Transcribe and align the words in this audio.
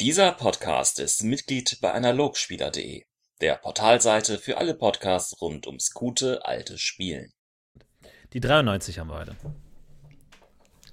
Dieser 0.00 0.32
Podcast 0.32 0.98
ist 0.98 1.24
Mitglied 1.24 1.78
bei 1.82 1.92
Analogspieler.de, 1.92 3.04
der 3.42 3.56
Portalseite 3.56 4.38
für 4.38 4.56
alle 4.56 4.72
Podcasts 4.72 5.42
rund 5.42 5.66
ums 5.66 5.92
gute 5.92 6.42
alte 6.46 6.78
Spielen. 6.78 7.34
Die 8.32 8.40
93 8.40 8.98
haben 8.98 9.08
wir 9.08 9.18
heute. 9.18 9.36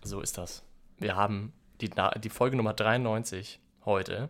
So 0.04 0.20
ist 0.20 0.38
das. 0.38 0.62
Wir 0.97 1.15
haben 1.15 1.54
die, 1.79 1.89
die 2.21 2.29
Folge 2.29 2.57
Nummer 2.57 2.73
93 2.73 3.62
heute. 3.85 4.28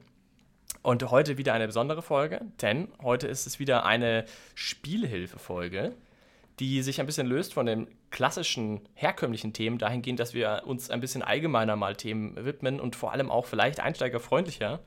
Und 0.84 1.10
heute 1.10 1.40
wieder 1.40 1.54
eine 1.54 1.66
besondere 1.66 2.04
Folge, 2.04 2.42
denn 2.62 2.90
heute 3.02 3.28
ist 3.28 3.48
es 3.48 3.58
wieder 3.58 3.84
eine 3.84 4.26
Spielhilfe-Folge, 4.54 5.96
die 6.60 6.82
sich 6.82 7.00
ein 7.00 7.06
bisschen 7.06 7.28
löst 7.28 7.54
von 7.54 7.66
den 7.66 7.88
klassischen, 8.10 8.88
herkömmlichen 8.94 9.54
Themen 9.54 9.78
dahingehend, 9.78 10.20
dass 10.20 10.34
wir 10.34 10.64
uns 10.66 10.90
ein 10.90 11.02
bisschen 11.02 11.22
allgemeiner 11.22 11.76
mal 11.76 11.96
Themen 11.96 12.36
widmen 12.46 12.80
und 12.80 12.96
vor 12.96 13.12
allem 13.12 13.30
auch 13.30 13.46
vielleicht 13.46 13.80
einsteigerfreundlicher, 13.80 14.80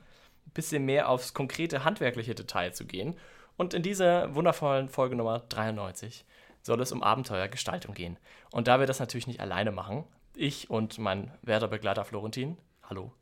ein 0.46 0.53
bisschen 0.53 0.85
mehr 0.85 1.09
aufs 1.09 1.32
konkrete 1.32 1.85
handwerkliche 1.85 2.35
Detail 2.35 2.72
zu 2.72 2.86
gehen. 2.86 3.17
Und 3.57 3.75
in 3.75 3.82
dieser 3.82 4.35
wundervollen 4.35 4.89
Folge 4.89 5.14
Nummer 5.14 5.41
93 5.49 6.25
soll 6.63 6.80
es 6.80 6.93
um 6.93 7.03
Abenteuergestaltung 7.03 7.94
gehen. 7.94 8.18
Und 8.50 8.66
da 8.66 8.80
wir 8.80 8.86
das 8.86 8.99
natürlich 8.99 9.27
nicht 9.27 9.41
alleine 9.41 9.71
machen, 9.71 10.05
ich 10.35 10.71
und 10.71 10.99
mein 10.99 11.32
werter 11.43 11.68
Begleiter 11.68 12.05
Florentin, 12.05 12.57
hallo. 12.82 13.13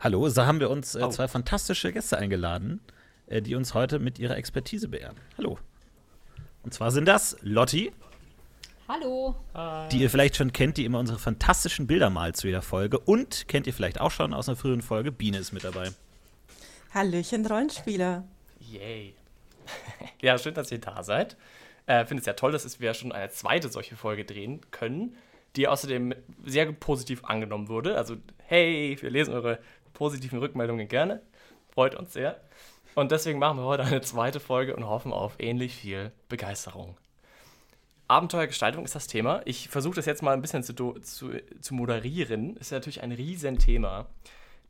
Hallo, 0.00 0.28
so 0.28 0.46
haben 0.46 0.60
wir 0.60 0.70
uns 0.70 0.94
äh, 0.94 1.02
oh. 1.02 1.08
zwei 1.08 1.28
fantastische 1.28 1.92
Gäste 1.92 2.18
eingeladen, 2.18 2.80
äh, 3.26 3.40
die 3.40 3.54
uns 3.54 3.74
heute 3.74 3.98
mit 3.98 4.18
ihrer 4.18 4.36
Expertise 4.36 4.88
beehren. 4.88 5.16
Hallo. 5.38 5.58
Und 6.62 6.74
zwar 6.74 6.90
sind 6.90 7.06
das 7.06 7.36
Lotti. 7.42 7.92
Hallo. 8.88 9.36
Die 9.92 10.00
ihr 10.00 10.10
vielleicht 10.10 10.36
schon 10.36 10.52
kennt, 10.52 10.76
die 10.76 10.84
immer 10.84 10.98
unsere 10.98 11.18
fantastischen 11.18 11.86
Bilder 11.86 12.10
malt 12.10 12.36
zu 12.36 12.48
jeder 12.48 12.62
Folge. 12.62 12.98
Und 12.98 13.46
kennt 13.46 13.66
ihr 13.66 13.72
vielleicht 13.72 14.00
auch 14.00 14.10
schon 14.10 14.34
aus 14.34 14.48
einer 14.48 14.56
früheren 14.56 14.82
Folge, 14.82 15.12
Biene 15.12 15.38
ist 15.38 15.52
mit 15.52 15.64
dabei. 15.64 15.90
Hallöchen, 16.92 17.46
Rollenspieler. 17.46 18.24
Yay. 18.58 19.14
ja, 20.20 20.36
schön, 20.38 20.54
dass 20.54 20.72
ihr 20.72 20.80
da 20.80 21.02
seid. 21.04 21.36
Äh, 21.86 22.04
Finde 22.04 22.20
es 22.20 22.26
ja 22.26 22.32
toll, 22.32 22.52
dass 22.52 22.80
wir 22.80 22.94
schon 22.94 23.12
eine 23.12 23.30
zweite 23.30 23.68
solche 23.68 23.96
Folge 23.96 24.24
drehen 24.24 24.60
können, 24.72 25.16
die 25.56 25.68
außerdem 25.68 26.14
sehr 26.44 26.70
positiv 26.72 27.24
angenommen 27.24 27.68
wurde. 27.68 27.96
Also, 27.96 28.16
hey, 28.46 28.98
wir 29.00 29.10
lesen 29.10 29.32
eure 29.32 29.60
positiven 29.94 30.40
Rückmeldungen 30.40 30.88
gerne. 30.88 31.22
Freut 31.72 31.94
uns 31.94 32.12
sehr. 32.12 32.40
Und 32.94 33.12
deswegen 33.12 33.38
machen 33.38 33.58
wir 33.58 33.64
heute 33.64 33.84
eine 33.84 34.00
zweite 34.00 34.40
Folge 34.40 34.74
und 34.74 34.86
hoffen 34.86 35.12
auf 35.12 35.34
ähnlich 35.38 35.74
viel 35.74 36.12
Begeisterung. 36.28 36.96
Abenteuergestaltung 38.08 38.84
ist 38.84 38.96
das 38.96 39.06
Thema. 39.06 39.42
Ich 39.44 39.68
versuche 39.68 39.94
das 39.94 40.06
jetzt 40.06 40.22
mal 40.22 40.32
ein 40.32 40.42
bisschen 40.42 40.64
zu, 40.64 40.74
zu, 40.74 41.30
zu 41.60 41.74
moderieren. 41.74 42.56
Ist 42.56 42.72
natürlich 42.72 43.02
ein 43.02 43.12
Riesenthema. 43.12 44.06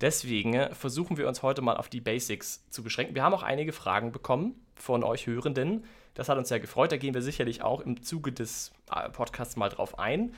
Deswegen 0.00 0.74
versuchen 0.74 1.16
wir 1.16 1.26
uns 1.26 1.42
heute 1.42 1.62
mal 1.62 1.76
auf 1.76 1.88
die 1.88 2.00
Basics 2.00 2.68
zu 2.68 2.82
beschränken. 2.82 3.14
Wir 3.14 3.22
haben 3.22 3.34
auch 3.34 3.42
einige 3.42 3.72
Fragen 3.72 4.12
bekommen 4.12 4.54
von 4.74 5.04
euch 5.04 5.26
Hörenden. 5.26 5.84
Das 6.14 6.28
hat 6.28 6.36
uns 6.36 6.48
sehr 6.48 6.60
gefreut. 6.60 6.92
Da 6.92 6.98
gehen 6.98 7.14
wir 7.14 7.22
sicherlich 7.22 7.62
auch 7.62 7.80
im 7.80 8.02
Zuge 8.02 8.32
des 8.32 8.72
äh, 8.94 9.08
Podcasts 9.08 9.56
mal 9.56 9.68
drauf 9.70 9.98
ein. 9.98 10.34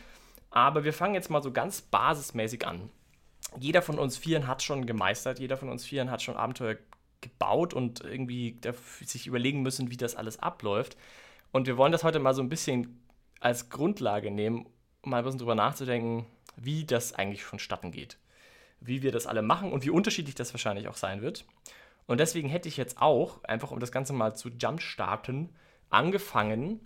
Aber 0.51 0.85
wir 0.85 0.93
fangen 0.93 1.15
jetzt 1.15 1.31
mal 1.31 1.43
so 1.43 1.51
ganz 1.51 1.83
basismäßig 1.83 2.67
an. 2.67 2.91
Jeder 3.59 3.83
von 3.83 3.99
uns 3.99 4.17
Vieren 4.17 4.47
hat 4.47 4.63
schon 4.63 4.87
gemeistert, 4.87 5.39
jeder 5.39 5.57
von 5.57 5.69
uns 5.69 5.85
Vieren 5.85 6.11
hat 6.11 6.23
schon 6.23 6.37
Abenteuer 6.37 6.77
gebaut 7.23 7.73
und 7.73 8.01
irgendwie 8.01 8.59
sich 9.05 9.27
überlegen 9.27 9.63
müssen, 9.63 9.91
wie 9.91 9.97
das 9.97 10.17
alles 10.17 10.39
abläuft. 10.39 10.97
Und 11.53 11.67
wir 11.67 11.77
wollen 11.77 11.93
das 11.93 12.05
heute 12.05 12.19
mal 12.19 12.35
so 12.35 12.43
ein 12.43 12.49
bisschen 12.49 13.01
als 13.41 13.71
Grundlage 13.71 14.31
nehmen, 14.31 14.67
um 15.03 15.11
mal 15.11 15.19
ein 15.19 15.25
bisschen 15.25 15.39
drüber 15.39 15.55
nachzudenken, 15.55 16.27
wie 16.57 16.85
das 16.85 17.15
eigentlich 17.15 17.45
vonstatten 17.45 17.91
geht. 17.91 18.19
Wie 18.81 19.03
wir 19.03 19.13
das 19.13 19.27
alle 19.27 19.43
machen 19.43 19.73
und 19.73 19.85
wie 19.85 19.91
unterschiedlich 19.91 20.35
das 20.35 20.53
wahrscheinlich 20.53 20.89
auch 20.89 20.97
sein 20.97 21.23
wird. 21.23 21.45
Und 22.07 22.19
deswegen 22.19 22.49
hätte 22.49 22.69
ich 22.69 22.77
jetzt 22.77 23.01
auch, 23.01 23.43
einfach 23.45 23.71
um 23.71 23.81
das 23.81 23.93
Ganze 23.93 24.13
mal 24.13 24.35
zu 24.35 24.49
jumpstarten, 24.49 25.51
angefangen, 25.89 26.81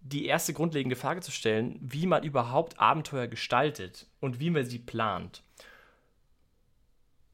die 0.00 0.26
erste 0.26 0.52
grundlegende 0.52 0.96
Frage 0.96 1.22
zu 1.22 1.30
stellen, 1.30 1.78
wie 1.80 2.06
man 2.06 2.22
überhaupt 2.22 2.78
Abenteuer 2.78 3.26
gestaltet 3.26 4.06
und 4.20 4.38
wie 4.38 4.50
man 4.50 4.64
sie 4.64 4.78
plant. 4.78 5.42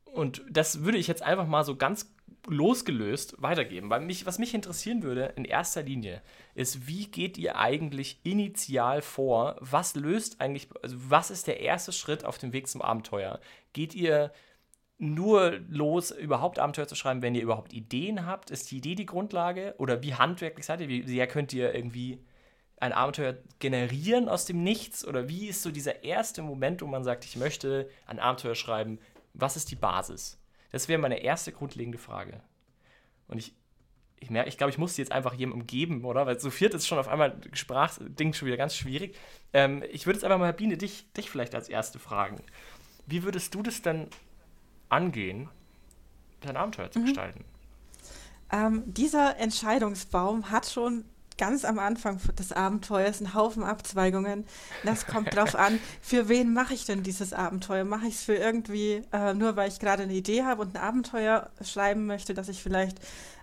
Und 0.04 0.43
das 0.48 0.82
würde 0.82 0.98
ich 0.98 1.09
jetzt 1.09 1.22
einfach 1.22 1.47
mal 1.47 1.64
so 1.64 1.76
ganz 1.76 2.14
losgelöst 2.46 3.34
weitergeben. 3.38 3.90
Weil 3.90 4.00
mich, 4.00 4.26
was 4.26 4.38
mich 4.38 4.54
interessieren 4.54 5.02
würde 5.02 5.32
in 5.36 5.44
erster 5.44 5.82
Linie 5.82 6.22
ist, 6.54 6.86
wie 6.86 7.06
geht 7.06 7.38
ihr 7.38 7.56
eigentlich 7.58 8.20
initial 8.22 9.02
vor? 9.02 9.56
Was 9.60 9.94
löst 9.94 10.40
eigentlich, 10.40 10.68
also 10.82 10.96
was 11.08 11.30
ist 11.30 11.46
der 11.46 11.60
erste 11.60 11.92
Schritt 11.92 12.24
auf 12.24 12.38
dem 12.38 12.52
Weg 12.52 12.68
zum 12.68 12.82
Abenteuer? 12.82 13.40
Geht 13.72 13.94
ihr 13.94 14.32
nur 14.98 15.58
los, 15.68 16.10
überhaupt 16.10 16.58
Abenteuer 16.58 16.86
zu 16.86 16.94
schreiben, 16.94 17.22
wenn 17.22 17.34
ihr 17.34 17.42
überhaupt 17.42 17.72
Ideen 17.72 18.26
habt? 18.26 18.50
Ist 18.50 18.70
die 18.70 18.78
Idee 18.78 18.94
die 18.94 19.06
Grundlage? 19.06 19.74
Oder 19.78 20.02
wie 20.02 20.14
handwerklich 20.14 20.66
seid 20.66 20.80
ihr? 20.80 20.88
Wie 20.88 21.06
sehr 21.06 21.26
könnt 21.26 21.52
ihr 21.52 21.74
irgendwie 21.74 22.22
ein 22.76 22.92
Abenteuer 22.92 23.36
generieren 23.58 24.28
aus 24.28 24.44
dem 24.44 24.62
Nichts? 24.62 25.06
Oder 25.06 25.28
wie 25.28 25.48
ist 25.48 25.62
so 25.62 25.70
dieser 25.70 26.04
erste 26.04 26.42
Moment, 26.42 26.82
wo 26.82 26.86
man 26.86 27.04
sagt, 27.04 27.24
ich 27.24 27.36
möchte 27.36 27.88
ein 28.06 28.18
Abenteuer 28.18 28.54
schreiben? 28.54 28.98
Was 29.32 29.56
ist 29.56 29.70
die 29.70 29.76
Basis? 29.76 30.39
Das 30.70 30.88
wäre 30.88 31.00
meine 31.00 31.22
erste 31.22 31.53
grundlegende 31.53 31.98
Frage. 31.98 32.41
Und 33.28 33.38
ich, 33.38 33.54
ich 34.19 34.31
merke, 34.31 34.48
ich 34.48 34.58
glaube, 34.58 34.70
ich 34.70 34.78
muss 34.78 34.94
sie 34.94 35.03
jetzt 35.03 35.12
einfach 35.12 35.34
jemandem 35.34 35.66
geben, 35.66 36.04
oder? 36.04 36.26
Weil 36.26 36.38
so 36.38 36.50
viert 36.50 36.75
ist 36.75 36.86
schon 36.86 36.98
auf 36.98 37.08
einmal 37.08 37.41
Sprachding 37.53 38.32
schon 38.32 38.47
wieder 38.47 38.56
ganz 38.56 38.76
schwierig. 38.76 39.16
Ähm, 39.53 39.82
ich 39.91 40.06
würde 40.06 40.19
jetzt 40.19 40.25
einfach 40.25 40.38
mal, 40.38 40.53
Biene, 40.53 40.76
dich, 40.76 41.10
dich 41.12 41.31
vielleicht 41.31 41.54
als 41.54 41.69
erste 41.69 41.98
fragen. 41.98 42.42
Wie 43.06 43.22
würdest 43.22 43.54
du 43.54 43.62
das 43.62 43.82
denn 43.82 44.08
angehen, 44.88 45.48
dein 46.41 46.56
Abenteuer 46.56 46.91
zu 46.91 47.00
mhm. 47.00 47.04
gestalten? 47.06 47.44
Ähm, 48.52 48.82
dieser 48.87 49.38
Entscheidungsbaum 49.38 50.50
hat 50.50 50.66
schon 50.66 51.04
ganz 51.40 51.64
am 51.64 51.78
Anfang 51.78 52.20
des 52.38 52.52
Abenteuers 52.52 53.20
einen 53.20 53.32
Haufen 53.32 53.64
Abzweigungen. 53.64 54.44
Das 54.84 55.06
kommt 55.06 55.34
drauf 55.34 55.56
an, 55.56 55.80
für 56.02 56.28
wen 56.28 56.52
mache 56.52 56.74
ich 56.74 56.84
denn 56.84 57.02
dieses 57.02 57.32
Abenteuer? 57.32 57.84
Mache 57.84 58.08
ich 58.08 58.16
es 58.16 58.22
für 58.24 58.34
irgendwie, 58.34 59.02
äh, 59.10 59.32
nur 59.32 59.56
weil 59.56 59.70
ich 59.70 59.78
gerade 59.78 60.02
eine 60.02 60.12
Idee 60.12 60.44
habe 60.44 60.60
und 60.60 60.76
ein 60.76 60.82
Abenteuer 60.82 61.48
schreiben 61.62 62.04
möchte, 62.04 62.34
das 62.34 62.50
ich 62.50 62.62
vielleicht 62.62 62.98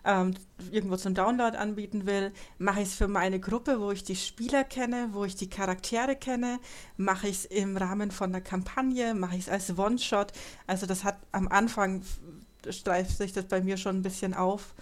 ähm, 0.06 0.36
irgendwo 0.72 0.96
zum 0.96 1.16
Download 1.16 1.58
anbieten 1.58 2.06
will? 2.06 2.32
Mache 2.60 2.82
ich 2.82 2.90
es 2.90 2.94
für 2.94 3.08
meine 3.08 3.40
Gruppe, 3.40 3.82
wo 3.82 3.90
ich 3.90 4.04
die 4.04 4.16
Spieler 4.16 4.64
kenne, 4.64 5.10
wo 5.14 5.26
ich 5.26 5.36
die 5.36 5.50
Charaktere 5.50 6.16
kenne? 6.16 6.60
Mache 6.98 7.28
ich 7.28 7.38
es 7.38 7.46
im 7.46 7.78
Rahmen 7.78 8.12
von 8.12 8.30
einer 8.30 8.42
Kampagne? 8.42 9.16
Mache 9.16 9.38
ich 9.38 9.48
es 9.48 9.50
als 9.50 9.76
One-Shot? 9.76 10.34
Also 10.68 10.86
das 10.86 11.04
hat 11.04 11.18
am 11.32 11.48
Anfang 11.48 12.04
streift 12.70 13.18
sich 13.18 13.34
das 13.34 13.46
bei 13.46 13.62
mir 13.62 13.78
schon 13.78 13.98
ein 13.98 14.04
bisschen 14.04 14.36
auf. 14.36 14.76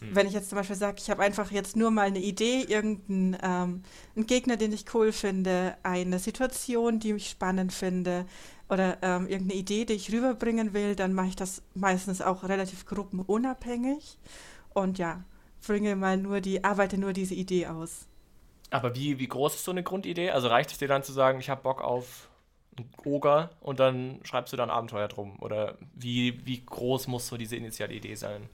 Hm. 0.00 0.14
Wenn 0.14 0.26
ich 0.26 0.32
jetzt 0.32 0.48
zum 0.48 0.56
Beispiel 0.56 0.76
sage, 0.76 0.98
ich 0.98 1.10
habe 1.10 1.22
einfach 1.22 1.50
jetzt 1.50 1.76
nur 1.76 1.90
mal 1.90 2.06
eine 2.06 2.18
Idee, 2.18 2.62
irgendeinen 2.62 3.36
ähm, 3.42 3.82
einen 4.16 4.26
Gegner, 4.26 4.56
den 4.56 4.72
ich 4.72 4.92
cool 4.94 5.12
finde, 5.12 5.76
eine 5.82 6.18
Situation, 6.18 6.98
die 7.00 7.12
ich 7.12 7.30
spannend 7.30 7.72
finde 7.72 8.26
oder 8.68 8.98
ähm, 9.02 9.28
irgendeine 9.28 9.60
Idee, 9.60 9.84
die 9.84 9.94
ich 9.94 10.12
rüberbringen 10.12 10.72
will, 10.74 10.96
dann 10.96 11.12
mache 11.12 11.28
ich 11.28 11.36
das 11.36 11.62
meistens 11.74 12.20
auch 12.22 12.44
relativ 12.44 12.86
gruppenunabhängig 12.86 14.18
und 14.72 14.98
ja, 14.98 15.22
bringe 15.66 15.96
mal 15.96 16.16
nur 16.16 16.40
die, 16.40 16.64
arbeite 16.64 16.98
nur 16.98 17.12
diese 17.12 17.34
Idee 17.34 17.66
aus. 17.66 18.06
Aber 18.70 18.96
wie, 18.96 19.18
wie 19.18 19.28
groß 19.28 19.54
ist 19.54 19.64
so 19.64 19.70
eine 19.70 19.82
Grundidee? 19.82 20.30
Also 20.30 20.48
reicht 20.48 20.72
es 20.72 20.78
dir 20.78 20.88
dann 20.88 21.04
zu 21.04 21.12
sagen, 21.12 21.38
ich 21.38 21.48
habe 21.48 21.62
Bock 21.62 21.80
auf 21.80 22.28
einen 22.76 22.90
Oger 23.04 23.50
und 23.60 23.78
dann 23.78 24.18
schreibst 24.24 24.52
du 24.52 24.56
dann 24.56 24.70
Abenteuer 24.70 25.06
drum? 25.06 25.38
Oder 25.40 25.78
wie, 25.94 26.44
wie 26.44 26.64
groß 26.64 27.06
muss 27.06 27.28
so 27.28 27.36
diese 27.36 27.54
initiale 27.54 27.94
Idee 27.94 28.16
sein? 28.16 28.48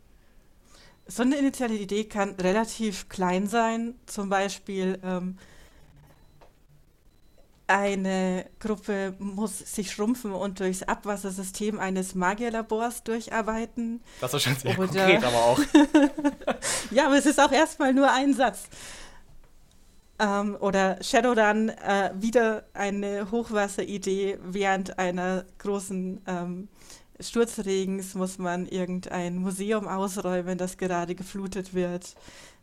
So 1.10 1.22
eine 1.22 1.37
initiale 1.37 1.75
Idee 1.75 2.04
kann 2.04 2.34
relativ 2.37 3.09
klein 3.09 3.47
sein. 3.47 3.94
Zum 4.06 4.28
Beispiel 4.28 4.98
ähm, 5.03 5.37
eine 7.66 8.47
Gruppe 8.59 9.15
muss 9.19 9.59
sich 9.59 9.93
schrumpfen 9.93 10.32
und 10.32 10.59
durchs 10.59 10.82
Abwassersystem 10.82 11.78
eines 11.78 12.15
Magierlabors 12.15 13.04
durcharbeiten. 13.04 14.02
Das 14.20 14.34
ist 14.34 14.43
schon 14.43 14.56
sehr 14.56 14.76
Oder, 14.79 14.88
konkret, 14.88 15.25
aber 15.25 15.37
auch. 15.37 15.61
ja, 16.90 17.06
aber 17.06 17.17
es 17.17 17.26
ist 17.26 17.40
auch 17.40 17.52
erstmal 17.52 17.94
nur 17.94 18.11
ein 18.11 18.34
Satz. 18.34 18.64
Ähm, 20.19 20.56
oder 20.61 21.02
Shadowrun, 21.02 21.69
äh, 21.69 22.11
wieder 22.14 22.64
eine 22.75 23.31
Hochwasseridee 23.31 24.38
während 24.43 24.99
einer 24.99 25.44
großen 25.58 26.20
ähm, 26.26 26.69
Sturzregens 27.20 28.14
muss 28.14 28.38
man 28.38 28.67
irgendein 28.67 29.37
Museum 29.38 29.88
ausräumen, 29.88 30.58
das 30.58 30.78
gerade 30.78 31.14
geflutet 31.14 31.75
wird. 31.75 32.14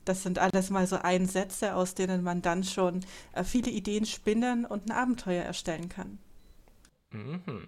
Das 0.05 0.23
sind 0.23 0.39
alles 0.39 0.69
mal 0.69 0.87
so 0.87 0.97
Einsätze, 0.97 1.75
aus 1.75 1.93
denen 1.93 2.23
man 2.23 2.41
dann 2.41 2.63
schon 2.63 3.05
äh, 3.33 3.43
viele 3.43 3.69
Ideen 3.69 4.05
spinnen 4.05 4.65
und 4.65 4.87
ein 4.87 4.91
Abenteuer 4.91 5.43
erstellen 5.43 5.89
kann. 5.89 6.17
Mhm. 7.11 7.67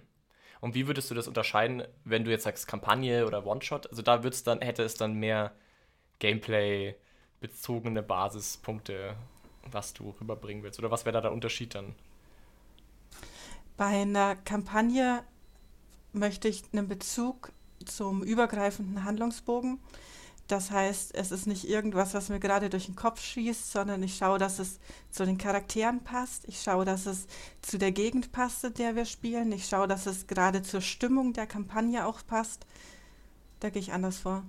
Und 0.61 0.75
wie 0.75 0.87
würdest 0.87 1.09
du 1.09 1.15
das 1.15 1.27
unterscheiden, 1.27 1.83
wenn 2.03 2.23
du 2.23 2.31
jetzt 2.31 2.43
sagst 2.43 2.67
Kampagne 2.67 3.25
oder 3.25 3.45
One-Shot? 3.45 3.89
Also 3.89 4.01
da 4.01 4.23
wird's 4.23 4.43
dann, 4.43 4.61
hätte 4.61 4.83
es 4.83 4.95
dann 4.95 5.13
mehr 5.15 5.53
Gameplay-bezogene 6.19 8.03
Basispunkte, 8.03 9.15
was 9.63 9.93
du 9.93 10.15
rüberbringen 10.19 10.63
willst? 10.63 10.79
Oder 10.79 10.91
was 10.91 11.05
wäre 11.05 11.13
da 11.13 11.21
der 11.21 11.31
Unterschied 11.31 11.75
dann? 11.75 11.95
Bei 13.77 13.85
einer 13.85 14.35
Kampagne 14.35 15.23
möchte 16.13 16.47
ich 16.47 16.63
einen 16.71 16.87
Bezug 16.87 17.51
zum 17.85 18.23
übergreifenden 18.23 19.03
Handlungsbogen. 19.03 19.79
Das 20.47 20.71
heißt, 20.71 21.13
es 21.13 21.31
ist 21.31 21.45
nicht 21.45 21.69
irgendwas, 21.69 22.15
was 22.15 22.29
mir 22.29 22.39
gerade 22.39 22.71
durch 22.71 22.87
den 22.87 22.95
Kopf 22.95 23.21
schießt, 23.21 23.71
sondern 23.71 24.01
ich 24.01 24.17
schaue, 24.17 24.39
dass 24.39 24.57
es 24.57 24.79
zu 25.11 25.23
den 25.23 25.37
Charakteren 25.37 26.03
passt. 26.03 26.47
Ich 26.47 26.61
schaue, 26.61 26.85
dass 26.85 27.05
es 27.05 27.27
zu 27.61 27.77
der 27.77 27.91
Gegend 27.91 28.31
passt, 28.31 28.63
in 28.63 28.73
der 28.73 28.95
wir 28.95 29.05
spielen. 29.05 29.51
Ich 29.51 29.67
schaue, 29.67 29.87
dass 29.87 30.07
es 30.07 30.25
gerade 30.25 30.63
zur 30.63 30.81
Stimmung 30.81 31.33
der 31.33 31.45
Kampagne 31.45 32.03
auch 32.03 32.25
passt. 32.25 32.65
Da 33.59 33.69
gehe 33.69 33.81
ich 33.81 33.93
anders 33.93 34.17
vor. 34.17 34.43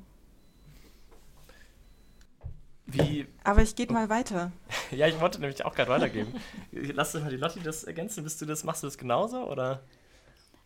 Wie? 2.86 3.26
Aber 3.44 3.60
ich 3.60 3.76
gehe 3.76 3.86
mal 3.92 4.08
weiter. 4.08 4.52
ja, 4.90 5.06
ich 5.06 5.20
wollte 5.20 5.38
nämlich 5.38 5.66
auch 5.66 5.74
gerade 5.74 5.90
weitergeben. 5.90 6.34
Lass 6.72 7.12
doch 7.12 7.20
mal 7.20 7.30
die 7.30 7.36
Lotti 7.36 7.60
das 7.60 7.84
ergänzen. 7.84 8.24
Bist 8.24 8.40
du 8.40 8.46
das, 8.46 8.64
machst 8.64 8.82
du 8.82 8.86
das 8.86 8.96
genauso 8.96 9.46
oder? 9.50 9.82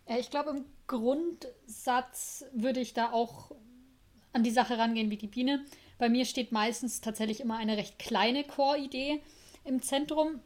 Ich 0.06 0.31
glaube, 0.31 0.51
im 0.51 0.65
Grundsatz 0.87 2.45
würde 2.53 2.81
ich 2.81 2.93
da 2.93 3.11
auch 3.12 3.53
an 4.33 4.43
die 4.43 4.51
Sache 4.51 4.79
rangehen 4.79 5.11
wie 5.11 5.17
die 5.17 5.29
Biene. 5.29 5.65
Bei 5.99 6.09
mir 6.09 6.25
steht 6.25 6.53
meistens 6.53 7.01
tatsächlich 7.01 7.41
immer 7.41 7.56
eine 7.56 7.77
recht 7.77 7.99
kleine 7.99 8.45
Core-Idee 8.45 9.23
im 9.65 9.81
Zentrum. 9.81 10.41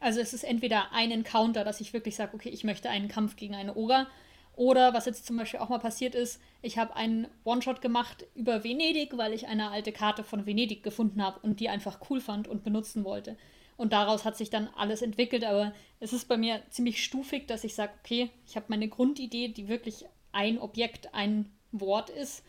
Also 0.00 0.20
es 0.20 0.34
ist 0.34 0.44
entweder 0.44 0.92
ein 0.92 1.10
Encounter, 1.10 1.64
dass 1.64 1.80
ich 1.80 1.92
wirklich 1.92 2.16
sage, 2.16 2.34
okay, 2.34 2.50
ich 2.50 2.64
möchte 2.64 2.90
einen 2.90 3.08
Kampf 3.08 3.36
gegen 3.36 3.54
eine 3.54 3.76
Oger. 3.76 4.06
Oder 4.54 4.94
was 4.94 5.06
jetzt 5.06 5.26
zum 5.26 5.36
Beispiel 5.36 5.60
auch 5.60 5.68
mal 5.68 5.78
passiert 5.78 6.14
ist, 6.14 6.40
ich 6.62 6.78
habe 6.78 6.96
einen 6.96 7.28
One-Shot 7.44 7.82
gemacht 7.82 8.26
über 8.34 8.64
Venedig, 8.64 9.16
weil 9.16 9.32
ich 9.34 9.48
eine 9.48 9.70
alte 9.70 9.92
Karte 9.92 10.24
von 10.24 10.46
Venedig 10.46 10.82
gefunden 10.82 11.22
habe 11.22 11.40
und 11.40 11.60
die 11.60 11.68
einfach 11.68 11.98
cool 12.08 12.20
fand 12.20 12.48
und 12.48 12.64
benutzen 12.64 13.04
wollte. 13.04 13.36
Und 13.76 13.92
daraus 13.92 14.24
hat 14.24 14.36
sich 14.36 14.50
dann 14.50 14.68
alles 14.76 15.02
entwickelt, 15.02 15.44
aber 15.44 15.72
es 16.00 16.12
ist 16.12 16.28
bei 16.28 16.36
mir 16.36 16.62
ziemlich 16.70 17.04
stufig, 17.04 17.46
dass 17.46 17.64
ich 17.64 17.74
sage, 17.74 17.92
okay, 18.02 18.30
ich 18.46 18.56
habe 18.56 18.66
meine 18.68 18.88
Grundidee, 18.88 19.48
die 19.48 19.68
wirklich 19.68 20.06
ein 20.32 20.58
Objekt, 20.58 21.14
ein 21.14 21.50
Wort 21.72 22.10
ist, 22.10 22.42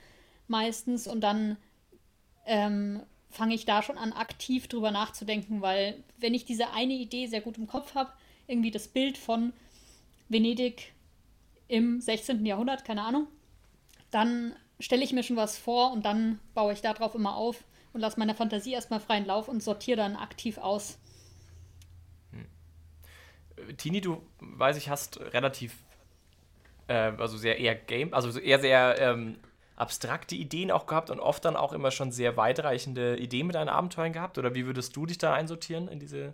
meistens, 0.47 1.07
und 1.07 1.21
dann 1.21 1.57
ähm, 2.45 3.01
fange 3.29 3.56
ich 3.56 3.65
da 3.65 3.83
schon 3.83 3.97
an, 3.97 4.13
aktiv 4.13 4.68
drüber 4.68 4.91
nachzudenken, 4.91 5.62
weil 5.62 6.01
wenn 6.18 6.33
ich 6.33 6.45
diese 6.45 6.71
eine 6.71 6.94
Idee 6.94 7.27
sehr 7.27 7.41
gut 7.41 7.57
im 7.57 7.68
Kopf 7.68 7.94
habe, 7.95 8.12
irgendwie 8.47 8.71
das 8.71 8.88
Bild 8.88 9.18
von 9.18 9.53
Venedig 10.29 10.94
im 11.68 12.00
16. 12.00 12.45
Jahrhundert, 12.45 12.85
keine 12.85 13.03
Ahnung, 13.03 13.27
dann 14.12 14.56
stelle 14.79 15.03
ich 15.03 15.12
mir 15.12 15.24
schon 15.24 15.35
was 15.35 15.57
vor 15.57 15.91
und 15.91 16.06
dann 16.06 16.39
baue 16.53 16.74
ich 16.74 16.81
darauf 16.81 17.15
immer 17.15 17.35
auf 17.35 17.63
und 17.94 18.01
lasse 18.01 18.19
meiner 18.19 18.35
Fantasie 18.35 18.74
erstmal 18.74 19.00
freien 19.00 19.25
Lauf 19.25 19.47
und 19.47 19.62
sortiere 19.62 19.97
dann 19.97 20.15
aktiv 20.15 20.57
aus. 20.57 20.97
Tini, 23.77 24.01
du 24.01 24.21
weiß 24.39 24.77
ich, 24.77 24.89
hast 24.89 25.19
relativ, 25.33 25.75
äh, 26.88 27.12
also 27.18 27.38
sehr 27.38 27.59
eher 27.59 27.75
Game, 27.75 28.13
also 28.13 28.38
eher 28.39 28.59
sehr 28.59 29.00
ähm, 29.00 29.38
abstrakte 29.75 30.36
Ideen 30.36 30.71
auch 30.71 30.88
gehabt 30.88 31.09
und 31.09 31.19
oft 31.19 31.45
dann 31.45 31.56
auch 31.56 31.71
immer 31.71 31.92
schon 31.92 32.12
sehr 32.12 32.36
weitreichende 32.36 33.18
Ideen 33.18 33.48
mit 33.48 33.56
deinen 33.56 33.69
Abenteuern 33.69 34.13
gehabt? 34.13 34.38
Oder 34.38 34.56
wie 34.56 34.65
würdest 34.65 34.95
du 34.95 35.06
dich 35.06 35.18
da 35.18 35.33
einsortieren 35.33 35.88
in 35.88 36.00
diese 36.00 36.33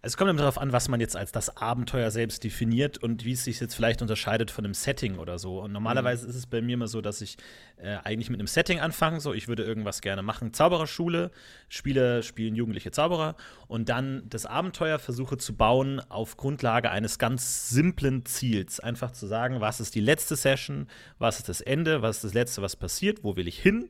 es 0.00 0.16
kommt 0.16 0.30
immer 0.30 0.38
darauf 0.38 0.58
an, 0.58 0.72
was 0.72 0.88
man 0.88 1.00
jetzt 1.00 1.16
als 1.16 1.32
das 1.32 1.56
Abenteuer 1.56 2.10
selbst 2.12 2.44
definiert 2.44 2.98
und 2.98 3.24
wie 3.24 3.32
es 3.32 3.44
sich 3.44 3.58
jetzt 3.58 3.74
vielleicht 3.74 4.00
unterscheidet 4.00 4.50
von 4.50 4.64
einem 4.64 4.74
Setting 4.74 5.18
oder 5.18 5.38
so. 5.40 5.60
Und 5.60 5.72
normalerweise 5.72 6.24
mhm. 6.24 6.30
ist 6.30 6.36
es 6.36 6.46
bei 6.46 6.62
mir 6.62 6.74
immer 6.74 6.86
so, 6.86 7.00
dass 7.00 7.20
ich 7.20 7.36
äh, 7.78 7.96
eigentlich 8.04 8.30
mit 8.30 8.38
einem 8.38 8.46
Setting 8.46 8.78
anfange. 8.78 9.20
So, 9.20 9.34
ich 9.34 9.48
würde 9.48 9.64
irgendwas 9.64 10.00
gerne 10.00 10.22
machen. 10.22 10.52
Zaubererschule, 10.52 11.32
Spieler 11.68 12.22
spielen 12.22 12.54
jugendliche 12.54 12.92
Zauberer 12.92 13.34
und 13.66 13.88
dann 13.88 14.22
das 14.28 14.46
Abenteuer 14.46 15.00
versuche 15.00 15.36
zu 15.36 15.56
bauen 15.56 16.00
auf 16.08 16.36
Grundlage 16.36 16.90
eines 16.90 17.18
ganz 17.18 17.68
simplen 17.70 18.24
Ziels. 18.24 18.78
Einfach 18.78 19.10
zu 19.10 19.26
sagen, 19.26 19.60
was 19.60 19.80
ist 19.80 19.96
die 19.96 20.00
letzte 20.00 20.36
Session, 20.36 20.86
was 21.18 21.38
ist 21.38 21.48
das 21.48 21.60
Ende, 21.60 22.02
was 22.02 22.16
ist 22.16 22.24
das 22.24 22.34
Letzte, 22.34 22.62
was 22.62 22.76
passiert, 22.76 23.24
wo 23.24 23.34
will 23.34 23.48
ich 23.48 23.58
hin 23.60 23.88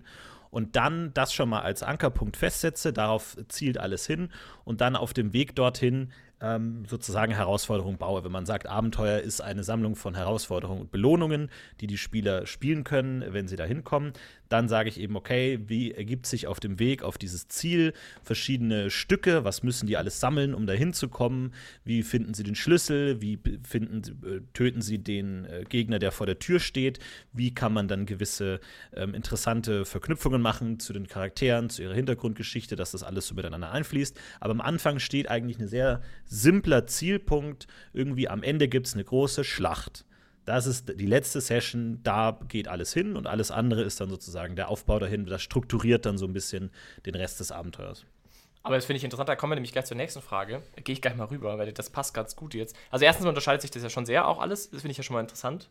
und 0.50 0.76
dann 0.76 1.12
das 1.14 1.32
schon 1.32 1.48
mal 1.48 1.60
als 1.60 1.82
Ankerpunkt 1.82 2.36
festsetze, 2.36 2.92
darauf 2.92 3.36
zielt 3.48 3.78
alles 3.78 4.06
hin 4.06 4.30
und 4.64 4.80
dann 4.80 4.96
auf 4.96 5.12
dem 5.12 5.32
Weg 5.32 5.54
dorthin 5.56 6.12
ähm, 6.40 6.84
sozusagen 6.86 7.32
Herausforderung 7.32 7.98
baue. 7.98 8.24
Wenn 8.24 8.32
man 8.32 8.46
sagt, 8.46 8.66
Abenteuer 8.66 9.20
ist 9.20 9.40
eine 9.40 9.64
Sammlung 9.64 9.96
von 9.96 10.14
Herausforderungen 10.14 10.82
und 10.82 10.90
Belohnungen, 10.90 11.50
die 11.80 11.86
die 11.86 11.98
Spieler 11.98 12.46
spielen 12.46 12.84
können, 12.84 13.24
wenn 13.32 13.48
sie 13.48 13.56
da 13.56 13.64
hinkommen, 13.64 14.12
dann 14.48 14.68
sage 14.68 14.88
ich 14.88 15.00
eben, 15.00 15.16
okay, 15.16 15.58
wie 15.66 15.92
ergibt 15.92 16.26
sich 16.26 16.46
auf 16.46 16.60
dem 16.60 16.78
Weg 16.78 17.02
auf 17.02 17.18
dieses 17.18 17.48
Ziel 17.48 17.92
verschiedene 18.22 18.90
Stücke, 18.90 19.44
was 19.44 19.62
müssen 19.62 19.86
die 19.86 19.96
alles 19.96 20.20
sammeln, 20.20 20.54
um 20.54 20.66
da 20.66 20.72
hinzukommen, 20.72 21.52
wie 21.84 22.02
finden 22.02 22.34
sie 22.34 22.42
den 22.42 22.54
Schlüssel, 22.54 23.20
wie 23.20 23.38
finden, 23.62 24.02
äh, 24.26 24.40
töten 24.54 24.82
sie 24.82 24.98
den 24.98 25.44
äh, 25.44 25.64
Gegner, 25.68 25.98
der 25.98 26.12
vor 26.12 26.26
der 26.26 26.38
Tür 26.38 26.60
steht, 26.60 26.98
wie 27.32 27.54
kann 27.54 27.72
man 27.72 27.88
dann 27.88 28.06
gewisse 28.06 28.60
ähm, 28.94 29.14
interessante 29.14 29.84
Verknüpfungen 29.84 30.40
machen 30.40 30.80
zu 30.80 30.92
den 30.92 31.06
Charakteren, 31.06 31.70
zu 31.70 31.82
ihrer 31.82 31.94
Hintergrundgeschichte, 31.94 32.76
dass 32.76 32.92
das 32.92 33.02
alles 33.02 33.26
so 33.26 33.34
miteinander 33.34 33.70
einfließt. 33.70 34.18
Aber 34.40 34.52
am 34.52 34.60
Anfang 34.60 34.98
steht 34.98 35.28
eigentlich 35.28 35.58
ein 35.58 35.68
sehr 35.68 36.00
simpler 36.24 36.86
Zielpunkt. 36.86 37.66
Irgendwie 37.92 38.28
am 38.28 38.42
Ende 38.42 38.68
gibt 38.68 38.86
es 38.86 38.94
eine 38.94 39.04
große 39.04 39.44
Schlacht. 39.44 40.04
Das 40.48 40.64
ist 40.64 40.98
die 40.98 41.04
letzte 41.04 41.42
Session, 41.42 42.00
da 42.02 42.38
geht 42.48 42.68
alles 42.68 42.94
hin 42.94 43.16
und 43.16 43.26
alles 43.26 43.50
andere 43.50 43.82
ist 43.82 44.00
dann 44.00 44.08
sozusagen 44.08 44.56
der 44.56 44.70
Aufbau 44.70 44.98
dahin. 44.98 45.26
Das 45.26 45.42
strukturiert 45.42 46.06
dann 46.06 46.16
so 46.16 46.24
ein 46.24 46.32
bisschen 46.32 46.70
den 47.04 47.14
Rest 47.14 47.38
des 47.40 47.52
Abenteuers. 47.52 48.06
Aber 48.62 48.74
das 48.74 48.86
finde 48.86 48.96
ich 48.96 49.04
interessant, 49.04 49.28
da 49.28 49.36
kommen 49.36 49.50
wir 49.50 49.56
nämlich 49.56 49.72
gleich 49.72 49.84
zur 49.84 49.98
nächsten 49.98 50.22
Frage. 50.22 50.62
Gehe 50.84 50.94
ich 50.94 51.02
gleich 51.02 51.14
mal 51.16 51.26
rüber, 51.26 51.58
weil 51.58 51.70
das 51.74 51.90
passt 51.90 52.14
ganz 52.14 52.34
gut 52.34 52.54
jetzt. 52.54 52.74
Also 52.90 53.04
erstens 53.04 53.26
unterscheidet 53.26 53.60
sich 53.60 53.70
das 53.70 53.82
ja 53.82 53.90
schon 53.90 54.06
sehr 54.06 54.26
auch 54.26 54.40
alles, 54.40 54.70
das 54.70 54.80
finde 54.80 54.92
ich 54.92 54.96
ja 54.96 55.04
schon 55.04 55.12
mal 55.12 55.20
interessant. 55.20 55.68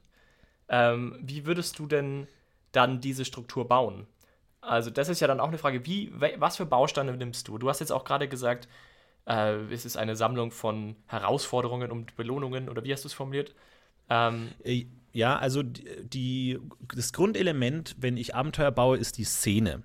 Ähm, 0.69 1.17
wie 1.23 1.47
würdest 1.47 1.79
du 1.79 1.87
denn 1.87 2.27
dann 2.71 3.01
diese 3.01 3.25
Struktur 3.25 3.67
bauen? 3.67 4.05
Also 4.61 4.91
das 4.91 5.09
ist 5.09 5.21
ja 5.21 5.27
dann 5.27 5.39
auch 5.39 5.47
eine 5.47 5.57
Frage, 5.57 5.87
wie, 5.87 6.13
was 6.37 6.57
für 6.57 6.67
Bausteine 6.67 7.17
nimmst 7.17 7.47
du? 7.47 7.57
Du 7.57 7.67
hast 7.67 7.79
jetzt 7.79 7.91
auch 7.91 8.03
gerade 8.03 8.27
gesagt, 8.27 8.67
äh, 9.25 9.55
es 9.71 9.85
ist 9.85 9.97
eine 9.97 10.15
Sammlung 10.15 10.51
von 10.51 10.95
Herausforderungen 11.07 11.89
und 11.89 12.15
Belohnungen 12.15 12.69
oder 12.69 12.83
wie 12.83 12.93
hast 12.93 13.05
du 13.05 13.07
es 13.07 13.13
formuliert? 13.15 13.55
Ähm, 14.09 14.49
äh, 14.63 14.85
ja, 15.13 15.37
also 15.37 15.63
die, 15.63 16.59
das 16.93 17.11
Grundelement, 17.11 17.95
wenn 17.99 18.17
ich 18.17 18.35
Abenteuer 18.35 18.71
baue, 18.71 18.97
ist 18.97 19.17
die 19.17 19.23
Szene. 19.23 19.81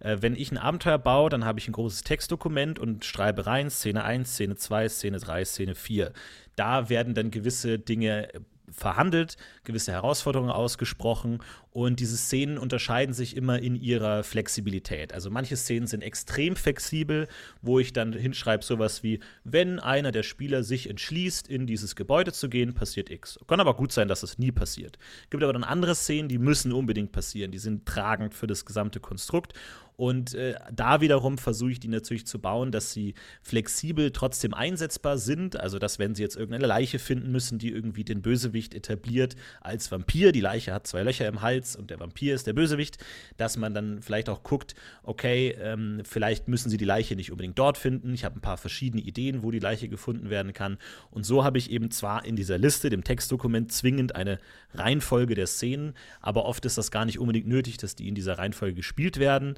Äh, 0.00 0.18
wenn 0.20 0.36
ich 0.36 0.52
ein 0.52 0.58
Abenteuer 0.58 0.98
baue, 0.98 1.30
dann 1.30 1.44
habe 1.46 1.58
ich 1.58 1.68
ein 1.68 1.72
großes 1.72 2.02
Textdokument 2.02 2.78
und 2.78 3.04
schreibe 3.04 3.46
rein 3.46 3.70
Szene 3.70 4.04
1, 4.04 4.34
Szene 4.34 4.56
2, 4.56 4.88
Szene 4.90 5.18
3, 5.18 5.44
Szene 5.44 5.74
4. 5.74 6.12
Da 6.56 6.90
werden 6.90 7.14
dann 7.14 7.30
gewisse 7.30 7.78
Dinge 7.78 8.28
verhandelt, 8.74 9.36
gewisse 9.64 9.92
Herausforderungen 9.92 10.50
ausgesprochen 10.50 11.40
und 11.70 11.98
diese 11.98 12.16
Szenen 12.16 12.56
unterscheiden 12.56 13.14
sich 13.14 13.36
immer 13.36 13.58
in 13.58 13.74
ihrer 13.74 14.22
Flexibilität. 14.22 15.12
Also 15.12 15.30
manche 15.30 15.56
Szenen 15.56 15.86
sind 15.86 16.02
extrem 16.02 16.54
flexibel, 16.54 17.26
wo 17.62 17.80
ich 17.80 17.92
dann 17.92 18.12
hinschreibe 18.12 18.64
sowas 18.64 19.02
wie, 19.02 19.20
wenn 19.42 19.80
einer 19.80 20.12
der 20.12 20.22
Spieler 20.22 20.62
sich 20.62 20.88
entschließt, 20.88 21.48
in 21.48 21.66
dieses 21.66 21.96
Gebäude 21.96 22.32
zu 22.32 22.48
gehen, 22.48 22.74
passiert 22.74 23.10
X. 23.10 23.40
Kann 23.48 23.60
aber 23.60 23.74
gut 23.74 23.90
sein, 23.90 24.06
dass 24.06 24.20
das 24.20 24.38
nie 24.38 24.52
passiert. 24.52 24.98
Gibt 25.30 25.42
aber 25.42 25.52
dann 25.52 25.64
andere 25.64 25.94
Szenen, 25.94 26.28
die 26.28 26.38
müssen 26.38 26.72
unbedingt 26.72 27.10
passieren, 27.10 27.50
die 27.50 27.58
sind 27.58 27.86
tragend 27.86 28.34
für 28.34 28.46
das 28.46 28.64
gesamte 28.64 29.00
Konstrukt 29.00 29.54
und 29.96 30.34
äh, 30.34 30.54
da 30.72 31.00
wiederum 31.00 31.38
versuche 31.38 31.70
ich 31.70 31.80
die 31.80 31.88
natürlich 31.88 32.26
zu 32.26 32.40
bauen, 32.40 32.72
dass 32.72 32.92
sie 32.92 33.14
flexibel 33.42 34.10
trotzdem 34.10 34.52
einsetzbar 34.52 35.18
sind. 35.18 35.58
Also, 35.58 35.78
dass 35.78 36.00
wenn 36.00 36.16
sie 36.16 36.22
jetzt 36.22 36.36
irgendeine 36.36 36.66
Leiche 36.66 36.98
finden 36.98 37.30
müssen, 37.30 37.58
die 37.58 37.70
irgendwie 37.70 38.02
den 38.02 38.20
Bösewicht 38.20 38.74
etabliert 38.74 39.36
als 39.60 39.92
Vampir, 39.92 40.32
die 40.32 40.40
Leiche 40.40 40.72
hat 40.72 40.88
zwei 40.88 41.02
Löcher 41.02 41.28
im 41.28 41.42
Hals 41.42 41.76
und 41.76 41.90
der 41.90 42.00
Vampir 42.00 42.34
ist 42.34 42.48
der 42.48 42.54
Bösewicht, 42.54 42.98
dass 43.36 43.56
man 43.56 43.72
dann 43.72 44.02
vielleicht 44.02 44.28
auch 44.28 44.42
guckt, 44.42 44.74
okay, 45.04 45.56
ähm, 45.60 46.02
vielleicht 46.04 46.48
müssen 46.48 46.70
sie 46.70 46.76
die 46.76 46.84
Leiche 46.84 47.14
nicht 47.14 47.30
unbedingt 47.30 47.58
dort 47.58 47.78
finden. 47.78 48.14
Ich 48.14 48.24
habe 48.24 48.36
ein 48.38 48.42
paar 48.42 48.56
verschiedene 48.56 49.02
Ideen, 49.02 49.44
wo 49.44 49.52
die 49.52 49.60
Leiche 49.60 49.88
gefunden 49.88 50.28
werden 50.28 50.52
kann. 50.52 50.78
Und 51.12 51.24
so 51.24 51.44
habe 51.44 51.58
ich 51.58 51.70
eben 51.70 51.92
zwar 51.92 52.24
in 52.24 52.34
dieser 52.34 52.58
Liste, 52.58 52.90
dem 52.90 53.04
Textdokument, 53.04 53.70
zwingend 53.70 54.16
eine 54.16 54.40
Reihenfolge 54.72 55.36
der 55.36 55.46
Szenen, 55.46 55.94
aber 56.20 56.46
oft 56.46 56.64
ist 56.64 56.78
das 56.78 56.90
gar 56.90 57.04
nicht 57.04 57.20
unbedingt 57.20 57.46
nötig, 57.46 57.76
dass 57.76 57.94
die 57.94 58.08
in 58.08 58.16
dieser 58.16 58.38
Reihenfolge 58.38 58.74
gespielt 58.74 59.20
werden. 59.20 59.54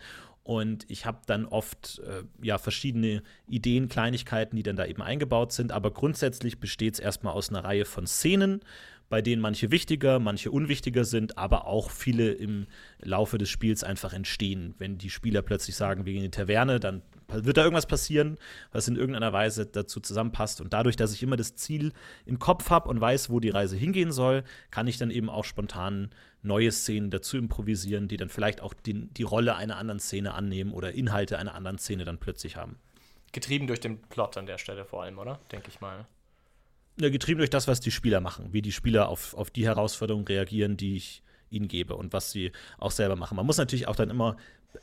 Und 0.47 0.89
ich 0.89 1.07
habe 1.07 1.19
dann 1.27 1.45
oft 1.45 2.01
äh, 2.07 2.23
ja 2.41 2.59
verschiedene 2.59 3.25
Ideen, 3.49 3.89
Kleinigkeiten, 3.89 4.55
die 4.55 4.63
dann 4.63 4.77
da 4.77 4.87
eben 4.87 5.03
eingebaut 5.03 5.51
sind. 5.51 5.73
Aber 5.73 5.91
grundsätzlich 5.91 6.61
besteht 6.61 6.95
es 6.95 7.01
erstmal 7.01 7.35
aus 7.35 7.51
einer 7.51 7.65
Reihe 7.65 7.85
von 7.85 8.07
Szenen, 8.07 8.61
bei 9.09 9.23
denen 9.23 9.41
manche 9.41 9.71
wichtiger, 9.71 10.19
manche 10.19 10.51
unwichtiger 10.51 11.05
sind, 11.05 11.39
aber 11.39 11.67
auch 11.67 11.91
viele 11.91 12.33
im 12.33 12.67
Laufe 12.99 13.39
des 13.39 13.49
Spiels 13.49 13.85
einfach 13.85 14.13
entstehen. 14.13 14.75
Wenn 14.79 14.99
die 14.99 15.11
Spieler 15.11 15.43
plötzlich 15.43 15.77
sagen, 15.77 16.05
wir 16.05 16.13
gehen 16.13 16.25
in 16.25 16.31
die 16.31 16.37
Taverne, 16.37 16.81
dann 16.81 17.03
wird 17.29 17.57
da 17.57 17.63
irgendwas 17.63 17.87
passieren, 17.87 18.37
was 18.73 18.89
in 18.89 18.97
irgendeiner 18.97 19.33
Weise 19.33 19.67
dazu 19.67 20.01
zusammenpasst. 20.01 20.61
Und 20.61 20.73
dadurch, 20.73 20.97
dass 20.97 21.13
ich 21.13 21.23
immer 21.23 21.37
das 21.37 21.55
Ziel 21.55 21.93
im 22.25 22.39
Kopf 22.39 22.71
habe 22.71 22.89
und 22.89 23.01
weiß, 23.01 23.31
wo 23.31 23.41
die 23.41 23.51
Reise 23.51 23.77
hingehen 23.77 24.13
soll, 24.13 24.45
kann 24.71 24.87
ich 24.87 24.99
dann 24.99 25.11
eben 25.11 25.29
auch 25.29 25.45
spontan 25.45 26.11
neue 26.43 26.71
Szenen 26.73 27.11
dazu 27.11 27.37
improvisieren, 27.37 28.09
die 28.09 28.17
dann 28.17 28.29
vielleicht 28.29 28.61
auch 28.61 28.75
die, 28.75 29.09
die 29.09 29.23
Rolle 29.25 29.57
einer 29.57 29.77
anderen 29.77 30.01
Szene 30.01 30.35
annehmen 30.35 30.73
oder 30.73 30.93
Inhalte 30.93 31.39
einer 31.39 31.55
anderen 31.55 31.79
Szene 31.79 32.05
dann 32.05 32.19
plötzlich 32.19 32.57
haben. 32.57 32.79
Getrieben 33.33 33.67
durch 33.67 33.81
den 33.81 34.01
Plot 34.01 34.37
an 34.37 34.47
der 34.47 34.59
Stelle 34.59 34.85
vor 34.85 35.03
allem, 35.03 35.19
oder? 35.19 35.41
Denke 35.53 35.69
ich 35.69 35.81
mal. 35.81 36.07
Ja, 36.99 37.11
getrieben 37.11 37.39
durch 37.39 37.51
das, 37.51 37.69
was 37.69 37.81
die 37.81 37.91
Spieler 37.91 38.21
machen, 38.21 38.53
wie 38.53 38.63
die 38.63 38.73
Spieler 38.73 39.09
auf, 39.09 39.35
auf 39.35 39.51
die 39.51 39.67
Herausforderungen 39.67 40.27
reagieren, 40.27 40.77
die 40.77 40.97
ich 40.97 41.23
ihnen 41.51 41.69
gebe 41.69 41.95
und 41.95 42.13
was 42.13 42.33
sie 42.33 42.53
auch 42.79 42.91
selber 42.91 43.17
machen. 43.17 43.37
Man 43.37 43.47
muss 43.47 43.59
natürlich 43.59 43.87
auch 43.87 43.97
dann 43.97 44.11
immer, 44.11 44.37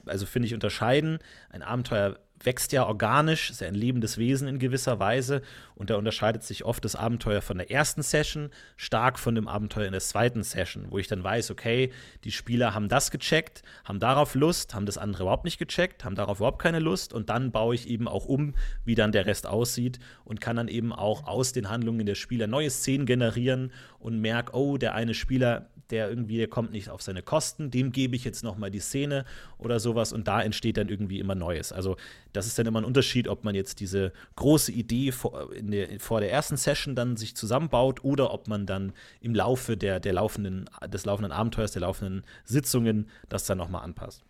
also 0.06 0.26
finde 0.26 0.48
ich, 0.48 0.54
unterscheiden. 0.54 1.20
Ein 1.50 1.64
Abenteuer 1.64 2.20
wächst 2.46 2.72
ja 2.72 2.86
organisch, 2.86 3.50
ist 3.50 3.62
ja 3.62 3.68
ein 3.68 3.76
lebendes 3.76 4.18
Wesen 4.18 4.48
in 4.48 4.60
gewisser 4.60 5.00
Weise. 5.00 5.42
Und 5.76 5.90
da 5.90 5.96
unterscheidet 5.96 6.44
sich 6.44 6.66
oft 6.66 6.84
das 6.86 6.96
Abenteuer 6.96 7.42
von 7.42 7.58
der 7.58 7.72
ersten 7.72 8.02
Session 8.02 8.50
stark 8.78 9.20
von 9.20 9.36
dem 9.36 9.48
Abenteuer 9.48 9.86
in 9.86 9.92
der 9.92 10.02
zweiten 10.02 10.44
Session, 10.44 10.88
wo 10.90 10.98
ich 10.98 11.08
dann 11.08 11.24
weiß, 11.24 11.52
okay, 11.52 11.92
die 12.24 12.32
Spieler 12.32 12.74
haben 12.74 12.90
das 12.90 13.12
gecheckt, 13.12 13.64
haben 13.84 14.00
darauf 14.00 14.36
Lust, 14.36 14.74
haben 14.74 14.86
das 14.86 14.98
andere 14.98 15.24
überhaupt 15.24 15.46
nicht 15.46 15.58
gecheckt, 15.58 16.06
haben 16.06 16.16
darauf 16.16 16.40
überhaupt 16.40 16.62
keine 16.62 16.80
Lust. 16.80 17.14
Und 17.14 17.30
dann 17.30 17.52
baue 17.52 17.76
ich 17.76 17.88
eben 17.88 18.08
auch 18.08 18.26
um, 18.26 18.54
wie 18.86 18.96
dann 18.96 19.12
der 19.12 19.26
Rest 19.26 19.48
aussieht 19.48 20.00
und 20.24 20.42
kann 20.42 20.56
dann 20.56 20.68
eben 20.68 20.94
auch 20.94 21.28
aus 21.28 21.54
den 21.54 21.70
Handlungen 21.70 22.06
der 22.06 22.16
Spieler 22.16 22.48
neue 22.48 22.70
Szenen 22.70 23.06
generieren 23.06 23.72
und 24.00 24.20
merke, 24.20 24.54
oh, 24.56 24.78
der 24.78 24.94
eine 24.96 25.14
Spieler 25.14 25.70
der 25.90 26.10
irgendwie, 26.10 26.38
der 26.38 26.48
kommt 26.48 26.72
nicht 26.72 26.90
auf 26.90 27.02
seine 27.02 27.22
Kosten, 27.22 27.70
dem 27.70 27.92
gebe 27.92 28.16
ich 28.16 28.24
jetzt 28.24 28.44
nochmal 28.44 28.72
die 28.72 28.80
Szene 28.80 29.26
oder 29.58 29.80
sowas. 29.80 30.12
Und 30.12 30.28
da 30.28 30.42
entsteht 30.42 30.78
dann 30.78 30.90
irgendwie 30.90 31.20
immer 31.20 31.36
Neues. 31.36 31.72
Also 31.72 31.98
das 32.34 32.48
ist 32.48 32.58
dann 32.60 32.66
immer 32.66 32.82
ein 32.82 32.86
Unterschied, 32.86 33.28
ob 33.28 33.44
man 33.44 33.56
jetzt 33.56 33.80
diese 33.80 34.12
große 34.36 34.72
Idee 34.72 35.12
vor, 35.12 35.50
der, 35.56 36.00
vor 36.00 36.20
der 36.20 36.32
ersten 36.32 36.58
Session 36.58 36.96
dann 36.96 37.16
sich 37.16 37.36
zusammenbaut 37.36 38.04
oder 38.04 38.34
ob 38.34 38.48
man 38.48 38.66
dann 38.66 38.94
im 39.22 39.34
Laufe 39.34 39.78
der, 39.78 40.00
der 40.00 40.14
laufenden, 40.14 40.70
des 40.88 41.06
laufenden 41.06 41.32
Abenteuers, 41.32 41.72
der 41.72 41.82
laufenden 41.82 42.24
Sitzungen 42.44 43.10
das 43.30 43.46
dann 43.46 43.58
nochmal 43.58 43.84
anpasst. 43.84 44.24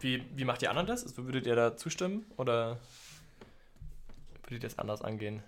Wie, 0.00 0.22
wie 0.36 0.44
macht 0.44 0.62
die 0.62 0.68
anderen 0.68 0.86
das? 0.86 1.02
Also 1.02 1.24
würdet 1.24 1.46
ihr 1.46 1.56
da 1.56 1.76
zustimmen 1.76 2.26
oder 2.36 2.78
würdet 4.44 4.62
ihr 4.62 4.68
das 4.68 4.78
anders 4.78 5.02
angehen? 5.02 5.42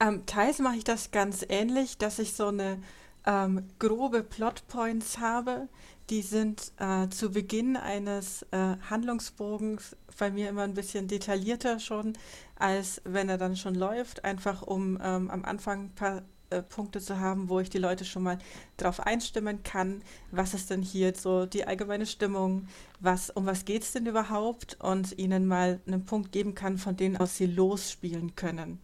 Ähm, 0.00 0.26
teils 0.26 0.58
mache 0.58 0.76
ich 0.76 0.84
das 0.84 1.12
ganz 1.12 1.46
ähnlich, 1.48 1.96
dass 1.96 2.18
ich 2.18 2.32
so 2.32 2.48
eine 2.48 2.82
ähm, 3.24 3.68
grobe 3.78 4.24
Plotpoints 4.24 5.18
habe. 5.18 5.68
Die 6.10 6.22
sind 6.22 6.72
äh, 6.78 7.08
zu 7.08 7.30
Beginn 7.30 7.76
eines 7.76 8.42
äh, 8.50 8.76
Handlungsbogens 8.90 9.96
bei 10.18 10.30
mir 10.30 10.48
immer 10.48 10.62
ein 10.62 10.74
bisschen 10.74 11.08
detaillierter 11.08 11.78
schon, 11.78 12.12
als 12.56 13.00
wenn 13.04 13.28
er 13.28 13.38
dann 13.38 13.56
schon 13.56 13.74
läuft, 13.74 14.24
einfach 14.24 14.62
um 14.62 14.98
ähm, 15.02 15.30
am 15.30 15.44
Anfang 15.44 15.86
ein 15.86 15.94
paar 15.94 16.22
äh, 16.52 16.62
Punkte 16.62 17.00
zu 17.00 17.18
haben, 17.18 17.48
wo 17.48 17.60
ich 17.60 17.70
die 17.70 17.78
Leute 17.78 18.04
schon 18.04 18.22
mal 18.22 18.38
darauf 18.76 19.00
einstimmen 19.00 19.62
kann, 19.62 20.02
was 20.30 20.54
ist 20.54 20.70
denn 20.70 20.82
hier 20.82 21.14
so 21.14 21.46
die 21.46 21.66
allgemeine 21.66 22.06
Stimmung, 22.06 22.68
was, 23.00 23.30
um 23.30 23.46
was 23.46 23.64
geht 23.64 23.82
es 23.82 23.92
denn 23.92 24.06
überhaupt? 24.06 24.76
Und 24.80 25.18
ihnen 25.18 25.46
mal 25.46 25.80
einen 25.86 26.04
Punkt 26.04 26.30
geben 26.30 26.54
kann, 26.54 26.78
von 26.78 26.96
dem 26.96 27.16
aus 27.16 27.36
sie 27.36 27.46
losspielen 27.46 28.36
können. 28.36 28.80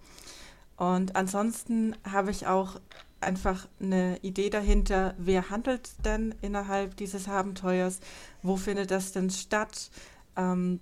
Und 0.77 1.15
ansonsten 1.17 1.95
habe 2.05 2.31
ich 2.31 2.47
auch 2.47 2.81
einfach 3.21 3.69
eine 3.81 4.19
Idee 4.23 4.51
dahinter, 4.51 5.15
wer 5.19 5.51
handelt 5.51 5.91
denn 6.05 6.35
innerhalb 6.41 6.97
dieses 6.97 7.29
Abenteuers, 7.29 8.01
wo 8.43 8.57
findet 8.57 8.91
das 8.91 9.13
denn 9.13 9.31
statt, 9.31 9.91
ähm, 10.37 10.81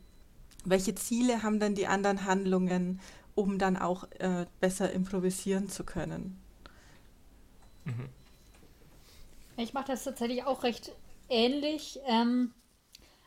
welche 0.65 0.95
Ziele 0.95 1.43
haben 1.43 1.61
denn 1.61 1.75
die 1.75 1.87
anderen 1.87 2.25
Handlungen, 2.25 3.01
um 3.35 3.59
dann 3.59 3.77
auch 3.77 4.05
äh, 4.19 4.47
besser 4.61 4.93
improvisieren 4.93 5.69
zu 5.69 5.85
können. 5.85 6.41
Mhm. 7.85 8.09
Ich 9.57 9.73
mache 9.73 9.87
das 9.89 10.05
tatsächlich 10.05 10.45
auch 10.45 10.65
recht 10.65 10.93
ähnlich, 11.29 11.99
ähm, 12.07 12.53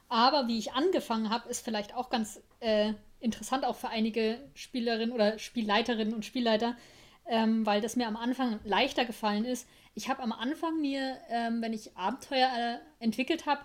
aber 0.10 0.48
wie 0.48 0.58
ich 0.58 0.74
angefangen 0.74 1.30
habe, 1.30 1.50
ist 1.50 1.63
vielleicht 1.63 1.96
auch 1.96 2.10
ganz 2.10 2.42
äh, 2.60 2.94
interessant 3.20 3.66
auch 3.66 3.75
für 3.75 3.89
einige 3.89 4.39
Spielerinnen 4.54 5.13
oder 5.13 5.39
Spielleiterinnen 5.39 6.13
und 6.13 6.25
Spielleiter, 6.25 6.75
ähm, 7.29 7.65
weil 7.65 7.81
das 7.81 7.95
mir 7.95 8.07
am 8.07 8.17
Anfang 8.17 8.59
leichter 8.63 9.05
gefallen 9.05 9.45
ist. 9.45 9.67
Ich 9.95 10.09
habe 10.09 10.21
am 10.21 10.31
Anfang 10.31 10.81
mir, 10.81 11.17
ähm, 11.29 11.62
wenn 11.62 11.74
ich 11.74 11.95
Abenteuer 11.95 12.50
äh, 12.57 13.03
entwickelt 13.03 13.45
habe, 13.45 13.62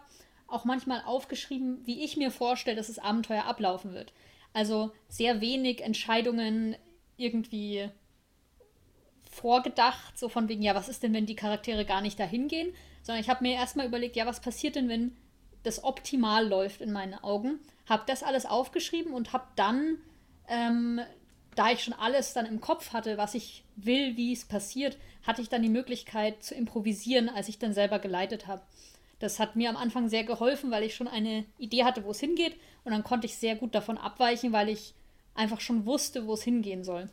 auch 0.47 0.64
manchmal 0.64 1.02
aufgeschrieben, 1.04 1.80
wie 1.85 2.04
ich 2.04 2.16
mir 2.16 2.30
vorstelle, 2.30 2.76
dass 2.76 2.87
das 2.87 2.99
Abenteuer 2.99 3.44
ablaufen 3.44 3.92
wird. 3.92 4.12
Also 4.52 4.92
sehr 5.09 5.40
wenig 5.40 5.83
Entscheidungen 5.83 6.76
irgendwie 7.16 7.88
vorgedacht, 9.28 10.16
so 10.16 10.28
von 10.28 10.49
wegen, 10.49 10.62
ja, 10.62 10.75
was 10.75 10.88
ist 10.88 11.02
denn, 11.02 11.12
wenn 11.12 11.26
die 11.26 11.35
Charaktere 11.35 11.85
gar 11.85 12.00
nicht 12.00 12.21
dahin 12.21 12.47
gehen? 12.47 12.73
Sondern 13.02 13.21
ich 13.21 13.28
habe 13.28 13.42
mir 13.42 13.54
erstmal 13.54 13.87
überlegt, 13.87 14.14
ja, 14.14 14.26
was 14.26 14.40
passiert 14.40 14.76
denn, 14.76 14.88
wenn 14.88 15.16
das 15.64 15.83
optimal 15.83 16.47
läuft 16.47 16.80
in 16.80 16.92
meinen 16.92 17.14
Augen? 17.14 17.59
habe 17.87 18.04
das 18.06 18.23
alles 18.23 18.47
aufgeschrieben 18.47 19.12
und 19.12 19.33
habe 19.33 19.47
dann, 19.56 19.99
ähm, 20.49 21.00
da 21.58 21.70
ich 21.70 21.82
schon 21.82 21.94
alles 21.94 22.32
dann 22.32 22.46
im 22.46 22.61
Kopf 22.61 22.92
hatte, 22.92 23.16
was 23.16 23.34
ich 23.34 23.64
will, 23.76 24.16
wie 24.16 24.32
es 24.32 24.44
passiert, 24.44 24.96
hatte 25.23 25.42
ich 25.42 25.49
dann 25.49 25.62
die 25.62 25.68
Möglichkeit 25.68 26.42
zu 26.42 26.54
improvisieren, 26.54 27.28
als 27.28 27.49
ich 27.49 27.58
dann 27.58 27.75
selber 27.75 27.99
geleitet 27.99 28.46
habe. 28.46 28.62
Das 29.18 29.38
hat 29.38 29.56
mir 29.56 29.70
am 29.70 29.76
Anfang 29.76 30.08
sehr 30.08 30.25
geholfen, 30.25 30.70
weil 30.70 30.82
ich 30.82 30.94
schon 30.94 31.08
eine 31.08 31.44
Idee 31.58 31.84
hatte, 31.84 32.04
wo 32.04 32.11
es 32.11 32.20
hingeht 32.20 32.56
und 32.84 32.92
dann 32.92 33.04
konnte 33.04 33.26
ich 33.26 33.38
sehr 33.38 33.56
gut 33.56 33.75
davon 33.75 33.96
abweichen, 33.96 34.52
weil 34.52 34.68
ich 34.68 34.94
einfach 35.34 35.61
schon 35.61 35.87
wusste, 35.87 36.26
wo 36.26 36.34
es 36.34 36.42
hingehen 36.42 36.84
soll. 36.84 37.11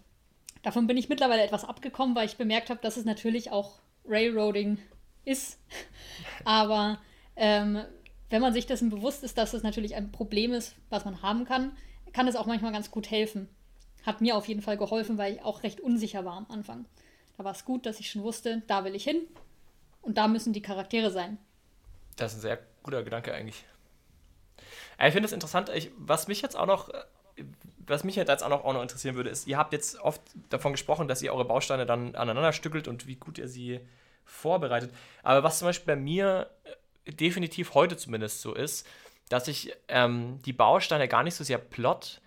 Davon 0.64 0.88
bin 0.88 0.98
ich 0.98 1.10
mittlerweile 1.10 1.44
etwas 1.44 1.66
abgekommen, 1.66 2.16
weil 2.16 2.28
ich 2.28 2.38
bemerkt 2.38 2.70
habe, 2.70 2.82
dass 2.82 2.98
es 2.98 3.06
natürlich 3.06 3.52
auch 3.52 3.80
Railroading 4.06 4.78
ist. 5.26 5.60
Aber 6.46 7.00
ähm, 7.36 7.82
wenn 8.30 8.42
man 8.42 8.54
sich 8.54 8.66
dessen 8.68 8.90
bewusst 8.90 9.24
ist, 9.24 9.38
dass 9.38 9.54
es 9.54 9.64
natürlich 9.64 9.96
ein 9.96 10.12
Problem 10.12 10.54
ist, 10.54 10.76
was 10.90 11.06
man 11.06 11.22
haben 11.22 11.46
kann, 11.46 11.72
kann 12.14 12.28
es 12.28 12.36
auch 12.36 12.46
manchmal 12.46 12.72
ganz 12.72 12.92
gut 12.92 13.10
helfen. 13.10 13.48
Hat 14.06 14.22
mir 14.22 14.36
auf 14.36 14.48
jeden 14.48 14.62
Fall 14.62 14.78
geholfen, 14.78 15.18
weil 15.18 15.36
ich 15.36 15.44
auch 15.44 15.64
recht 15.64 15.80
unsicher 15.80 16.26
war 16.26 16.38
am 16.38 16.48
Anfang. 16.50 16.86
Da 17.38 17.44
war 17.44 17.52
es 17.52 17.66
gut, 17.66 17.86
dass 17.86 18.00
ich 18.00 18.10
schon 18.10 18.24
wusste, 18.24 18.62
da 18.68 18.84
will 18.84 18.96
ich 18.96 19.04
hin 19.04 19.22
und 20.02 20.18
da 20.18 20.28
müssen 20.28 20.54
die 20.54 20.62
Charaktere 20.62 21.12
sein. 21.12 21.38
Das 22.16 22.34
ist 22.34 22.40
ein 22.40 22.42
sehr 22.42 22.60
guter 22.84 23.04
Gedanke 23.04 23.34
eigentlich. 23.34 23.64
Ich 25.00 25.14
finde 25.14 25.26
es 25.26 25.32
interessant, 25.32 25.70
ich, 25.70 25.90
was 25.98 26.28
mich 26.28 26.42
jetzt 26.42 26.56
auch 26.56 26.68
noch, 26.68 26.90
was 27.88 28.04
mich 28.04 28.16
jetzt 28.16 28.44
auch 28.44 28.50
noch, 28.50 28.64
auch 28.64 28.74
noch 28.74 28.82
interessieren 28.82 29.16
würde, 29.16 29.30
ist, 29.30 29.48
ihr 29.48 29.58
habt 29.58 29.74
jetzt 29.74 30.00
oft 30.00 30.22
davon 30.50 30.74
gesprochen, 30.74 31.08
dass 31.08 31.22
ihr 31.22 31.34
eure 31.34 31.46
Bausteine 31.46 31.86
dann 31.86 32.16
aneinander 32.16 32.54
stückelt 32.54 32.88
und 32.88 33.08
wie 33.08 33.16
gut 33.16 33.38
ihr 33.38 33.48
sie 33.48 33.80
vorbereitet. 34.26 34.94
Aber 35.24 35.44
was 35.44 35.60
zum 35.60 35.68
Beispiel 35.68 35.96
bei 35.96 36.00
mir 36.00 36.50
definitiv 37.08 37.74
heute 37.74 37.98
zumindest 37.98 38.42
so 38.42 38.54
ist, 38.54 38.88
dass 39.30 39.48
ich 39.48 39.74
ähm, 39.88 40.40
die 40.46 40.54
Bausteine 40.54 41.08
gar 41.08 41.24
nicht 41.24 41.36
so 41.36 41.44
sehr 41.44 41.58
Plot, 41.58 42.21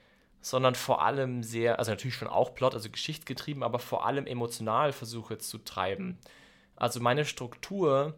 sondern 0.45 0.75
vor 0.75 1.03
allem 1.03 1.43
sehr, 1.43 1.79
also 1.79 1.91
natürlich 1.91 2.17
schon 2.17 2.29
auch 2.29 2.55
Plot, 2.55 2.75
also 2.75 2.91
geschichtsgetrieben, 2.91 3.63
aber 3.63 3.79
vor 3.79 4.05
allem 4.05 4.27
emotional 4.27 4.93
versuche 4.93 5.39
zu 5.39 5.57
treiben. 5.57 6.19
Also 6.77 7.01
meine 7.01 7.25
Struktur, 7.25 8.13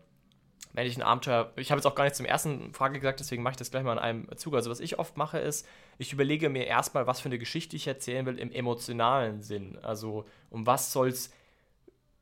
wenn 0.73 0.89
ich 0.89 0.97
ein 0.97 1.05
Abenteuer, 1.05 1.53
ich 1.55 1.71
habe 1.71 1.79
jetzt 1.79 1.87
auch 1.87 1.95
gar 1.95 2.03
nicht 2.03 2.17
zum 2.17 2.27
ersten 2.27 2.75
Frage 2.75 2.99
gesagt, 2.99 3.21
deswegen 3.21 3.45
mache 3.45 3.53
ich 3.53 3.59
das 3.59 3.71
gleich 3.71 3.85
mal 3.85 3.93
in 3.93 4.01
einem 4.01 4.37
Zug. 4.37 4.57
Also 4.57 4.73
was 4.73 4.81
ich 4.81 4.99
oft 4.99 5.17
mache 5.17 5.39
ist, 5.39 5.69
ich 5.99 6.13
überlege 6.13 6.49
mir 6.49 6.67
erstmal, 6.67 7.07
was 7.07 7.21
für 7.21 7.29
eine 7.29 7.39
Geschichte 7.39 7.77
ich 7.77 7.87
erzählen 7.87 8.27
will 8.27 8.41
im 8.41 8.51
emotionalen 8.51 9.41
Sinn. 9.41 9.79
Also 9.83 10.25
um 10.51 10.67
was 10.67 10.93
soll 10.93 11.11
es 11.11 11.33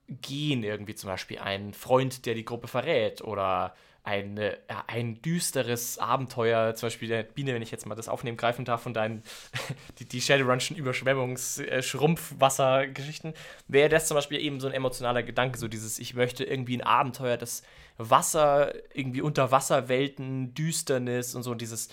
gehen, 0.06 0.64
irgendwie 0.64 0.96
zum 0.96 1.08
Beispiel 1.08 1.38
ein 1.38 1.72
Freund, 1.72 2.26
der 2.26 2.34
die 2.34 2.44
Gruppe 2.44 2.68
verrät 2.68 3.22
oder 3.22 3.74
ein, 4.04 4.36
äh, 4.36 4.58
ein 4.86 5.22
düsteres 5.22 5.98
Abenteuer, 5.98 6.74
zum 6.74 6.88
Beispiel 6.88 7.08
der 7.08 7.22
Biene, 7.22 7.54
wenn 7.54 7.62
ich 7.62 7.70
jetzt 7.70 7.86
mal 7.86 7.94
das 7.94 8.08
aufnehmen 8.08 8.36
greifen 8.36 8.66
darf, 8.66 8.82
von 8.82 8.92
deinen 8.92 9.22
die, 9.98 10.04
die 10.04 10.20
Shadowrunschen 10.20 10.76
Überschwemmungs-, 10.76 11.62
äh, 11.62 13.34
wäre 13.66 13.88
das 13.88 14.06
zum 14.06 14.14
Beispiel 14.14 14.40
eben 14.40 14.60
so 14.60 14.66
ein 14.66 14.74
emotionaler 14.74 15.22
Gedanke, 15.22 15.58
so 15.58 15.68
dieses, 15.68 15.98
ich 15.98 16.14
möchte 16.14 16.44
irgendwie 16.44 16.76
ein 16.76 16.82
Abenteuer, 16.82 17.38
das 17.38 17.62
Wasser, 17.96 18.74
irgendwie 18.92 19.22
Unterwasserwelten, 19.22 20.52
Düsternis 20.52 21.34
und 21.34 21.42
so 21.42 21.54
dieses, 21.54 21.88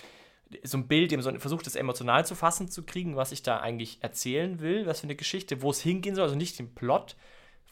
so 0.64 0.76
ein 0.76 0.88
Bild, 0.88 1.12
eben 1.12 1.22
so 1.22 1.32
versucht, 1.38 1.64
das 1.64 1.76
emotional 1.76 2.26
zu 2.26 2.34
fassen 2.34 2.68
zu 2.68 2.82
kriegen, 2.82 3.16
was 3.16 3.32
ich 3.32 3.42
da 3.42 3.60
eigentlich 3.60 4.02
erzählen 4.02 4.60
will, 4.60 4.84
was 4.84 5.00
für 5.00 5.06
eine 5.06 5.16
Geschichte, 5.16 5.62
wo 5.62 5.70
es 5.70 5.80
hingehen 5.80 6.14
soll, 6.14 6.24
also 6.24 6.36
nicht 6.36 6.58
den 6.58 6.74
Plot 6.74 7.16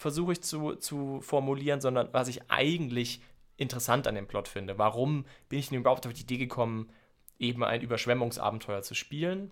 versuche 0.00 0.32
ich 0.32 0.40
zu, 0.40 0.76
zu 0.76 1.20
formulieren, 1.20 1.82
sondern 1.82 2.08
was 2.12 2.28
ich 2.28 2.50
eigentlich 2.50 3.20
interessant 3.60 4.06
an 4.06 4.14
dem 4.14 4.26
Plot 4.26 4.48
finde. 4.48 4.78
Warum 4.78 5.26
bin 5.48 5.58
ich 5.58 5.68
denn 5.68 5.78
überhaupt 5.78 6.06
auf 6.06 6.12
die 6.12 6.22
Idee 6.22 6.38
gekommen, 6.38 6.90
eben 7.38 7.62
ein 7.62 7.82
Überschwemmungsabenteuer 7.82 8.82
zu 8.82 8.94
spielen? 8.94 9.50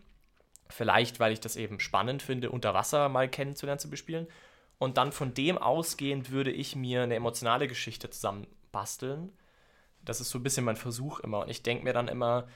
Vielleicht, 0.71 1.21
weil 1.21 1.33
ich 1.33 1.41
das 1.41 1.57
eben 1.57 1.79
spannend 1.79 2.23
finde, 2.23 2.51
unter 2.51 2.75
Wasser 2.75 3.09
mal 3.09 3.29
kennenzulernen, 3.29 3.79
zu 3.79 3.91
bespielen. 3.91 4.27
Und 4.79 4.97
dann 4.97 5.13
von 5.13 5.35
dem 5.35 5.59
ausgehend 5.59 6.31
würde 6.31 6.51
ich 6.51 6.75
mir 6.75 7.03
eine 7.03 7.17
emotionale 7.17 7.69
Geschichte 7.69 8.11
zusammenbasteln. 8.11 9.33
Das 10.05 10.21
ist 10.21 10.31
so 10.31 10.39
ein 10.39 10.43
bisschen 10.43 10.65
mein 10.65 10.77
Versuch 10.77 11.21
immer. 11.21 11.41
Und 11.41 11.51
ich 11.51 11.63
denke 11.63 11.85
mir 11.85 11.93
dann 11.93 12.09
immer, 12.09 12.49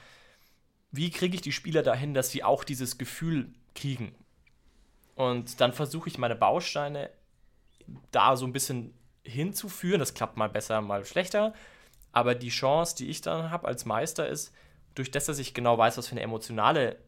wie 0.90 1.10
kriege 1.10 1.34
ich 1.34 1.42
die 1.42 1.52
Spieler 1.52 1.82
dahin, 1.82 2.14
dass 2.14 2.30
sie 2.30 2.44
auch 2.44 2.64
dieses 2.64 2.96
Gefühl 2.96 3.52
kriegen? 3.74 4.14
Und 5.16 5.60
dann 5.60 5.72
versuche 5.72 6.08
ich 6.08 6.18
meine 6.18 6.36
Bausteine 6.36 7.10
da 8.10 8.36
so 8.36 8.46
ein 8.46 8.52
bisschen 8.52 8.94
hinzuführen. 9.24 10.00
Das 10.00 10.14
klappt 10.14 10.36
mal 10.36 10.48
besser, 10.48 10.80
mal 10.80 11.04
schlechter. 11.04 11.54
Aber 12.12 12.34
die 12.34 12.50
Chance, 12.50 12.96
die 12.96 13.08
ich 13.08 13.20
dann 13.20 13.50
habe 13.50 13.66
als 13.66 13.84
Meister, 13.84 14.28
ist, 14.28 14.52
durch 14.94 15.10
das, 15.10 15.26
dass 15.26 15.38
ich 15.38 15.54
genau 15.54 15.78
weiß, 15.78 15.96
was 15.96 16.08
für 16.08 16.12
eine 16.12 16.20
emotionale 16.20 16.98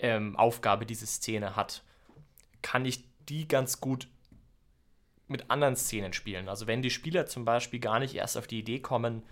ähm, 0.00 0.36
Aufgabe 0.36 0.86
diese 0.86 1.06
Szene 1.06 1.56
hat, 1.56 1.84
kann 2.62 2.84
ich 2.84 3.04
die 3.28 3.46
ganz 3.46 3.80
gut 3.80 4.08
mit 5.28 5.50
anderen 5.50 5.76
Szenen 5.76 6.12
spielen. 6.12 6.48
Also 6.48 6.66
wenn 6.66 6.82
die 6.82 6.90
Spieler 6.90 7.26
zum 7.26 7.44
Beispiel 7.44 7.78
gar 7.78 8.00
nicht 8.00 8.14
erst 8.14 8.36
auf 8.36 8.48
die 8.48 8.58
Idee 8.58 8.80
kommen, 8.80 9.22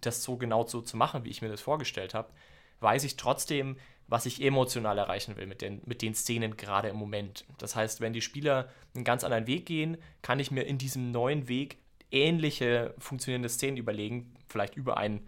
das 0.00 0.22
so 0.22 0.36
genau 0.36 0.64
so 0.66 0.80
zu 0.80 0.96
machen, 0.96 1.24
wie 1.24 1.30
ich 1.30 1.42
mir 1.42 1.48
das 1.48 1.60
vorgestellt 1.60 2.14
habe, 2.14 2.32
weiß 2.80 3.04
ich 3.04 3.16
trotzdem, 3.16 3.76
was 4.08 4.26
ich 4.26 4.42
emotional 4.42 4.98
erreichen 4.98 5.36
will 5.36 5.46
mit 5.46 5.62
den, 5.62 5.80
mit 5.86 6.02
den 6.02 6.14
Szenen 6.14 6.56
gerade 6.56 6.88
im 6.88 6.96
Moment. 6.96 7.44
Das 7.58 7.76
heißt, 7.76 8.00
wenn 8.00 8.12
die 8.12 8.20
Spieler 8.20 8.68
einen 8.94 9.04
ganz 9.04 9.24
anderen 9.24 9.46
Weg 9.46 9.66
gehen, 9.66 9.96
kann 10.20 10.38
ich 10.38 10.50
mir 10.50 10.62
in 10.62 10.78
diesem 10.78 11.10
neuen 11.10 11.48
Weg 11.48 11.78
ähnliche 12.10 12.94
funktionierende 12.98 13.48
Szenen 13.48 13.78
überlegen, 13.78 14.34
vielleicht 14.48 14.76
über, 14.76 14.98
ein, 14.98 15.26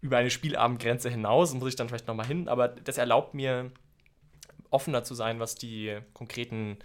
über 0.00 0.16
eine 0.16 0.30
Spielabendgrenze 0.30 1.10
hinaus, 1.10 1.52
muss 1.52 1.68
ich 1.68 1.76
dann 1.76 1.88
vielleicht 1.88 2.08
nochmal 2.08 2.26
hin, 2.26 2.48
aber 2.48 2.68
das 2.68 2.96
erlaubt 2.96 3.34
mir, 3.34 3.70
offener 4.70 5.04
zu 5.04 5.14
sein, 5.14 5.38
was 5.38 5.54
die 5.54 5.98
konkreten 6.14 6.78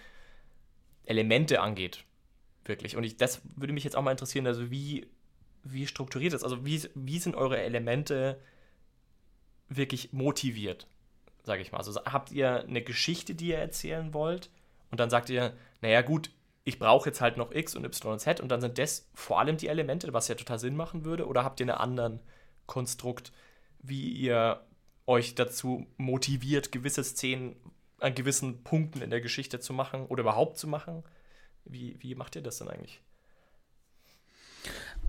Elemente 1.06 1.62
angeht. 1.62 2.04
Wirklich. 2.66 2.98
Und 2.98 3.06
ich, 3.06 3.16
das 3.16 3.42
würde 3.56 3.74
mich 3.74 3.86
jetzt 3.86 3.96
auch 3.96 4.02
mal 4.02 4.12
interessieren, 4.12 4.46
also 4.46 4.70
wie, 4.70 5.08
wie 5.64 5.88
strukturiert 5.88 6.34
ist, 6.34 6.44
also 6.44 6.66
wie, 6.66 6.82
wie 6.96 7.20
sind 7.20 7.36
eure 7.36 7.62
Elemente 7.62 8.42
wirklich 9.70 10.12
motiviert, 10.14 10.88
sage 11.48 11.64
ich 11.64 11.72
mal. 11.72 11.80
Also 11.80 12.00
habt 12.06 12.32
ihr 12.32 12.62
eine 12.62 12.84
Geschichte, 12.84 13.34
die 13.34 13.48
ihr 13.48 13.58
erzählen 13.58 14.14
wollt 14.14 14.52
und 14.92 15.00
dann 15.00 15.10
sagt 15.10 15.32
ihr, 15.32 15.54
naja 15.82 16.02
gut, 16.04 16.30
ich 16.64 16.78
brauche 16.78 17.10
jetzt 17.10 17.22
halt 17.22 17.38
noch 17.38 17.52
X 17.52 17.76
und 17.76 17.86
Y 17.86 18.14
und 18.14 18.20
Z 18.20 18.40
und 18.42 18.50
dann 18.50 18.62
sind 18.62 18.78
das 18.78 19.10
vor 19.14 19.40
allem 19.40 19.58
die 19.58 19.70
Elemente, 19.70 20.14
was 20.14 20.28
ja 20.28 20.36
total 20.36 20.60
Sinn 20.60 20.76
machen 20.76 21.06
würde, 21.06 21.26
oder 21.26 21.44
habt 21.44 21.60
ihr 21.60 21.64
einen 21.64 21.78
anderen 21.78 22.20
Konstrukt, 22.66 23.32
wie 23.80 24.10
ihr 24.10 24.62
euch 25.08 25.34
dazu 25.36 25.88
motiviert, 25.96 26.74
gewisse 26.74 27.04
Szenen 27.04 27.56
an 28.00 28.14
gewissen 28.14 28.64
Punkten 28.64 29.02
in 29.02 29.10
der 29.10 29.22
Geschichte 29.22 29.60
zu 29.60 29.74
machen 29.74 30.06
oder 30.08 30.22
überhaupt 30.22 30.58
zu 30.58 30.68
machen? 30.68 31.04
Wie, 31.64 31.96
wie 32.02 32.16
macht 32.16 32.36
ihr 32.36 32.44
das 32.44 32.58
denn 32.58 32.68
eigentlich? 32.68 33.02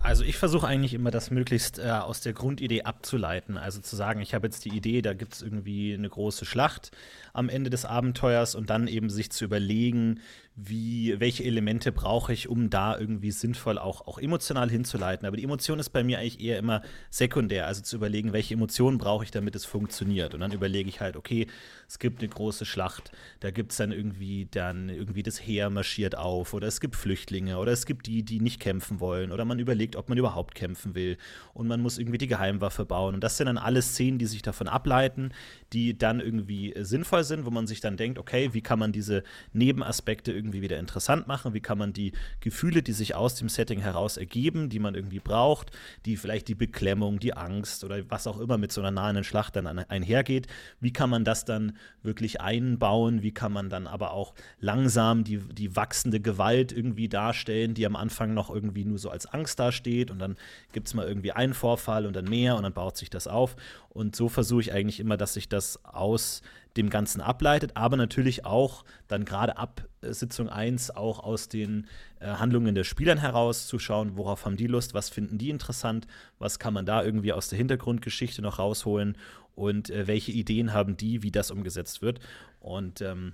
Also 0.01 0.23
ich 0.23 0.37
versuche 0.37 0.65
eigentlich 0.65 0.93
immer 0.93 1.11
das 1.11 1.29
möglichst 1.29 1.77
äh, 1.77 1.89
aus 1.89 2.21
der 2.21 2.31
Grundidee 2.31 2.83
abzuleiten. 2.83 3.57
Also 3.57 3.81
zu 3.81 3.97
sagen, 3.97 4.21
ich 4.21 4.33
habe 4.33 4.47
jetzt 4.47 4.63
die 4.63 4.75
Idee, 4.75 5.01
da 5.01 5.13
gibt 5.13 5.33
es 5.33 5.41
irgendwie 5.41 5.93
eine 5.93 6.07
große 6.07 6.45
Schlacht 6.45 6.91
am 7.33 7.49
Ende 7.49 7.69
des 7.69 7.83
Abenteuers 7.83 8.55
und 8.55 8.69
dann 8.69 8.87
eben 8.87 9.09
sich 9.09 9.29
zu 9.29 9.43
überlegen, 9.43 10.21
wie, 10.61 11.19
welche 11.19 11.43
Elemente 11.43 11.91
brauche 11.91 12.33
ich, 12.33 12.49
um 12.49 12.69
da 12.69 12.97
irgendwie 12.97 13.31
sinnvoll 13.31 13.77
auch, 13.77 14.07
auch 14.07 14.17
emotional 14.17 14.69
hinzuleiten. 14.69 15.25
Aber 15.25 15.37
die 15.37 15.43
Emotion 15.43 15.79
ist 15.79 15.89
bei 15.89 16.03
mir 16.03 16.19
eigentlich 16.19 16.41
eher 16.41 16.57
immer 16.57 16.81
sekundär, 17.09 17.67
also 17.67 17.81
zu 17.81 17.95
überlegen, 17.95 18.33
welche 18.33 18.55
Emotionen 18.55 18.97
brauche 18.97 19.23
ich, 19.23 19.31
damit 19.31 19.55
es 19.55 19.65
funktioniert. 19.65 20.33
Und 20.33 20.41
dann 20.41 20.51
überlege 20.51 20.89
ich 20.89 21.01
halt, 21.01 21.15
okay, 21.15 21.47
es 21.87 21.99
gibt 21.99 22.19
eine 22.19 22.29
große 22.29 22.65
Schlacht, 22.65 23.11
da 23.39 23.51
gibt 23.51 23.71
es 23.71 23.77
dann 23.77 23.91
irgendwie, 23.91 24.47
dann 24.51 24.89
irgendwie 24.89 25.23
das 25.23 25.39
Heer 25.39 25.69
marschiert 25.69 26.17
auf 26.17 26.53
oder 26.53 26.67
es 26.67 26.81
gibt 26.81 26.95
Flüchtlinge 26.95 27.57
oder 27.57 27.71
es 27.71 27.85
gibt 27.85 28.07
die, 28.07 28.23
die 28.23 28.39
nicht 28.39 28.59
kämpfen 28.59 28.99
wollen 28.99 29.31
oder 29.31 29.45
man 29.45 29.59
überlegt, 29.59 29.95
ob 29.95 30.09
man 30.09 30.17
überhaupt 30.17 30.55
kämpfen 30.55 30.95
will 30.95 31.17
und 31.53 31.67
man 31.67 31.81
muss 31.81 31.97
irgendwie 31.97 32.17
die 32.17 32.27
Geheimwaffe 32.27 32.85
bauen. 32.85 33.15
Und 33.15 33.23
das 33.23 33.37
sind 33.37 33.47
dann 33.47 33.57
alle 33.57 33.81
Szenen, 33.81 34.17
die 34.17 34.25
sich 34.25 34.41
davon 34.41 34.67
ableiten, 34.67 35.31
die 35.73 35.97
dann 35.97 36.19
irgendwie 36.19 36.73
sinnvoll 36.79 37.23
sind, 37.23 37.45
wo 37.45 37.49
man 37.49 37.67
sich 37.67 37.81
dann 37.81 37.97
denkt, 37.97 38.19
okay, 38.19 38.49
wie 38.53 38.61
kann 38.61 38.79
man 38.79 38.91
diese 38.91 39.23
Nebenaspekte 39.53 40.31
irgendwie 40.31 40.48
irgendwie 40.49 40.61
wieder 40.61 40.79
interessant 40.79 41.27
machen? 41.27 41.53
Wie 41.53 41.61
kann 41.61 41.77
man 41.77 41.93
die 41.93 42.11
Gefühle, 42.39 42.81
die 42.81 42.91
sich 42.91 43.15
aus 43.15 43.35
dem 43.35 43.49
Setting 43.49 43.79
heraus 43.79 44.17
ergeben, 44.17 44.69
die 44.69 44.79
man 44.79 44.95
irgendwie 44.95 45.19
braucht, 45.19 45.71
die 46.05 46.17
vielleicht 46.17 46.47
die 46.47 46.55
Beklemmung, 46.55 47.19
die 47.19 47.33
Angst 47.33 47.83
oder 47.83 47.97
was 48.09 48.27
auch 48.27 48.39
immer 48.39 48.57
mit 48.57 48.71
so 48.71 48.81
einer 48.81 48.91
nahen 48.91 49.23
Schlacht 49.23 49.55
dann 49.55 49.67
einhergeht, 49.67 50.47
wie 50.79 50.91
kann 50.91 51.09
man 51.09 51.23
das 51.23 51.45
dann 51.45 51.77
wirklich 52.01 52.41
einbauen? 52.41 53.21
Wie 53.21 53.31
kann 53.31 53.51
man 53.51 53.69
dann 53.69 53.87
aber 53.87 54.11
auch 54.11 54.33
langsam 54.59 55.23
die, 55.23 55.37
die 55.37 55.75
wachsende 55.75 56.19
Gewalt 56.19 56.71
irgendwie 56.71 57.07
darstellen, 57.07 57.73
die 57.73 57.85
am 57.85 57.95
Anfang 57.95 58.33
noch 58.33 58.49
irgendwie 58.49 58.85
nur 58.85 58.97
so 58.97 59.09
als 59.09 59.25
Angst 59.27 59.59
dasteht 59.59 60.11
und 60.11 60.19
dann 60.19 60.35
gibt 60.71 60.87
es 60.87 60.93
mal 60.93 61.07
irgendwie 61.07 61.31
einen 61.31 61.53
Vorfall 61.53 62.05
und 62.05 62.15
dann 62.15 62.25
mehr 62.25 62.55
und 62.55 62.63
dann 62.63 62.73
baut 62.73 62.97
sich 62.97 63.09
das 63.09 63.27
auf. 63.27 63.55
Und 63.89 64.15
so 64.15 64.29
versuche 64.29 64.61
ich 64.61 64.73
eigentlich 64.73 64.99
immer, 64.99 65.17
dass 65.17 65.33
sich 65.33 65.49
das 65.49 65.83
aus 65.85 66.41
dem 66.77 66.89
Ganzen 66.89 67.21
ableitet, 67.21 67.71
aber 67.75 67.97
natürlich 67.97 68.45
auch 68.45 68.83
dann 69.07 69.25
gerade 69.25 69.57
ab 69.57 69.87
äh, 70.01 70.13
Sitzung 70.13 70.49
1 70.49 70.91
auch 70.91 71.19
aus 71.19 71.49
den 71.49 71.87
äh, 72.19 72.27
Handlungen 72.27 72.75
der 72.75 72.83
Spielern 72.83 73.17
heraus 73.17 73.67
zu 73.67 73.79
schauen, 73.79 74.17
worauf 74.17 74.45
haben 74.45 74.57
die 74.57 74.67
Lust, 74.67 74.93
was 74.93 75.09
finden 75.09 75.37
die 75.37 75.49
interessant, 75.49 76.07
was 76.37 76.59
kann 76.59 76.73
man 76.73 76.85
da 76.85 77.03
irgendwie 77.03 77.33
aus 77.33 77.49
der 77.49 77.57
Hintergrundgeschichte 77.57 78.41
noch 78.41 78.59
rausholen 78.59 79.17
und 79.55 79.89
äh, 79.89 80.07
welche 80.07 80.31
Ideen 80.31 80.73
haben 80.73 80.95
die, 80.95 81.23
wie 81.23 81.31
das 81.31 81.51
umgesetzt 81.51 82.01
wird. 82.01 82.19
Und 82.59 83.01
ähm, 83.01 83.33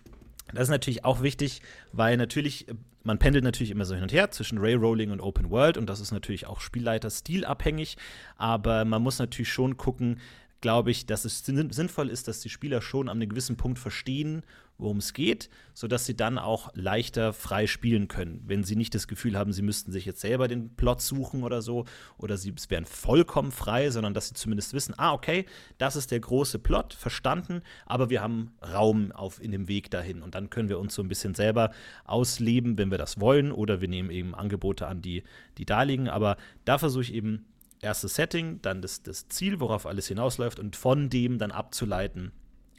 das 0.53 0.63
ist 0.63 0.69
natürlich 0.69 1.03
auch 1.03 1.21
wichtig, 1.21 1.61
weil 1.91 2.17
natürlich, 2.17 2.67
äh, 2.69 2.75
man 3.03 3.19
pendelt 3.19 3.43
natürlich 3.43 3.71
immer 3.71 3.85
so 3.85 3.93
hin 3.93 4.03
und 4.03 4.13
her 4.13 4.31
zwischen 4.31 4.57
Railrolling 4.57 5.11
und 5.11 5.21
Open 5.21 5.49
World 5.49 5.77
und 5.77 5.87
das 5.89 5.99
ist 5.99 6.11
natürlich 6.11 6.47
auch 6.47 6.59
Spielleiter 6.59 7.09
stilabhängig, 7.09 7.97
aber 8.37 8.85
man 8.85 9.01
muss 9.01 9.19
natürlich 9.19 9.51
schon 9.51 9.77
gucken, 9.77 10.19
glaube 10.65 10.89
ich, 10.89 11.05
dass 11.05 11.25
es 11.25 11.45
sinnvoll 11.45 12.09
ist, 12.09 12.27
dass 12.27 12.39
die 12.39 12.49
Spieler 12.49 12.81
schon 12.81 13.07
an 13.07 13.17
einem 13.17 13.29
gewissen 13.29 13.55
Punkt 13.55 13.77
verstehen, 13.77 14.41
worum 14.79 14.97
es 14.97 15.13
geht, 15.13 15.51
sodass 15.75 16.07
sie 16.07 16.17
dann 16.17 16.39
auch 16.39 16.71
leichter 16.73 17.33
frei 17.33 17.67
spielen 17.67 18.07
können. 18.07 18.41
Wenn 18.47 18.63
sie 18.63 18.75
nicht 18.75 18.95
das 18.95 19.07
Gefühl 19.07 19.37
haben, 19.37 19.53
sie 19.53 19.61
müssten 19.61 19.91
sich 19.91 20.05
jetzt 20.05 20.21
selber 20.21 20.47
den 20.47 20.75
Plot 20.75 21.01
suchen 21.01 21.43
oder 21.43 21.61
so, 21.61 21.85
oder 22.17 22.35
sie 22.35 22.51
wären 22.69 22.87
vollkommen 22.87 23.51
frei, 23.51 23.91
sondern 23.91 24.15
dass 24.15 24.29
sie 24.29 24.33
zumindest 24.33 24.73
wissen, 24.73 24.95
ah, 24.97 25.13
okay, 25.13 25.45
das 25.77 25.95
ist 25.95 26.09
der 26.09 26.19
große 26.19 26.57
Plot, 26.57 26.95
verstanden, 26.95 27.61
aber 27.85 28.09
wir 28.09 28.23
haben 28.23 28.51
Raum 28.73 29.11
auf, 29.11 29.39
in 29.39 29.51
dem 29.51 29.67
Weg 29.67 29.91
dahin. 29.91 30.23
Und 30.23 30.33
dann 30.33 30.49
können 30.49 30.69
wir 30.69 30.79
uns 30.79 30.95
so 30.95 31.03
ein 31.03 31.07
bisschen 31.07 31.35
selber 31.35 31.69
ausleben, 32.05 32.79
wenn 32.79 32.89
wir 32.89 32.97
das 32.97 33.19
wollen, 33.19 33.51
oder 33.51 33.81
wir 33.81 33.87
nehmen 33.87 34.09
eben 34.09 34.33
Angebote 34.33 34.87
an, 34.87 35.03
die, 35.03 35.21
die 35.59 35.65
da 35.67 35.83
liegen. 35.83 36.09
Aber 36.09 36.37
da 36.65 36.79
versuche 36.79 37.03
ich 37.03 37.13
eben 37.13 37.45
erstes 37.85 38.15
Setting, 38.15 38.61
dann 38.61 38.81
das, 38.81 39.03
das 39.03 39.29
Ziel, 39.29 39.59
worauf 39.59 39.85
alles 39.85 40.07
hinausläuft 40.07 40.59
und 40.59 40.75
von 40.75 41.09
dem 41.09 41.37
dann 41.37 41.51
abzuleiten, 41.51 42.31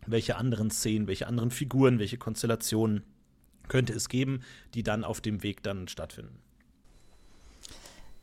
welche 0.07 0.37
anderen 0.37 0.71
Szenen, 0.71 1.07
welche 1.07 1.27
anderen 1.27 1.51
Figuren, 1.51 1.99
welche 1.99 2.19
Konstellationen 2.19 3.03
könnte 3.69 3.93
es 3.93 4.09
geben, 4.09 4.43
die 4.75 4.83
dann 4.83 5.05
auf 5.05 5.21
dem 5.21 5.43
Weg 5.43 5.63
dann 5.63 5.89
stattfinden. 5.89 6.39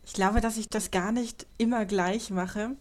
Ich 0.05 0.13
glaube, 0.13 0.41
dass 0.41 0.57
ich 0.57 0.69
das 0.69 0.91
gar 0.91 1.11
nicht 1.11 1.47
immer 1.57 1.85
gleich 1.85 2.29
mache. 2.29 2.71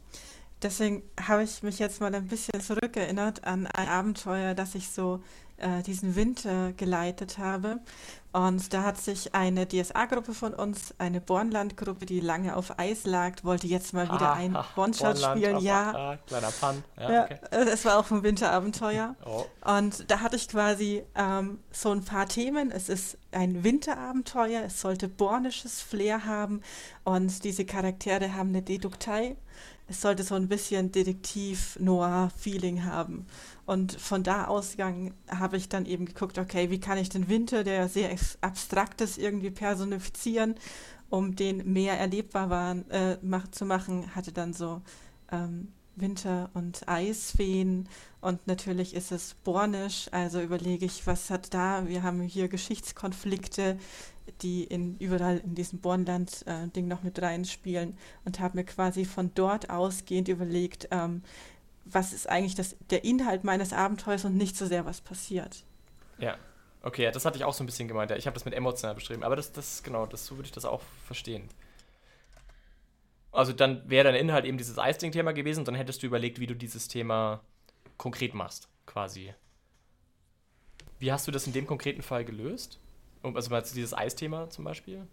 Deswegen 0.63 1.03
habe 1.21 1.45
ich 1.45 1.63
mich 1.63 1.79
jetzt 1.79 2.01
mal 2.01 2.15
ein 2.15 2.29
bisschen 2.29 2.61
zurückerinnert 2.61 3.45
an 3.45 3.67
ein 3.67 3.89
Abenteuer, 3.89 4.55
das 4.55 4.75
ich 4.75 4.89
so 4.91 5.23
äh, 5.63 5.83
diesen 5.83 6.17
Winter 6.17 6.73
geleitet 6.73 7.39
habe. 7.39 7.81
Und 8.33 8.73
da 8.73 8.83
hat 8.83 8.99
sich 8.99 9.35
eine 9.35 9.69
DSA-Gruppe 9.69 10.33
von 10.33 10.55
uns, 10.55 10.95
eine 10.97 11.21
Bornland-Gruppe, 11.21 12.07
die 12.07 12.21
lange 12.21 12.57
auf 12.57 12.79
Eis 12.79 13.05
lag, 13.05 13.45
wollte 13.45 13.67
jetzt 13.67 13.93
mal 13.93 14.07
wieder 14.07 14.31
ah, 14.31 14.35
ein 14.35 14.57
One-Shot 14.77 15.19
spielen. 15.19 15.59
Ja, 15.59 15.93
ah, 15.95 16.17
kleiner 16.27 16.51
Fun. 16.51 16.83
Ja, 16.99 17.13
ja 17.13 17.25
okay. 17.25 17.39
es 17.51 17.85
war 17.85 17.99
auch 17.99 18.11
ein 18.11 18.23
Winterabenteuer. 18.23 19.17
Oh. 19.25 19.45
Und 19.65 20.11
da 20.11 20.21
hatte 20.21 20.37
ich 20.37 20.49
quasi 20.49 21.05
ähm, 21.15 21.61
so 21.71 21.91
ein 21.91 22.05
paar 22.05 22.27
Themen. 22.27 22.71
Es 22.71 22.89
ist 22.89 23.17
ein 23.31 23.63
Winterabenteuer, 23.63 24.63
es 24.65 24.81
sollte 24.81 25.09
bornisches 25.09 25.81
Flair 25.81 26.25
haben 26.27 26.61
und 27.05 27.45
diese 27.45 27.65
Charaktere 27.65 28.35
haben 28.35 28.49
eine 28.51 28.63
Deduktei. 28.63 29.37
Es 29.89 30.01
sollte 30.01 30.23
so 30.23 30.35
ein 30.35 30.49
bisschen 30.49 30.91
Detektiv-Noir-Feeling 30.91 32.85
haben. 32.85 33.27
Und 33.65 33.93
von 33.93 34.23
da 34.23 34.47
ausgegangen 34.47 35.15
habe 35.29 35.57
ich 35.57 35.69
dann 35.69 35.87
eben 35.87 36.07
geguckt, 36.07 36.39
okay, 36.39 36.71
wie 36.71 36.81
kann 36.81 36.99
ich 36.99 37.09
den 37.09 37.29
Winter, 37.29 37.63
der 37.63 37.89
sehr 37.89 38.11
abstrakt 38.41 39.01
ist, 39.01 39.19
irgendwie 39.19 39.51
personifizieren, 39.51 40.57
um 41.11 41.37
den 41.37 41.73
mehr 41.73 41.99
erlebbar 41.99 42.51
waren, 42.51 42.91
äh, 42.91 43.19
mach, 43.23 43.49
zu 43.49 43.65
machen, 43.65 44.15
hatte 44.15 44.33
dann 44.33 44.53
so 44.53 44.83
ähm, 45.31 45.69
Winter- 45.95 46.51
und 46.55 46.89
Eisfeen. 46.89 47.89
Und 48.21 48.47
natürlich 48.47 48.95
ist 48.95 49.13
es 49.13 49.35
bornisch, 49.45 50.09
also 50.11 50.41
überlege 50.41 50.87
ich, 50.87 51.07
was 51.07 51.31
hat 51.31 51.53
da, 51.55 51.87
wir 51.87 52.03
haben 52.03 52.23
hier 52.23 52.49
Geschichtskonflikte, 52.49 53.79
die 54.41 54.65
in, 54.65 54.97
überall 54.99 55.39
in 55.45 55.55
diesem 55.55 55.81
Bornland-Ding 55.81 56.85
äh, 56.85 56.89
noch 56.89 57.03
mit 57.03 57.21
reinspielen. 57.21 57.97
Und 58.25 58.41
habe 58.41 58.59
mir 58.59 58.65
quasi 58.65 59.05
von 59.05 59.33
dort 59.35 59.71
ausgehend 59.71 60.29
überlegt, 60.29 60.89
ähm, 60.91 61.23
was 61.93 62.13
ist 62.13 62.29
eigentlich 62.29 62.55
das, 62.55 62.77
der 62.91 63.05
Inhalt 63.05 63.45
meines 63.45 63.73
Abenteuers 63.73 64.25
und 64.25 64.37
nicht 64.37 64.57
so 64.57 64.67
sehr, 64.67 64.85
was 64.85 65.01
passiert. 65.01 65.65
Ja, 66.19 66.37
okay, 66.83 67.11
das 67.11 67.25
hatte 67.25 67.39
ich 67.39 67.45
auch 67.45 67.55
so 67.55 67.63
ein 67.63 67.67
bisschen 67.67 67.89
gemeint. 67.89 68.11
Ich 68.13 68.27
habe 68.27 68.35
das 68.35 68.45
mit 68.45 68.55
emotional 68.55 68.95
beschrieben, 68.95 69.23
aber 69.23 69.37
das, 69.37 69.53
das 69.53 69.83
genau, 69.83 70.07
das, 70.07 70.27
so 70.27 70.37
würde 70.37 70.47
ich 70.47 70.53
das 70.53 70.65
auch 70.65 70.83
verstehen. 71.07 71.49
Also 73.33 73.53
dann 73.53 73.89
wäre 73.89 74.05
dein 74.05 74.15
Inhalt 74.15 74.45
eben 74.45 74.59
dieses 74.59 74.79
Eisding-Thema 74.79 75.33
gewesen 75.33 75.61
und 75.61 75.69
dann 75.69 75.75
hättest 75.75 76.03
du 76.03 76.07
überlegt, 76.07 76.39
wie 76.39 76.47
du 76.47 76.55
dieses 76.55 76.89
Thema 76.89 77.41
konkret 77.97 78.35
machst, 78.35 78.69
quasi. 78.85 79.35
Wie 80.99 81.11
hast 81.11 81.27
du 81.27 81.33
das 81.33 81.47
in 81.47 81.53
dem 81.53 81.67
konkreten 81.67 82.03
Fall 82.03 82.25
gelöst? 82.25 82.79
Also 83.23 83.51
mal 83.51 83.63
dieses 83.63 83.95
Eisthema 83.95 84.51
zum 84.51 84.65
Beispiel? 84.65 85.07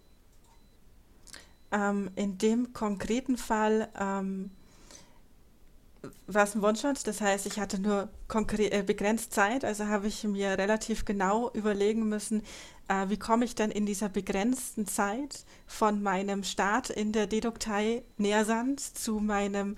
Ähm, 1.71 2.11
in 2.15 2.37
dem 2.37 2.73
konkreten 2.73 3.37
Fall 3.37 3.89
ähm, 3.97 4.51
war 6.27 6.43
es 6.43 6.55
ein 6.55 6.63
One-Shot, 6.63 7.05
das 7.07 7.21
heißt, 7.21 7.45
ich 7.45 7.59
hatte 7.59 7.79
nur 7.79 8.09
äh, 8.57 8.83
begrenzt 8.83 9.33
Zeit, 9.33 9.65
also 9.65 9.87
habe 9.87 10.07
ich 10.07 10.23
mir 10.23 10.57
relativ 10.57 11.05
genau 11.05 11.51
überlegen 11.51 12.07
müssen, 12.07 12.43
äh, 12.87 13.09
wie 13.09 13.17
komme 13.17 13.45
ich 13.45 13.55
denn 13.55 13.71
in 13.71 13.85
dieser 13.85 14.09
begrenzten 14.09 14.87
Zeit 14.87 15.43
von 15.67 16.01
meinem 16.01 16.43
Start 16.43 16.89
in 16.89 17.11
der 17.11 17.27
Deduktei 17.27 18.03
Nähersand 18.17 18.79
zu 18.79 19.19
meinem 19.19 19.75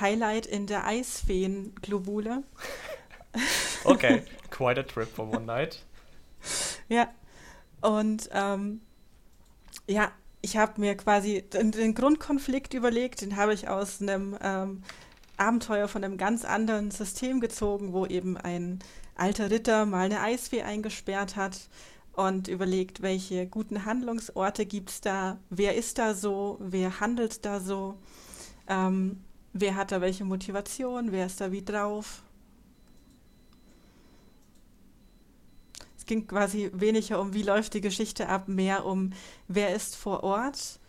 Highlight 0.00 0.46
in 0.46 0.66
der 0.66 0.86
Eisfeen-Globule. 0.86 2.42
Okay, 3.84 4.22
quite 4.48 4.80
a 4.80 4.82
trip 4.82 5.14
for 5.14 5.28
one 5.30 5.44
night. 5.44 5.84
Ja, 6.88 7.08
und 7.82 8.30
ähm, 8.32 8.80
ja, 9.86 10.10
ich 10.40 10.56
habe 10.56 10.80
mir 10.80 10.96
quasi 10.96 11.42
den, 11.42 11.70
den, 11.70 11.94
Grundkonflikt 11.94 12.72
überlegt, 12.72 13.20
den 13.20 13.36
habe 13.36 13.52
ich 13.52 13.68
aus 13.68 14.00
einem 14.00 14.38
ähm, 14.40 14.82
Abenteuer 15.36 15.88
von 15.88 16.04
einem 16.04 16.16
ganz 16.16 16.44
anderen 16.44 16.90
System 16.90 17.40
gezogen, 17.40 17.92
wo 17.92 18.06
eben 18.06 18.36
ein 18.36 18.78
alter 19.14 19.50
Ritter 19.50 19.86
mal 19.86 20.06
eine 20.06 20.20
Eisfee 20.20 20.62
eingesperrt 20.62 21.36
hat 21.36 21.68
und 22.16 22.48
überlegt, 22.48 23.02
welche 23.02 23.46
guten 23.46 23.84
Handlungsorte 23.84 24.64
gibt 24.66 24.90
es 24.90 25.00
da, 25.00 25.38
wer 25.50 25.76
ist 25.76 25.98
da 25.98 26.14
so, 26.14 26.56
wer 26.60 27.00
handelt 27.00 27.44
da 27.44 27.60
so, 27.60 27.98
ähm, 28.68 29.22
wer 29.52 29.76
hat 29.76 29.92
da 29.92 30.00
welche 30.00 30.24
Motivation, 30.24 31.12
wer 31.12 31.26
ist 31.26 31.40
da 31.40 31.52
wie 31.52 31.62
drauf. 31.62 32.22
Es 35.98 36.06
ging 36.06 36.26
quasi 36.26 36.70
weniger 36.72 37.20
um, 37.20 37.34
wie 37.34 37.42
läuft 37.42 37.74
die 37.74 37.80
Geschichte 37.80 38.28
ab, 38.28 38.48
mehr 38.48 38.86
um, 38.86 39.12
wer 39.48 39.74
ist 39.74 39.96
vor 39.96 40.24
Ort, 40.24 40.80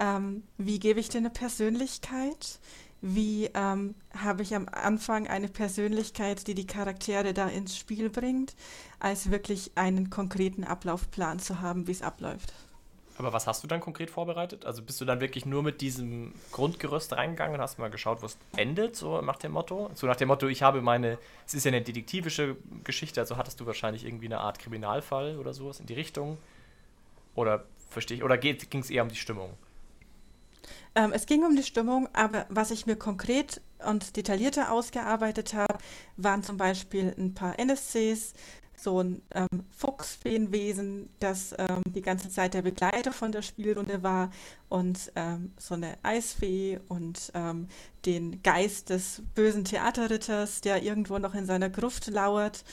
ähm, 0.00 0.42
wie 0.58 0.80
gebe 0.80 0.98
ich 0.98 1.08
dir 1.08 1.18
eine 1.18 1.30
Persönlichkeit, 1.30 2.58
wie 3.02 3.50
ähm, 3.54 3.94
habe 4.16 4.42
ich 4.42 4.54
am 4.54 4.68
Anfang 4.70 5.26
eine 5.26 5.48
Persönlichkeit, 5.48 6.46
die 6.46 6.54
die 6.54 6.66
Charaktere 6.66 7.34
da 7.34 7.48
ins 7.48 7.76
Spiel 7.76 8.08
bringt, 8.08 8.54
als 9.00 9.30
wirklich 9.30 9.72
einen 9.74 10.08
konkreten 10.08 10.64
Ablaufplan 10.64 11.40
zu 11.40 11.60
haben, 11.60 11.88
wie 11.88 11.92
es 11.92 12.02
abläuft. 12.02 12.54
Aber 13.18 13.32
was 13.32 13.46
hast 13.46 13.62
du 13.62 13.68
dann 13.68 13.80
konkret 13.80 14.10
vorbereitet? 14.10 14.64
Also 14.64 14.82
bist 14.82 15.00
du 15.00 15.04
dann 15.04 15.20
wirklich 15.20 15.44
nur 15.44 15.62
mit 15.62 15.80
diesem 15.80 16.32
Grundgerüst 16.52 17.12
reingegangen 17.12 17.56
und 17.56 17.60
hast 17.60 17.78
mal 17.78 17.90
geschaut, 17.90 18.22
wo 18.22 18.26
es 18.26 18.38
endet, 18.56 18.96
so 18.96 19.20
nach 19.20 19.36
dem 19.36 19.52
Motto? 19.52 19.90
So 19.94 20.06
nach 20.06 20.16
dem 20.16 20.28
Motto, 20.28 20.48
ich 20.48 20.62
habe 20.62 20.80
meine, 20.80 21.18
es 21.46 21.54
ist 21.54 21.64
ja 21.64 21.68
eine 21.70 21.82
detektivische 21.82 22.56
Geschichte, 22.84 23.20
also 23.20 23.36
hattest 23.36 23.60
du 23.60 23.66
wahrscheinlich 23.66 24.06
irgendwie 24.06 24.26
eine 24.26 24.38
Art 24.38 24.58
Kriminalfall 24.58 25.38
oder 25.38 25.52
sowas 25.52 25.80
in 25.80 25.86
die 25.86 25.94
Richtung? 25.94 26.38
Oder 27.34 27.64
verstehe 27.90 28.16
ich, 28.16 28.24
oder 28.24 28.38
ging 28.38 28.56
es 28.80 28.90
eher 28.90 29.02
um 29.02 29.08
die 29.08 29.16
Stimmung? 29.16 29.50
Ähm, 30.94 31.12
es 31.12 31.26
ging 31.26 31.44
um 31.44 31.56
die 31.56 31.62
Stimmung, 31.62 32.08
aber 32.12 32.46
was 32.48 32.70
ich 32.70 32.86
mir 32.86 32.96
konkret 32.96 33.60
und 33.86 34.16
detaillierter 34.16 34.72
ausgearbeitet 34.72 35.54
habe, 35.54 35.78
waren 36.16 36.42
zum 36.42 36.56
Beispiel 36.56 37.14
ein 37.16 37.34
paar 37.34 37.58
NSCs, 37.58 38.34
so 38.76 39.00
ein 39.00 39.22
ähm, 39.34 39.64
Fuchsfeenwesen, 39.70 41.08
das 41.20 41.54
ähm, 41.56 41.82
die 41.86 42.02
ganze 42.02 42.30
Zeit 42.30 42.54
der 42.54 42.62
Begleiter 42.62 43.12
von 43.12 43.32
der 43.32 43.42
Spielrunde 43.42 44.02
war 44.02 44.30
und 44.68 45.12
ähm, 45.14 45.52
so 45.56 45.74
eine 45.74 45.96
Eisfee 46.02 46.80
und 46.88 47.30
ähm, 47.34 47.68
den 48.04 48.42
Geist 48.42 48.90
des 48.90 49.22
bösen 49.34 49.64
Theaterritters, 49.64 50.62
der 50.62 50.82
irgendwo 50.82 51.18
noch 51.18 51.34
in 51.34 51.46
seiner 51.46 51.70
Gruft 51.70 52.08
lauert, 52.08 52.64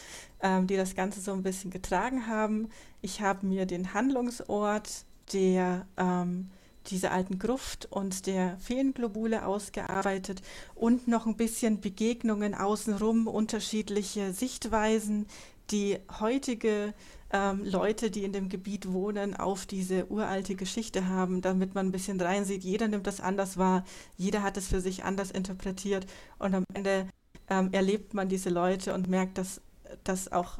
ähm, 0.41 0.67
die 0.67 0.77
das 0.77 0.95
Ganze 0.95 1.21
so 1.21 1.31
ein 1.33 1.43
bisschen 1.43 1.69
getragen 1.69 2.27
haben. 2.27 2.69
Ich 3.01 3.21
habe 3.21 3.45
mir 3.45 3.65
den 3.65 3.93
Handlungsort 3.93 5.05
der 5.31 5.85
ähm, 5.97 6.49
diese 6.91 7.11
alten 7.11 7.39
Gruft 7.39 7.87
und 7.91 8.25
der 8.25 8.57
Feenglobule 8.59 9.45
ausgearbeitet 9.45 10.41
und 10.75 11.07
noch 11.07 11.25
ein 11.25 11.35
bisschen 11.35 11.81
Begegnungen 11.81 12.55
außenrum, 12.55 13.27
unterschiedliche 13.27 14.33
Sichtweisen, 14.33 15.27
die 15.71 15.99
heutige 16.19 16.93
ähm, 17.31 17.63
Leute, 17.63 18.09
die 18.09 18.23
in 18.23 18.33
dem 18.33 18.49
Gebiet 18.49 18.91
wohnen, 18.91 19.35
auf 19.35 19.65
diese 19.65 20.07
uralte 20.11 20.55
Geschichte 20.55 21.07
haben, 21.07 21.41
damit 21.41 21.75
man 21.75 21.87
ein 21.87 21.91
bisschen 21.91 22.19
reinsieht. 22.19 22.63
Jeder 22.63 22.87
nimmt 22.87 23.07
das 23.07 23.21
anders 23.21 23.57
wahr, 23.57 23.85
jeder 24.17 24.41
hat 24.41 24.57
es 24.57 24.67
für 24.67 24.81
sich 24.81 25.03
anders 25.03 25.31
interpretiert 25.31 26.07
und 26.39 26.55
am 26.55 26.63
Ende 26.73 27.07
ähm, 27.49 27.69
erlebt 27.71 28.13
man 28.13 28.29
diese 28.29 28.49
Leute 28.49 28.93
und 28.93 29.07
merkt, 29.07 29.37
dass, 29.37 29.61
dass 30.03 30.31
auch 30.31 30.59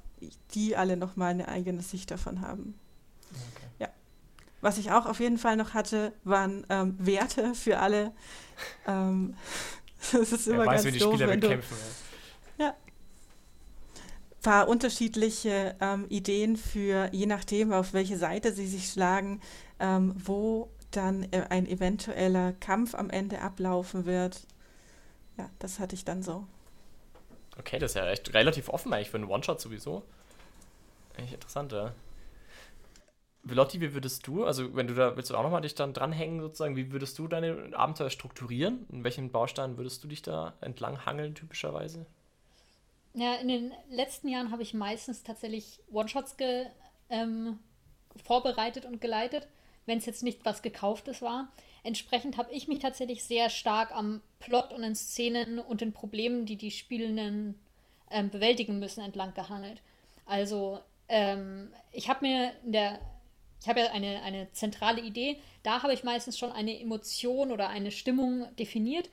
die 0.53 0.75
alle 0.75 0.97
nochmal 0.97 1.31
eine 1.31 1.47
eigene 1.47 1.81
Sicht 1.81 2.11
davon 2.11 2.41
haben. 2.41 2.75
Was 4.61 4.77
ich 4.77 4.91
auch 4.91 5.05
auf 5.05 5.19
jeden 5.19 5.37
Fall 5.37 5.55
noch 5.55 5.73
hatte, 5.73 6.13
waren 6.23 6.65
ähm, 6.69 6.95
Werte 6.99 7.53
für 7.55 7.79
alle. 7.79 8.11
Ähm, 8.87 9.35
das 10.11 10.31
ist 10.31 10.47
immer 10.47 10.65
weiß, 10.65 10.83
ganz 10.83 10.93
die 10.93 10.99
doof, 10.99 11.13
Spieler 11.13 11.29
wenn 11.29 11.39
bekämpfen. 11.39 11.77
Du, 12.57 12.63
ja. 12.63 12.69
Ein 12.69 14.41
paar 14.41 14.67
unterschiedliche 14.67 15.75
ähm, 15.79 16.05
Ideen 16.09 16.57
für, 16.57 17.09
je 17.13 17.25
nachdem, 17.25 17.73
auf 17.73 17.93
welche 17.93 18.17
Seite 18.17 18.53
sie 18.53 18.67
sich 18.67 18.89
schlagen, 18.89 19.41
ähm, 19.79 20.13
wo 20.17 20.69
dann 20.91 21.23
äh, 21.31 21.45
ein 21.49 21.67
eventueller 21.67 22.53
Kampf 22.53 22.95
am 22.95 23.09
Ende 23.09 23.41
ablaufen 23.41 24.05
wird. 24.05 24.45
Ja, 25.37 25.49
das 25.59 25.79
hatte 25.79 25.95
ich 25.95 26.03
dann 26.03 26.23
so. 26.23 26.45
Okay, 27.57 27.79
das 27.79 27.91
ist 27.91 27.95
ja 27.95 28.09
echt 28.09 28.33
relativ 28.33 28.69
offen 28.69 28.93
eigentlich 28.93 29.09
für 29.09 29.17
einen 29.17 29.29
One-Shot 29.29 29.59
sowieso. 29.59 30.03
Echt 31.17 31.33
interessant, 31.33 31.71
ja. 31.71 31.93
Velotti, 33.49 33.81
wie 33.81 33.93
würdest 33.93 34.25
du, 34.27 34.45
also 34.45 34.75
wenn 34.75 34.87
du 34.87 34.93
da, 34.93 35.15
willst 35.15 35.29
du 35.29 35.35
auch 35.35 35.43
nochmal 35.43 35.61
dich 35.61 35.75
dann 35.75 35.93
dranhängen 35.93 36.41
sozusagen, 36.41 36.75
wie 36.75 36.91
würdest 36.91 37.17
du 37.19 37.27
deine 37.27 37.71
Abenteuer 37.73 38.09
strukturieren? 38.09 38.85
In 38.91 39.03
welchen 39.03 39.31
Bausteinen 39.31 39.77
würdest 39.77 40.03
du 40.03 40.07
dich 40.07 40.21
da 40.21 40.53
entlang 40.61 41.05
hangeln 41.05 41.35
typischerweise? 41.35 42.05
Ja, 43.13 43.35
in 43.35 43.47
den 43.47 43.73
letzten 43.89 44.27
Jahren 44.27 44.51
habe 44.51 44.61
ich 44.61 44.73
meistens 44.73 45.23
tatsächlich 45.23 45.79
One-Shots 45.91 46.37
ähm, 47.09 47.59
vorbereitet 48.23 48.85
und 48.85 49.01
geleitet, 49.01 49.47
wenn 49.85 49.97
es 49.97 50.05
jetzt 50.05 50.23
nicht 50.23 50.45
was 50.45 50.61
Gekauftes 50.61 51.21
war. 51.21 51.51
Entsprechend 51.83 52.37
habe 52.37 52.51
ich 52.51 52.67
mich 52.67 52.79
tatsächlich 52.79 53.23
sehr 53.23 53.49
stark 53.49 53.91
am 53.91 54.21
Plot 54.39 54.71
und 54.71 54.83
den 54.83 54.95
Szenen 54.95 55.59
und 55.59 55.81
den 55.81 55.93
Problemen, 55.93 56.45
die 56.45 56.55
die 56.55 56.71
Spielenden 56.71 57.59
ähm, 58.11 58.29
bewältigen 58.29 58.79
müssen, 58.79 59.01
entlang 59.01 59.33
gehangelt. 59.33 59.81
Also 60.25 60.79
ähm, 61.07 61.73
ich 61.91 62.09
habe 62.09 62.25
mir 62.25 62.51
in 62.63 62.73
der 62.73 62.99
ich 63.61 63.67
habe 63.67 63.81
ja 63.81 63.91
eine, 63.91 64.21
eine 64.21 64.51
zentrale 64.53 65.01
Idee. 65.01 65.37
Da 65.63 65.83
habe 65.83 65.93
ich 65.93 66.03
meistens 66.03 66.37
schon 66.37 66.51
eine 66.51 66.79
Emotion 66.79 67.51
oder 67.51 67.69
eine 67.69 67.91
Stimmung 67.91 68.47
definiert. 68.55 69.09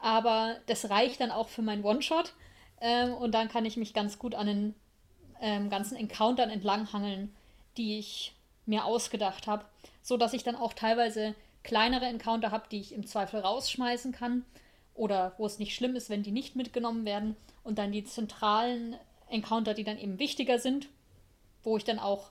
Aber 0.00 0.56
das 0.66 0.90
reicht 0.90 1.20
dann 1.20 1.30
auch 1.30 1.48
für 1.48 1.62
meinen 1.62 1.84
One-Shot. 1.84 2.34
Ähm, 2.80 3.14
und 3.14 3.32
dann 3.32 3.48
kann 3.48 3.66
ich 3.66 3.76
mich 3.76 3.94
ganz 3.94 4.18
gut 4.18 4.34
an 4.34 4.46
den 4.46 4.74
ähm, 5.40 5.70
ganzen 5.70 5.96
Encountern 5.96 6.50
entlanghangeln, 6.50 7.34
die 7.76 7.98
ich 7.98 8.34
mir 8.64 8.84
ausgedacht 8.84 9.46
habe. 9.46 9.64
So 10.02 10.16
dass 10.16 10.32
ich 10.32 10.42
dann 10.42 10.56
auch 10.56 10.72
teilweise 10.72 11.34
kleinere 11.62 12.06
Encounter 12.06 12.50
habe, 12.50 12.68
die 12.70 12.80
ich 12.80 12.92
im 12.92 13.06
Zweifel 13.06 13.40
rausschmeißen 13.40 14.12
kann. 14.12 14.44
Oder 14.94 15.34
wo 15.38 15.46
es 15.46 15.58
nicht 15.58 15.74
schlimm 15.74 15.96
ist, 15.96 16.10
wenn 16.10 16.22
die 16.22 16.32
nicht 16.32 16.56
mitgenommen 16.56 17.04
werden. 17.04 17.36
Und 17.62 17.78
dann 17.78 17.92
die 17.92 18.04
zentralen 18.04 18.96
Encounter, 19.28 19.74
die 19.74 19.84
dann 19.84 19.98
eben 19.98 20.18
wichtiger 20.18 20.58
sind, 20.58 20.88
wo 21.62 21.76
ich 21.76 21.84
dann 21.84 21.98
auch 21.98 22.30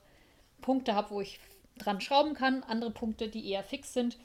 Punkte 0.62 0.94
habe, 0.94 1.12
wo 1.12 1.22
ich 1.22 1.40
dran 1.84 2.02
schrauben 2.02 2.34
kann, 2.34 2.64
andere 2.64 2.92
Punkte, 2.92 3.28
die 3.28 3.50
eher 3.50 3.64
fix 3.64 3.94
sind. 3.94 4.18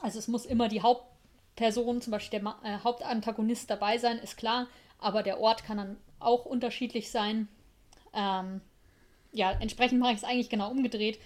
Also 0.00 0.18
es 0.18 0.28
muss 0.28 0.46
immer 0.46 0.68
die 0.68 0.82
Hauptperson, 0.82 2.00
zum 2.00 2.10
Beispiel 2.10 2.40
der 2.40 2.56
äh, 2.64 2.78
Hauptantagonist 2.82 3.70
dabei 3.70 3.98
sein, 3.98 4.18
ist 4.18 4.36
klar, 4.36 4.66
aber 4.98 5.22
der 5.22 5.40
Ort 5.40 5.64
kann 5.64 5.76
dann 5.76 5.96
auch 6.18 6.44
unterschiedlich 6.44 7.10
sein. 7.10 7.48
Ähm, 8.12 8.60
ja, 9.32 9.52
entsprechend 9.52 10.00
mache 10.00 10.12
ich 10.12 10.18
es 10.18 10.24
eigentlich 10.24 10.50
genau 10.50 10.70
umgedreht, 10.70 11.18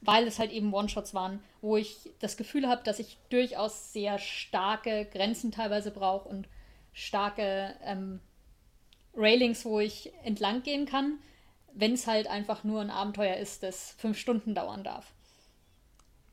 weil 0.00 0.26
es 0.26 0.38
halt 0.38 0.50
eben 0.50 0.72
One-Shots 0.72 1.14
waren, 1.14 1.42
wo 1.60 1.76
ich 1.76 2.10
das 2.18 2.36
Gefühl 2.36 2.68
habe, 2.68 2.82
dass 2.84 2.98
ich 2.98 3.18
durchaus 3.30 3.92
sehr 3.92 4.18
starke 4.18 5.06
Grenzen 5.06 5.52
teilweise 5.52 5.90
brauche 5.90 6.28
und 6.28 6.48
starke 6.92 7.74
ähm, 7.84 8.20
Railings, 9.14 9.64
wo 9.64 9.80
ich 9.80 10.12
entlang 10.24 10.62
gehen 10.62 10.86
kann 10.86 11.18
wenn 11.74 11.94
es 11.94 12.06
halt 12.06 12.26
einfach 12.26 12.64
nur 12.64 12.80
ein 12.80 12.90
Abenteuer 12.90 13.36
ist, 13.36 13.62
das 13.62 13.92
fünf 13.98 14.18
Stunden 14.18 14.54
dauern 14.54 14.84
darf. 14.84 15.12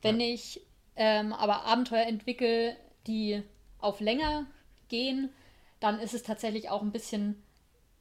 Wenn 0.02 0.20
ja. 0.20 0.28
ich 0.28 0.62
ähm, 0.96 1.32
aber 1.32 1.64
Abenteuer 1.64 2.06
entwickle, 2.06 2.76
die 3.08 3.42
auf 3.80 4.02
länger 4.02 4.46
gehen, 4.90 5.30
dann 5.80 6.00
ist 6.00 6.14
es 6.14 6.24
tatsächlich 6.24 6.70
auch 6.70 6.82
ein 6.82 6.92
bisschen 6.92 7.42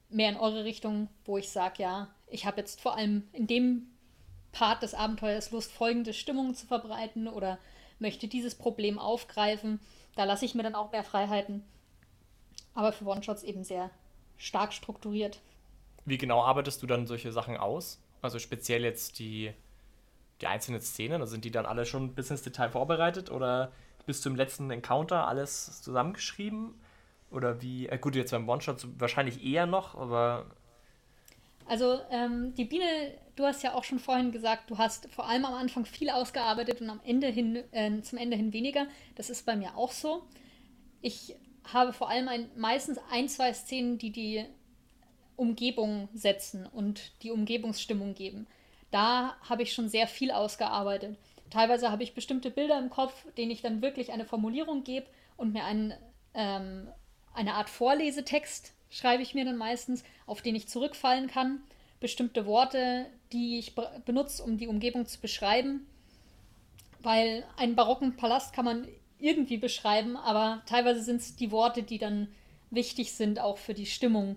mehr 0.08 0.30
in 0.30 0.36
eure 0.36 0.64
Richtung, 0.64 1.08
wo 1.24 1.38
ich 1.38 1.50
sage, 1.50 1.82
ja, 1.82 2.08
ich 2.26 2.44
habe 2.44 2.58
jetzt 2.58 2.80
vor 2.80 2.96
allem 2.96 3.28
in 3.32 3.46
dem 3.46 3.86
Part 4.50 4.82
des 4.82 4.94
Abenteuers 4.94 5.50
Lust, 5.52 5.70
folgende 5.70 6.12
Stimmung 6.12 6.54
zu 6.54 6.66
verbreiten 6.66 7.28
oder 7.28 7.58
möchte 8.00 8.26
dieses 8.26 8.56
Problem 8.56 8.98
aufgreifen. 8.98 9.80
Da 10.16 10.24
lasse 10.24 10.44
ich 10.44 10.54
mir 10.56 10.64
dann 10.64 10.74
auch 10.74 10.90
mehr 10.90 11.04
Freiheiten. 11.04 11.64
Aber 12.74 12.92
für 12.92 13.04
One-Shots 13.04 13.44
eben 13.44 13.62
sehr 13.62 13.90
stark 14.36 14.72
strukturiert. 14.72 15.38
Wie 16.08 16.18
genau 16.18 16.42
arbeitest 16.42 16.82
du 16.82 16.86
dann 16.86 17.06
solche 17.06 17.32
Sachen 17.32 17.56
aus? 17.56 18.00
Also 18.22 18.38
speziell 18.38 18.82
jetzt 18.82 19.18
die, 19.18 19.52
die 20.40 20.46
einzelnen 20.46 20.80
Szenen, 20.80 21.20
also 21.20 21.32
sind 21.32 21.44
die 21.44 21.50
dann 21.50 21.66
alle 21.66 21.84
schon 21.84 22.14
bis 22.14 22.30
ins 22.30 22.42
Detail 22.42 22.70
vorbereitet 22.70 23.30
oder 23.30 23.72
bis 24.06 24.22
zum 24.22 24.34
letzten 24.34 24.70
Encounter 24.70 25.28
alles 25.28 25.82
zusammengeschrieben? 25.82 26.74
Oder 27.30 27.60
wie, 27.60 27.88
äh, 27.88 27.98
gut, 27.98 28.16
jetzt 28.16 28.30
beim 28.30 28.48
One-Shot 28.48 28.86
wahrscheinlich 28.98 29.44
eher 29.44 29.66
noch, 29.66 29.94
aber. 29.94 30.46
Also, 31.66 32.00
ähm, 32.10 32.54
die 32.54 32.64
Biene, 32.64 32.86
du 33.36 33.44
hast 33.44 33.62
ja 33.62 33.74
auch 33.74 33.84
schon 33.84 33.98
vorhin 33.98 34.32
gesagt, 34.32 34.70
du 34.70 34.78
hast 34.78 35.12
vor 35.12 35.28
allem 35.28 35.44
am 35.44 35.52
Anfang 35.52 35.84
viel 35.84 36.08
ausgearbeitet 36.08 36.80
und 36.80 36.88
am 36.88 37.00
Ende 37.04 37.26
hin, 37.26 37.62
äh, 37.72 38.00
zum 38.00 38.16
Ende 38.16 38.34
hin 38.34 38.54
weniger. 38.54 38.86
Das 39.16 39.28
ist 39.28 39.44
bei 39.44 39.56
mir 39.56 39.76
auch 39.76 39.92
so. 39.92 40.22
Ich 41.02 41.36
habe 41.70 41.92
vor 41.92 42.08
allem 42.08 42.28
ein, 42.28 42.48
meistens 42.56 42.98
ein, 43.10 43.28
zwei 43.28 43.52
Szenen, 43.52 43.98
die 43.98 44.10
die 44.10 44.46
Umgebung 45.38 46.08
setzen 46.14 46.66
und 46.66 47.12
die 47.22 47.30
Umgebungsstimmung 47.30 48.14
geben. 48.14 48.46
Da 48.90 49.36
habe 49.48 49.62
ich 49.62 49.72
schon 49.72 49.88
sehr 49.88 50.06
viel 50.06 50.30
ausgearbeitet. 50.30 51.16
Teilweise 51.50 51.90
habe 51.90 52.02
ich 52.02 52.14
bestimmte 52.14 52.50
Bilder 52.50 52.78
im 52.78 52.90
Kopf, 52.90 53.14
denen 53.36 53.50
ich 53.50 53.62
dann 53.62 53.80
wirklich 53.80 54.12
eine 54.12 54.24
Formulierung 54.24 54.84
gebe 54.84 55.06
und 55.36 55.52
mir 55.52 55.64
einen, 55.64 55.94
ähm, 56.34 56.88
eine 57.34 57.54
Art 57.54 57.70
Vorlesetext 57.70 58.72
schreibe 58.90 59.22
ich 59.22 59.34
mir 59.34 59.44
dann 59.44 59.56
meistens, 59.56 60.02
auf 60.26 60.42
den 60.42 60.56
ich 60.56 60.68
zurückfallen 60.68 61.28
kann. 61.28 61.62
Bestimmte 62.00 62.46
Worte, 62.46 63.06
die 63.32 63.58
ich 63.58 63.74
benutze, 64.04 64.42
um 64.42 64.58
die 64.58 64.68
Umgebung 64.68 65.06
zu 65.06 65.20
beschreiben. 65.20 65.86
Weil 67.00 67.44
einen 67.56 67.76
barocken 67.76 68.16
Palast 68.16 68.52
kann 68.52 68.64
man 68.64 68.88
irgendwie 69.18 69.58
beschreiben, 69.58 70.16
aber 70.16 70.62
teilweise 70.66 71.02
sind 71.02 71.20
es 71.20 71.36
die 71.36 71.50
Worte, 71.50 71.82
die 71.82 71.98
dann 71.98 72.28
wichtig 72.70 73.12
sind, 73.12 73.40
auch 73.40 73.58
für 73.58 73.74
die 73.74 73.86
Stimmung. 73.86 74.36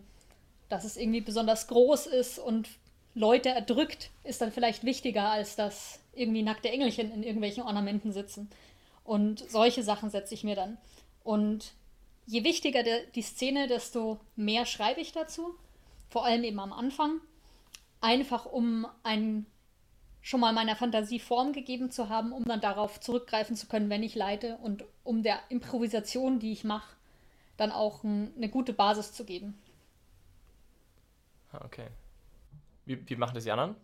Dass 0.72 0.86
es 0.86 0.96
irgendwie 0.96 1.20
besonders 1.20 1.68
groß 1.68 2.08
ist 2.08 2.40
und 2.40 2.70
Leute 3.14 3.50
erdrückt, 3.50 4.10
ist 4.24 4.40
dann 4.40 4.54
vielleicht 4.54 4.86
wichtiger, 4.86 5.30
als 5.30 5.58
dass 5.58 6.00
irgendwie 6.16 6.44
nackte 6.44 6.70
Engelchen 6.70 7.12
in 7.12 7.24
irgendwelchen 7.24 7.64
Ornamenten 7.64 8.14
sitzen. 8.14 8.50
Und 9.04 9.44
solche 9.50 9.84
Sachen 9.84 10.10
setze 10.10 10.34
ich 10.34 10.46
mir 10.46 10.56
dann. 10.56 10.78
Und 11.26 11.74
je 12.26 12.46
wichtiger 12.46 12.84
der, 12.84 13.02
die 13.08 13.22
Szene, 13.22 13.68
desto 13.68 14.22
mehr 14.38 14.66
schreibe 14.66 15.02
ich 15.02 15.12
dazu. 15.12 15.56
Vor 16.10 16.24
allem 16.24 16.46
eben 16.46 16.60
am 16.62 16.72
Anfang. 16.72 17.20
Einfach 18.00 18.46
um 18.46 18.88
ein 19.04 19.46
schon 20.22 20.40
mal 20.40 20.54
meiner 20.54 20.78
Fantasie 20.78 21.20
Form 21.20 21.52
gegeben 21.52 21.92
zu 21.92 22.08
haben, 22.08 22.32
um 22.32 22.46
dann 22.46 22.62
darauf 22.62 23.02
zurückgreifen 23.02 23.58
zu 23.58 23.68
können, 23.68 23.90
wenn 23.90 24.04
ich 24.04 24.16
leite 24.16 24.58
und 24.62 24.86
um 25.04 25.22
der 25.22 25.40
Improvisation, 25.50 26.40
die 26.40 26.54
ich 26.54 26.64
mache, 26.64 26.96
dann 27.58 27.74
auch 27.74 28.04
ein, 28.04 28.32
eine 28.38 28.48
gute 28.48 28.72
Basis 28.72 29.12
zu 29.12 29.26
geben. 29.26 29.60
Ah, 31.52 31.62
okay. 31.66 31.88
Wie, 32.86 33.08
wie 33.08 33.16
machen 33.16 33.36
das 33.36 33.44
die 33.44 33.52
anderen? 33.52 33.76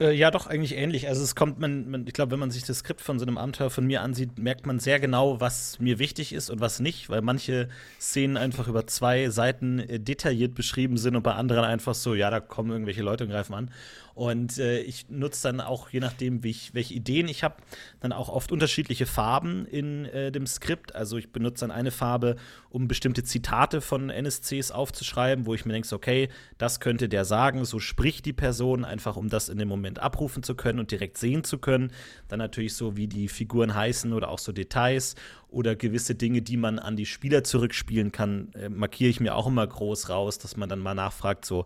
Äh, 0.00 0.12
ja, 0.12 0.30
doch, 0.30 0.46
eigentlich 0.46 0.76
ähnlich. 0.76 1.08
Also 1.08 1.22
es 1.24 1.34
kommt, 1.34 1.58
man, 1.58 1.90
man 1.90 2.06
ich 2.06 2.12
glaube, 2.12 2.30
wenn 2.32 2.38
man 2.38 2.50
sich 2.50 2.64
das 2.64 2.78
Skript 2.78 3.00
von 3.00 3.18
so 3.18 3.26
einem 3.26 3.36
Abenteuer 3.36 3.70
von 3.70 3.84
mir 3.86 4.02
ansieht, 4.02 4.38
merkt 4.38 4.64
man 4.66 4.78
sehr 4.78 5.00
genau, 5.00 5.40
was 5.40 5.80
mir 5.80 5.98
wichtig 5.98 6.32
ist 6.32 6.50
und 6.50 6.60
was 6.60 6.78
nicht, 6.78 7.10
weil 7.10 7.20
manche 7.20 7.68
Szenen 8.00 8.36
einfach 8.36 8.68
über 8.68 8.86
zwei 8.86 9.28
Seiten 9.30 9.80
äh, 9.80 9.98
detailliert 9.98 10.54
beschrieben 10.54 10.98
sind 10.98 11.16
und 11.16 11.22
bei 11.22 11.32
anderen 11.34 11.64
einfach 11.64 11.94
so, 11.94 12.14
ja, 12.14 12.30
da 12.30 12.38
kommen 12.40 12.70
irgendwelche 12.70 13.02
Leute 13.02 13.24
und 13.24 13.30
greifen 13.30 13.54
an. 13.54 13.70
Und 14.18 14.58
äh, 14.58 14.80
ich 14.80 15.08
nutze 15.10 15.44
dann 15.44 15.60
auch, 15.60 15.90
je 15.90 16.00
nachdem, 16.00 16.42
wie 16.42 16.50
ich, 16.50 16.74
welche 16.74 16.92
Ideen 16.92 17.28
ich 17.28 17.44
habe, 17.44 17.54
dann 18.00 18.12
auch 18.12 18.28
oft 18.28 18.50
unterschiedliche 18.50 19.06
Farben 19.06 19.64
in 19.64 20.06
äh, 20.06 20.32
dem 20.32 20.44
Skript. 20.44 20.92
Also 20.96 21.18
ich 21.18 21.30
benutze 21.30 21.60
dann 21.60 21.70
eine 21.70 21.92
Farbe, 21.92 22.34
um 22.68 22.88
bestimmte 22.88 23.22
Zitate 23.22 23.80
von 23.80 24.10
NSCs 24.10 24.72
aufzuschreiben, 24.72 25.46
wo 25.46 25.54
ich 25.54 25.64
mir 25.66 25.72
denke, 25.72 25.94
okay, 25.94 26.30
das 26.58 26.80
könnte 26.80 27.08
der 27.08 27.24
sagen, 27.24 27.64
so 27.64 27.78
spricht 27.78 28.26
die 28.26 28.32
Person, 28.32 28.84
einfach 28.84 29.14
um 29.14 29.28
das 29.28 29.48
in 29.48 29.56
dem 29.56 29.68
Moment 29.68 30.00
abrufen 30.00 30.42
zu 30.42 30.56
können 30.56 30.80
und 30.80 30.90
direkt 30.90 31.16
sehen 31.16 31.44
zu 31.44 31.58
können. 31.58 31.92
Dann 32.26 32.40
natürlich 32.40 32.74
so, 32.74 32.96
wie 32.96 33.06
die 33.06 33.28
Figuren 33.28 33.72
heißen 33.72 34.12
oder 34.12 34.30
auch 34.30 34.40
so 34.40 34.50
Details 34.50 35.14
oder 35.50 35.76
gewisse 35.76 36.14
Dinge, 36.14 36.42
die 36.42 36.56
man 36.58 36.78
an 36.78 36.96
die 36.96 37.06
Spieler 37.06 37.42
zurückspielen 37.42 38.12
kann, 38.12 38.52
äh, 38.54 38.68
markiere 38.68 39.10
ich 39.10 39.20
mir 39.20 39.34
auch 39.34 39.46
immer 39.46 39.66
groß 39.66 40.10
raus, 40.10 40.38
dass 40.38 40.56
man 40.56 40.68
dann 40.68 40.78
mal 40.78 40.94
nachfragt, 40.94 41.44
so, 41.44 41.64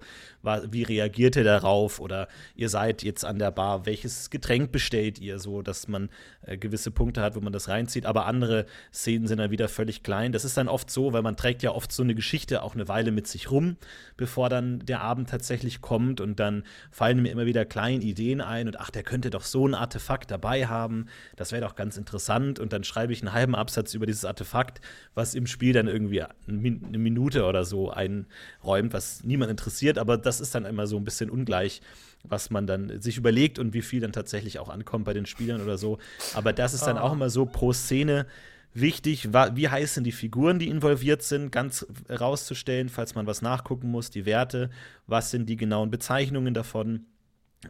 wie 0.71 0.83
reagiert 0.83 1.37
ihr 1.37 1.45
darauf? 1.45 2.01
Oder 2.01 2.29
ihr 2.55 2.69
seid 2.69 3.03
jetzt 3.03 3.25
an 3.25 3.39
der 3.39 3.51
Bar, 3.51 3.87
welches 3.87 4.31
Getränk 4.31 4.73
bestellt 4.73 5.19
ihr? 5.19 5.39
So, 5.39 5.63
dass 5.63 5.89
man 5.89 6.11
äh, 6.43 6.57
gewisse 6.57 6.91
Punkte 6.91 7.23
hat, 7.23 7.35
wo 7.35 7.41
man 7.41 7.53
das 7.53 7.69
reinzieht. 7.69 8.07
Aber 8.07 8.27
andere 8.27 8.67
Szenen 8.93 9.27
sind 9.27 9.39
dann 9.39 9.51
wieder 9.51 9.69
völlig 9.69 10.03
klein. 10.03 10.33
Das 10.33 10.45
ist 10.45 10.57
dann 10.57 10.69
oft 10.69 10.91
so, 10.91 11.13
weil 11.13 11.23
man 11.23 11.37
trägt 11.37 11.63
ja 11.63 11.73
oft 11.73 11.93
so 11.93 12.03
eine 12.03 12.15
Geschichte 12.15 12.63
auch 12.63 12.75
eine 12.75 12.89
Weile 12.89 13.11
mit 13.11 13.27
sich 13.27 13.51
rum, 13.51 13.77
bevor 14.17 14.49
dann 14.49 14.81
der 14.81 15.01
Abend 15.01 15.29
tatsächlich 15.29 15.81
kommt. 15.81 16.21
Und 16.21 16.39
dann 16.39 16.63
fallen 16.91 17.21
mir 17.21 17.31
immer 17.31 17.47
wieder 17.47 17.65
kleine 17.65 18.05
Ideen 18.05 18.41
ein 18.41 18.69
und 18.69 18.79
ach, 18.79 18.91
der 18.91 19.03
könnte 19.03 19.31
doch 19.31 19.45
so 19.45 19.67
ein 19.67 19.75
Artefakt 19.75 20.31
dabei 20.31 20.67
haben. 20.67 21.07
Das 21.35 21.51
wäre 21.51 21.63
doch 21.63 21.75
ganz 21.75 21.97
interessant. 21.97 22.61
Und 22.61 22.73
dann 22.73 22.85
schreibe 22.85 23.13
ich 23.13 23.23
einen 23.23 23.33
halben 23.33 23.55
Absatz 23.57 23.72
über 23.95 24.07
dieses 24.07 24.25
Artefakt, 24.25 24.81
was 25.15 25.35
im 25.35 25.47
Spiel 25.47 25.73
dann 25.73 25.89
irgendwie 25.89 26.23
eine 26.23 26.99
Minute 26.99 27.45
oder 27.45 27.65
so 27.65 27.91
einräumt, 27.91 28.93
was 28.93 29.25
niemand 29.25 29.51
interessiert. 29.51 29.99
Aber 29.99 30.17
das 30.17 30.41
ist 30.41 30.55
dann 30.55 30.65
immer 30.65 30.87
so 30.87 30.97
ein 30.97 31.05
bisschen 31.05 31.31
ungleich 31.31 31.81
was 32.25 32.51
man 32.51 32.67
dann 32.67 33.01
sich 33.01 33.17
überlegt 33.17 33.59
und 33.59 33.75
wie 33.75 33.83
viel 33.83 34.01
dann 34.01 34.13
tatsächlich 34.13 34.59
auch 34.59 34.69
ankommt 34.69 35.05
bei 35.05 35.13
den 35.13 35.27
Spielern 35.27 35.61
oder 35.61 35.79
so. 35.79 35.99
Aber 36.35 36.53
das 36.53 36.75
ist 36.75 36.87
dann 36.87 36.99
auch 36.99 37.11
ah. 37.11 37.15
immer 37.15 37.31
so 37.31 37.47
pro 37.47 37.73
Szene 37.73 38.27
wichtig, 38.75 39.29
wie 39.33 39.69
heißen 39.69 40.03
die 40.05 40.13
Figuren, 40.13 40.59
die 40.59 40.69
involviert 40.69 41.23
sind, 41.23 41.51
ganz 41.51 41.87
rauszustellen, 42.09 42.89
falls 42.89 43.15
man 43.15 43.27
was 43.27 43.43
nachgucken 43.43 43.91
muss, 43.91 44.11
die 44.11 44.25
Werte, 44.25 44.71
was 45.07 45.31
sind 45.31 45.49
die 45.49 45.57
genauen 45.57 45.91
Bezeichnungen 45.91 46.55
davon 46.55 47.07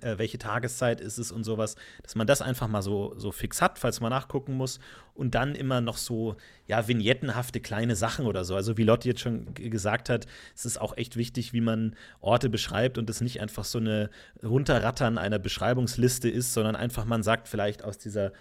äh, 0.00 0.18
welche 0.18 0.38
Tageszeit 0.38 1.00
ist 1.00 1.18
es 1.18 1.30
und 1.30 1.44
sowas, 1.44 1.76
dass 2.02 2.14
man 2.14 2.26
das 2.26 2.40
einfach 2.42 2.68
mal 2.68 2.82
so, 2.82 3.14
so 3.16 3.30
fix 3.32 3.60
hat, 3.60 3.78
falls 3.78 4.00
man 4.00 4.10
nachgucken 4.10 4.54
muss. 4.54 4.80
Und 5.14 5.34
dann 5.34 5.54
immer 5.54 5.80
noch 5.80 5.98
so, 5.98 6.36
ja, 6.66 6.88
vignettenhafte 6.88 7.60
kleine 7.60 7.96
Sachen 7.96 8.26
oder 8.26 8.44
so. 8.44 8.54
Also 8.54 8.78
wie 8.78 8.84
Lotte 8.84 9.08
jetzt 9.08 9.20
schon 9.20 9.52
gesagt 9.54 10.08
hat, 10.08 10.26
es 10.54 10.64
ist 10.64 10.80
auch 10.80 10.96
echt 10.96 11.16
wichtig, 11.16 11.52
wie 11.52 11.60
man 11.60 11.94
Orte 12.20 12.48
beschreibt 12.48 12.96
und 12.96 13.10
es 13.10 13.20
nicht 13.20 13.40
einfach 13.40 13.64
so 13.64 13.78
eine 13.78 14.10
Runterrattern 14.42 15.18
einer 15.18 15.38
Beschreibungsliste 15.38 16.30
ist, 16.30 16.54
sondern 16.54 16.76
einfach 16.76 17.04
man 17.04 17.22
sagt 17.22 17.48
vielleicht 17.48 17.84
aus 17.84 17.98
dieser 17.98 18.32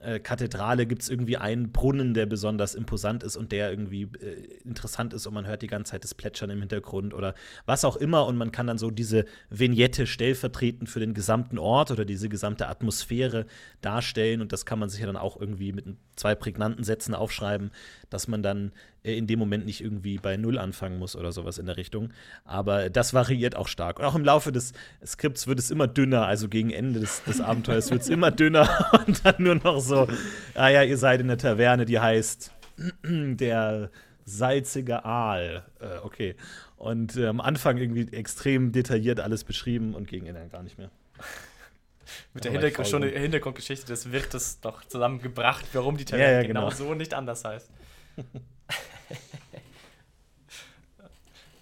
äh, 0.00 0.20
Kathedrale 0.20 0.86
gibt 0.86 1.02
es 1.02 1.08
irgendwie 1.08 1.36
einen 1.36 1.72
Brunnen, 1.72 2.14
der 2.14 2.26
besonders 2.26 2.74
imposant 2.74 3.22
ist 3.22 3.36
und 3.36 3.52
der 3.52 3.70
irgendwie 3.70 4.02
äh, 4.02 4.58
interessant 4.64 5.12
ist 5.12 5.26
und 5.26 5.34
man 5.34 5.46
hört 5.46 5.62
die 5.62 5.66
ganze 5.66 5.92
Zeit 5.92 6.04
das 6.04 6.14
Plätschern 6.14 6.50
im 6.50 6.60
Hintergrund 6.60 7.14
oder 7.14 7.34
was 7.66 7.84
auch 7.84 7.96
immer 7.96 8.26
und 8.26 8.36
man 8.36 8.52
kann 8.52 8.66
dann 8.66 8.78
so 8.78 8.90
diese 8.90 9.24
Vignette 9.50 10.06
stellvertretend 10.06 10.88
für 10.88 11.00
den 11.00 11.14
gesamten 11.14 11.58
Ort 11.58 11.90
oder 11.90 12.04
diese 12.04 12.28
gesamte 12.28 12.68
Atmosphäre 12.68 13.46
darstellen 13.80 14.40
und 14.40 14.52
das 14.52 14.66
kann 14.66 14.78
man 14.78 14.88
sich 14.88 15.00
ja 15.00 15.06
dann 15.06 15.16
auch 15.16 15.40
irgendwie 15.40 15.72
mit 15.72 15.86
zwei 16.16 16.34
prägnanten 16.34 16.84
Sätzen 16.84 17.14
aufschreiben, 17.14 17.70
dass 18.10 18.28
man 18.28 18.42
dann 18.42 18.72
in 19.02 19.26
dem 19.26 19.38
Moment 19.38 19.64
nicht 19.64 19.80
irgendwie 19.80 20.18
bei 20.18 20.36
Null 20.36 20.58
anfangen 20.58 20.98
muss 20.98 21.16
oder 21.16 21.32
sowas 21.32 21.58
in 21.58 21.66
der 21.66 21.76
Richtung. 21.76 22.12
Aber 22.44 22.90
das 22.90 23.14
variiert 23.14 23.56
auch 23.56 23.68
stark. 23.68 23.98
Und 23.98 24.04
auch 24.04 24.14
im 24.14 24.24
Laufe 24.24 24.52
des 24.52 24.72
Skripts 25.04 25.46
wird 25.46 25.58
es 25.58 25.70
immer 25.70 25.86
dünner, 25.86 26.26
also 26.26 26.48
gegen 26.48 26.70
Ende 26.70 27.00
des, 27.00 27.22
des 27.24 27.40
Abenteuers 27.40 27.90
wird 27.90 28.02
es 28.02 28.08
immer 28.08 28.30
dünner 28.30 28.68
und 29.06 29.24
dann 29.24 29.36
nur 29.38 29.54
noch 29.56 29.80
so, 29.80 30.08
ah 30.54 30.68
ja, 30.68 30.82
ihr 30.82 30.98
seid 30.98 31.20
in 31.20 31.28
der 31.28 31.38
Taverne, 31.38 31.84
die 31.84 31.98
heißt 31.98 32.52
der 33.04 33.90
salzige 34.24 35.04
Aal. 35.04 35.64
Äh, 35.80 35.98
okay. 36.02 36.36
Und 36.76 37.16
äh, 37.16 37.26
am 37.26 37.40
Anfang 37.40 37.78
irgendwie 37.78 38.12
extrem 38.12 38.72
detailliert 38.72 39.20
alles 39.20 39.44
beschrieben 39.44 39.94
und 39.94 40.08
gegen 40.08 40.26
Ende 40.26 40.46
gar 40.48 40.62
nicht 40.62 40.78
mehr. 40.78 40.90
Mit 42.34 42.44
der 42.44 42.52
Hintergrund, 42.52 42.88
schon 42.88 43.02
Hintergrundgeschichte 43.02 43.86
des 43.86 44.12
Wirtes 44.12 44.60
noch 44.64 44.84
zusammengebracht, 44.84 45.66
warum 45.72 45.96
die 45.96 46.04
Taverne 46.04 46.32
ja, 46.32 46.40
ja, 46.40 46.46
genau. 46.46 46.68
genau 46.68 46.74
so 46.74 46.94
nicht 46.94 47.14
anders 47.14 47.44
heißt. 47.44 47.70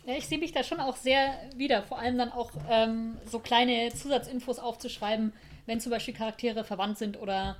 Ja, 0.07 0.15
ich 0.15 0.27
sehe 0.29 0.39
mich 0.39 0.53
da 0.53 0.63
schon 0.63 0.79
auch 0.79 0.97
sehr 0.97 1.35
wieder, 1.57 1.83
vor 1.83 1.99
allem 1.99 2.17
dann 2.17 2.31
auch 2.31 2.53
ähm, 2.71 3.17
so 3.27 3.41
kleine 3.41 3.93
Zusatzinfos 3.93 4.61
aufzuschreiben, 4.61 5.33
wenn 5.67 5.81
zum 5.81 5.91
Beispiel 5.91 6.15
Charaktere 6.15 6.63
verwandt 6.63 6.97
sind 6.97 7.21
oder 7.21 7.57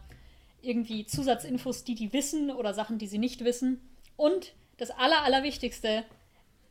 irgendwie 0.63 1.07
Zusatzinfos, 1.07 1.83
die 1.83 1.97
die 1.97 2.13
wissen 2.13 2.53
oder 2.53 2.73
Sachen, 2.73 2.99
die 2.99 3.09
sie 3.09 3.19
nicht 3.19 3.45
wissen. 3.45 3.81
Und 4.17 4.53
das 4.79 4.91
Aller, 4.91 5.23
Allerwichtigste, 5.23 6.05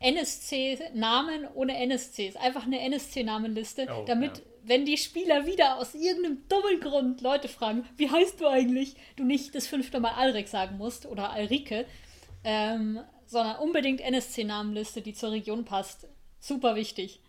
NSC-Namen 0.00 1.46
ohne 1.54 1.76
NSCs. 1.76 2.36
Einfach 2.36 2.64
eine 2.64 2.80
NSC-Namenliste, 2.80 3.86
oh, 3.90 4.04
damit, 4.06 4.38
ja. 4.38 4.44
wenn 4.64 4.84
die 4.86 4.96
Spieler 4.96 5.46
wieder 5.46 5.76
aus 5.76 5.94
irgendeinem 5.94 6.42
dummen 6.48 6.80
Grund 6.80 7.20
Leute 7.20 7.48
fragen, 7.48 7.84
wie 7.96 8.10
heißt 8.10 8.40
du 8.40 8.46
eigentlich, 8.46 8.96
du 9.16 9.24
nicht 9.24 9.54
das 9.54 9.66
fünfte 9.66 10.00
Mal 10.00 10.12
Alrik 10.12 10.48
sagen 10.48 10.78
musst 10.78 11.06
oder 11.06 11.30
Alrike, 11.30 11.86
ähm, 12.44 13.00
sondern 13.26 13.56
unbedingt 13.56 14.00
NSC-Namenliste, 14.00 15.02
die 15.02 15.14
zur 15.14 15.32
Region 15.32 15.64
passt. 15.64 16.06
Super 16.40 16.74
wichtig. 16.74 17.20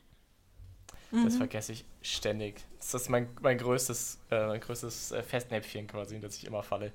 Das 1.12 1.34
mhm. 1.34 1.38
vergesse 1.38 1.72
ich 1.72 1.86
ständig. 2.02 2.64
Das 2.78 2.94
ist 2.94 3.10
mein, 3.10 3.30
mein 3.42 3.58
größtes, 3.58 4.20
äh, 4.30 4.48
mein 4.48 4.60
größtes 4.60 5.12
äh, 5.12 5.24
Festnäpfchen 5.24 5.88
quasi, 5.88 6.16
in 6.16 6.22
das 6.22 6.36
ich 6.36 6.46
immer 6.46 6.64
falle. 6.64 6.92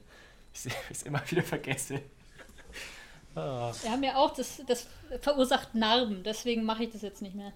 Ich 0.52 0.70
es 0.90 1.02
immer 1.02 1.22
wieder 1.30 1.42
vergesse. 1.42 2.02
ah. 3.34 3.72
Wir 3.82 3.90
haben 3.90 4.02
ja 4.02 4.16
auch, 4.16 4.34
das, 4.34 4.62
das 4.66 4.86
verursacht 5.20 5.74
Narben, 5.74 6.22
deswegen 6.22 6.64
mache 6.64 6.84
ich 6.84 6.90
das 6.90 7.02
jetzt 7.02 7.22
nicht 7.22 7.34
mehr. 7.34 7.52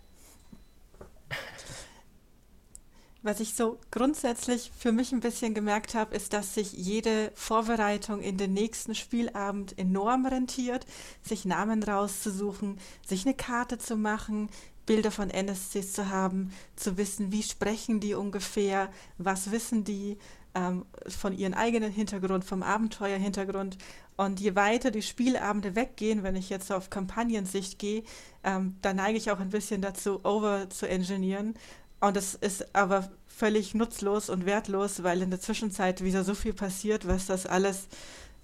Was 3.26 3.40
ich 3.40 3.54
so 3.54 3.78
grundsätzlich 3.90 4.70
für 4.78 4.92
mich 4.92 5.12
ein 5.12 5.20
bisschen 5.20 5.52
gemerkt 5.52 5.94
habe, 5.94 6.14
ist, 6.14 6.32
dass 6.32 6.54
sich 6.54 6.72
jede 6.72 7.32
Vorbereitung 7.34 8.20
in 8.20 8.38
den 8.38 8.54
nächsten 8.54 8.94
Spielabend 8.94 9.78
enorm 9.78 10.24
rentiert, 10.26 10.86
sich 11.22 11.44
Namen 11.44 11.82
rauszusuchen, 11.82 12.78
sich 13.06 13.26
eine 13.26 13.34
Karte 13.34 13.78
zu 13.78 13.96
machen, 13.96 14.48
Bilder 14.86 15.10
von 15.10 15.30
NSCs 15.30 15.92
zu 15.92 16.08
haben, 16.08 16.52
zu 16.76 16.96
wissen, 16.96 17.32
wie 17.32 17.42
sprechen 17.42 18.00
die 18.00 18.14
ungefähr, 18.14 18.90
was 19.18 19.50
wissen 19.50 19.82
die 19.82 20.16
ähm, 20.54 20.86
von 21.08 21.36
ihrem 21.36 21.54
eigenen 21.54 21.92
Hintergrund, 21.92 22.44
vom 22.44 22.62
Abenteuerhintergrund. 22.62 23.76
Und 24.16 24.40
je 24.40 24.54
weiter 24.54 24.90
die 24.90 25.02
Spielabende 25.02 25.74
weggehen, 25.76 26.22
wenn 26.22 26.36
ich 26.36 26.48
jetzt 26.48 26.72
auf 26.72 26.88
Kampagnensicht 26.88 27.78
gehe, 27.78 28.04
ähm, 28.44 28.76
da 28.80 28.94
neige 28.94 29.18
ich 29.18 29.30
auch 29.30 29.40
ein 29.40 29.50
bisschen 29.50 29.82
dazu, 29.82 30.24
over 30.24 30.70
zu 30.70 30.88
engineeren. 30.88 31.54
Und 32.00 32.16
das 32.16 32.34
ist 32.34 32.74
aber 32.74 33.08
völlig 33.26 33.74
nutzlos 33.74 34.28
und 34.30 34.46
wertlos, 34.46 35.02
weil 35.02 35.22
in 35.22 35.30
der 35.30 35.40
Zwischenzeit 35.40 36.02
wieder 36.02 36.24
so 36.24 36.34
viel 36.34 36.52
passiert, 36.52 37.06
was 37.06 37.26
das 37.26 37.46
alles 37.46 37.88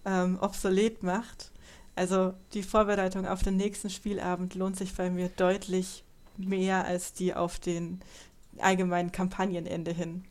ähm, 0.04 0.38
obsolet 0.40 1.02
macht. 1.02 1.50
Also 1.94 2.34
die 2.54 2.62
Vorbereitung 2.62 3.26
auf 3.26 3.42
den 3.42 3.56
nächsten 3.56 3.90
Spielabend 3.90 4.54
lohnt 4.54 4.76
sich 4.76 4.94
bei 4.94 5.10
mir 5.10 5.28
deutlich 5.28 6.04
mehr 6.38 6.84
als 6.86 7.12
die 7.12 7.34
auf 7.34 7.58
den 7.58 8.00
allgemeinen 8.58 9.12
Kampagnenende 9.12 9.92
hin. 9.92 10.24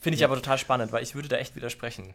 Finde 0.00 0.16
ich 0.16 0.24
aber 0.24 0.34
total 0.34 0.58
spannend, 0.58 0.92
weil 0.92 1.02
ich 1.02 1.14
würde 1.14 1.28
da 1.28 1.36
echt 1.36 1.54
widersprechen. 1.54 2.14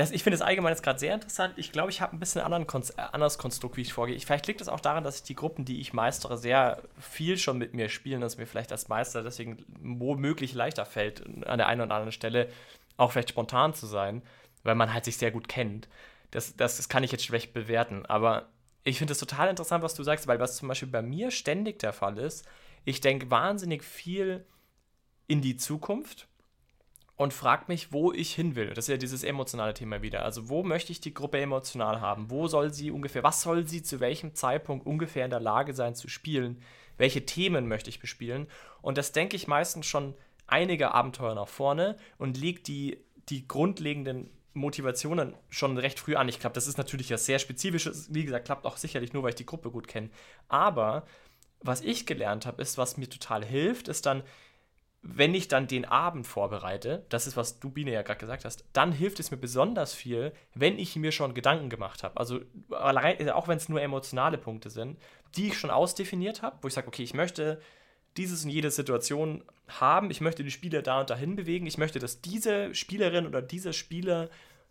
Das, 0.00 0.12
ich 0.12 0.22
finde 0.22 0.36
es 0.36 0.40
allgemein 0.40 0.72
jetzt 0.72 0.82
gerade 0.82 0.98
sehr 0.98 1.12
interessant. 1.12 1.52
Ich 1.58 1.72
glaube, 1.72 1.90
ich 1.90 2.00
habe 2.00 2.16
ein 2.16 2.18
bisschen 2.18 2.40
anderen 2.40 2.66
Kon 2.66 2.82
äh, 2.96 3.02
anderes 3.12 3.36
Konstrukt, 3.36 3.76
wie 3.76 3.82
ich 3.82 3.92
vorgehe. 3.92 4.16
Ich, 4.16 4.24
vielleicht 4.24 4.46
liegt 4.46 4.62
es 4.62 4.68
auch 4.70 4.80
daran, 4.80 5.04
dass 5.04 5.16
ich 5.16 5.24
die 5.24 5.34
Gruppen, 5.34 5.66
die 5.66 5.78
ich 5.78 5.92
meistere, 5.92 6.38
sehr 6.38 6.82
viel 6.98 7.36
schon 7.36 7.58
mit 7.58 7.74
mir 7.74 7.90
spielen, 7.90 8.22
dass 8.22 8.38
mir 8.38 8.46
vielleicht 8.46 8.72
als 8.72 8.88
Meister 8.88 9.22
deswegen 9.22 9.62
womöglich 9.78 10.54
leichter 10.54 10.86
fällt, 10.86 11.26
an 11.46 11.58
der 11.58 11.66
einen 11.66 11.82
oder 11.82 11.96
anderen 11.96 12.12
Stelle 12.12 12.48
auch 12.96 13.12
vielleicht 13.12 13.28
spontan 13.28 13.74
zu 13.74 13.84
sein, 13.86 14.22
weil 14.62 14.74
man 14.74 14.94
halt 14.94 15.04
sich 15.04 15.18
sehr 15.18 15.32
gut 15.32 15.48
kennt. 15.48 15.86
Das, 16.30 16.56
das, 16.56 16.78
das 16.78 16.88
kann 16.88 17.04
ich 17.04 17.12
jetzt 17.12 17.26
schlecht 17.26 17.52
bewerten. 17.52 18.06
Aber 18.06 18.48
ich 18.84 18.96
finde 18.96 19.12
es 19.12 19.18
total 19.18 19.50
interessant, 19.50 19.84
was 19.84 19.92
du 19.92 20.02
sagst, 20.02 20.26
weil 20.26 20.40
was 20.40 20.56
zum 20.56 20.68
Beispiel 20.68 20.88
bei 20.88 21.02
mir 21.02 21.30
ständig 21.30 21.78
der 21.78 21.92
Fall 21.92 22.16
ist, 22.16 22.46
ich 22.86 23.02
denke 23.02 23.30
wahnsinnig 23.30 23.84
viel 23.84 24.46
in 25.26 25.42
die 25.42 25.58
Zukunft 25.58 26.26
und 27.20 27.34
frage 27.34 27.64
mich, 27.68 27.92
wo 27.92 28.14
ich 28.14 28.34
hin 28.34 28.56
will. 28.56 28.68
Das 28.68 28.86
ist 28.86 28.88
ja 28.88 28.96
dieses 28.96 29.24
emotionale 29.24 29.74
Thema 29.74 30.00
wieder. 30.00 30.24
Also, 30.24 30.48
wo 30.48 30.62
möchte 30.62 30.90
ich 30.90 31.02
die 31.02 31.12
Gruppe 31.12 31.38
emotional 31.38 32.00
haben? 32.00 32.30
Wo 32.30 32.48
soll 32.48 32.72
sie 32.72 32.90
ungefähr, 32.90 33.22
was 33.22 33.42
soll 33.42 33.68
sie 33.68 33.82
zu 33.82 34.00
welchem 34.00 34.34
Zeitpunkt 34.34 34.86
ungefähr 34.86 35.26
in 35.26 35.30
der 35.30 35.38
Lage 35.38 35.74
sein 35.74 35.94
zu 35.94 36.08
spielen? 36.08 36.62
Welche 36.96 37.26
Themen 37.26 37.68
möchte 37.68 37.90
ich 37.90 38.00
bespielen? 38.00 38.46
Und 38.80 38.96
das 38.96 39.12
denke 39.12 39.36
ich 39.36 39.48
meistens 39.48 39.84
schon 39.84 40.14
einige 40.46 40.94
Abenteuer 40.94 41.34
nach 41.34 41.46
vorne 41.46 41.98
und 42.16 42.38
legt 42.38 42.68
die, 42.68 42.96
die 43.28 43.46
grundlegenden 43.46 44.30
Motivationen 44.54 45.34
schon 45.50 45.76
recht 45.76 46.00
früh 46.00 46.16
an. 46.16 46.26
Ich 46.26 46.40
glaube, 46.40 46.54
das 46.54 46.66
ist 46.66 46.78
natürlich 46.78 47.10
ja 47.10 47.18
sehr 47.18 47.38
spezifisch. 47.38 47.86
Wie 48.08 48.24
gesagt, 48.24 48.46
klappt 48.46 48.64
auch 48.64 48.78
sicherlich 48.78 49.12
nur, 49.12 49.24
weil 49.24 49.30
ich 49.30 49.34
die 49.36 49.44
Gruppe 49.44 49.70
gut 49.70 49.88
kenne. 49.88 50.08
Aber 50.48 51.04
was 51.60 51.82
ich 51.82 52.06
gelernt 52.06 52.46
habe, 52.46 52.62
ist, 52.62 52.78
was 52.78 52.96
mir 52.96 53.10
total 53.10 53.44
hilft, 53.44 53.88
ist 53.88 54.06
dann, 54.06 54.22
wenn 55.02 55.34
ich 55.34 55.48
dann 55.48 55.66
den 55.66 55.86
Abend 55.86 56.26
vorbereite, 56.26 57.06
das 57.08 57.26
ist, 57.26 57.36
was 57.36 57.58
du, 57.58 57.70
Biene, 57.70 57.92
ja 57.92 58.02
gerade 58.02 58.20
gesagt 58.20 58.44
hast, 58.44 58.64
dann 58.74 58.92
hilft 58.92 59.18
es 59.18 59.30
mir 59.30 59.38
besonders 59.38 59.94
viel, 59.94 60.32
wenn 60.54 60.78
ich 60.78 60.94
mir 60.96 61.10
schon 61.10 61.32
Gedanken 61.32 61.70
gemacht 61.70 62.02
habe. 62.02 62.18
Also, 62.18 62.40
auch 62.70 63.48
wenn 63.48 63.56
es 63.56 63.68
nur 63.70 63.80
emotionale 63.80 64.36
Punkte 64.36 64.68
sind, 64.68 64.98
die 65.36 65.48
ich 65.48 65.58
schon 65.58 65.70
ausdefiniert 65.70 66.42
habe, 66.42 66.58
wo 66.60 66.68
ich 66.68 66.74
sage, 66.74 66.88
okay, 66.88 67.02
ich 67.02 67.14
möchte 67.14 67.60
dieses 68.16 68.44
und 68.44 68.50
jede 68.50 68.70
Situation 68.70 69.44
haben. 69.68 70.10
Ich 70.10 70.20
möchte 70.20 70.44
die 70.44 70.50
Spieler 70.50 70.82
da 70.82 71.00
und 71.00 71.10
dahin 71.10 71.36
bewegen. 71.36 71.66
Ich 71.66 71.78
möchte, 71.78 71.98
dass 71.98 72.20
diese 72.20 72.74
Spielerin 72.74 73.26
oder 73.26 73.40
dieser 73.40 73.72
Spieler 73.72 74.28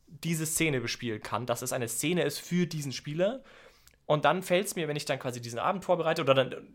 diese 0.07 0.45
Szene 0.45 0.81
bespielen 0.81 1.21
kann, 1.21 1.45
dass 1.45 1.61
es 1.61 1.71
eine 1.71 1.87
Szene 1.87 2.23
ist 2.23 2.39
für 2.39 2.67
diesen 2.67 2.91
Spieler. 2.91 3.43
Und 4.05 4.25
dann 4.25 4.43
fällt 4.43 4.67
es 4.67 4.75
mir, 4.75 4.87
wenn 4.87 4.95
ich 4.95 5.05
dann 5.05 5.19
quasi 5.19 5.41
diesen 5.41 5.59
Abend 5.59 5.85
vorbereite, 5.85 6.21
oder 6.21 6.33
dann, 6.33 6.73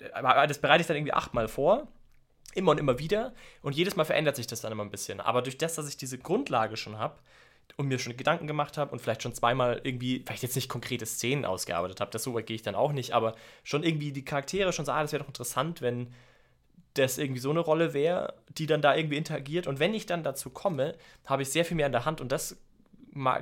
das 0.49 0.61
bereite 0.61 0.83
ich 0.83 0.87
dann 0.87 0.97
irgendwie 0.97 1.13
achtmal 1.13 1.49
vor, 1.49 1.89
immer 2.55 2.73
und 2.73 2.79
immer 2.79 2.99
wieder. 2.99 3.33
Und 3.63 3.75
jedes 3.75 3.97
Mal 3.97 4.05
verändert 4.05 4.37
sich 4.37 4.47
das 4.47 4.61
dann 4.61 4.73
immer 4.73 4.85
ein 4.85 4.91
bisschen. 4.91 5.21
Aber 5.21 5.43
durch 5.43 5.59
das, 5.59 5.75
dass 5.75 5.89
ich 5.89 5.97
diese 5.97 6.19
Grundlage 6.19 6.77
schon 6.77 6.99
habe 6.99 7.19
und 7.77 7.89
mir 7.89 7.99
schon 7.99 8.17
Gedanken 8.17 8.47
gemacht 8.47 8.77
habe 8.79 8.93
und 8.93 9.01
vielleicht 9.01 9.23
schon 9.23 9.35
zweimal 9.35 9.81
irgendwie, 9.83 10.23
vielleicht 10.25 10.43
jetzt 10.43 10.55
nicht 10.55 10.69
konkrete 10.69 11.07
Szenen 11.07 11.45
ausgearbeitet 11.45 12.01
habe, 12.01 12.11
das 12.11 12.23
so 12.23 12.35
weit 12.35 12.47
gehe 12.47 12.55
ich 12.55 12.63
dann 12.63 12.75
auch 12.75 12.93
nicht, 12.93 13.13
aber 13.13 13.35
schon 13.65 13.83
irgendwie 13.83 14.13
die 14.13 14.25
Charaktere 14.25 14.73
schon 14.73 14.85
so, 14.85 14.93
ah, 14.93 15.03
das 15.03 15.13
wäre 15.13 15.23
doch 15.23 15.29
interessant, 15.29 15.81
wenn 15.81 16.13
das 16.95 17.19
irgendwie 17.19 17.41
so 17.41 17.51
eine 17.51 17.61
Rolle 17.61 17.93
wäre, 17.93 18.35
die 18.57 18.67
dann 18.67 18.81
da 18.81 18.95
irgendwie 18.95 19.17
interagiert. 19.17 19.67
Und 19.67 19.81
wenn 19.81 19.95
ich 19.95 20.07
dann 20.07 20.23
dazu 20.23 20.51
komme, 20.51 20.95
habe 21.27 21.43
ich 21.43 21.51
sehr 21.51 21.65
viel 21.65 21.77
mehr 21.77 21.87
in 21.87 21.93
der 21.93 22.05
Hand 22.05 22.21
und 22.21 22.31
das 22.31 22.57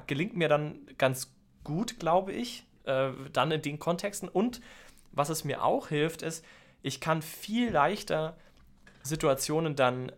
gelingt 0.06 0.36
mir 0.36 0.48
dann 0.48 0.86
ganz 0.98 1.34
gut, 1.64 1.98
glaube 1.98 2.32
ich, 2.32 2.64
äh, 2.84 3.10
dann 3.32 3.50
in 3.50 3.62
den 3.62 3.78
Kontexten. 3.78 4.28
Und 4.28 4.60
was 5.12 5.28
es 5.28 5.44
mir 5.44 5.62
auch 5.62 5.88
hilft, 5.88 6.22
ist, 6.22 6.44
ich 6.82 7.00
kann 7.00 7.22
viel 7.22 7.70
leichter 7.70 8.36
Situationen 9.02 9.76
dann 9.76 10.12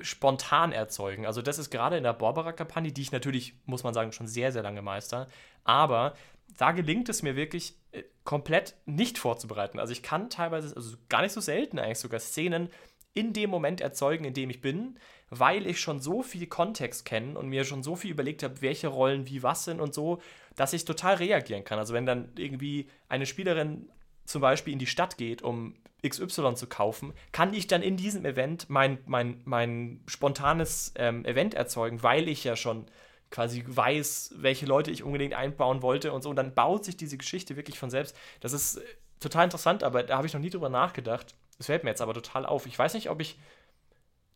spontan 0.00 0.72
erzeugen. 0.72 1.26
Also 1.26 1.42
das 1.42 1.58
ist 1.58 1.70
gerade 1.70 1.96
in 1.96 2.02
der 2.02 2.12
Barbara-Kampagne, 2.12 2.92
die 2.92 3.02
ich 3.02 3.12
natürlich, 3.12 3.54
muss 3.66 3.84
man 3.84 3.94
sagen, 3.94 4.12
schon 4.12 4.26
sehr, 4.26 4.52
sehr 4.52 4.62
lange 4.62 4.82
meister. 4.82 5.28
Aber 5.64 6.14
da 6.58 6.72
gelingt 6.72 7.08
es 7.08 7.22
mir 7.22 7.36
wirklich 7.36 7.74
äh, 7.92 8.02
komplett 8.24 8.76
nicht 8.84 9.18
vorzubereiten. 9.18 9.78
Also 9.78 9.92
ich 9.92 10.02
kann 10.02 10.30
teilweise, 10.30 10.74
also 10.74 10.96
gar 11.08 11.22
nicht 11.22 11.32
so 11.32 11.40
selten 11.40 11.78
eigentlich 11.78 11.98
sogar 11.98 12.20
Szenen 12.20 12.68
in 13.14 13.32
dem 13.32 13.48
Moment 13.48 13.80
erzeugen, 13.80 14.24
in 14.24 14.34
dem 14.34 14.50
ich 14.50 14.60
bin, 14.60 14.98
weil 15.30 15.66
ich 15.66 15.80
schon 15.80 16.00
so 16.00 16.22
viel 16.22 16.46
Kontext 16.46 17.04
kenne 17.04 17.38
und 17.38 17.48
mir 17.48 17.64
schon 17.64 17.82
so 17.82 17.96
viel 17.96 18.10
überlegt 18.10 18.42
habe, 18.42 18.60
welche 18.60 18.88
Rollen 18.88 19.26
wie 19.26 19.42
was 19.42 19.64
sind 19.64 19.80
und 19.80 19.94
so, 19.94 20.20
dass 20.54 20.74
ich 20.74 20.84
total 20.84 21.14
reagieren 21.16 21.64
kann. 21.64 21.78
Also 21.78 21.94
wenn 21.94 22.06
dann 22.06 22.32
irgendwie 22.36 22.88
eine 23.08 23.26
Spielerin 23.26 23.88
zum 24.26 24.42
Beispiel 24.42 24.72
in 24.72 24.78
die 24.78 24.86
Stadt 24.86 25.16
geht, 25.16 25.40
um 25.42 25.74
XY 26.08 26.54
zu 26.54 26.66
kaufen, 26.66 27.12
kann 27.32 27.54
ich 27.54 27.66
dann 27.66 27.82
in 27.82 27.96
diesem 27.96 28.24
Event 28.24 28.68
mein, 28.68 28.98
mein, 29.06 29.40
mein 29.44 30.00
spontanes 30.06 30.92
ähm, 30.96 31.24
Event 31.24 31.54
erzeugen, 31.54 32.02
weil 32.02 32.28
ich 32.28 32.44
ja 32.44 32.56
schon 32.56 32.86
quasi 33.30 33.64
weiß, 33.66 34.34
welche 34.36 34.66
Leute 34.66 34.90
ich 34.90 35.02
unbedingt 35.02 35.34
einbauen 35.34 35.82
wollte 35.82 36.12
und 36.12 36.22
so. 36.22 36.30
Und 36.30 36.36
dann 36.36 36.54
baut 36.54 36.84
sich 36.84 36.96
diese 36.96 37.18
Geschichte 37.18 37.56
wirklich 37.56 37.78
von 37.78 37.90
selbst. 37.90 38.16
Das 38.40 38.52
ist 38.52 38.76
äh, 38.76 38.84
total 39.20 39.44
interessant, 39.44 39.82
aber 39.82 40.02
da 40.02 40.16
habe 40.16 40.26
ich 40.26 40.34
noch 40.34 40.40
nie 40.40 40.50
drüber 40.50 40.68
nachgedacht. 40.68 41.34
Das 41.58 41.66
fällt 41.66 41.84
mir 41.84 41.90
jetzt 41.90 42.02
aber 42.02 42.14
total 42.14 42.46
auf. 42.46 42.66
Ich 42.66 42.78
weiß 42.78 42.94
nicht, 42.94 43.10
ob 43.10 43.20
ich 43.20 43.38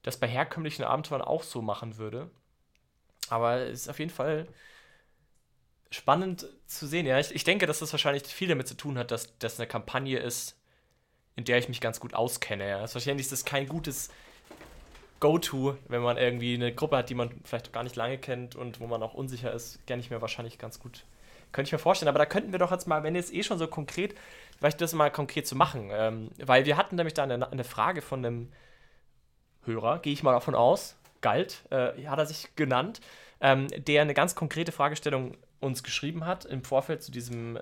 das 0.03 0.17
bei 0.17 0.27
herkömmlichen 0.27 0.85
Abenteuern 0.85 1.23
auch 1.23 1.43
so 1.43 1.63
machen 1.63 1.99
würde. 1.99 2.31
Aber 3.29 3.59
es 3.59 3.83
ist 3.83 3.89
auf 3.89 3.99
jeden 3.99 4.11
Fall 4.11 4.49
spannend 5.91 6.47
zu 6.67 6.87
sehen. 6.87 7.07
Ja, 7.07 7.19
ich, 7.19 7.35
ich 7.35 7.45
denke, 7.45 7.67
dass 7.67 7.81
das 7.81 7.93
wahrscheinlich 7.93 8.25
viel 8.25 8.49
damit 8.49 8.69
zu 8.69 8.77
tun 8.77 8.97
hat, 8.97 9.11
dass 9.11 9.37
das 9.39 9.59
eine 9.59 9.69
Kampagne 9.69 10.19
ist, 10.19 10.57
in 11.41 11.45
der 11.45 11.59
ich 11.59 11.69
mich 11.69 11.81
ganz 11.81 12.01
gut 12.01 12.15
auskenne. 12.15 12.69
Ja. 12.69 12.81
Wahrscheinlich 12.81 13.27
ist 13.27 13.33
das 13.33 13.45
kein 13.47 13.67
gutes 13.67 14.11
Go-To, 15.21 15.77
wenn 15.89 16.03
man 16.03 16.19
irgendwie 16.19 16.55
eine 16.55 16.73
Gruppe 16.75 16.99
hat, 16.99 17.09
die 17.09 17.15
man 17.15 17.31
vielleicht 17.45 17.73
gar 17.73 17.83
nicht 17.83 17.97
lange 17.97 18.19
kennt 18.19 18.57
und 18.57 18.79
wo 18.81 18.87
man 18.87 19.03
auch 19.03 19.15
unsicher 19.15 19.53
ist, 19.53 19.85
kenne 19.87 20.01
ich 20.01 20.11
mir 20.11 20.21
wahrscheinlich 20.21 20.59
ganz 20.59 20.79
gut. 20.79 21.05
Könnte 21.53 21.69
ich 21.69 21.73
mir 21.73 21.79
vorstellen, 21.79 22.11
aber 22.11 22.19
da 22.19 22.27
könnten 22.27 22.53
wir 22.53 22.59
doch 22.59 22.71
jetzt 22.71 22.87
mal, 22.87 23.03
wenn 23.03 23.15
jetzt 23.15 23.33
eh 23.33 23.43
schon 23.43 23.59
so 23.59 23.67
konkret, 23.67 24.15
vielleicht 24.59 24.81
das 24.81 24.93
mal 24.93 25.11
konkret 25.11 25.47
zu 25.47 25.57
machen. 25.57 25.89
Ähm, 25.93 26.31
weil 26.39 26.67
wir 26.67 26.77
hatten 26.77 26.97
nämlich 26.97 27.15
da 27.15 27.25
eine, 27.25 27.51
eine 27.51 27.65
Frage 27.65 28.03
von 28.03 28.25
einem 28.25 28.53
Hörer, 29.65 29.99
gehe 30.01 30.13
ich 30.13 30.23
mal 30.23 30.33
davon 30.33 30.55
aus, 30.55 30.97
Galt, 31.23 31.65
äh, 31.71 32.07
hat 32.07 32.19
er 32.19 32.27
sich 32.27 32.55
genannt, 32.55 33.01
ähm, 33.41 33.69
der 33.77 34.03
eine 34.03 34.15
ganz 34.15 34.35
konkrete 34.35 34.73
Fragestellung 34.73 35.37
uns 35.59 35.83
geschrieben 35.83 36.27
hat 36.27 36.45
im 36.45 36.63
Vorfeld 36.63 37.03
zu 37.03 37.11
diesem 37.11 37.59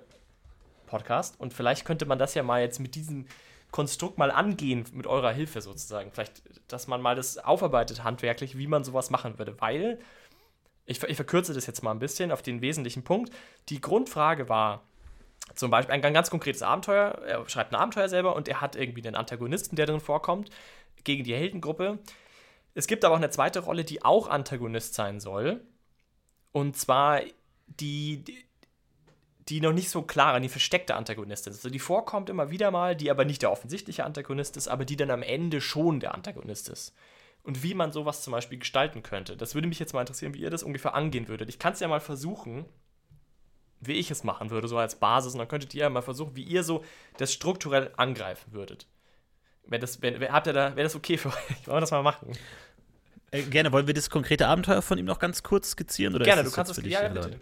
Podcast. 0.87 1.41
Und 1.41 1.53
vielleicht 1.55 1.85
könnte 1.85 2.07
man 2.07 2.19
das 2.19 2.35
ja 2.35 2.43
mal 2.43 2.61
jetzt 2.61 2.81
mit 2.81 2.95
diesem 2.95 3.27
Konstrukt 3.71 4.19
mal 4.19 4.31
angehen 4.31 4.85
mit 4.93 5.07
eurer 5.07 5.33
Hilfe 5.33 5.61
sozusagen. 5.61 6.11
Vielleicht, 6.13 6.43
dass 6.69 6.87
man 6.87 7.03
mal 7.03 7.15
das 7.15 7.39
aufarbeitet 7.39 8.05
handwerklich, 8.05 8.57
wie 8.57 8.67
man 8.67 8.85
sowas 8.85 9.11
machen 9.11 9.39
würde. 9.39 9.61
Weil, 9.61 9.99
ich, 10.87 11.03
ich 11.03 11.17
verkürze 11.17 11.53
das 11.53 11.67
jetzt 11.67 11.83
mal 11.83 11.91
ein 11.91 11.99
bisschen 11.99 12.33
auf 12.33 12.43
den 12.43 12.61
wesentlichen 12.63 13.05
Punkt. 13.05 13.33
Die 13.69 13.81
Grundfrage 13.81 14.49
war, 14.49 14.83
zum 15.55 15.71
Beispiel 15.71 15.95
ein 15.95 16.15
ganz 16.15 16.31
konkretes 16.31 16.63
Abenteuer. 16.63 17.19
Er 17.27 17.49
schreibt 17.49 17.73
ein 17.73 17.81
Abenteuer 17.81 18.09
selber 18.09 18.37
und 18.37 18.49
er 18.49 18.61
hat 18.61 18.77
irgendwie 18.77 19.07
einen 19.07 19.17
Antagonisten, 19.17 19.77
der 19.77 19.87
drin 19.87 20.01
vorkommt, 20.01 20.51
gegen 21.05 21.25
die 21.25 21.35
Heldengruppe. 21.35 21.99
Es 22.75 22.87
gibt 22.87 23.05
aber 23.05 23.15
auch 23.15 23.19
eine 23.19 23.31
zweite 23.31 23.61
Rolle, 23.61 23.85
die 23.85 24.05
auch 24.05 24.29
Antagonist 24.29 24.95
sein 24.95 25.21
soll. 25.21 25.63
Und 26.53 26.77
zwar 26.77 27.21
die, 27.67 28.25
die 28.25 28.48
die 29.49 29.61
noch 29.61 29.73
nicht 29.73 29.91
so 29.91 30.03
klar, 30.03 30.39
die 30.41 30.49
versteckte 30.49 30.95
Antagonistin 30.95 31.53
ist. 31.53 31.59
Also 31.59 31.71
die 31.71 31.79
vorkommt 31.79 32.29
immer 32.29 32.51
wieder 32.51 32.71
mal, 32.71 32.95
die 32.95 33.11
aber 33.11 33.25
nicht 33.25 33.43
der 33.43 33.51
offensichtliche 33.51 34.05
Antagonist 34.05 34.57
ist, 34.57 34.69
aber 34.69 34.85
die 34.85 34.97
dann 34.97 35.11
am 35.11 35.23
Ende 35.23 35.61
schon 35.61 36.01
der 36.01 36.15
Antagonist 36.15 36.69
ist. 36.69 36.95
Und 37.43 37.63
wie 37.63 37.75
man 37.75 37.93
sowas 37.93 38.23
zum 38.23 38.33
Beispiel 38.33 38.59
gestalten 38.59 39.03
könnte. 39.03 39.37
Das 39.37 39.55
würde 39.55 39.69
mich 39.69 39.79
jetzt 39.79 39.95
mal 39.95 40.01
interessieren, 40.01 40.35
wie 40.35 40.41
ihr 40.41 40.51
das 40.51 40.63
ungefähr 40.63 40.95
angehen 40.95 41.29
würdet. 41.29 41.49
Ich 41.49 41.59
kann 41.59 41.73
es 41.73 41.81
ja 41.81 41.89
mal 41.89 42.01
versuchen, 42.01 42.67
wie 43.81 43.93
ich 43.93 44.11
es 44.11 44.23
machen 44.25 44.51
würde, 44.51 44.69
so 44.69 44.77
als 44.77 44.97
Basis. 44.97 45.33
Und 45.33 45.39
dann 45.39 45.49
könntet 45.49 45.75
ihr 45.75 45.83
ja 45.83 45.91
mal 45.91 46.03
versuchen, 46.03 46.37
wie 46.37 46.43
ihr 46.43 46.63
so 46.63 46.85
das 47.17 47.33
strukturell 47.33 47.93
angreifen 47.97 48.53
würdet. 48.53 48.87
Wenn 49.67 49.81
das, 49.81 50.03
wenn, 50.03 50.21
habt 50.31 50.47
ihr 50.47 50.53
da, 50.53 50.77
wäre 50.77 50.85
das 50.85 50.97
okay 50.97 51.17
für 51.17 51.29
euch? 51.29 51.35
Wollen 51.67 51.77
wir 51.77 51.81
das 51.81 51.91
mal 51.91 52.03
machen? 52.03 52.33
Äh, 53.31 53.43
gerne. 53.43 53.73
Wollen 53.73 53.87
wir 53.87 53.95
das 53.95 54.11
konkrete 54.11 54.47
Abenteuer 54.47 54.83
von 54.83 54.99
ihm 54.99 55.07
noch 55.07 55.19
ganz 55.19 55.43
kurz 55.43 55.71
skizzieren? 55.71 56.15
Oder 56.15 56.25
gerne, 56.25 56.45
du 56.45 56.51
kannst 56.51 56.77
es. 56.77 56.85
Ja, 56.85 57.03
ja, 57.03 57.09
bitte. 57.09 57.41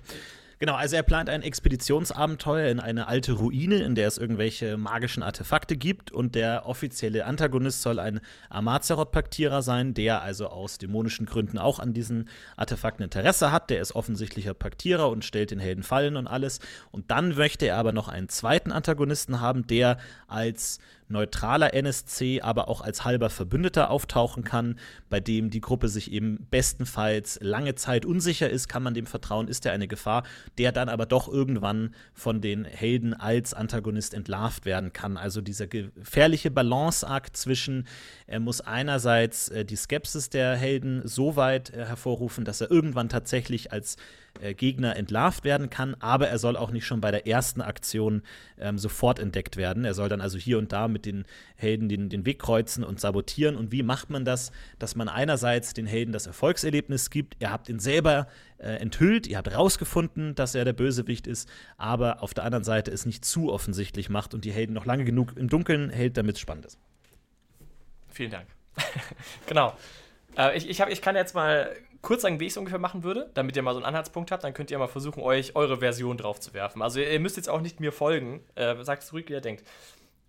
Genau, 0.59 0.75
also 0.75 0.97
er 0.97 1.03
plant 1.03 1.29
ein 1.29 1.43
Expeditionsabenteuer 1.43 2.71
in 2.71 2.81
eine 2.81 3.09
alte 3.09 3.33
Ruine, 3.33 3.77
in 3.83 3.95
der 3.95 4.09
es 4.09 4.17
irgendwelche 4.17 4.79
magischen 4.79 5.23
Artefakte 5.23 5.77
gibt 5.77 6.13
und 6.13 6.35
der 6.35 6.65
offizielle 6.65 7.27
Antagonist 7.27 7.83
soll 7.83 7.99
ein 7.99 8.21
Amazeroth-Paktierer 8.49 9.61
sein, 9.61 9.93
der 9.93 10.23
also 10.23 10.47
aus 10.47 10.79
dämonischen 10.79 11.27
Gründen 11.27 11.59
auch 11.59 11.79
an 11.79 11.93
diesen 11.93 12.31
Artefakten 12.57 13.05
Interesse 13.05 13.53
hat. 13.53 13.69
Der 13.69 13.83
ist 13.83 13.95
offensichtlicher 13.95 14.55
Paktierer 14.55 15.11
und 15.11 15.27
stellt 15.27 15.51
den 15.51 15.59
Helden 15.59 15.83
Fallen 15.83 16.17
und 16.17 16.27
alles. 16.27 16.61
Und 16.91 17.11
dann 17.11 17.35
möchte 17.35 17.67
er 17.67 17.77
aber 17.77 17.93
noch 17.93 18.09
einen 18.09 18.31
zweiten 18.31 18.73
Antagonisten 18.73 19.43
haben, 19.43 19.67
der 19.67 19.99
als 20.27 20.79
neutraler 21.09 21.75
NSC, 21.75 22.41
aber 22.41 22.69
auch 22.69 22.81
als 22.81 23.05
halber 23.05 23.31
Verbündeter 23.31 23.91
auftauchen 23.91 24.45
kann, 24.45 24.79
bei 25.09 25.21
dem 25.21 25.51
die 25.51 25.61
Gruppe 25.61 25.89
sich 25.89 26.13
eben 26.13 26.47
bestenfalls 26.51 27.39
lange 27.41 27.75
Zeit 27.75 28.05
unsicher 28.05 28.51
ist, 28.51 28.69
kann 28.69 28.83
man 28.83 28.95
dem 28.95 29.07
vertrauen, 29.07 29.49
ist 29.49 29.67
er 29.67 29.73
eine 29.73 29.89
Gefahr, 29.89 30.25
der 30.59 30.73
dann 30.73 30.89
aber 30.89 31.07
doch 31.07 31.29
irgendwann 31.29 31.95
von 32.15 32.41
den 32.41 32.65
Helden 32.65 33.15
als 33.15 33.55
Antagonist 33.55 34.15
entlarvt 34.15 34.65
werden 34.65 34.93
kann. 34.93 35.17
Also 35.17 35.41
dieser 35.41 35.67
gefährliche 35.67 36.51
Balanceakt 36.51 37.37
zwischen, 37.37 37.87
er 38.27 38.41
muss 38.41 38.61
einerseits 38.61 39.49
äh, 39.49 39.65
die 39.65 39.77
Skepsis 39.77 40.31
der 40.31 40.57
Helden 40.57 41.03
so 41.05 41.37
weit 41.37 41.71
äh, 41.71 41.87
hervorrufen, 41.87 42.45
dass 42.45 42.61
er 42.61 42.71
irgendwann 42.71 43.09
tatsächlich 43.09 43.73
als 43.73 43.97
äh, 44.41 44.55
Gegner 44.55 44.97
entlarvt 44.97 45.45
werden 45.45 45.71
kann, 45.71 45.95
aber 46.01 46.29
er 46.29 46.39
soll 46.39 46.57
auch 46.57 46.71
nicht 46.71 46.87
schon 46.87 47.01
bei 47.01 47.11
der 47.11 47.27
ersten 47.27 47.61
Aktion 47.61 48.23
ähm, 48.59 48.79
sofort 48.79 49.19
entdeckt 49.19 49.57
werden. 49.57 49.85
Er 49.85 49.95
soll 49.95 50.09
dann 50.09 50.21
also 50.21 50.39
hier 50.39 50.59
und 50.59 50.73
da 50.73 50.89
mit 50.89 51.07
den 51.07 51.25
Helden 51.57 51.89
den, 51.89 52.09
den 52.09 52.27
Weg 52.27 52.39
kreuzen 52.39 52.85
und 52.85 53.01
sabotieren. 53.01 53.57
Und 53.57 53.73
wie 53.73 53.83
macht 53.83 54.11
man 54.11 54.25
das? 54.25 54.53
Dass 54.79 54.95
man 54.97 55.09
einerseits 55.09 55.75
den 55.75 55.87
Helden 55.87 56.13
das 56.13 56.27
Erfolgserlebnis 56.27 57.11
gibt, 57.11 57.37
ihr 57.41 57.51
habt 57.51 57.69
ihn 57.69 57.79
selber 57.79 58.27
äh, 58.59 58.77
enthüllt, 58.77 59.27
ihr 59.27 59.39
habt 59.39 59.55
rausgefunden, 59.55 60.35
dass 60.35 60.55
er 60.55 60.65
der 60.65 60.73
Bösewicht 60.73 61.27
ist, 61.27 61.49
aber 61.77 62.23
auf 62.23 62.35
der 62.35 62.45
anderen 62.45 62.65
Seite 62.65 62.91
es 62.91 63.07
nicht 63.07 63.25
zu 63.25 63.53
offensichtlich 63.53 64.09
macht 64.09 64.35
und 64.35 64.45
die 64.45 64.53
Helden 64.53 64.73
noch 64.73 64.87
lange 64.87 65.05
genug 65.05 65.37
im 65.37 65.49
Dunkeln 65.49 65.91
hält, 65.91 66.17
damit 66.17 66.37
es 66.37 66.41
spannend 66.41 66.67
ist. 66.67 66.79
Vielen 68.09 68.31
Dank. 68.31 68.47
genau. 69.47 69.77
Äh, 70.37 70.57
ich, 70.57 70.69
ich, 70.69 70.81
hab, 70.81 70.89
ich 70.91 71.03
kann 71.03 71.17
jetzt 71.17 71.35
mal 71.35 71.71
kurz 72.07 72.23
sagen, 72.23 72.39
wie 72.39 72.45
ich 72.45 72.53
es 72.53 72.57
ungefähr 72.57 72.79
machen 72.79 73.03
würde, 73.03 73.31
damit 73.35 73.57
ihr 73.57 73.63
mal 73.63 73.73
so 73.73 73.79
einen 73.79 73.87
Anhaltspunkt 73.87 74.31
habt. 74.31 74.45
Dann 74.45 74.55
könnt 74.55 74.71
ihr 74.71 74.79
mal 74.79 74.87
versuchen, 74.87 75.21
euch 75.21 75.57
eure 75.57 75.79
Version 75.79 76.17
drauf 76.17 76.39
zu 76.39 76.55
werfen. 76.55 76.81
Also 76.81 77.01
ihr 77.01 77.19
müsst 77.19 77.37
jetzt 77.37 77.49
auch 77.49 77.61
nicht 77.61 77.81
mir 77.81 77.91
folgen. 77.91 78.45
Äh, 78.55 78.83
sagt 78.85 79.03
es 79.03 79.13
wie 79.13 79.23
ihr 79.23 79.41
denkt. 79.41 79.65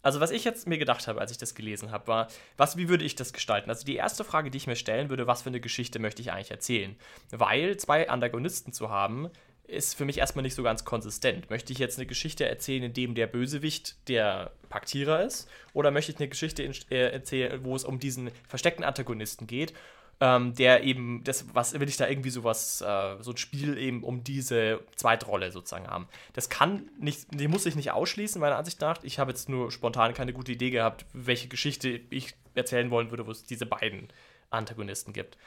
Also 0.02 0.20
was 0.20 0.32
ich 0.32 0.44
jetzt 0.44 0.68
mir 0.68 0.80
gedacht 0.80 1.08
habe, 1.08 1.22
als 1.22 1.32
ich 1.32 1.38
das 1.38 1.54
gelesen 1.54 1.92
habe, 1.92 2.08
war, 2.08 2.28
was, 2.56 2.78
wie 2.78 2.90
würde 2.90 3.04
ich 3.06 3.14
das 3.14 3.32
gestalten? 3.32 3.70
Also 3.70 3.86
die 3.86 3.96
erste 3.96 4.24
Frage, 4.24 4.50
die 4.50 4.58
ich 4.58 4.66
mir 4.66 4.76
stellen 4.76 5.10
würde, 5.10 5.28
was 5.28 5.44
für 5.44 5.50
eine 5.50 5.60
Geschichte 5.60 6.00
möchte 6.00 6.22
ich 6.22 6.32
eigentlich 6.32 6.50
erzählen? 6.50 6.96
Weil 7.30 7.78
zwei 7.78 8.10
Antagonisten 8.10 8.74
zu 8.74 8.90
haben, 8.90 9.30
ist 9.68 9.96
für 9.96 10.06
mich 10.06 10.18
erstmal 10.18 10.44
nicht 10.44 10.56
so 10.56 10.64
ganz 10.64 10.84
konsistent. 10.84 11.50
Möchte 11.52 11.74
ich 11.74 11.80
jetzt 11.80 12.00
eine 12.00 12.08
Geschichte 12.08 12.48
erzählen, 12.48 12.84
in 12.84 12.94
dem 12.94 13.14
der 13.14 13.28
Bösewicht 13.28 13.98
der 14.08 14.52
Paktierer 14.70 15.24
ist? 15.24 15.48
Oder 15.74 15.92
möchte 15.92 16.12
ich 16.12 16.18
eine 16.18 16.30
Geschichte 16.30 16.64
äh, 16.64 17.12
erzählen, 17.12 17.64
wo 17.64 17.76
es 17.76 17.84
um 17.84 18.00
diesen 18.00 18.32
versteckten 18.48 18.86
Antagonisten 18.86 19.46
geht 19.46 19.74
ähm, 20.20 20.56
der 20.56 20.84
eben, 20.84 21.24
das, 21.24 21.46
was 21.54 21.80
will 21.80 21.88
ich 21.88 21.98
da 21.98 22.08
irgendwie 22.08 22.32
sowas, 22.32 22.82
äh, 22.82 23.22
so 23.22 23.32
ein 23.32 23.38
Spiel 23.38 23.78
eben 23.78 24.04
um 24.04 24.24
diese 24.24 24.80
Zweitrolle 24.96 25.52
sozusagen 25.52 25.88
haben. 25.88 26.08
Das 26.34 26.50
kann 26.50 26.90
nicht, 27.00 27.28
die 27.32 27.48
muss 27.48 27.66
ich 27.66 27.76
nicht 27.76 27.92
ausschließen, 27.92 28.42
meiner 28.42 28.58
Ansicht 28.58 28.82
nach. 28.82 29.04
Ich 29.04 29.20
habe 29.20 29.32
jetzt 29.32 29.48
nur 29.48 29.72
spontan 29.72 30.14
keine 30.14 30.34
gute 30.34 30.52
Idee 30.52 30.72
gehabt, 30.72 31.06
welche 31.14 31.48
Geschichte 31.48 32.02
ich 32.10 32.34
erzählen 32.56 32.90
wollen 32.90 33.12
würde, 33.12 33.28
wo 33.28 33.32
es 33.32 33.44
diese 33.44 33.68
beiden 33.68 34.08
Antagonisten 34.50 35.14
gibt. 35.14 35.38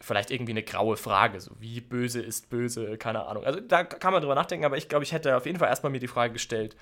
Vielleicht 0.00 0.30
irgendwie 0.30 0.52
eine 0.52 0.62
graue 0.62 0.96
Frage, 0.96 1.40
so 1.40 1.52
wie 1.60 1.80
böse 1.80 2.20
ist 2.20 2.50
böse, 2.50 2.96
keine 2.96 3.26
Ahnung. 3.26 3.44
Also 3.44 3.60
da 3.60 3.84
kann 3.84 4.12
man 4.12 4.22
drüber 4.22 4.34
nachdenken, 4.34 4.64
aber 4.64 4.78
ich 4.78 4.88
glaube, 4.88 5.04
ich 5.04 5.12
hätte 5.12 5.36
auf 5.36 5.46
jeden 5.46 5.58
Fall 5.58 5.68
erstmal 5.68 5.92
mir 5.92 6.00
die 6.00 6.08
Frage 6.08 6.32
gestellt, 6.32 6.74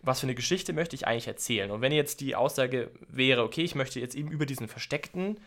was 0.00 0.18
für 0.18 0.26
eine 0.26 0.34
Geschichte 0.34 0.72
möchte 0.72 0.96
ich 0.96 1.06
eigentlich 1.06 1.28
erzählen? 1.28 1.70
Und 1.70 1.80
wenn 1.80 1.92
jetzt 1.92 2.20
die 2.20 2.34
Aussage 2.34 2.90
wäre, 3.08 3.44
okay, 3.44 3.62
ich 3.62 3.76
möchte 3.76 4.00
jetzt 4.00 4.16
eben 4.16 4.32
über 4.32 4.46
diesen 4.46 4.66
versteckten 4.66 5.38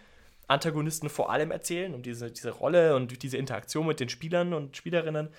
Antagonisten 0.48 1.10
vor 1.10 1.32
allem 1.32 1.52
erzählen, 1.52 1.94
um 1.94 2.04
diese, 2.04 2.32
diese 2.32 2.52
Rolle 2.52 2.96
und 2.96 3.24
diese 3.24 3.38
Interaktion 3.38 3.88
mit 3.88 4.00
den 4.00 4.10
Spielern 4.10 4.54
und 4.54 4.78
Spielerinnen, 4.78 5.30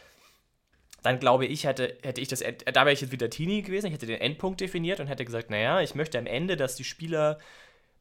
dann 1.03 1.21
glaube 1.21 1.47
ich, 1.47 1.65
hätte, 1.65 1.97
hätte 2.03 2.21
ich 2.21 2.29
das, 2.29 2.41
da 2.41 2.81
wäre 2.81 2.93
ich 2.93 3.01
jetzt 3.01 3.13
wieder 3.13 3.31
Teenie 3.31 3.63
gewesen, 3.63 3.87
ich 3.87 3.93
hätte 3.93 4.07
den 4.07 4.21
Endpunkt 4.21 4.61
definiert 4.61 4.99
und 4.99 5.07
hätte 5.07 5.25
gesagt, 5.25 5.51
naja, 5.51 5.81
ich 5.81 5.95
möchte 5.95 6.19
am 6.19 6.27
Ende, 6.27 6.57
dass 6.57 6.75
die 6.75 6.85
Spieler 6.85 7.39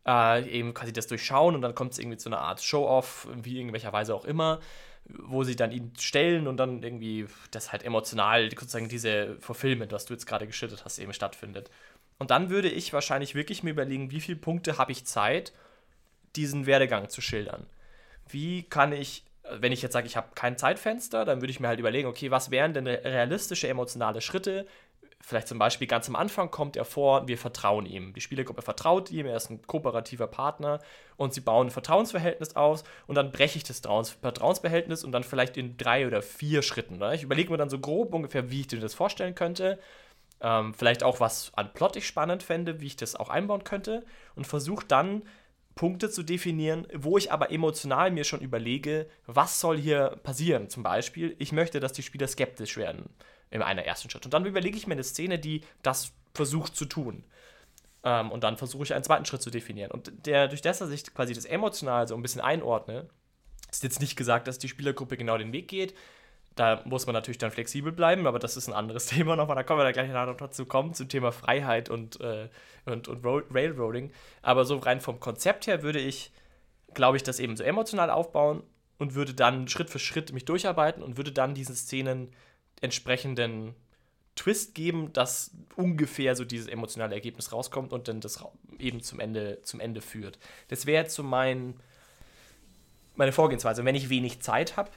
äh, 0.08 0.48
eben 0.50 0.74
quasi 0.74 0.94
das 0.94 1.08
durchschauen 1.08 1.56
und 1.56 1.62
dann 1.62 1.76
kommt 1.76 1.94
es 1.94 2.00
irgendwie 2.00 2.18
zu 2.18 2.30
einer 2.30 2.40
Art 2.40 2.64
Show-Off, 2.64 3.28
wie 3.36 3.58
irgendwelcher 3.58 3.94
Weise 3.94 4.16
auch 4.16 4.26
immer, 4.26 4.60
wo 5.06 5.44
sie 5.44 5.56
dann 5.56 5.72
ihn 5.72 5.94
stellen 6.00 6.48
und 6.48 6.58
dann 6.58 6.82
irgendwie 6.82 7.28
das 7.52 7.72
halt 7.72 7.84
emotional, 7.84 8.50
sozusagen 8.50 8.90
diese 8.90 9.38
Fulfillment, 9.40 9.92
was 9.92 10.06
du 10.06 10.14
jetzt 10.14 10.26
gerade 10.26 10.48
geschildert 10.48 10.84
hast, 10.84 10.98
eben 10.98 11.14
stattfindet. 11.14 11.70
Und 12.18 12.32
dann 12.32 12.50
würde 12.50 12.70
ich 12.70 12.94
wahrscheinlich 12.94 13.36
wirklich 13.36 13.62
mir 13.62 13.72
überlegen, 13.72 14.10
wie 14.10 14.22
viele 14.22 14.38
Punkte 14.38 14.78
habe 14.78 14.92
ich 14.92 15.06
Zeit, 15.06 15.54
diesen 16.36 16.66
Werdegang 16.66 17.10
zu 17.10 17.22
schildern. 17.22 17.66
Wie 18.28 18.64
kann 18.64 18.92
ich, 18.92 19.24
wenn 19.50 19.72
ich 19.72 19.82
jetzt 19.82 19.94
sage, 19.94 20.08
ich 20.08 20.18
habe 20.18 20.30
kein 20.36 20.58
Zeitfenster, 20.58 21.26
dann 21.26 21.42
würde 21.42 21.52
ich 21.52 21.60
mir 21.60 21.68
halt 21.68 21.80
überlegen, 21.80 22.08
okay, 22.08 22.32
was 22.32 22.52
wären 22.52 22.74
denn 22.74 22.88
realistische 22.88 23.68
emotionale 23.68 24.22
Schritte? 24.22 24.66
Vielleicht 25.22 25.48
zum 25.48 25.58
Beispiel 25.58 25.88
ganz 25.88 26.08
am 26.08 26.16
Anfang 26.16 26.52
kommt 26.52 26.76
er 26.76 26.86
vor, 26.86 27.28
wir 27.28 27.40
vertrauen 27.40 27.88
ihm. 27.88 28.14
Die 28.14 28.22
Spielergruppe 28.22 28.62
vertraut 28.62 29.10
ihm, 29.10 29.26
er 29.26 29.38
ist 29.38 29.50
ein 29.50 29.66
kooperativer 29.66 30.28
Partner 30.28 30.80
und 31.18 31.34
sie 31.34 31.42
bauen 31.42 31.68
ein 31.68 31.72
Vertrauensverhältnis 31.72 32.56
aus 32.56 32.84
und 33.08 33.16
dann 33.16 33.32
breche 33.32 33.58
ich 33.58 33.64
das 33.64 33.80
Vertrauensverhältnis 33.80 35.04
und 35.04 35.12
dann 35.14 35.24
vielleicht 35.24 35.58
in 35.58 35.78
drei 35.78 36.06
oder 36.06 36.22
vier 36.22 36.62
Schritten. 36.62 36.98
Ne? 36.98 37.16
Ich 37.16 37.24
überlege 37.24 37.50
mir 37.50 37.58
dann 37.58 37.72
so 37.72 37.80
grob 37.80 38.14
ungefähr, 38.14 38.52
wie 38.52 38.62
ich 38.62 38.68
dir 38.68 38.80
das 38.80 38.94
vorstellen 38.94 39.34
könnte. 39.34 39.80
Ähm, 40.42 40.76
vielleicht 40.76 41.02
auch, 41.02 41.20
was 41.20 41.52
an 41.56 41.74
Plot 41.74 41.96
ich 41.96 42.06
spannend 42.06 42.44
fände, 42.44 42.80
wie 42.80 42.88
ich 42.88 42.98
das 42.98 43.16
auch 43.16 43.30
einbauen 43.30 43.64
könnte 43.64 44.06
und 44.36 44.46
versuche 44.46 44.86
dann 44.86 45.24
Punkte 45.76 46.10
zu 46.10 46.24
definieren, 46.24 46.88
wo 46.94 47.18
ich 47.18 47.32
aber 47.32 47.52
emotional 47.52 48.10
mir 48.10 48.24
schon 48.24 48.40
überlege, 48.40 49.08
was 49.26 49.60
soll 49.60 49.78
hier 49.78 50.18
passieren. 50.24 50.70
Zum 50.70 50.84
Beispiel, 50.84 51.36
ich 51.38 51.52
möchte, 51.52 51.82
dass 51.82 51.92
die 51.92 52.04
Spieler 52.04 52.28
skeptisch 52.28 52.78
werden 52.78 53.10
in 53.52 53.62
einer 53.62 53.84
ersten 53.84 54.10
Schritt. 54.10 54.26
Und 54.26 54.34
dann 54.34 54.46
überlege 54.46 54.78
ich 54.78 54.88
mir 54.88 54.94
eine 54.94 55.04
Szene, 55.04 55.38
die 55.38 55.62
das 55.82 56.14
versucht 56.34 56.76
zu 56.76 56.86
tun. 56.86 57.26
Ähm, 58.04 58.32
und 58.32 58.44
dann 58.44 58.58
versuche 58.58 58.84
ich 58.84 58.94
einen 58.94 59.04
zweiten 59.04 59.26
Schritt 59.26 59.42
zu 59.42 59.52
definieren. 59.52 59.92
Und 59.92 60.12
der, 60.26 60.48
durch 60.48 60.62
das, 60.62 60.80
dass 60.80 60.92
ich 60.92 61.14
quasi 61.14 61.34
das 61.34 61.46
emotional 61.46 62.08
so 62.08 62.16
ein 62.16 62.22
bisschen 62.22 62.42
einordne, 62.42 63.10
ist 63.70 63.84
jetzt 63.84 64.00
nicht 64.00 64.16
gesagt, 64.16 64.48
dass 64.48 64.60
die 64.60 64.70
Spielergruppe 64.70 65.18
genau 65.18 65.38
den 65.38 65.52
Weg 65.52 65.68
geht. 65.68 65.94
Da 66.56 66.82
muss 66.86 67.06
man 67.06 67.14
natürlich 67.14 67.38
dann 67.38 67.52
flexibel 67.52 67.92
bleiben, 67.92 68.28
aber 68.28 68.40
das 68.40 68.56
ist 68.56 68.68
ein 68.68 68.74
anderes 68.74 69.06
Thema 69.08 69.36
nochmal. 69.36 69.56
Da 69.56 69.64
kommen 69.64 69.80
wir 69.80 69.84
da 69.84 69.92
gleich 69.92 70.10
noch 70.10 70.38
dazu 70.38 70.66
kommen, 70.66 70.94
zum 70.94 71.10
Thema 71.10 71.32
Freiheit 71.32 71.90
und, 71.90 72.20
äh, 72.22 72.50
und, 72.86 73.08
und 73.08 73.26
Railroading. 73.26 74.12
Aber 74.42 74.66
so 74.66 74.78
rein 74.78 75.02
vom 75.02 75.20
Konzept 75.20 75.68
her 75.68 75.84
würde 75.84 76.00
ich, 76.00 76.32
glaube 76.94 77.18
ich, 77.18 77.24
das 77.24 77.40
eben 77.40 77.58
so 77.58 77.64
emotional 77.64 78.10
aufbauen 78.10 78.64
und 78.98 79.16
würde 79.16 79.34
dann 79.34 79.68
Schritt 79.68 79.90
für 79.90 80.00
Schritt 80.00 80.32
mich 80.32 80.46
durcharbeiten 80.46 81.04
und 81.04 81.18
würde 81.18 81.34
dann 81.34 81.54
diesen 81.54 81.76
Szenen 81.76 82.32
entsprechenden 82.82 83.76
Twist 84.36 84.76
geben, 84.76 85.14
dass 85.14 85.52
ungefähr 85.76 86.36
so 86.36 86.46
dieses 86.46 86.68
emotionale 86.68 87.16
Ergebnis 87.16 87.52
rauskommt 87.52 87.94
und 87.94 88.08
dann 88.08 88.22
das 88.22 88.44
eben 88.80 89.02
zum 89.02 89.20
Ende, 89.20 89.62
zum 89.62 89.80
Ende 89.80 90.02
führt. 90.02 90.38
Das 90.68 90.86
wäre 90.86 91.04
jetzt 91.04 91.16
so 91.16 91.24
mein, 91.24 91.76
meine 93.16 93.32
Vorgehensweise. 93.32 93.84
Wenn 93.86 93.96
ich 93.96 94.10
wenig 94.10 94.42
Zeit 94.42 94.78
habe, 94.78 94.92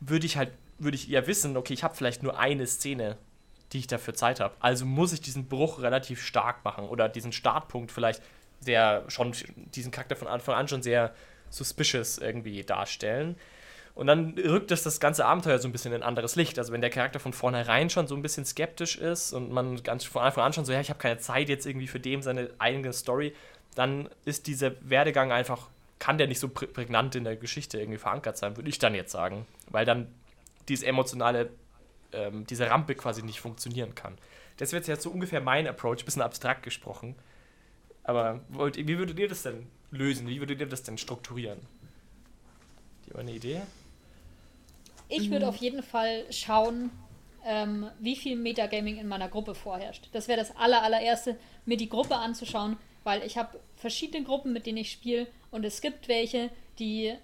würde 0.00 0.26
ich 0.26 0.36
halt 0.36 0.52
würde 0.78 0.96
ich 0.96 1.06
ja 1.08 1.26
wissen, 1.26 1.56
okay, 1.56 1.74
ich 1.74 1.84
habe 1.84 1.94
vielleicht 1.94 2.22
nur 2.22 2.38
eine 2.38 2.66
Szene, 2.66 3.16
die 3.72 3.78
ich 3.78 3.86
dafür 3.86 4.14
Zeit 4.14 4.40
habe. 4.40 4.54
Also 4.60 4.84
muss 4.84 5.12
ich 5.12 5.20
diesen 5.20 5.48
Bruch 5.48 5.80
relativ 5.80 6.22
stark 6.22 6.64
machen 6.64 6.84
oder 6.84 7.08
diesen 7.08 7.32
Startpunkt 7.32 7.90
vielleicht 7.92 8.22
sehr 8.60 9.04
schon 9.08 9.32
diesen 9.74 9.90
Charakter 9.90 10.16
von 10.16 10.28
Anfang 10.28 10.54
an 10.54 10.68
schon 10.68 10.82
sehr 10.82 11.14
suspicious 11.50 12.18
irgendwie 12.18 12.62
darstellen. 12.62 13.36
Und 13.94 14.08
dann 14.08 14.34
rückt 14.38 14.70
es 14.72 14.82
das 14.82 15.00
ganze 15.00 15.24
Abenteuer 15.24 15.58
so 15.58 15.66
ein 15.66 15.72
bisschen 15.72 15.92
in 15.92 16.02
ein 16.02 16.06
anderes 16.06 16.36
Licht. 16.36 16.58
Also 16.58 16.70
wenn 16.72 16.82
der 16.82 16.90
Charakter 16.90 17.18
von 17.18 17.32
vornherein 17.32 17.88
schon 17.88 18.06
so 18.06 18.14
ein 18.14 18.20
bisschen 18.20 18.44
skeptisch 18.44 18.96
ist 18.96 19.32
und 19.32 19.50
man 19.50 19.82
ganz 19.82 20.04
von 20.04 20.22
Anfang 20.22 20.44
an 20.44 20.52
schon 20.52 20.66
so, 20.66 20.72
ja, 20.72 20.80
ich 20.80 20.90
habe 20.90 20.98
keine 20.98 21.18
Zeit 21.18 21.48
jetzt 21.48 21.66
irgendwie 21.66 21.86
für 21.86 21.98
dem 21.98 22.20
seine 22.20 22.50
eigene 22.58 22.92
Story, 22.92 23.34
dann 23.74 24.10
ist 24.26 24.48
dieser 24.48 24.72
Werdegang 24.82 25.32
einfach, 25.32 25.68
kann 25.98 26.18
der 26.18 26.26
nicht 26.26 26.40
so 26.40 26.48
prägnant 26.48 27.14
in 27.14 27.24
der 27.24 27.36
Geschichte 27.36 27.78
irgendwie 27.78 27.98
verankert 27.98 28.36
sein, 28.36 28.56
würde 28.56 28.68
ich 28.68 28.78
dann 28.78 28.94
jetzt 28.94 29.12
sagen. 29.12 29.46
Weil 29.70 29.86
dann 29.86 30.08
dieses 30.68 30.84
emotionale, 30.84 31.50
ähm, 32.12 32.46
diese 32.46 32.68
Rampe 32.70 32.94
quasi 32.94 33.22
nicht 33.22 33.40
funktionieren 33.40 33.94
kann. 33.94 34.16
Das 34.56 34.72
wäre 34.72 34.82
jetzt 34.84 35.02
so 35.02 35.10
ungefähr 35.10 35.40
mein 35.40 35.66
Approach, 35.66 36.04
bisschen 36.04 36.22
abstrakt 36.22 36.62
gesprochen. 36.62 37.14
Aber 38.04 38.40
wollt, 38.48 38.76
wie 38.76 38.98
würdet 38.98 39.18
ihr 39.18 39.28
das 39.28 39.42
denn 39.42 39.66
lösen? 39.90 40.28
Wie 40.28 40.40
würdet 40.40 40.60
ihr 40.60 40.66
das 40.66 40.82
denn 40.82 40.96
strukturieren? 40.96 41.58
Die 43.06 43.14
eine 43.14 43.32
Idee? 43.32 43.62
Ich 45.08 45.30
würde 45.30 45.44
mhm. 45.46 45.50
auf 45.50 45.56
jeden 45.56 45.82
Fall 45.82 46.24
schauen, 46.30 46.90
ähm, 47.44 47.90
wie 48.00 48.16
viel 48.16 48.36
Metagaming 48.36 48.96
in 48.96 49.08
meiner 49.08 49.28
Gruppe 49.28 49.54
vorherrscht. 49.54 50.08
Das 50.12 50.26
wäre 50.28 50.38
das 50.38 50.56
aller, 50.56 50.82
allererste, 50.82 51.38
mir 51.64 51.76
die 51.76 51.88
Gruppe 51.88 52.16
anzuschauen. 52.16 52.76
weil 53.04 53.22
ich 53.22 53.38
habe 53.38 53.60
verschiedene 53.76 54.24
Gruppen, 54.24 54.52
mit 54.52 54.66
denen 54.66 54.78
ich 54.78 54.90
spiele 54.90 55.28
und 55.52 55.64
es 55.64 55.80
gibt 55.80 56.08
welche, 56.08 56.50
die 56.80 57.14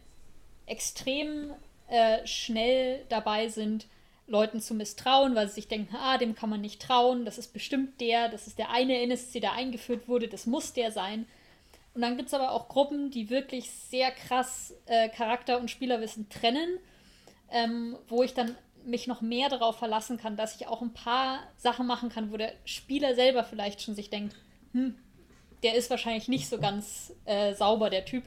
extrem 0.66 1.50
äh, 1.92 2.26
schnell 2.26 3.04
dabei 3.10 3.48
sind, 3.48 3.86
Leuten 4.26 4.62
zu 4.62 4.72
misstrauen, 4.72 5.34
weil 5.34 5.48
sie 5.48 5.56
sich 5.56 5.68
denken, 5.68 5.94
ah, 5.94 6.16
dem 6.16 6.34
kann 6.34 6.48
man 6.48 6.62
nicht 6.62 6.80
trauen, 6.80 7.26
das 7.26 7.36
ist 7.36 7.52
bestimmt 7.52 8.00
der, 8.00 8.30
das 8.30 8.46
ist 8.46 8.58
der 8.58 8.70
eine 8.70 9.02
NSC, 9.02 9.40
der 9.40 9.52
eingeführt 9.52 10.08
wurde, 10.08 10.26
das 10.26 10.46
muss 10.46 10.72
der 10.72 10.90
sein. 10.90 11.26
Und 11.92 12.00
dann 12.00 12.16
gibt 12.16 12.28
es 12.28 12.34
aber 12.34 12.52
auch 12.52 12.68
Gruppen, 12.68 13.10
die 13.10 13.28
wirklich 13.28 13.70
sehr 13.70 14.10
krass 14.10 14.74
äh, 14.86 15.10
Charakter 15.10 15.60
und 15.60 15.70
Spielerwissen 15.70 16.30
trennen, 16.30 16.78
ähm, 17.50 17.98
wo 18.08 18.22
ich 18.22 18.32
dann 18.32 18.56
mich 18.86 19.06
noch 19.06 19.20
mehr 19.20 19.50
darauf 19.50 19.76
verlassen 19.76 20.16
kann, 20.16 20.38
dass 20.38 20.56
ich 20.56 20.68
auch 20.68 20.80
ein 20.80 20.94
paar 20.94 21.40
Sachen 21.58 21.86
machen 21.86 22.08
kann, 22.08 22.32
wo 22.32 22.38
der 22.38 22.54
Spieler 22.64 23.14
selber 23.14 23.44
vielleicht 23.44 23.82
schon 23.82 23.94
sich 23.94 24.08
denkt, 24.08 24.34
hm, 24.72 24.96
der 25.62 25.74
ist 25.74 25.90
wahrscheinlich 25.90 26.28
nicht 26.28 26.48
so 26.48 26.58
ganz 26.58 27.12
äh, 27.26 27.52
sauber, 27.52 27.90
der 27.90 28.06
Typ, 28.06 28.24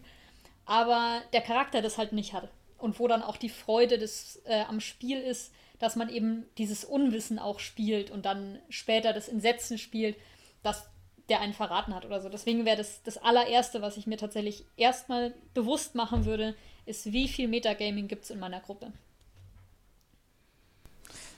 aber 0.67 1.23
der 1.33 1.41
Charakter 1.41 1.81
das 1.81 1.97
halt 1.97 2.13
nicht 2.13 2.33
hat. 2.33 2.49
Und 2.77 2.99
wo 2.99 3.07
dann 3.07 3.23
auch 3.23 3.37
die 3.37 3.49
Freude 3.49 3.97
des, 3.97 4.41
äh, 4.45 4.63
am 4.63 4.79
Spiel 4.79 5.19
ist, 5.19 5.53
dass 5.79 5.95
man 5.95 6.09
eben 6.09 6.45
dieses 6.57 6.85
Unwissen 6.85 7.39
auch 7.39 7.59
spielt 7.59 8.11
und 8.11 8.25
dann 8.25 8.59
später 8.69 9.13
das 9.13 9.27
Entsetzen 9.27 9.77
spielt, 9.77 10.17
dass 10.63 10.89
der 11.29 11.41
einen 11.41 11.53
verraten 11.53 11.95
hat 11.95 12.05
oder 12.05 12.21
so. 12.21 12.29
Deswegen 12.29 12.65
wäre 12.65 12.77
das 12.77 13.01
das 13.03 13.17
allererste, 13.17 13.81
was 13.81 13.97
ich 13.97 14.07
mir 14.07 14.17
tatsächlich 14.17 14.65
erstmal 14.77 15.33
bewusst 15.53 15.95
machen 15.95 16.25
würde, 16.25 16.55
ist, 16.85 17.11
wie 17.11 17.27
viel 17.27 17.47
Metagaming 17.47 18.07
gibt 18.07 18.25
es 18.25 18.29
in 18.29 18.39
meiner 18.39 18.59
Gruppe. 18.59 18.91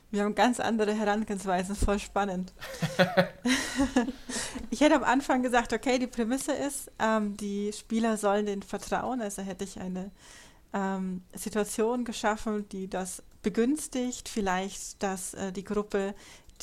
Wir 0.09 0.23
haben 0.23 0.35
ganz 0.35 0.61
andere 0.61 0.93
Herangehensweisen, 0.93 1.75
voll 1.75 1.99
spannend. 1.99 2.53
ich 4.69 4.79
hätte 4.79 4.95
am 4.95 5.03
Anfang 5.03 5.43
gesagt, 5.43 5.73
okay, 5.73 5.99
die 5.99 6.07
Prämisse 6.07 6.53
ist, 6.53 6.89
ähm, 6.97 7.35
die 7.35 7.73
Spieler 7.73 8.15
sollen 8.15 8.45
den 8.45 8.63
vertrauen, 8.63 9.21
also 9.21 9.41
hätte 9.41 9.65
ich 9.65 9.79
eine 9.79 10.11
ähm, 10.77 11.23
Situation 11.33 12.05
geschaffen, 12.05 12.69
die 12.69 12.87
das 12.87 13.23
begünstigt, 13.41 14.29
vielleicht, 14.29 15.01
dass 15.01 15.33
äh, 15.33 15.51
die 15.51 15.63
Gruppe 15.63 16.13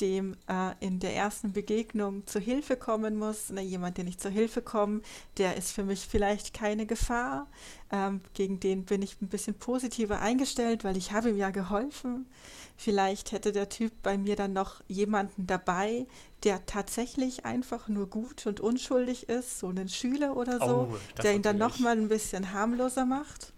dem 0.01 0.35
äh, 0.47 0.73
in 0.85 0.99
der 0.99 1.15
ersten 1.15 1.53
Begegnung 1.53 2.25
zur 2.27 2.41
Hilfe 2.41 2.75
kommen 2.75 3.17
muss. 3.17 3.45
Na, 3.49 3.61
jemand, 3.61 3.97
der 3.97 4.03
nicht 4.03 4.21
zur 4.21 4.31
Hilfe 4.31 4.61
kommt, 4.61 5.05
der 5.37 5.55
ist 5.55 5.71
für 5.71 5.83
mich 5.83 6.05
vielleicht 6.05 6.53
keine 6.53 6.85
Gefahr. 6.85 7.47
Ähm, 7.91 8.21
gegen 8.33 8.59
den 8.59 8.83
bin 8.83 9.01
ich 9.01 9.21
ein 9.21 9.29
bisschen 9.29 9.53
positiver 9.55 10.19
eingestellt, 10.19 10.83
weil 10.83 10.97
ich 10.97 11.11
habe 11.11 11.29
ihm 11.29 11.37
ja 11.37 11.49
geholfen. 11.49 12.25
Vielleicht 12.75 13.31
hätte 13.31 13.53
der 13.53 13.69
Typ 13.69 13.93
bei 14.03 14.17
mir 14.17 14.35
dann 14.35 14.51
noch 14.51 14.83
jemanden 14.89 15.47
dabei, 15.47 16.07
der 16.43 16.65
tatsächlich 16.65 17.45
einfach 17.45 17.87
nur 17.87 18.09
gut 18.09 18.45
und 18.47 18.59
unschuldig 18.59 19.29
ist, 19.29 19.59
so 19.59 19.69
einen 19.69 19.87
Schüler 19.87 20.35
oder 20.35 20.59
so, 20.59 20.89
oh, 20.91 20.97
der 21.23 21.35
ihn 21.35 21.41
dann 21.41 21.57
noch 21.57 21.79
mal 21.79 21.97
ein 21.97 22.09
bisschen 22.09 22.51
harmloser 22.51 23.05
macht. 23.05 23.54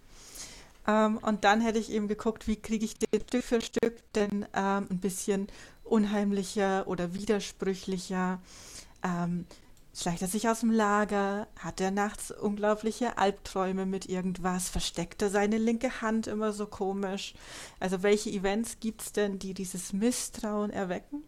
Ähm, 0.87 1.17
und 1.17 1.43
dann 1.43 1.61
hätte 1.61 1.79
ich 1.79 1.91
eben 1.91 2.07
geguckt, 2.07 2.47
wie 2.47 2.55
kriege 2.55 2.85
ich 2.85 2.97
den 2.97 3.21
Stück 3.21 3.43
für 3.43 3.61
Stück 3.61 4.13
denn 4.13 4.45
ähm, 4.53 4.87
ein 4.89 4.99
bisschen 4.99 5.47
unheimlicher 5.83 6.87
oder 6.87 7.13
widersprüchlicher. 7.13 8.41
Ähm, 9.03 9.45
schleicht 9.93 10.21
er 10.21 10.27
sich 10.27 10.47
aus 10.49 10.61
dem 10.61 10.71
Lager? 10.71 11.47
Hat 11.59 11.81
er 11.81 11.91
nachts 11.91 12.31
unglaubliche 12.31 13.17
Albträume 13.17 13.85
mit 13.85 14.07
irgendwas? 14.07 14.69
Versteckt 14.69 15.21
er 15.21 15.29
seine 15.29 15.57
linke 15.57 16.01
Hand 16.01 16.27
immer 16.27 16.53
so 16.53 16.67
komisch? 16.67 17.33
Also 17.79 18.03
welche 18.03 18.29
Events 18.29 18.79
gibt 18.79 19.01
es 19.01 19.11
denn, 19.11 19.39
die 19.39 19.53
dieses 19.53 19.93
Misstrauen 19.93 20.71
erwecken? 20.71 21.23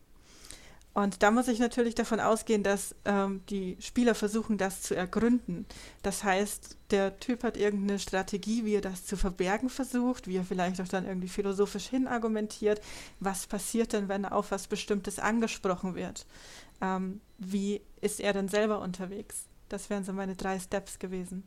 Und 0.94 1.22
da 1.22 1.32
muss 1.32 1.48
ich 1.48 1.60
natürlich 1.60 1.96
davon 1.96 2.20
ausgehen, 2.20 2.64
dass 2.64 2.96
ähm, 3.06 3.42
die 3.50 3.78
Spieler 3.80 4.16
versuchen, 4.16 4.58
das 4.58 4.82
zu 4.82 4.96
ergründen. 4.96 5.66
Das 6.02 6.24
heißt, 6.24 6.78
der 6.90 7.20
Typ 7.20 7.44
hat 7.44 7.58
irgendeine 7.58 8.00
Strategie, 8.00 8.66
wie 8.66 8.76
er 8.76 8.82
das 8.82 9.06
zu 9.06 9.16
verbergen 9.16 9.70
versucht, 9.70 10.28
wie 10.28 10.38
er 10.38 10.44
vielleicht 10.44 10.82
auch 10.82 10.88
dann 10.88 11.06
irgendwie 11.06 11.28
philosophisch 11.28 11.88
hinargumentiert. 11.88 12.82
Was 13.20 13.46
passiert 13.46 13.94
denn, 13.94 14.10
wenn 14.10 14.24
er 14.24 14.34
auf 14.34 14.52
was 14.52 14.68
Bestimmtes 14.68 15.20
angesprochen 15.20 15.96
wird? 15.96 16.26
Ähm, 16.82 17.22
wie 17.38 17.82
ist 18.02 18.20
er 18.20 18.34
denn 18.34 18.48
selber 18.48 18.82
unterwegs? 18.82 19.46
Das 19.70 19.90
wären 19.90 20.04
so 20.04 20.12
meine 20.12 20.36
drei 20.36 20.60
Steps 20.60 20.98
gewesen. 20.98 21.44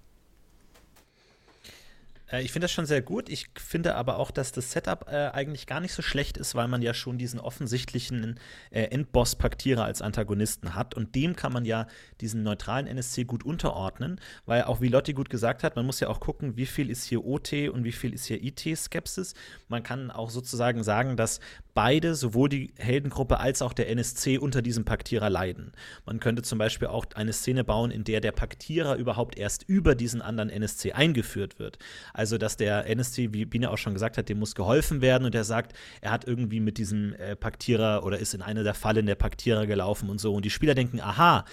Äh, 2.33 2.43
ich 2.43 2.53
finde 2.53 2.65
das 2.65 2.73
schon 2.73 2.87
sehr 2.87 3.03
gut. 3.03 3.29
Ich 3.29 3.47
finde 3.57 3.95
aber 3.95 4.19
auch, 4.19 4.31
dass 4.31 4.51
das 4.51 4.73
Setup 4.73 5.07
äh, 5.09 5.29
eigentlich 5.29 5.67
gar 5.67 5.81
nicht 5.81 5.93
so 5.93 6.03
schlecht 6.03 6.37
ist, 6.37 6.55
weil 6.55 6.67
man 6.67 6.83
ja 6.83 6.95
schon 6.95 7.19
diesen 7.19 7.39
offensichtlichen 7.39 8.41
äh, 8.71 8.85
Endboss-Paktierer 8.85 9.85
als 9.85 10.03
Antagonisten 10.03 10.75
hat. 10.75 10.95
Und 10.95 11.15
dem 11.15 11.37
kann 11.37 11.53
man 11.53 11.65
ja 11.65 11.87
diesen 12.21 12.43
neutralen 12.43 12.87
NSC 12.87 13.25
gut 13.25 13.45
unterordnen, 13.45 14.21
weil 14.47 14.65
auch 14.65 14.81
wie 14.81 14.89
Lotti 14.89 15.13
gut 15.13 15.31
gesagt 15.31 15.63
hat, 15.63 15.77
man 15.77 15.87
muss 15.87 16.01
ja 16.01 16.09
auch 16.09 16.21
gucken, 16.21 16.57
wie 16.57 16.67
viel 16.67 16.91
ist 16.91 17.05
hier 17.05 17.25
OT 17.25 17.53
und 17.69 17.85
wie 17.85 17.93
viel 17.93 18.15
ist 18.15 18.25
hier 18.25 18.43
IT-Skepsis. 18.43 19.35
Man 19.69 19.83
kann 19.83 20.11
auch 20.11 20.31
sozusagen 20.31 20.83
sagen, 20.83 21.17
dass 21.17 21.41
beide, 21.75 22.15
sowohl 22.15 22.49
die 22.49 22.73
Heldengruppe 22.77 23.39
als 23.41 23.63
auch 23.63 23.73
der 23.73 23.89
NSC, 23.89 24.39
unter 24.39 24.63
diesem 24.63 24.85
Paktierer 24.85 25.31
leiden. 25.31 25.73
Man 26.05 26.21
könnte 26.21 26.43
zum 26.43 26.59
Beispiel 26.59 26.89
auch 26.89 27.07
eine 27.15 27.33
Szene 27.33 27.65
bauen, 27.65 27.91
in 27.91 28.05
der 28.05 28.21
der 28.21 28.33
Paktierer 28.33 28.97
überhaupt 28.97 29.37
erst 29.39 29.65
über 29.69 29.95
diesen 29.95 30.23
anderen 30.23 30.51
NSC 30.51 30.93
eingeführt 30.93 31.59
wird. 31.59 31.79
Also, 32.13 32.39
dass 32.39 32.57
der 32.57 32.87
NSC, 32.87 33.33
wie 33.33 33.45
Biene 33.45 33.71
auch 33.71 33.79
schon 33.79 33.95
gesagt 33.95 34.19
hat, 34.19 34.29
dem 34.29 34.39
muss 34.39 34.55
geholfen 34.55 35.01
werden 35.01 35.25
und 35.25 35.35
er 35.35 35.45
sagt, 35.45 35.77
er 36.01 36.11
hat 36.11 36.27
irgendwie 36.27 36.61
mit 36.61 36.79
diesem 36.79 37.15
äh, 37.15 37.37
Paktierer 37.37 38.05
oder 38.05 38.19
ist 38.19 38.35
in 38.35 38.43
eine 38.43 38.65
der 38.65 38.75
Fallen 38.75 39.07
der 39.07 39.15
Paktierer 39.15 39.67
gelaufen 39.67 40.11
und 40.11 40.21
so. 40.21 40.35
Und 40.35 40.45
die 40.45 40.51
Spieler 40.51 40.75
denken, 40.75 41.01
aha, 41.01 41.45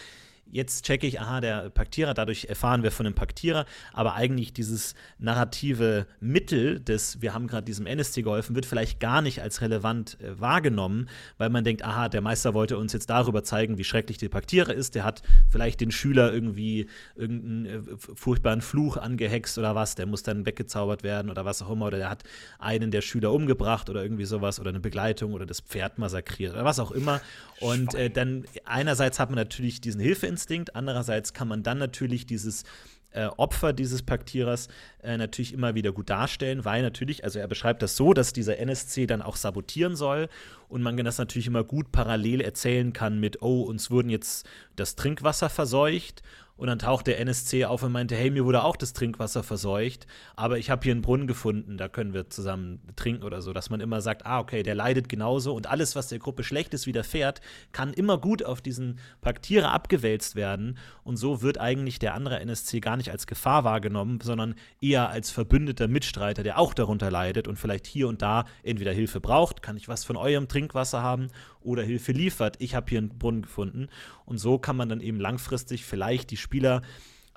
jetzt 0.51 0.85
checke 0.85 1.07
ich, 1.07 1.19
aha, 1.19 1.41
der 1.41 1.69
Paktierer, 1.69 2.13
dadurch 2.13 2.45
erfahren 2.45 2.83
wir 2.83 2.91
von 2.91 3.03
dem 3.03 3.13
Paktierer, 3.13 3.65
aber 3.93 4.15
eigentlich 4.15 4.53
dieses 4.53 4.95
narrative 5.17 6.07
Mittel 6.19 6.79
des, 6.79 7.21
wir 7.21 7.33
haben 7.33 7.47
gerade 7.47 7.65
diesem 7.65 7.85
NSC 7.85 8.21
geholfen, 8.21 8.55
wird 8.55 8.65
vielleicht 8.65 8.99
gar 8.99 9.21
nicht 9.21 9.41
als 9.41 9.61
relevant 9.61 10.19
äh, 10.21 10.39
wahrgenommen, 10.39 11.09
weil 11.37 11.49
man 11.49 11.63
denkt, 11.63 11.83
aha, 11.83 12.09
der 12.09 12.21
Meister 12.21 12.53
wollte 12.53 12.77
uns 12.77 12.93
jetzt 12.93 13.09
darüber 13.09 13.43
zeigen, 13.43 13.77
wie 13.77 13.83
schrecklich 13.83 14.17
der 14.17 14.29
Paktierer 14.29 14.73
ist, 14.73 14.95
der 14.95 15.03
hat 15.03 15.21
vielleicht 15.49 15.81
den 15.81 15.91
Schüler 15.91 16.33
irgendwie 16.33 16.87
irgendeinen 17.15 17.65
äh, 17.65 17.81
furchtbaren 18.15 18.61
Fluch 18.61 18.97
angehext 18.97 19.57
oder 19.57 19.75
was, 19.75 19.95
der 19.95 20.05
muss 20.05 20.23
dann 20.23 20.45
weggezaubert 20.45 21.03
werden 21.03 21.29
oder 21.29 21.45
was 21.45 21.61
auch 21.61 21.69
immer, 21.69 21.87
oder 21.87 21.97
der 21.97 22.09
hat 22.09 22.23
einen 22.59 22.91
der 22.91 23.01
Schüler 23.01 23.31
umgebracht 23.31 23.89
oder 23.89 24.03
irgendwie 24.03 24.25
sowas 24.25 24.59
oder 24.59 24.69
eine 24.69 24.79
Begleitung 24.79 25.33
oder 25.33 25.45
das 25.45 25.61
Pferd 25.61 25.97
massakriert 25.97 26.53
oder 26.53 26.65
was 26.65 26.79
auch 26.79 26.91
immer. 26.91 27.21
Und 27.59 27.93
äh, 27.95 28.09
dann 28.09 28.45
einerseits 28.65 29.19
hat 29.19 29.29
man 29.29 29.37
natürlich 29.37 29.81
diesen 29.81 29.99
Hilfeinstinkt, 30.39 30.75
andererseits 30.75 31.33
kann 31.33 31.47
man 31.47 31.63
dann 31.63 31.77
natürlich 31.77 32.25
dieses 32.25 32.63
äh, 33.11 33.25
Opfer 33.25 33.73
dieses 33.73 34.03
Paktierers 34.03 34.67
äh, 35.01 35.17
natürlich 35.17 35.51
immer 35.53 35.73
wieder 35.73 35.91
gut 35.91 36.09
darstellen, 36.11 36.63
weil 36.63 36.83
natürlich, 36.83 37.23
also 37.23 37.39
er 37.39 37.47
beschreibt 37.47 37.81
das 37.81 37.95
so, 37.95 38.13
dass 38.13 38.33
dieser 38.33 38.59
NSC 38.59 39.07
dann 39.07 39.23
auch 39.23 39.35
sabotieren 39.35 39.95
soll 39.95 40.29
und 40.67 40.83
man 40.83 40.95
das 40.97 41.17
natürlich 41.17 41.47
immer 41.47 41.63
gut 41.63 41.91
parallel 41.91 42.39
erzählen 42.41 42.93
kann 42.93 43.19
mit, 43.19 43.41
oh, 43.41 43.63
uns 43.63 43.89
wurden 43.89 44.09
jetzt 44.09 44.47
das 44.75 44.95
Trinkwasser 44.95 45.49
verseucht 45.49 46.21
und 46.59 46.67
dann 46.67 46.77
taucht 46.77 47.07
der 47.07 47.19
NSC 47.21 47.63
auf 47.63 47.83
und 47.83 47.93
meinte, 47.93 48.17
hey, 48.17 48.29
mir 48.29 48.43
wurde 48.43 48.65
auch 48.65 48.75
das 48.75 48.91
Trinkwasser 48.91 49.43
verseucht, 49.43 50.07
aber 50.35 50.57
ich 50.57 50.69
habe 50.69 50.83
hier 50.83 50.91
einen 50.91 51.01
Brunnen 51.01 51.25
gefunden, 51.25 51.77
da 51.77 51.87
können 51.87 52.13
wir 52.13 52.29
zusammen 52.29 52.81
trinken 52.97 53.23
oder 53.23 53.41
so. 53.41 53.53
Dass 53.53 53.69
man 53.69 53.79
immer 53.79 54.01
sagt, 54.01 54.25
ah, 54.25 54.39
okay, 54.39 54.61
der 54.61 54.75
leidet 54.75 55.07
genauso 55.07 55.53
und 55.53 55.67
alles, 55.67 55.95
was 55.95 56.09
der 56.09 56.19
Gruppe 56.19 56.43
Schlechtes 56.43 56.85
widerfährt, 56.85 57.39
kann 57.71 57.93
immer 57.93 58.17
gut 58.17 58.43
auf 58.43 58.59
diesen 58.59 58.99
Paktierer 59.21 59.71
abgewälzt 59.71 60.35
werden. 60.35 60.77
Und 61.05 61.15
so 61.15 61.41
wird 61.41 61.59
eigentlich 61.59 61.97
der 61.97 62.13
andere 62.13 62.41
NSC 62.41 62.81
gar 62.81 62.97
nicht 62.97 63.09
als 63.09 63.25
Gefahr 63.25 63.63
wahrgenommen, 63.63 64.19
sondern 64.21 64.55
eher 64.81 65.09
als 65.09 65.31
verbündeter 65.31 65.87
Mitstreiter, 65.87 66.43
der 66.43 66.59
auch 66.59 66.73
darunter 66.73 67.09
leidet 67.09 67.47
und 67.47 67.57
vielleicht 67.57 67.87
hier 67.87 68.09
und 68.09 68.21
da 68.21 68.43
entweder 68.63 68.91
Hilfe 68.91 69.21
braucht, 69.21 69.61
kann 69.61 69.77
ich 69.77 69.87
was 69.87 70.03
von 70.03 70.17
eurem 70.17 70.49
Trinkwasser 70.49 71.01
haben 71.01 71.29
oder 71.61 71.83
Hilfe 71.83 72.11
liefert. 72.11 72.57
Ich 72.59 72.75
habe 72.75 72.89
hier 72.89 72.99
einen 72.99 73.17
Brunnen 73.17 73.43
gefunden. 73.43 73.89
Und 74.25 74.37
so 74.37 74.57
kann 74.57 74.75
man 74.75 74.89
dann 74.89 75.01
eben 75.01 75.19
langfristig 75.19 75.85
vielleicht 75.85 76.31
die 76.31 76.37
Spieler 76.37 76.81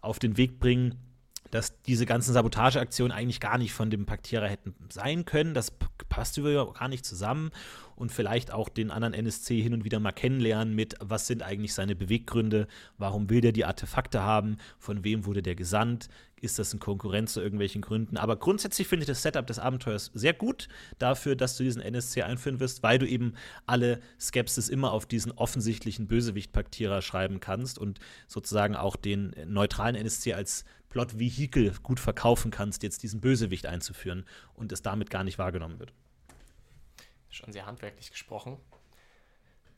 auf 0.00 0.18
den 0.18 0.36
Weg 0.36 0.58
bringen, 0.58 0.96
dass 1.50 1.82
diese 1.82 2.06
ganzen 2.06 2.32
Sabotageaktionen 2.32 3.12
eigentlich 3.12 3.38
gar 3.38 3.58
nicht 3.58 3.72
von 3.72 3.90
dem 3.90 4.06
Paktierer 4.06 4.48
hätten 4.48 4.74
sein 4.90 5.26
können. 5.26 5.52
Das 5.52 5.70
passt 6.08 6.38
überhaupt 6.38 6.78
gar 6.78 6.88
nicht 6.88 7.04
zusammen 7.04 7.50
und 7.94 8.10
vielleicht 8.10 8.52
auch 8.52 8.68
den 8.68 8.90
anderen 8.90 9.12
NSC 9.12 9.60
hin 9.60 9.74
und 9.74 9.84
wieder 9.84 10.00
mal 10.00 10.12
kennenlernen 10.12 10.74
mit, 10.74 10.94
was 11.00 11.26
sind 11.26 11.42
eigentlich 11.42 11.74
seine 11.74 11.94
Beweggründe, 11.94 12.68
warum 12.96 13.28
will 13.28 13.42
der 13.42 13.52
die 13.52 13.66
Artefakte 13.66 14.22
haben, 14.22 14.56
von 14.78 15.04
wem 15.04 15.26
wurde 15.26 15.42
der 15.42 15.54
gesandt, 15.54 16.08
ist 16.42 16.58
das 16.58 16.72
in 16.74 16.80
Konkurrenz 16.80 17.32
zu 17.32 17.40
irgendwelchen 17.40 17.80
Gründen. 17.80 18.16
Aber 18.16 18.36
grundsätzlich 18.36 18.88
finde 18.88 19.04
ich 19.04 19.06
das 19.06 19.22
Setup 19.22 19.46
des 19.46 19.58
Abenteuers 19.58 20.10
sehr 20.12 20.34
gut 20.34 20.68
dafür, 20.98 21.36
dass 21.36 21.56
du 21.56 21.62
diesen 21.62 21.80
NSC 21.80 22.22
einführen 22.22 22.60
wirst, 22.60 22.82
weil 22.82 22.98
du 22.98 23.06
eben 23.06 23.34
alle 23.64 24.00
Skepsis 24.20 24.68
immer 24.68 24.92
auf 24.92 25.06
diesen 25.06 25.32
offensichtlichen 25.32 26.08
Bösewicht-Paktierer 26.08 27.00
schreiben 27.00 27.38
kannst 27.38 27.78
und 27.78 28.00
sozusagen 28.26 28.74
auch 28.74 28.96
den 28.96 29.34
neutralen 29.46 29.94
NSC 29.94 30.34
als 30.34 30.64
Plot-Vehikel 30.88 31.72
gut 31.82 32.00
verkaufen 32.00 32.50
kannst, 32.50 32.82
jetzt 32.82 33.02
diesen 33.02 33.20
Bösewicht 33.20 33.66
einzuführen 33.66 34.26
und 34.54 34.72
es 34.72 34.82
damit 34.82 35.10
gar 35.10 35.24
nicht 35.24 35.38
wahrgenommen 35.38 35.78
wird. 35.78 35.94
Schon 37.30 37.52
sehr 37.52 37.66
handwerklich 37.66 38.10
gesprochen. 38.10 38.58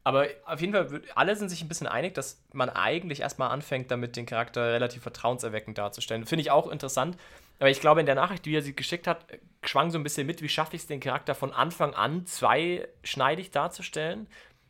Aber 0.05 0.29
auf 0.45 0.61
jeden 0.61 0.75
Fall, 0.75 1.03
alle 1.15 1.35
sind 1.35 1.49
sich 1.49 1.63
ein 1.63 1.69
bisschen 1.69 1.87
einig, 1.87 2.15
dass 2.15 2.39
man 2.53 2.69
eigentlich 2.69 3.21
erstmal 3.21 3.51
anfängt, 3.51 3.91
damit 3.91 4.17
den 4.17 4.27
Charakter 4.27 4.75
relativ 4.75 5.03
vertrauenserweckend 5.03 5.79
darzustellen. 5.79 6.27
Finde 6.27 6.43
ich 6.43 6.51
auch 6.51 6.71
interessant. 6.71 7.17
Aber 7.59 7.71
ich 7.71 7.81
glaube, 7.81 8.01
in 8.01 8.07
der 8.07 8.15
Nachricht, 8.15 8.45
die 8.45 8.55
er 8.55 8.61
sie 8.61 8.77
geschickt 8.77 9.07
hat, 9.07 9.25
schwang 9.65 9.91
so 9.91 9.97
ein 9.97 10.03
bisschen 10.03 10.27
mit, 10.27 10.43
wie 10.43 10.49
schaffe 10.49 10.77
ich 10.77 10.83
es, 10.83 10.89
den 10.89 11.01
Charakter 11.01 11.35
von 11.35 11.53
Anfang 11.53 11.95
an 11.95 12.27
zweischneidig 12.27 13.51
darzustellen. 13.51 14.27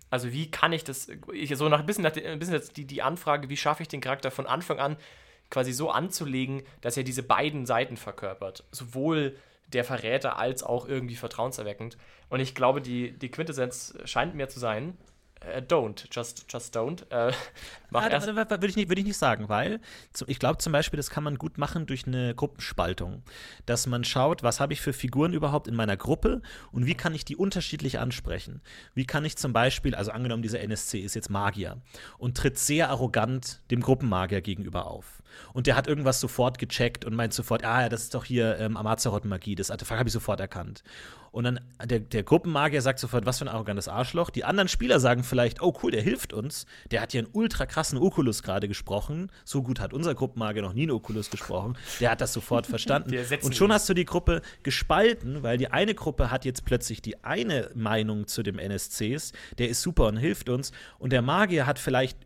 Also 0.09 0.33
wie 0.33 0.51
kann 0.51 0.73
ich 0.73 0.85
das, 0.85 1.09
ich, 1.33 1.57
so 1.57 1.69
nach 1.69 1.81
ein 1.81 1.87
bisschen, 1.87 2.05
nach, 2.05 2.15
ein 2.15 2.39
bisschen 2.39 2.63
die, 2.77 2.85
die 2.85 3.03
Anfrage, 3.03 3.49
wie 3.49 3.57
schaffe 3.57 3.83
ich 3.83 3.89
den 3.89 4.01
Charakter 4.01 4.31
von 4.31 4.47
Anfang 4.47 4.79
an 4.79 4.97
quasi 5.51 5.73
so 5.73 5.91
anzulegen, 5.91 6.63
dass 6.81 6.97
er 6.97 7.03
diese 7.03 7.25
beiden 7.25 7.67
Seiten 7.67 7.97
verkörpert. 7.97 8.63
Sowohl 8.71 9.37
der 9.73 9.83
Verräter 9.83 10.39
als 10.39 10.63
auch 10.63 10.87
irgendwie 10.87 11.17
vertrauenserweckend. 11.17 11.97
Und 12.29 12.39
ich 12.39 12.55
glaube, 12.55 12.81
die, 12.81 13.13
die 13.13 13.31
Quintessenz 13.31 13.95
scheint 14.05 14.37
mir 14.37 14.49
zu 14.49 14.61
sein, 14.61 14.97
äh, 15.53 15.61
don't, 15.61 16.07
just, 16.11 16.47
just 16.49 16.77
don't. 16.77 17.03
Äh, 17.11 17.33
mach 17.91 18.11
ja, 18.11 18.23
Würde 18.25 18.67
ich, 18.67 18.77
nicht, 18.77 18.89
würd 18.89 18.99
ich 18.99 19.05
nicht 19.05 19.17
sagen, 19.17 19.49
weil 19.49 19.81
ich 20.27 20.39
glaube 20.39 20.59
zum 20.59 20.73
Beispiel, 20.73 20.97
das 20.97 21.11
kann 21.11 21.25
man 21.25 21.37
gut 21.37 21.59
machen 21.59 21.87
durch 21.87 22.07
eine 22.07 22.35
Gruppenspaltung. 22.35 23.23
Dass 23.67 23.87
man 23.87 24.05
schaut, 24.05 24.43
was 24.43 24.61
habe 24.61 24.73
ich 24.73 24.81
für 24.81 24.93
Figuren 24.93 25.33
überhaupt 25.33 25.69
in 25.69 25.75
meiner 25.75 25.97
Gruppe 25.97 26.43
und 26.73 26.87
wie 26.87 26.95
kann 26.95 27.15
ich 27.15 27.25
die 27.25 27.37
unterschiedlich 27.37 27.99
ansprechen. 27.99 28.61
Wie 28.95 29.07
kann 29.07 29.25
ich 29.25 29.37
zum 29.37 29.53
Beispiel, 29.53 29.95
also 29.95 30.11
angenommen, 30.11 30.43
dieser 30.43 30.61
NSC 30.61 31.01
ist 31.01 31.15
jetzt 31.15 31.31
Magier 31.31 31.79
und 32.19 32.37
tritt 32.37 32.59
sehr 32.59 32.91
arrogant 32.91 33.61
dem 33.71 33.81
Gruppenmagier 33.81 34.41
gegenüber 34.41 34.87
auf. 34.87 35.23
Und 35.53 35.67
der 35.67 35.77
hat 35.77 35.87
irgendwas 35.87 36.21
sofort 36.21 36.59
gecheckt 36.59 37.05
und 37.05 37.15
meint 37.15 37.33
sofort, 37.33 37.65
ah 37.65 37.83
ja, 37.83 37.89
das 37.89 38.03
ist 38.03 38.15
doch 38.15 38.25
hier 38.25 38.59
ähm, 38.59 38.77
Amatzeroth-Magie, 38.77 39.55
das 39.55 39.71
Artefakt 39.71 39.99
habe 39.99 40.09
ich 40.09 40.13
sofort 40.13 40.41
erkannt. 40.41 40.83
Und 41.35 41.43
dann 41.43 41.61
der, 41.85 41.99
der 41.99 42.23
Gruppenmagier 42.23 42.81
sagt 42.81 43.01
sofort, 43.01 43.27
was 43.27 43.39
für 43.39 43.47
ein 43.47 43.49
arrogantes 43.49 43.89
Arschloch. 43.89 44.31
Die 44.31 44.45
anderen 44.45 44.69
Spieler 44.69 45.01
sagen 45.01 45.25
vielleicht, 45.25 45.61
oh 45.61 45.77
cool, 45.83 45.91
der 45.91 46.01
hilft 46.01 46.33
uns. 46.33 46.65
Der 46.93 47.01
hat 47.01 47.11
hier 47.11 47.23
einen 47.23 47.31
ultra 47.33 47.67
krassen 47.67 47.99
Oculus 47.99 48.45
gerade 48.45 48.69
gesprochen. 48.69 49.33
So 49.45 49.65
gut 49.65 49.81
hat 49.81 49.93
unser 49.93 50.15
Gruppenmagier 50.15 50.63
noch 50.63 50.75
nie 50.75 50.83
einen 50.83 50.93
Oculus 50.93 51.31
gesprochen. 51.31 51.77
Der 51.99 52.13
hat 52.13 52.21
das 52.21 52.33
sofort 52.33 52.67
verstanden. 52.69 53.19
Und 53.43 53.57
schon 53.57 53.73
hast 53.73 53.89
du 53.89 53.95
die 53.95 54.05
Gruppe 54.05 54.43
gespalten, 54.63 55.43
weil 55.43 55.59
die 55.59 55.73
eine 55.73 55.97
Gruppe 55.97 56.31
hat 56.31 56.45
jetzt 56.45 56.65
plötzlich 56.65 57.03
die 57.03 57.25
eine 57.25 57.69
Meinung 57.75 58.29
zu 58.29 58.45
dem 58.45 58.61
NSCs. 58.61 59.33
Der 59.59 59.69
ist 59.69 59.83
super 59.83 60.07
und 60.07 60.17
hilft 60.17 60.49
uns. 60.49 60.71
Und 61.01 61.13
der 61.13 61.23
Magier 61.23 61.67
hat 61.67 61.81
vielleicht 61.81 62.17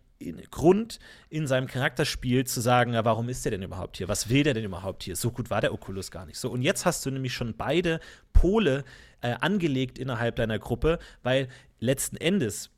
Grund 0.51 0.99
in 1.31 1.47
seinem 1.47 1.67
Charakterspiel 1.67 2.45
zu 2.45 2.61
sagen, 2.61 2.95
ja, 2.95 3.05
warum 3.05 3.29
ist 3.29 3.45
der 3.45 3.53
denn 3.53 3.63
überhaupt 3.63 3.97
hier? 3.97 4.09
Was 4.09 4.29
will 4.29 4.43
der 4.43 4.55
denn 4.55 4.65
überhaupt 4.65 5.05
hier? 5.05 5.17
So 5.17 5.31
gut 5.31 5.51
war 5.51 5.61
der 5.61 5.73
Oculus 5.73 6.11
gar 6.11 6.27
nicht. 6.27 6.39
So, 6.39 6.51
und 6.51 6.63
jetzt 6.63 6.85
hast 6.87 7.07
du 7.07 7.11
nämlich 7.11 7.33
schon 7.33 7.55
beide 7.57 8.01
Pole 8.33 8.85
äh, 9.21 9.35
angelegt 9.41 9.99
innerhalb 9.99 10.37
deiner 10.37 10.59
Gruppe, 10.59 10.99
weil 11.23 11.49
letzten 11.81 12.17
Endes 12.17 12.71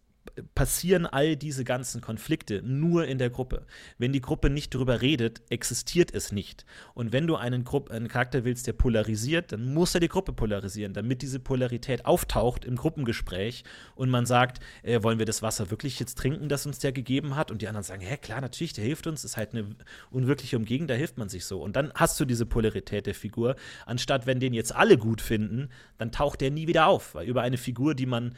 passieren 0.54 1.06
all 1.06 1.36
diese 1.36 1.64
ganzen 1.64 2.00
Konflikte 2.00 2.62
nur 2.62 3.06
in 3.06 3.18
der 3.18 3.30
Gruppe. 3.30 3.66
Wenn 3.98 4.12
die 4.12 4.20
Gruppe 4.20 4.50
nicht 4.50 4.74
darüber 4.74 5.00
redet, 5.00 5.42
existiert 5.50 6.14
es 6.14 6.32
nicht. 6.32 6.64
Und 6.94 7.12
wenn 7.12 7.26
du 7.26 7.36
einen, 7.36 7.64
Gru 7.64 7.84
einen 7.88 8.08
Charakter 8.08 8.44
willst, 8.44 8.66
der 8.66 8.72
polarisiert, 8.72 9.52
dann 9.52 9.72
muss 9.72 9.94
er 9.94 10.00
die 10.00 10.08
Gruppe 10.08 10.32
polarisieren, 10.32 10.92
damit 10.92 11.22
diese 11.22 11.40
Polarität 11.40 12.06
auftaucht 12.06 12.64
im 12.64 12.76
Gruppengespräch 12.76 13.64
und 13.94 14.10
man 14.10 14.26
sagt, 14.26 14.60
äh, 14.82 15.02
wollen 15.02 15.18
wir 15.18 15.26
das 15.26 15.42
Wasser 15.42 15.70
wirklich 15.70 15.98
jetzt 16.00 16.18
trinken, 16.18 16.48
das 16.48 16.66
uns 16.66 16.78
der 16.78 16.92
gegeben 16.92 17.36
hat? 17.36 17.50
Und 17.50 17.62
die 17.62 17.68
anderen 17.68 17.84
sagen, 17.84 18.02
hä, 18.02 18.16
klar, 18.16 18.40
natürlich, 18.40 18.72
der 18.72 18.84
hilft 18.84 19.06
uns, 19.06 19.24
ist 19.24 19.36
halt 19.36 19.54
eine 19.54 19.76
unwirkliche 20.10 20.56
Umgebung, 20.56 20.86
da 20.86 20.94
hilft 20.94 21.18
man 21.18 21.28
sich 21.28 21.44
so. 21.44 21.62
Und 21.62 21.76
dann 21.76 21.92
hast 21.94 22.18
du 22.20 22.24
diese 22.24 22.46
Polarität 22.46 23.06
der 23.06 23.14
Figur, 23.14 23.56
anstatt 23.86 24.26
wenn 24.26 24.40
den 24.40 24.54
jetzt 24.54 24.74
alle 24.74 24.98
gut 24.98 25.20
finden, 25.20 25.68
dann 25.98 26.12
taucht 26.12 26.40
der 26.40 26.50
nie 26.50 26.66
wieder 26.66 26.86
auf, 26.86 27.14
weil 27.14 27.26
über 27.26 27.42
eine 27.42 27.56
Figur, 27.56 27.94
die 27.94 28.06
man 28.06 28.34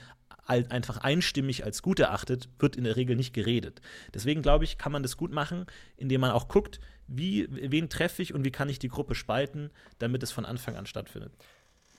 einfach 0.47 0.99
einstimmig 0.99 1.65
als 1.65 1.83
gut 1.83 2.01
erachtet, 2.01 2.49
wird 2.59 2.77
in 2.77 2.85
der 2.85 2.97
Regel 2.97 3.17
nicht 3.17 3.33
geredet. 3.33 3.81
Deswegen 4.13 4.43
glaube 4.43 4.65
ich, 4.65 4.79
kann 4.79 4.93
man 4.93 5.03
das 5.03 5.17
gut 5.17 5.33
machen, 5.33 5.67
indem 5.97 6.21
man 6.21 6.31
auch 6.31 6.49
guckt, 6.49 6.81
wie, 7.07 7.47
wen 7.51 7.89
treffe 7.89 8.23
ich 8.23 8.35
und 8.35 8.45
wie 8.45 8.51
kann 8.51 8.69
ich 8.69 8.79
die 8.79 8.89
Gruppe 8.89 9.15
spalten, 9.15 9.71
damit 9.99 10.23
es 10.23 10.33
von 10.33 10.45
Anfang 10.45 10.77
an 10.77 10.87
stattfindet. 10.87 11.33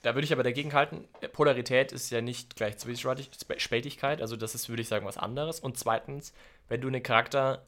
Da 0.02 0.14
würde 0.14 0.26
ich 0.26 0.32
aber 0.32 0.42
dagegen 0.42 0.74
halten, 0.74 1.08
Polarität 1.32 1.90
ist 1.90 2.10
ja 2.10 2.20
nicht 2.20 2.56
gleich 2.56 2.74
Spältigkeit, 3.56 4.20
also 4.20 4.36
das 4.36 4.54
ist, 4.54 4.68
würde 4.68 4.82
ich 4.82 4.88
sagen, 4.88 5.06
was 5.06 5.16
anderes. 5.16 5.60
Und 5.60 5.78
zweitens, 5.78 6.34
wenn 6.68 6.82
du 6.82 6.88
einen 6.88 7.02
Charakter 7.02 7.64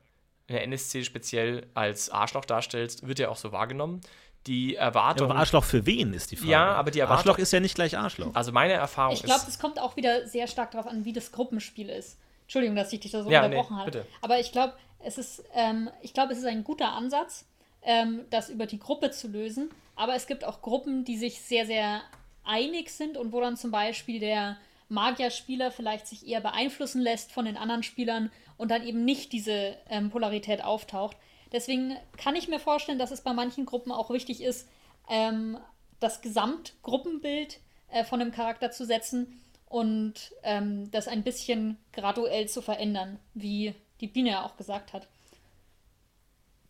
in 0.47 0.55
der 0.55 0.65
NSC 0.65 1.03
speziell 1.03 1.67
als 1.73 2.11
Arschloch 2.11 2.45
darstellst, 2.45 3.07
wird 3.07 3.21
er 3.21 3.31
auch 3.31 3.37
so 3.37 3.53
wahrgenommen 3.53 4.03
die 4.47 4.77
Erwartung. 4.77 5.29
Ja, 5.29 5.33
aber 5.33 5.41
Arschloch 5.41 5.65
für 5.65 5.87
wen 5.87 6.13
ist 6.13 6.31
die 6.31 6.37
Frage? 6.37 6.51
Ja, 6.51 6.73
aber 6.73 6.91
die 6.91 7.01
Erwartung. 7.01 7.31
Arschloch 7.31 7.39
ist 7.39 7.53
ja 7.53 7.61
nicht 7.61 7.75
gleich 7.75 7.97
Arschloch. 7.97 8.35
Also 8.35 8.53
meine 8.53 8.75
Erfahrung 8.75 9.15
ich 9.15 9.23
glaub, 9.23 9.37
ist. 9.39 9.43
Ich 9.43 9.59
glaube, 9.59 9.73
es 9.73 9.77
kommt 9.77 9.81
auch 9.81 9.97
wieder 9.97 10.27
sehr 10.27 10.47
stark 10.47 10.71
darauf 10.73 10.91
an, 10.91 11.05
wie 11.05 11.13
das 11.13 11.33
Gruppenspiel 11.33 11.89
ist. 11.89 12.19
Entschuldigung, 12.43 12.77
dass 12.77 12.93
ich 12.93 13.01
dich 13.01 13.11
da 13.11 13.23
so 13.23 13.31
ja, 13.31 13.45
unterbrochen 13.45 13.75
nee, 13.75 13.81
habe. 13.81 13.91
Bitte. 13.91 14.07
Aber 14.23 14.39
ich 14.39 14.53
glaube, 14.53 14.75
es 15.01 15.19
ist, 15.19 15.45
ähm, 15.55 15.91
ich 16.03 16.15
glaube, 16.15 16.33
es 16.33 16.39
ist 16.39 16.47
ein 16.47 16.65
guter 16.65 16.93
Ansatz, 16.93 17.45
ähm, 17.83 18.23
das 18.31 18.49
über 18.49 18.67
die 18.67 18.79
Gruppe 18.79 19.11
zu 19.11 19.29
lösen. 19.29 19.71
Aber 19.97 20.15
es 20.15 20.27
gibt 20.27 20.45
auch 20.45 20.63
Gruppen, 20.63 21.05
die 21.05 21.17
sich 21.17 21.41
sehr, 21.41 21.67
sehr 21.67 22.03
einig 22.45 22.91
sind 22.91 23.17
und 23.17 23.33
wo 23.33 23.41
dann 23.41 23.57
zum 23.57 23.71
Beispiel 23.71 24.21
der 24.21 24.57
Magierspieler 24.89 25.71
vielleicht 25.71 26.07
sich 26.07 26.27
eher 26.29 26.41
beeinflussen 26.41 27.01
lässt 27.01 27.33
von 27.33 27.45
den 27.45 27.57
anderen 27.57 27.83
Spielern 27.83 28.31
und 28.57 28.71
dann 28.71 28.87
eben 28.87 29.05
nicht 29.05 29.33
diese 29.33 29.77
ähm, 29.89 30.11
Polarität 30.11 30.63
auftaucht. 30.63 31.17
Deswegen 31.53 31.97
kann 32.17 32.37
ich 32.37 32.49
mir 32.49 32.59
vorstellen, 32.59 32.99
dass 32.99 33.11
es 33.11 33.21
bei 33.21 33.33
manchen 33.33 33.67
Gruppen 33.67 33.93
auch 33.93 34.11
wichtig 34.11 34.43
ist, 34.43 34.69
ähm, 35.09 35.59
das 36.01 36.21
Gesamtgruppenbild 36.21 37.61
äh, 37.91 38.05
von 38.05 38.21
einem 38.21 38.33
Charakter 38.33 38.71
zu 38.71 38.85
setzen 38.85 39.41
und 39.69 40.33
ähm, 40.43 40.91
das 40.91 41.09
ein 41.09 41.23
bisschen 41.23 41.79
graduell 41.93 42.49
zu 42.49 42.63
verändern, 42.63 43.19
wie 43.35 43.75
die 44.01 44.09
Biene 44.09 44.31
ja 44.31 44.45
auch 44.45 44.57
gesagt 44.57 44.93
hat. 44.93 45.09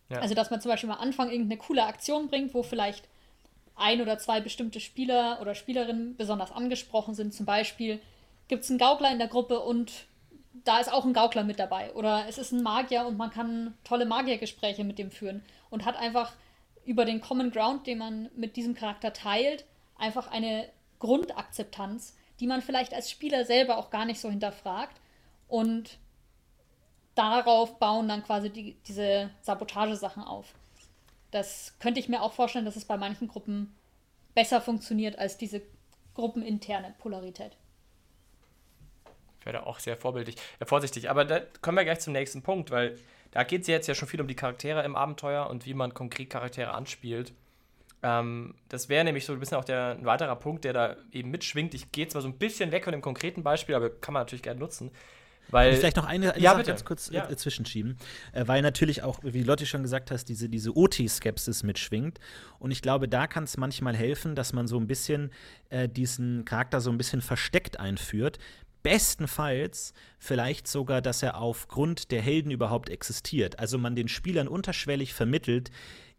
Ja. 0.09 0.19
Also, 0.19 0.35
dass 0.35 0.49
man 0.49 0.61
zum 0.61 0.71
Beispiel 0.71 0.89
am 0.89 0.99
Anfang 0.99 1.29
irgendeine 1.29 1.57
coole 1.57 1.83
Aktion 1.83 2.27
bringt, 2.27 2.53
wo 2.53 2.63
vielleicht 2.63 3.07
ein 3.75 4.01
oder 4.01 4.17
zwei 4.17 4.41
bestimmte 4.41 4.79
Spieler 4.79 5.39
oder 5.41 5.53
Spielerinnen 5.53 6.15
besonders 6.15 6.51
angesprochen 6.51 7.13
sind. 7.13 7.33
Zum 7.33 7.45
Beispiel 7.45 8.01
gibt 8.47 8.63
es 8.63 8.69
einen 8.69 8.79
Gaukler 8.79 9.11
in 9.11 9.19
der 9.19 9.27
Gruppe 9.27 9.59
und 9.59 9.91
da 10.63 10.79
ist 10.79 10.91
auch 10.91 11.05
ein 11.05 11.13
Gaukler 11.13 11.43
mit 11.43 11.59
dabei. 11.59 11.93
Oder 11.93 12.25
es 12.27 12.37
ist 12.37 12.51
ein 12.51 12.63
Magier 12.63 13.05
und 13.05 13.17
man 13.17 13.31
kann 13.31 13.77
tolle 13.83 14.05
Magiergespräche 14.05 14.83
mit 14.83 14.99
dem 14.99 15.11
führen 15.11 15.43
und 15.69 15.85
hat 15.85 15.97
einfach 15.97 16.33
über 16.85 17.05
den 17.05 17.21
Common 17.21 17.51
Ground, 17.51 17.85
den 17.85 17.97
man 17.97 18.29
mit 18.35 18.55
diesem 18.55 18.73
Charakter 18.73 19.13
teilt, 19.13 19.65
einfach 19.97 20.31
eine 20.31 20.69
Grundakzeptanz, 20.99 22.15
die 22.39 22.47
man 22.47 22.61
vielleicht 22.61 22.93
als 22.93 23.11
Spieler 23.11 23.45
selber 23.45 23.77
auch 23.77 23.89
gar 23.89 24.05
nicht 24.05 24.21
so 24.21 24.29
hinterfragt. 24.29 24.95
Und 25.47 25.97
darauf 27.15 27.79
bauen 27.79 28.07
dann 28.07 28.23
quasi 28.23 28.49
die, 28.49 28.77
diese 28.87 29.29
Sabotagesachen 29.41 30.23
auf. 30.23 30.53
Das 31.31 31.73
könnte 31.79 31.99
ich 31.99 32.09
mir 32.09 32.21
auch 32.21 32.33
vorstellen, 32.33 32.65
dass 32.65 32.75
es 32.75 32.85
bei 32.85 32.97
manchen 32.97 33.27
Gruppen 33.27 33.75
besser 34.33 34.61
funktioniert 34.61 35.19
als 35.19 35.37
diese 35.37 35.61
gruppeninterne 36.13 36.93
Polarität. 36.99 37.57
Ich 39.47 39.53
werde 39.53 39.65
auch 39.65 39.79
sehr 39.79 39.95
vorbildlich, 39.95 40.35
äh, 40.59 40.65
vorsichtig. 40.65 41.09
Aber 41.09 41.25
da 41.25 41.41
kommen 41.61 41.77
wir 41.77 41.85
gleich 41.85 41.99
zum 41.99 42.13
nächsten 42.13 42.41
Punkt, 42.41 42.69
weil 42.71 42.97
da 43.31 43.43
geht 43.43 43.61
es 43.61 43.67
jetzt 43.67 43.87
ja 43.87 43.95
schon 43.95 44.07
viel 44.07 44.19
um 44.19 44.27
die 44.27 44.35
Charaktere 44.35 44.83
im 44.83 44.95
Abenteuer 44.95 45.49
und 45.49 45.65
wie 45.65 45.73
man 45.73 45.93
konkret 45.93 46.29
Charaktere 46.29 46.73
anspielt. 46.73 47.33
Ähm, 48.03 48.55
das 48.69 48.89
wäre 48.89 49.03
nämlich 49.03 49.25
so 49.25 49.33
ein 49.33 49.39
bisschen 49.39 49.57
auch 49.57 49.65
der, 49.65 49.97
ein 49.97 50.05
weiterer 50.05 50.35
Punkt, 50.35 50.65
der 50.65 50.73
da 50.73 50.95
eben 51.11 51.31
mitschwingt. 51.31 51.73
Ich 51.73 51.91
gehe 51.91 52.07
zwar 52.07 52.21
so 52.21 52.27
ein 52.27 52.37
bisschen 52.37 52.71
weg 52.71 52.83
von 52.83 52.91
dem 52.91 53.01
konkreten 53.01 53.43
Beispiel, 53.43 53.75
aber 53.75 53.89
kann 53.89 54.13
man 54.13 54.21
natürlich 54.21 54.43
gerne 54.43 54.59
nutzen. 54.59 54.91
Weil, 55.49 55.73
ich 55.73 55.79
vielleicht 55.79 55.95
noch 55.95 56.05
eine, 56.05 56.33
eine 56.33 56.43
ja, 56.43 56.51
Sache 56.51 56.59
bitte. 56.59 56.71
ganz 56.71 56.85
kurz 56.85 57.09
ja. 57.09 57.29
äh, 57.29 57.35
zwischenschieben, 57.35 57.97
äh, 58.33 58.47
weil 58.47 58.61
natürlich 58.61 59.03
auch, 59.03 59.19
wie 59.23 59.43
Lotti 59.43 59.65
schon 59.65 59.81
gesagt 59.81 60.11
hast, 60.11 60.25
diese, 60.25 60.49
diese 60.49 60.75
OT-Skepsis 60.75 61.63
mitschwingt. 61.63 62.19
Und 62.59 62.71
ich 62.71 62.81
glaube, 62.81 63.07
da 63.07 63.27
kann 63.27 63.45
es 63.45 63.55
manchmal 63.57 63.95
helfen, 63.95 64.35
dass 64.35 64.51
man 64.51 64.67
so 64.67 64.77
ein 64.77 64.87
bisschen 64.87 65.31
äh, 65.69 65.87
diesen 65.87 66.43
Charakter 66.43 66.81
so 66.81 66.89
ein 66.91 66.97
bisschen 66.97 67.21
versteckt 67.21 67.79
einführt, 67.79 68.39
bestenfalls 68.83 69.93
vielleicht 70.19 70.67
sogar, 70.67 71.01
dass 71.01 71.23
er 71.23 71.39
aufgrund 71.39 72.11
der 72.11 72.21
Helden 72.21 72.51
überhaupt 72.51 72.89
existiert. 72.89 73.59
Also 73.59 73.77
man 73.77 73.95
den 73.95 74.07
Spielern 74.07 74.47
unterschwellig 74.47 75.13
vermittelt, 75.13 75.71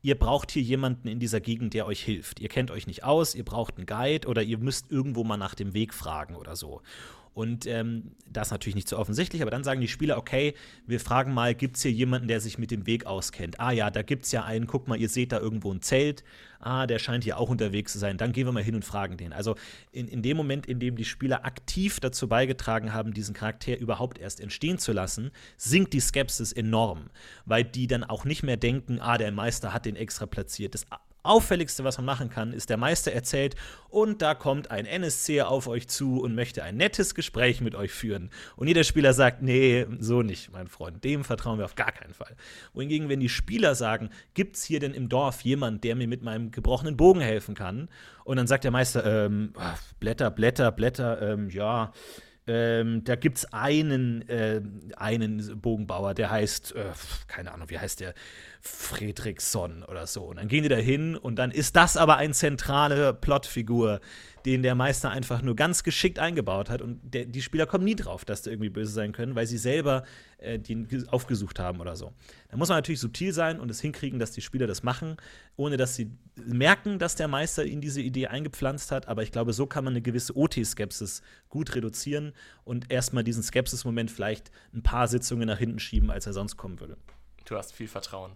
ihr 0.02 0.18
braucht 0.18 0.50
hier 0.50 0.62
jemanden 0.62 1.08
in 1.08 1.18
dieser 1.18 1.40
Gegend, 1.40 1.74
der 1.74 1.86
euch 1.86 2.02
hilft. 2.02 2.40
Ihr 2.40 2.48
kennt 2.48 2.70
euch 2.70 2.86
nicht 2.86 3.04
aus, 3.04 3.34
ihr 3.34 3.44
braucht 3.44 3.76
einen 3.76 3.86
Guide 3.86 4.28
oder 4.28 4.42
ihr 4.42 4.58
müsst 4.58 4.90
irgendwo 4.90 5.24
mal 5.24 5.36
nach 5.36 5.54
dem 5.54 5.74
Weg 5.74 5.94
fragen 5.94 6.36
oder 6.36 6.56
so. 6.56 6.82
Und 7.38 7.66
ähm, 7.66 8.16
das 8.28 8.48
ist 8.48 8.50
natürlich 8.50 8.74
nicht 8.74 8.88
so 8.88 8.98
offensichtlich, 8.98 9.42
aber 9.42 9.52
dann 9.52 9.62
sagen 9.62 9.80
die 9.80 9.86
Spieler, 9.86 10.18
okay, 10.18 10.54
wir 10.88 10.98
fragen 10.98 11.32
mal, 11.32 11.54
gibt 11.54 11.76
es 11.76 11.82
hier 11.82 11.92
jemanden, 11.92 12.26
der 12.26 12.40
sich 12.40 12.58
mit 12.58 12.72
dem 12.72 12.84
Weg 12.84 13.06
auskennt? 13.06 13.60
Ah 13.60 13.70
ja, 13.70 13.92
da 13.92 14.02
gibt 14.02 14.24
es 14.24 14.32
ja 14.32 14.42
einen, 14.42 14.66
guck 14.66 14.88
mal, 14.88 14.98
ihr 14.98 15.08
seht 15.08 15.30
da 15.30 15.38
irgendwo 15.38 15.72
ein 15.72 15.80
Zelt. 15.80 16.24
Ah, 16.58 16.88
der 16.88 16.98
scheint 16.98 17.22
hier 17.22 17.38
auch 17.38 17.48
unterwegs 17.48 17.92
zu 17.92 18.00
sein. 18.00 18.16
Dann 18.16 18.32
gehen 18.32 18.44
wir 18.44 18.50
mal 18.50 18.64
hin 18.64 18.74
und 18.74 18.84
fragen 18.84 19.16
den. 19.18 19.32
Also 19.32 19.54
in, 19.92 20.08
in 20.08 20.20
dem 20.22 20.36
Moment, 20.36 20.66
in 20.66 20.80
dem 20.80 20.96
die 20.96 21.04
Spieler 21.04 21.44
aktiv 21.44 22.00
dazu 22.00 22.26
beigetragen 22.26 22.92
haben, 22.92 23.14
diesen 23.14 23.36
Charakter 23.36 23.78
überhaupt 23.78 24.18
erst 24.18 24.40
entstehen 24.40 24.78
zu 24.78 24.92
lassen, 24.92 25.30
sinkt 25.56 25.92
die 25.92 26.00
Skepsis 26.00 26.50
enorm, 26.50 27.08
weil 27.44 27.62
die 27.62 27.86
dann 27.86 28.02
auch 28.02 28.24
nicht 28.24 28.42
mehr 28.42 28.56
denken, 28.56 28.98
ah, 28.98 29.16
der 29.16 29.30
Meister 29.30 29.72
hat 29.72 29.86
den 29.86 29.94
extra 29.94 30.26
platziert. 30.26 30.74
Das 30.74 30.86
Auffälligste, 31.22 31.84
was 31.84 31.98
man 31.98 32.06
machen 32.06 32.30
kann, 32.30 32.52
ist, 32.52 32.70
der 32.70 32.76
Meister 32.76 33.12
erzählt, 33.12 33.54
und 33.90 34.22
da 34.22 34.34
kommt 34.34 34.70
ein 34.70 34.86
NSC 34.86 35.42
auf 35.42 35.66
euch 35.66 35.88
zu 35.88 36.20
und 36.20 36.34
möchte 36.34 36.62
ein 36.62 36.76
nettes 36.76 37.14
Gespräch 37.14 37.60
mit 37.60 37.74
euch 37.74 37.92
führen. 37.92 38.30
Und 38.56 38.68
jeder 38.68 38.84
Spieler 38.84 39.12
sagt, 39.12 39.42
nee, 39.42 39.86
so 39.98 40.22
nicht, 40.22 40.52
mein 40.52 40.68
Freund, 40.68 41.02
dem 41.04 41.24
vertrauen 41.24 41.58
wir 41.58 41.64
auf 41.64 41.74
gar 41.74 41.92
keinen 41.92 42.14
Fall. 42.14 42.36
Wohingegen, 42.72 43.08
wenn 43.08 43.20
die 43.20 43.28
Spieler 43.28 43.74
sagen, 43.74 44.10
gibt 44.34 44.56
es 44.56 44.64
hier 44.64 44.80
denn 44.80 44.94
im 44.94 45.08
Dorf 45.08 45.42
jemand, 45.42 45.84
der 45.84 45.96
mir 45.96 46.08
mit 46.08 46.22
meinem 46.22 46.50
gebrochenen 46.50 46.96
Bogen 46.96 47.20
helfen 47.20 47.54
kann? 47.54 47.88
Und 48.24 48.36
dann 48.36 48.46
sagt 48.46 48.64
der 48.64 48.70
Meister, 48.70 49.04
ähm, 49.26 49.52
Blätter, 50.00 50.30
Blätter, 50.30 50.70
Blätter, 50.70 51.22
ähm, 51.22 51.48
ja, 51.50 51.92
ähm, 52.48 53.04
da 53.04 53.14
gibt 53.14 53.38
es 53.38 53.52
einen, 53.52 54.26
äh, 54.28 54.62
einen 54.96 55.60
Bogenbauer, 55.60 56.14
der 56.14 56.30
heißt, 56.30 56.74
äh, 56.74 56.84
keine 57.26 57.52
Ahnung, 57.52 57.68
wie 57.70 57.78
heißt 57.78 58.00
der? 58.00 58.14
Fredriksson 58.60 59.84
oder 59.84 60.06
so. 60.06 60.24
Und 60.24 60.36
dann 60.36 60.48
gehen 60.48 60.62
die 60.62 60.68
da 60.68 60.76
hin 60.76 61.16
und 61.16 61.36
dann 61.36 61.50
ist 61.50 61.76
das 61.76 61.96
aber 61.96 62.16
eine 62.16 62.32
zentrale 62.32 63.14
Plotfigur, 63.14 64.00
den 64.48 64.62
der 64.62 64.74
Meister 64.74 65.10
einfach 65.10 65.42
nur 65.42 65.54
ganz 65.54 65.82
geschickt 65.82 66.18
eingebaut 66.18 66.70
hat. 66.70 66.80
Und 66.80 67.00
der, 67.02 67.26
die 67.26 67.42
Spieler 67.42 67.66
kommen 67.66 67.84
nie 67.84 67.94
drauf, 67.94 68.24
dass 68.24 68.40
die 68.40 68.48
irgendwie 68.48 68.70
böse 68.70 68.92
sein 68.92 69.12
können, 69.12 69.34
weil 69.34 69.46
sie 69.46 69.58
selber 69.58 70.04
äh, 70.38 70.58
den 70.58 70.88
aufgesucht 71.10 71.58
haben 71.58 71.80
oder 71.80 71.96
so. 71.96 72.14
Da 72.48 72.56
muss 72.56 72.70
man 72.70 72.78
natürlich 72.78 73.00
subtil 73.00 73.34
sein 73.34 73.60
und 73.60 73.70
es 73.70 73.82
hinkriegen, 73.82 74.18
dass 74.18 74.32
die 74.32 74.40
Spieler 74.40 74.66
das 74.66 74.82
machen, 74.82 75.18
ohne 75.56 75.76
dass 75.76 75.96
sie 75.96 76.10
merken, 76.46 76.98
dass 76.98 77.14
der 77.14 77.28
Meister 77.28 77.66
ihnen 77.66 77.82
diese 77.82 78.00
Idee 78.00 78.28
eingepflanzt 78.28 78.90
hat. 78.90 79.06
Aber 79.06 79.22
ich 79.22 79.32
glaube, 79.32 79.52
so 79.52 79.66
kann 79.66 79.84
man 79.84 79.92
eine 79.92 80.00
gewisse 80.00 80.34
OT-Skepsis 80.34 81.20
gut 81.50 81.74
reduzieren 81.74 82.32
und 82.64 82.90
erstmal 82.90 83.24
diesen 83.24 83.42
Skepsis-Moment 83.42 84.10
vielleicht 84.10 84.50
ein 84.72 84.82
paar 84.82 85.08
Sitzungen 85.08 85.46
nach 85.46 85.58
hinten 85.58 85.78
schieben, 85.78 86.10
als 86.10 86.26
er 86.26 86.32
sonst 86.32 86.56
kommen 86.56 86.80
würde. 86.80 86.96
Du 87.44 87.54
hast 87.54 87.74
viel 87.74 87.88
Vertrauen. 87.88 88.32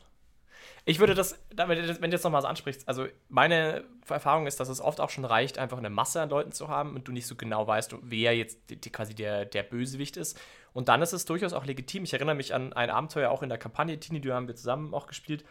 Ich 0.84 0.98
würde 0.98 1.14
das, 1.14 1.38
wenn 1.54 1.68
du 1.78 2.08
jetzt 2.08 2.24
nochmal 2.24 2.42
so 2.42 2.48
ansprichst, 2.48 2.88
also 2.88 3.06
meine 3.28 3.84
Erfahrung 4.08 4.46
ist, 4.46 4.58
dass 4.58 4.68
es 4.68 4.80
oft 4.80 5.00
auch 5.00 5.10
schon 5.10 5.24
reicht, 5.24 5.58
einfach 5.58 5.78
eine 5.78 5.90
Masse 5.90 6.20
an 6.20 6.30
Leuten 6.30 6.52
zu 6.52 6.68
haben 6.68 6.94
und 6.94 7.06
du 7.06 7.12
nicht 7.12 7.26
so 7.26 7.36
genau 7.36 7.66
weißt, 7.66 7.96
wer 8.02 8.36
jetzt 8.36 8.70
die, 8.70 8.80
die, 8.80 8.90
quasi 8.90 9.14
der, 9.14 9.44
der 9.44 9.62
Bösewicht 9.62 10.16
ist. 10.16 10.40
Und 10.72 10.88
dann 10.88 11.02
ist 11.02 11.12
es 11.12 11.24
durchaus 11.24 11.52
auch 11.52 11.66
legitim. 11.66 12.04
Ich 12.04 12.12
erinnere 12.12 12.34
mich 12.34 12.54
an 12.54 12.72
ein 12.72 12.90
Abenteuer 12.90 13.30
auch 13.30 13.42
in 13.42 13.48
der 13.48 13.58
Kampagne, 13.58 13.98
Tini, 14.00 14.20
die 14.20 14.32
haben 14.32 14.48
wir 14.48 14.56
zusammen 14.56 14.92
auch 14.94 15.06
gespielt, 15.06 15.44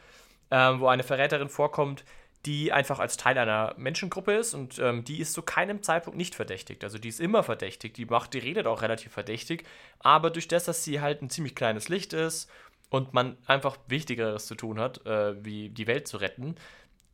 ähm, 0.50 0.80
wo 0.80 0.88
eine 0.88 1.04
Verräterin 1.04 1.50
vorkommt, 1.50 2.04
die 2.46 2.72
einfach 2.72 3.00
als 3.00 3.18
Teil 3.18 3.38
einer 3.38 3.76
Menschengruppe 3.78 4.34
ist 4.34 4.54
und 4.54 4.80
ähm, 4.80 5.04
die 5.04 5.20
ist 5.20 5.34
zu 5.34 5.44
keinem 5.44 5.84
Zeitpunkt 5.84 6.18
nicht 6.18 6.34
verdächtigt. 6.34 6.84
Also 6.84 6.98
die 6.98 7.10
ist 7.10 7.20
immer 7.20 7.44
verdächtig, 7.44 7.94
die 7.94 8.06
macht, 8.06 8.34
die 8.34 8.40
redet 8.40 8.66
auch 8.66 8.82
relativ 8.82 9.12
verdächtig, 9.12 9.64
aber 10.00 10.32
durch 10.32 10.48
das, 10.48 10.66
dass 10.66 10.84
sie 10.84 11.02
halt 11.02 11.22
ein 11.22 11.30
ziemlich 11.30 11.56
kleines 11.56 11.88
Licht 11.88 12.14
ist 12.14 12.50
und 12.92 13.14
man 13.14 13.38
einfach 13.48 13.78
Wichtigeres 13.88 14.46
zu 14.46 14.54
tun 14.54 14.80
hat, 14.80 15.04
äh, 15.06 15.44
wie 15.44 15.70
die 15.70 15.88
Welt 15.88 16.08
zu 16.08 16.18
retten, 16.18 16.56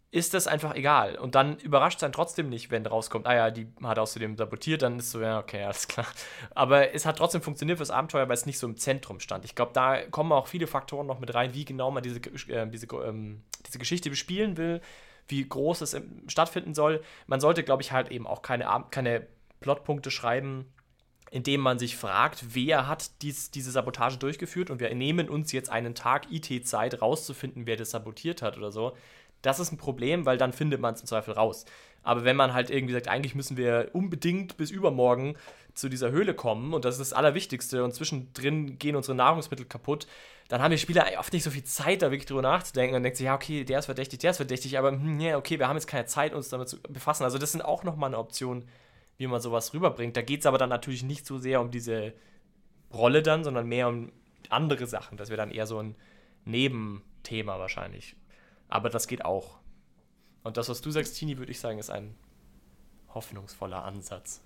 ist 0.10 0.34
das 0.34 0.48
einfach 0.48 0.74
egal. 0.74 1.18
Und 1.18 1.36
dann 1.36 1.58
überrascht 1.60 1.98
es 1.98 2.04
einen 2.04 2.14
trotzdem 2.14 2.50
nicht, 2.50 2.72
wenn 2.72 2.86
rauskommt, 2.86 3.28
ah 3.28 3.36
ja, 3.36 3.52
die 3.52 3.68
hat 3.84 4.00
außerdem 4.00 4.38
sabotiert, 4.38 4.82
dann 4.82 4.98
ist 4.98 5.12
so, 5.12 5.22
ja, 5.22 5.38
okay, 5.38 5.64
alles 5.64 5.88
klar. 5.88 6.08
Aber 6.56 6.96
es 6.96 7.06
hat 7.06 7.18
trotzdem 7.18 7.44
funktioniert 7.44 7.78
fürs 7.78 7.92
Abenteuer, 7.92 8.28
weil 8.28 8.34
es 8.34 8.48
nicht 8.48 8.58
so 8.58 8.66
im 8.66 8.76
Zentrum 8.78 9.20
stand. 9.20 9.46
Ich 9.46 9.54
glaube, 9.54 9.72
da 9.74 10.02
kommen 10.08 10.32
auch 10.32 10.48
viele 10.48 10.66
Faktoren 10.66 11.06
noch 11.06 11.20
mit 11.20 11.36
rein, 11.36 11.54
wie 11.54 11.66
genau 11.66 11.92
man 11.92 12.02
diese, 12.02 12.20
äh, 12.20 12.68
diese, 12.68 12.88
ähm, 12.88 13.44
diese 13.68 13.78
Geschichte 13.78 14.10
bespielen 14.10 14.58
will, 14.58 14.82
wie 15.28 15.48
groß 15.48 15.82
es 15.82 15.96
stattfinden 16.28 16.74
soll. 16.74 17.04
Man 17.28 17.40
sollte, 17.40 17.64
glaube 17.64 17.84
ich, 17.84 17.92
halt 17.92 18.10
eben 18.10 18.26
auch 18.26 18.42
keine, 18.42 18.66
keine 18.90 19.28
Plotpunkte 19.60 20.10
schreiben, 20.10 20.66
indem 21.32 21.62
man 21.62 21.80
sich 21.80 21.98
fragt, 21.98 22.56
wer 22.56 22.88
hat 22.88 23.22
dies, 23.22 23.52
diese 23.52 23.72
Sabotage 23.72 24.18
durchgeführt 24.18 24.70
und 24.70 24.80
wir 24.80 24.94
nehmen 24.96 25.30
uns 25.30 25.52
jetzt 25.52 25.70
einen 25.70 25.96
Tag 25.96 26.32
IT-Zeit 26.32 27.02
rauszufinden, 27.02 27.66
wer 27.66 27.76
das 27.76 27.92
sabotiert 27.92 28.42
hat 28.42 28.58
oder 28.58 28.72
so. 28.72 28.96
Das 29.42 29.60
ist 29.60 29.72
ein 29.72 29.78
Problem, 29.78 30.26
weil 30.26 30.38
dann 30.38 30.54
findet 30.54 30.82
man 30.82 30.94
es 30.94 31.02
im 31.02 31.08
Zweifel 31.08 31.34
raus. 31.34 31.66
Aber 32.04 32.24
wenn 32.24 32.38
man 32.38 32.54
halt 32.54 32.70
irgendwie 32.70 32.94
sagt, 32.94 33.10
eigentlich 33.10 33.36
müssen 33.36 33.58
wir 33.58 33.90
unbedingt 33.94 34.56
bis 34.58 34.72
übermorgen 34.72 35.36
zu 35.74 35.90
dieser 35.90 36.10
Höhle 36.10 36.34
kommen 36.34 36.74
und 36.74 36.86
das 36.86 36.96
ist 36.96 37.12
das 37.12 37.14
Allerwichtigste 37.14 37.84
und 37.84 37.94
zwischendrin 37.94 38.80
gehen 38.80 38.96
unsere 38.96 39.16
Nahrungsmittel 39.16 39.66
kaputt, 39.66 40.08
dann 40.48 40.62
haben 40.62 40.72
die 40.72 40.78
Spieler 40.78 41.06
oft 41.20 41.34
nicht 41.34 41.44
so 41.44 41.52
viel 41.52 41.66
Zeit, 41.66 42.02
da 42.02 42.10
wirklich 42.10 42.26
drüber 42.26 42.42
nachzudenken 42.42 42.96
und 42.96 43.04
denkt 43.04 43.18
sich, 43.18 43.26
ja, 43.26 43.36
okay, 43.36 43.66
der 43.66 43.80
ist 43.80 43.86
verdächtig, 43.86 44.20
der 44.20 44.32
ist 44.32 44.38
verdächtig, 44.38 44.78
aber 44.78 44.92
hm, 44.92 45.20
ja, 45.20 45.38
okay, 45.38 45.60
wir 45.60 45.68
haben 45.68 45.76
jetzt 45.76 45.88
keine 45.88 46.06
Zeit, 46.06 46.34
uns 46.34 46.48
damit 46.48 46.70
zu 46.70 46.82
befassen. 46.82 47.26
Also 47.26 47.38
das 47.38 47.52
sind 47.52 47.62
auch 47.62 47.84
nochmal 47.84 48.10
eine 48.10 48.18
Option, 48.18 48.64
wie 49.18 49.28
man 49.28 49.42
sowas 49.42 49.74
rüberbringt. 49.74 50.16
Da 50.16 50.22
geht 50.22 50.42
es 50.42 50.46
aber 50.46 50.58
dann 50.58 50.70
natürlich 50.70 51.04
nicht 51.04 51.26
so 51.26 51.38
sehr 51.38 51.62
um 51.62 51.72
diese 51.72 52.14
Rolle 52.94 53.24
dann, 53.24 53.44
sondern 53.44 53.68
mehr 53.68 53.88
um 53.88 54.12
andere 54.50 54.88
Sachen. 54.88 55.18
Das 55.18 55.30
wäre 55.30 55.38
dann 55.38 55.52
eher 55.52 55.68
so 55.68 55.80
ein 55.80 55.96
Nebenthema 56.46 57.60
wahrscheinlich. 57.60 58.16
Aber 58.70 58.90
das 58.90 59.08
geht 59.08 59.26
auch. 59.26 59.60
Und 60.44 60.58
das, 60.58 60.70
was 60.70 60.82
du 60.82 60.92
sagst, 60.92 61.18
Tini, 61.18 61.38
würde 61.38 61.52
ich 61.52 61.60
sagen, 61.60 61.80
ist 61.80 61.90
ein 61.90 62.16
hoffnungsvoller 63.14 63.84
Ansatz. 63.84 64.42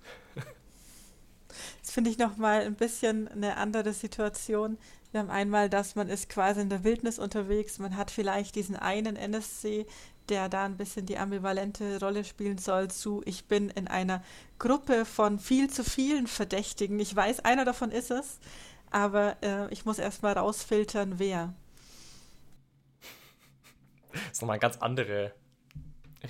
Das 1.82 1.90
finde 1.90 2.08
ich 2.08 2.16
nochmal 2.16 2.62
ein 2.62 2.76
bisschen 2.76 3.28
eine 3.28 3.58
andere 3.58 3.92
Situation. 3.92 4.78
Wir 5.10 5.20
haben 5.20 5.30
einmal, 5.30 5.68
dass 5.68 5.94
man 5.94 6.08
ist 6.08 6.30
quasi 6.30 6.62
in 6.62 6.70
der 6.70 6.84
Wildnis 6.84 7.18
unterwegs, 7.18 7.78
man 7.78 7.96
hat 7.96 8.10
vielleicht 8.10 8.54
diesen 8.54 8.76
einen 8.76 9.16
NSC, 9.16 9.86
der 10.28 10.48
da 10.48 10.64
ein 10.64 10.76
bisschen 10.76 11.06
die 11.06 11.18
ambivalente 11.18 12.00
Rolle 12.00 12.24
spielen 12.24 12.58
soll, 12.58 12.88
zu 12.88 13.22
ich 13.24 13.46
bin 13.46 13.68
in 13.70 13.88
einer 13.88 14.22
Gruppe 14.58 15.04
von 15.04 15.38
viel 15.38 15.70
zu 15.70 15.84
vielen 15.84 16.26
Verdächtigen. 16.26 16.98
Ich 17.00 17.14
weiß, 17.14 17.40
einer 17.40 17.64
davon 17.64 17.90
ist 17.90 18.10
es, 18.10 18.38
aber 18.90 19.36
äh, 19.42 19.72
ich 19.72 19.84
muss 19.84 19.98
erstmal 19.98 20.34
rausfiltern, 20.34 21.18
wer. 21.18 21.54
Das 24.12 24.22
ist 24.32 24.42
nochmal 24.42 24.54
eine 24.54 24.60
ganz 24.60 24.76
andere 24.78 25.32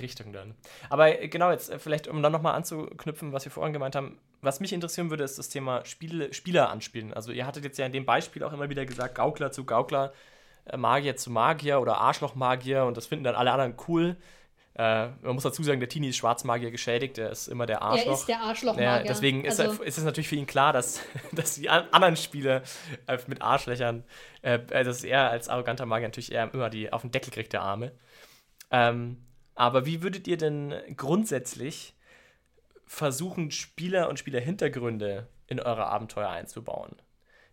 Richtung 0.00 0.32
dann. 0.32 0.54
Aber 0.88 1.20
äh, 1.20 1.28
genau, 1.28 1.50
jetzt 1.50 1.70
äh, 1.70 1.78
vielleicht, 1.78 2.08
um 2.08 2.22
dann 2.22 2.32
nochmal 2.32 2.54
anzuknüpfen, 2.54 3.32
was 3.32 3.44
wir 3.44 3.52
vorhin 3.52 3.72
gemeint 3.72 3.94
haben, 3.94 4.18
was 4.40 4.60
mich 4.60 4.72
interessieren 4.72 5.10
würde, 5.10 5.24
ist 5.24 5.38
das 5.38 5.48
Thema 5.48 5.84
Spiele, 5.84 6.32
Spieler 6.32 6.70
anspielen. 6.70 7.12
Also 7.12 7.32
ihr 7.32 7.46
hattet 7.46 7.64
jetzt 7.64 7.78
ja 7.78 7.86
in 7.86 7.92
dem 7.92 8.06
Beispiel 8.06 8.42
auch 8.42 8.52
immer 8.52 8.68
wieder 8.70 8.84
gesagt, 8.86 9.14
Gaukler 9.14 9.52
zu 9.52 9.64
Gaukler. 9.64 10.12
Äh, 10.64 10.76
Magier 10.76 11.16
zu 11.16 11.30
Magier 11.30 11.80
oder 11.80 11.98
Arschloch-Magier 11.98 12.84
und 12.84 12.96
das 12.96 13.06
finden 13.06 13.24
dann 13.24 13.34
alle 13.34 13.52
anderen 13.52 13.74
cool. 13.88 14.16
Äh, 14.74 15.08
man 15.22 15.34
muss 15.34 15.42
dazu 15.42 15.62
sagen, 15.62 15.80
der 15.80 15.88
Tini 15.88 16.08
ist 16.08 16.16
Schwarzmagier 16.16 16.70
geschädigt, 16.70 17.18
der 17.18 17.30
ist 17.30 17.48
immer 17.48 17.66
der 17.66 17.82
Arschloch. 17.82 18.06
Er 18.06 18.12
ist 18.14 18.28
der 18.28 18.40
Arschloch-Magier. 18.40 18.84
Ja, 18.84 19.02
deswegen 19.02 19.44
ist, 19.44 19.60
also, 19.60 19.82
ist, 19.82 19.98
es 19.98 20.04
natürlich 20.04 20.28
für 20.28 20.36
ihn 20.36 20.46
klar, 20.46 20.72
dass, 20.72 21.00
dass 21.32 21.56
die 21.56 21.68
anderen 21.68 22.16
Spieler 22.16 22.62
äh, 23.06 23.18
mit 23.26 23.42
Arschlöchern, 23.42 24.04
äh, 24.40 24.60
äh, 24.70 24.84
dass 24.84 25.04
er 25.04 25.30
als 25.30 25.48
arroganter 25.48 25.84
Magier 25.84 26.08
natürlich 26.08 26.32
eher 26.32 26.52
immer 26.54 26.70
die 26.70 26.92
auf 26.92 27.02
den 27.02 27.10
Deckel 27.10 27.32
kriegt, 27.32 27.52
der 27.52 27.62
Arme. 27.62 27.92
Ähm, 28.70 29.26
aber 29.54 29.84
wie 29.84 30.02
würdet 30.02 30.26
ihr 30.26 30.38
denn 30.38 30.74
grundsätzlich 30.96 31.94
versuchen, 32.86 33.50
Spieler 33.50 34.08
und 34.08 34.18
Spielerhintergründe 34.18 35.28
in 35.48 35.60
eure 35.60 35.86
Abenteuer 35.86 36.30
einzubauen? 36.30 36.96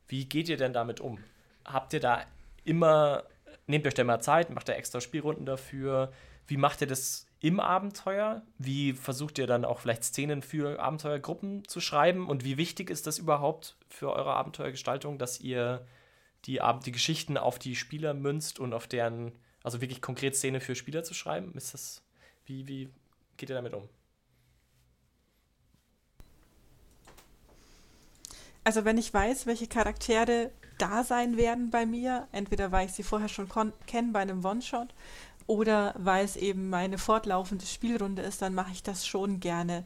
Wie 0.07 0.25
geht 0.25 0.47
ihr 0.47 0.57
denn 0.57 0.71
damit 0.71 1.01
um? 1.01 1.21
Habt 1.65 1.93
ihr 1.93 1.99
da 1.99 2.23
immer, 2.63 3.23
nehmt 3.67 3.85
euch 3.87 3.93
da 3.93 4.03
mal 4.03 4.21
Zeit, 4.21 4.49
macht 4.49 4.69
da 4.69 4.73
extra 4.73 5.01
Spielrunden 5.01 5.45
dafür. 5.45 6.11
Wie 6.47 6.57
macht 6.57 6.81
ihr 6.81 6.87
das 6.87 7.27
im 7.39 7.59
Abenteuer? 7.59 8.41
Wie 8.57 8.93
versucht 8.93 9.37
ihr 9.37 9.47
dann 9.47 9.65
auch 9.65 9.79
vielleicht 9.79 10.03
Szenen 10.03 10.41
für 10.41 10.79
Abenteuergruppen 10.79 11.67
zu 11.67 11.79
schreiben? 11.79 12.27
Und 12.27 12.43
wie 12.43 12.57
wichtig 12.57 12.89
ist 12.89 13.07
das 13.07 13.17
überhaupt 13.17 13.77
für 13.87 14.11
eure 14.11 14.33
Abenteuergestaltung, 14.33 15.17
dass 15.17 15.39
ihr 15.39 15.85
die, 16.45 16.61
die 16.85 16.91
Geschichten 16.91 17.37
auf 17.37 17.59
die 17.59 17.75
Spieler 17.75 18.13
münzt 18.13 18.59
und 18.59 18.73
auf 18.73 18.87
deren, 18.87 19.31
also 19.63 19.81
wirklich 19.81 20.01
konkret 20.01 20.35
Szene 20.35 20.59
für 20.59 20.75
Spieler 20.75 21.03
zu 21.03 21.13
schreiben? 21.13 21.53
Ist 21.55 21.73
das, 21.73 22.01
wie, 22.45 22.67
wie 22.67 22.89
geht 23.37 23.49
ihr 23.49 23.55
damit 23.55 23.73
um? 23.73 23.87
Also 28.63 28.85
wenn 28.85 28.97
ich 28.97 29.13
weiß, 29.13 29.47
welche 29.47 29.67
Charaktere 29.67 30.51
da 30.79 31.03
sein 31.03 31.37
werden 31.37 31.69
bei 31.69 31.85
mir, 31.85 32.27
entweder 32.31 32.71
weil 32.71 32.87
ich 32.87 32.93
sie 32.93 33.03
vorher 33.03 33.29
schon 33.29 33.47
kenne 33.85 34.11
bei 34.11 34.19
einem 34.19 34.43
One-Shot 34.43 34.93
oder 35.45 35.93
weil 35.97 36.25
es 36.25 36.35
eben 36.35 36.69
meine 36.69 36.97
fortlaufende 36.97 37.65
Spielrunde 37.65 38.21
ist, 38.21 38.41
dann 38.41 38.55
mache 38.55 38.71
ich 38.71 38.83
das 38.83 39.05
schon 39.05 39.39
gerne, 39.39 39.85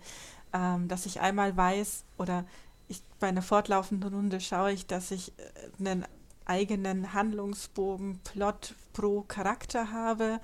ähm, 0.54 0.88
dass 0.88 1.06
ich 1.06 1.20
einmal 1.20 1.56
weiß 1.58 2.06
oder 2.18 2.46
ich, 2.88 3.02
bei 3.20 3.28
einer 3.28 3.42
fortlaufenden 3.42 4.14
Runde 4.14 4.40
schaue 4.40 4.72
ich, 4.74 4.86
dass 4.86 5.12
ich 5.12 5.34
äh, 5.38 5.42
einen 5.80 6.06
eigenen 6.46 7.14
Handlungsbogen, 7.14 8.20
Plot 8.24 8.76
pro 8.92 9.22
Charakter 9.22 9.92
habe, 9.92 10.40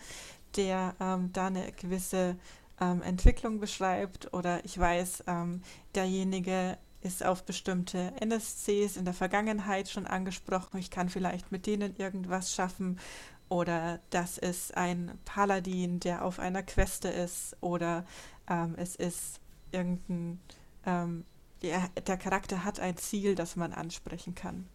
der 0.55 0.95
ähm, 0.99 1.31
da 1.33 1.47
eine 1.47 1.71
gewisse 1.73 2.37
ähm, 2.79 3.01
Entwicklung 3.01 3.59
beschreibt 3.59 4.33
oder 4.33 4.63
ich 4.65 4.79
weiß, 4.79 5.25
ähm, 5.27 5.61
derjenige 5.95 6.77
ist 7.01 7.25
auf 7.25 7.43
bestimmte 7.43 8.13
NSCs 8.19 8.97
in 8.97 9.05
der 9.05 9.13
Vergangenheit 9.13 9.89
schon 9.89 10.05
angesprochen. 10.05 10.77
Ich 10.77 10.91
kann 10.91 11.09
vielleicht 11.09 11.51
mit 11.51 11.65
denen 11.65 11.95
irgendwas 11.95 12.53
schaffen. 12.53 12.99
Oder 13.47 13.99
das 14.09 14.37
ist 14.37 14.77
ein 14.77 15.17
Paladin, 15.25 15.99
der 15.99 16.23
auf 16.23 16.39
einer 16.39 16.61
Queste 16.61 17.09
ist. 17.09 17.57
Oder 17.61 18.05
ähm, 18.49 18.75
es 18.77 18.95
ist 18.95 19.39
irgendein. 19.71 20.39
Ähm, 20.85 21.25
der, 21.61 21.89
der 22.07 22.17
Charakter 22.17 22.63
hat 22.63 22.79
ein 22.79 22.95
Ziel, 22.95 23.35
das 23.35 23.57
man 23.57 23.73
ansprechen 23.73 24.33
kann. 24.33 24.69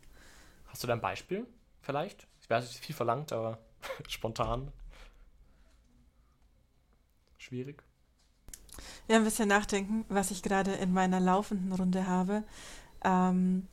Hast 0.66 0.82
du 0.82 0.86
da 0.86 0.92
ein 0.92 1.00
Beispiel 1.00 1.46
vielleicht? 1.80 2.26
Ich 2.42 2.50
weiß, 2.50 2.64
es 2.64 2.76
viel 2.76 2.94
verlangt, 2.94 3.32
aber 3.32 3.58
spontan. 4.08 4.70
schwierig? 7.38 7.82
Ja, 9.08 9.16
ein 9.16 9.24
bisschen 9.24 9.48
nachdenken, 9.48 10.04
was 10.08 10.30
ich 10.30 10.42
gerade 10.42 10.72
in 10.72 10.92
meiner 10.92 11.20
laufenden 11.20 11.72
Runde 11.72 12.06
habe. 12.06 12.42
Ähm, 13.04 13.68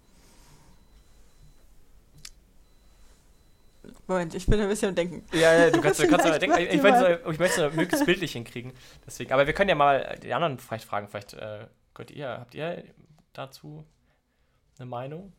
Moment, 4.08 4.36
ich 4.36 4.46
bin 4.46 4.60
ein 4.60 4.68
bisschen 4.68 4.90
am 4.90 4.96
Denken. 4.96 5.26
Ja, 5.32 5.54
ja, 5.54 5.70
du 5.70 5.80
kannst, 5.80 6.02
du 6.02 6.08
kannst 6.10 6.26
aber 6.26 6.38
denken. 6.38 6.58
Ich, 6.60 6.70
ich, 6.74 6.82
möchte, 6.82 7.22
ich 7.30 7.40
möchte 7.40 7.66
es 7.66 7.76
möglichst 7.76 8.06
bildlich 8.06 8.34
hinkriegen. 8.34 8.74
Deswegen. 9.06 9.32
Aber 9.32 9.48
wir 9.48 9.54
können 9.54 9.70
ja 9.70 9.76
mal 9.76 10.20
die 10.22 10.34
anderen 10.34 10.60
vielleicht 10.60 10.86
fragen. 10.86 11.08
Vielleicht 11.08 11.34
äh, 11.34 11.68
könnt 11.94 12.12
ihr, 12.12 12.28
habt 12.28 12.54
ihr 12.54 12.84
dazu 13.34 13.86
eine 14.78 14.86
Meinung? 14.88 15.32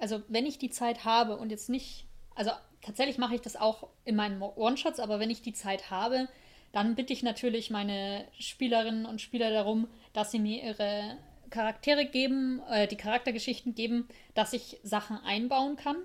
Also, 0.00 0.22
wenn 0.28 0.46
ich 0.46 0.58
die 0.58 0.70
Zeit 0.70 1.04
habe 1.04 1.36
und 1.36 1.50
jetzt 1.50 1.68
nicht, 1.68 2.06
also 2.34 2.52
tatsächlich 2.80 3.18
mache 3.18 3.34
ich 3.34 3.40
das 3.40 3.56
auch 3.56 3.88
in 4.04 4.16
meinen 4.16 4.40
One-Shots, 4.40 5.00
aber 5.00 5.18
wenn 5.18 5.30
ich 5.30 5.42
die 5.42 5.52
Zeit 5.52 5.90
habe, 5.90 6.28
dann 6.74 6.96
bitte 6.96 7.12
ich 7.12 7.22
natürlich 7.22 7.70
meine 7.70 8.24
Spielerinnen 8.36 9.06
und 9.06 9.20
Spieler 9.20 9.50
darum, 9.50 9.86
dass 10.12 10.32
sie 10.32 10.40
mir 10.40 10.60
ihre 10.60 11.16
Charaktere 11.50 12.04
geben, 12.04 12.60
äh, 12.68 12.88
die 12.88 12.96
Charaktergeschichten 12.96 13.76
geben, 13.76 14.08
dass 14.34 14.52
ich 14.52 14.80
Sachen 14.82 15.18
einbauen 15.18 15.76
kann, 15.76 15.96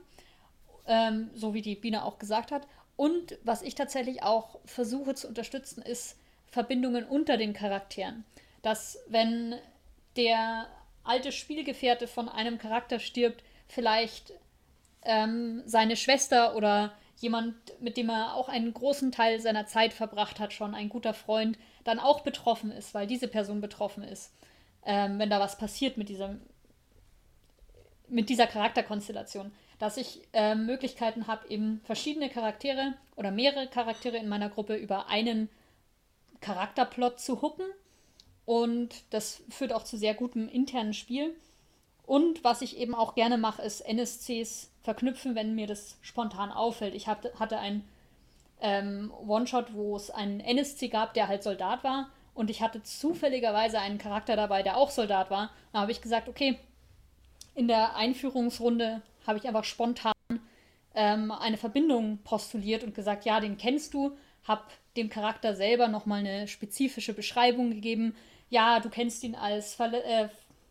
ähm, 0.86 1.32
so 1.34 1.56
wie 1.56 1.64
die 1.64 1.74
Biene 1.74 2.06
auch 2.06 2.20
gesagt 2.20 2.52
hat. 2.52 2.68
Und 2.96 3.40
was 3.44 3.64
ich 3.64 3.74
tatsächlich 3.74 4.22
auch 4.22 4.60
versuche 4.64 5.16
zu 5.16 5.28
unterstützen, 5.28 5.82
ist 5.82 6.20
Verbindungen 6.46 7.04
unter 7.04 7.38
den 7.38 7.54
Charakteren. 7.54 8.24
Dass 8.62 9.00
wenn 9.08 9.56
der 10.18 10.68
alte 11.04 11.32
Spielgefährte 11.32 12.06
von 12.06 12.30
einem 12.30 12.60
Charakter 12.60 13.00
stirbt, 13.00 13.44
vielleicht 13.68 14.34
ähm, 15.02 15.64
seine 15.66 15.96
Schwester 15.96 16.56
oder 16.56 16.94
jemand, 17.20 17.56
mit 17.82 17.98
dem 17.98 18.10
er 18.10 18.36
auch 18.36 18.50
einen 18.50 18.74
großen 18.74 19.12
Teil 19.12 19.40
seiner 19.40 19.66
Zeit 19.68 19.94
verbracht 19.94 20.40
hat, 20.40 20.54
schon 20.54 20.74
ein 20.74 20.90
guter 20.90 21.14
Freund, 21.14 21.58
dann 21.84 22.00
auch 22.00 22.22
betroffen 22.22 22.72
ist, 22.72 22.94
weil 22.94 23.08
diese 23.08 23.28
Person 23.28 23.62
betroffen 23.62 24.04
ist, 24.04 24.34
ähm, 24.86 25.20
wenn 25.20 25.30
da 25.30 25.40
was 25.40 25.58
passiert 25.58 25.98
mit 25.98 26.10
diesem 26.10 26.42
mit 28.12 28.30
dieser 28.30 28.48
Charakterkonstellation, 28.48 29.52
dass 29.78 29.98
ich 29.98 30.22
äh, 30.34 30.56
Möglichkeiten 30.56 31.28
habe, 31.28 31.48
eben 31.48 31.82
verschiedene 31.84 32.30
Charaktere 32.30 32.96
oder 33.16 33.30
mehrere 33.32 33.68
Charaktere 33.68 34.18
in 34.18 34.28
meiner 34.28 34.50
Gruppe 34.50 34.76
über 34.76 35.08
einen 35.10 35.48
Charakterplot 36.42 37.20
zu 37.20 37.42
hucken. 37.42 37.66
Und 38.46 39.04
das 39.12 39.44
führt 39.50 39.74
auch 39.74 39.84
zu 39.84 39.96
sehr 39.96 40.16
gutem 40.16 40.50
internen 40.50 40.94
Spiel. 40.94 41.36
Und 42.10 42.44
was 42.44 42.64
ich 42.64 42.76
eben 42.80 42.96
auch 42.96 43.14
gerne 43.14 43.38
mache, 43.38 43.62
ist 43.62 43.82
NSCs 43.82 44.72
verknüpfen, 44.82 45.36
wenn 45.36 45.54
mir 45.54 45.68
das 45.68 45.96
spontan 46.02 46.52
auffällt. 46.52 46.96
Ich 46.96 47.08
hab, 47.08 47.24
hatte 47.40 47.60
einen 47.60 47.88
ähm, 48.62 49.14
One-Shot, 49.28 49.76
wo 49.76 49.96
es 49.96 50.10
einen 50.10 50.40
NSC 50.40 50.88
gab, 50.88 51.14
der 51.14 51.28
halt 51.28 51.44
Soldat 51.44 51.84
war. 51.84 52.10
Und 52.34 52.50
ich 52.50 52.64
hatte 52.64 52.82
zufälligerweise 52.82 53.78
einen 53.78 54.00
Charakter 54.00 54.36
dabei, 54.36 54.64
der 54.64 54.78
auch 54.78 54.90
Soldat 54.90 55.30
war. 55.30 55.52
Da 55.72 55.82
habe 55.82 55.92
ich 55.92 56.02
gesagt, 56.02 56.28
okay, 56.28 56.58
in 57.54 57.68
der 57.68 57.96
Einführungsrunde 57.96 59.04
habe 59.28 59.38
ich 59.38 59.48
einfach 59.48 59.64
spontan 59.64 60.14
ähm, 60.96 61.30
eine 61.30 61.58
Verbindung 61.58 62.18
postuliert 62.24 62.84
und 62.84 62.96
gesagt, 62.96 63.26
ja, 63.26 63.40
den 63.40 63.60
kennst 63.60 63.94
du, 63.94 64.18
habe 64.46 64.64
dem 64.98 65.12
Charakter 65.12 65.54
selber 65.54 65.88
nochmal 65.88 66.22
eine 66.22 66.48
spezifische 66.48 67.14
Beschreibung 67.14 67.70
gegeben. 67.70 68.16
Ja, 68.50 68.80
du 68.80 68.90
kennst 68.90 69.24
ihn 69.24 69.36
als 69.36 69.76
Verle 69.76 70.04
äh, 70.04 70.30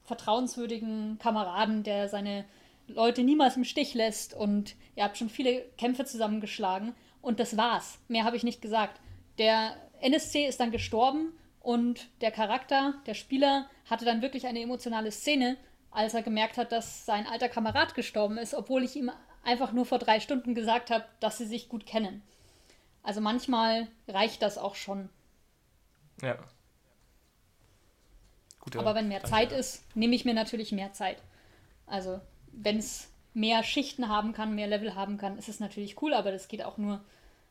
vertrauenswürdigen 0.09 1.19
Kameraden, 1.19 1.83
der 1.83 2.09
seine 2.09 2.45
Leute 2.89 3.23
niemals 3.23 3.57
im 3.57 3.65
Stich 3.65 3.95
lässt 3.95 4.35
und 4.35 4.75
ihr 4.97 5.05
habt 5.05 5.19
schon 5.19 5.29
viele 5.29 5.63
Kämpfe 5.77 6.05
zusammengeschlagen 6.05 6.95
und 7.23 7.39
das 7.39 7.57
war's. 7.57 7.99
Mehr 8.09 8.25
habe 8.25 8.37
ich 8.37 8.45
nicht 8.45 8.63
gesagt. 8.63 9.01
Der 9.39 9.77
NSC 10.01 10.47
ist 10.47 10.59
dann 10.59 10.71
gestorben 10.71 11.33
und 11.61 12.09
der 12.21 12.31
Charakter, 12.31 12.95
der 13.07 13.15
Spieler, 13.15 13.69
hatte 13.85 14.05
dann 14.05 14.23
wirklich 14.23 14.47
eine 14.47 14.61
emotionale 14.61 15.13
Szene, 15.13 15.57
als 15.91 16.15
er 16.15 16.23
gemerkt 16.23 16.57
hat, 16.57 16.73
dass 16.73 17.05
sein 17.07 17.27
alter 17.27 17.49
Kamerad 17.49 17.95
gestorben 17.95 18.39
ist, 18.39 18.55
obwohl 18.55 18.83
ich 18.83 18.97
ihm 18.97 19.11
einfach 19.45 19.73
nur 19.73 19.87
vor 19.87 19.99
drei 19.99 20.21
Stunden 20.21 20.55
gesagt 20.55 20.91
habe, 20.91 21.05
dass 21.21 21.39
sie 21.39 21.47
sich 21.47 21.69
gut 21.69 21.87
kennen. 21.87 22.23
Also 23.03 23.21
manchmal 23.21 23.89
reicht 24.07 24.43
das 24.43 24.59
auch 24.59 24.75
schon. 24.75 25.09
Ja. 26.23 26.37
Gute 28.71 28.81
Aber 28.81 28.95
wenn 28.95 29.09
mehr 29.09 29.25
Zeit 29.25 29.53
ist, 29.53 29.85
nehme 29.97 30.15
ich 30.15 30.25
mir 30.25 30.35
natürlich 30.35 30.73
mehr 30.73 30.93
Zeit. 30.93 31.19
Also 31.87 32.21
wenn 32.53 32.79
es 32.79 33.11
mehr 33.35 33.63
Schichten 33.63 34.09
haben 34.09 34.33
kann, 34.33 34.55
mehr 34.55 34.67
Level 34.67 34.95
haben 34.95 35.17
kann, 35.17 35.39
ist 35.39 35.49
es 35.49 35.61
natürlich 35.61 36.01
cool, 36.03 36.13
aber 36.13 36.33
das 36.33 36.49
geht 36.49 36.65
auch 36.65 36.77
nur, 36.77 37.01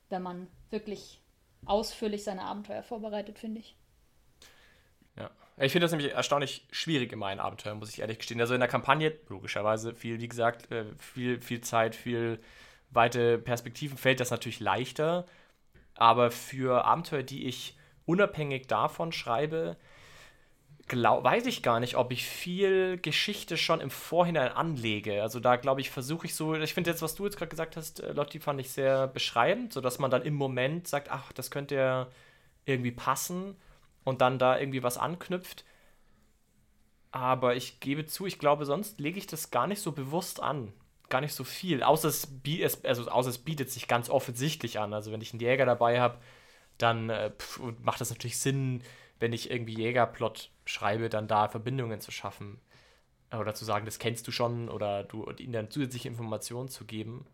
wenn 0.09 0.21
man 0.21 0.47
wirklich 0.69 1.19
ausführlich 1.65 2.23
seine 2.23 2.43
Abenteuer 2.43 2.83
vorbereitet, 2.83 3.39
finde 3.39 3.61
ich. 3.61 3.75
Ja, 5.15 5.31
ich 5.57 5.71
finde 5.71 5.85
das 5.85 5.91
nämlich 5.91 6.11
erstaunlich 6.13 6.67
schwierig 6.71 7.11
in 7.11 7.19
meinen 7.19 7.39
Abenteuern, 7.39 7.79
muss 7.79 7.89
ich 7.89 7.99
ehrlich 7.99 8.19
gestehen. 8.19 8.39
Also 8.39 8.53
in 8.53 8.59
der 8.59 8.69
Kampagne, 8.69 9.13
logischerweise, 9.27 9.95
viel, 9.95 10.19
wie 10.19 10.27
gesagt, 10.27 10.71
äh, 10.71 10.85
viel, 10.97 11.41
viel 11.41 11.61
Zeit, 11.61 11.95
viel 11.95 12.39
weite 12.89 13.37
Perspektiven 13.37 13.97
fällt 13.97 14.19
das 14.19 14.31
natürlich 14.31 14.59
leichter. 14.59 15.25
Aber 15.95 16.31
für 16.31 16.85
Abenteuer, 16.85 17.23
die 17.23 17.47
ich 17.47 17.75
unabhängig 18.05 18.67
davon 18.67 19.11
schreibe, 19.11 19.77
glaub, 20.87 21.23
weiß 21.23 21.45
ich 21.45 21.63
gar 21.63 21.79
nicht, 21.79 21.95
ob 21.95 22.11
ich 22.11 22.25
viel 22.25 22.97
Geschichte 22.97 23.57
schon 23.57 23.81
im 23.81 23.89
Vorhinein 23.89 24.51
anlege. 24.51 25.21
Also 25.21 25.39
da 25.39 25.55
glaube 25.57 25.81
ich, 25.81 25.89
versuche 25.91 26.27
ich 26.27 26.35
so, 26.35 26.55
ich 26.55 26.73
finde 26.73 26.89
jetzt, 26.91 27.01
was 27.01 27.15
du 27.15 27.25
jetzt 27.25 27.37
gerade 27.37 27.49
gesagt 27.49 27.75
hast, 27.77 27.99
äh, 27.99 28.13
Lotti, 28.13 28.39
fand 28.39 28.59
ich 28.59 28.71
sehr 28.71 29.07
beschreibend, 29.07 29.73
sodass 29.73 29.99
man 29.99 30.11
dann 30.11 30.23
im 30.23 30.35
Moment 30.35 30.87
sagt, 30.87 31.11
ach, 31.11 31.31
das 31.33 31.51
könnte 31.51 31.75
ja 31.75 32.07
irgendwie 32.65 32.91
passen 32.91 33.55
und 34.03 34.21
dann 34.21 34.39
da 34.39 34.59
irgendwie 34.59 34.83
was 34.83 34.97
anknüpft. 34.97 35.65
Aber 37.11 37.55
ich 37.55 37.79
gebe 37.79 38.05
zu, 38.05 38.25
ich 38.25 38.39
glaube, 38.39 38.65
sonst 38.65 38.99
lege 38.99 39.17
ich 39.17 39.27
das 39.27 39.51
gar 39.51 39.67
nicht 39.67 39.81
so 39.81 39.91
bewusst 39.91 40.41
an. 40.41 40.73
Gar 41.09 41.21
nicht 41.21 41.33
so 41.33 41.43
viel. 41.43 41.83
Außer 41.83 42.09
es, 42.09 42.27
also, 42.83 43.09
außer 43.09 43.29
es 43.29 43.37
bietet 43.37 43.71
sich 43.71 43.87
ganz 43.87 44.09
offensichtlich 44.09 44.79
an. 44.79 44.93
Also 44.93 45.11
wenn 45.11 45.21
ich 45.21 45.33
einen 45.33 45.39
Jäger 45.41 45.65
dabei 45.65 46.01
habe, 46.01 46.19
dann 46.77 47.09
äh, 47.09 47.31
pff, 47.31 47.61
macht 47.81 48.01
das 48.01 48.09
natürlich 48.09 48.37
Sinn, 48.37 48.83
wenn 49.19 49.33
ich 49.33 49.51
irgendwie 49.51 49.75
Jägerplot 49.75 50.51
schreibe, 50.65 51.09
dann 51.09 51.27
da 51.27 51.47
Verbindungen 51.49 51.99
zu 52.01 52.11
schaffen. 52.11 52.59
Oder 53.37 53.53
zu 53.53 53.65
sagen, 53.65 53.85
das 53.85 53.99
kennst 53.99 54.27
du 54.27 54.31
schon, 54.31 54.69
oder 54.69 55.03
du 55.03 55.29
ihnen 55.31 55.51
dann 55.51 55.69
zusätzliche 55.69 56.07
Informationen 56.07 56.69
zu 56.69 56.85
geben. 56.85 57.25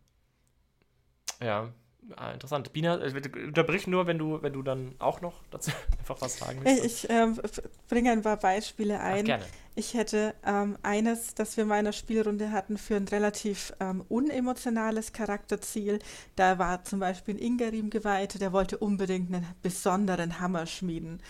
Ja, 1.39 1.71
ah, 2.15 2.31
interessant. 2.31 2.73
Bina, 2.73 2.99
äh, 2.99 3.45
unterbrich 3.45 3.85
nur, 3.85 4.07
wenn 4.07 4.17
du, 4.17 4.41
wenn 4.41 4.53
du 4.53 4.63
dann 4.63 4.95
auch 4.99 5.21
noch 5.21 5.43
dazu 5.51 5.71
einfach 5.99 6.19
was 6.21 6.37
sagen 6.37 6.61
willst. 6.63 6.85
Ich 6.85 7.09
äh, 7.09 7.27
bringe 7.87 8.11
ein 8.11 8.21
paar 8.21 8.37
Beispiele 8.37 8.99
ein. 8.99 9.21
Ach, 9.21 9.25
gerne. 9.25 9.45
Ich 9.75 9.95
hätte 9.95 10.35
ähm, 10.45 10.77
eines, 10.83 11.33
das 11.33 11.57
wir 11.57 11.63
in 11.63 11.69
meiner 11.69 11.93
Spielrunde 11.93 12.51
hatten, 12.51 12.77
für 12.77 12.95
ein 12.95 13.07
relativ 13.07 13.73
ähm, 13.79 14.05
unemotionales 14.07 15.13
Charakterziel. 15.13 15.97
Da 16.35 16.59
war 16.59 16.83
zum 16.83 16.99
Beispiel 16.99 17.35
ein 17.35 17.39
Ingerim 17.39 17.89
geweiht, 17.89 18.39
der 18.39 18.53
wollte 18.53 18.77
unbedingt 18.77 19.33
einen 19.33 19.47
besonderen 19.63 20.39
Hammer 20.39 20.67
schmieden. 20.67 21.21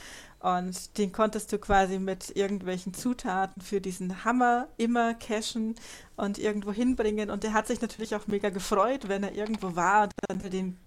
Und 0.42 0.98
den 0.98 1.14
konntest 1.14 1.54
du 1.54 1.58
quasi 1.58 2.00
mit 2.00 2.36
irgendwelchen 2.36 2.94
Zutaten 2.94 3.62
für 3.62 3.80
diesen 3.80 4.26
Hammer 4.26 4.68
immer 4.76 5.14
cashen 5.14 5.76
und 6.18 6.38
irgendwo 6.38 6.74
hinbringen. 6.74 7.30
Und 7.30 7.46
der 7.46 7.54
hat 7.54 7.68
sich 7.68 7.80
natürlich 7.80 8.14
auch 8.14 8.28
mega 8.28 8.50
gefreut, 8.50 9.08
wenn 9.08 9.24
er 9.24 9.34
irgendwo 9.34 9.78
war 9.78 10.04
und 10.04 10.14
dann 10.28 10.52
den, 10.52 10.78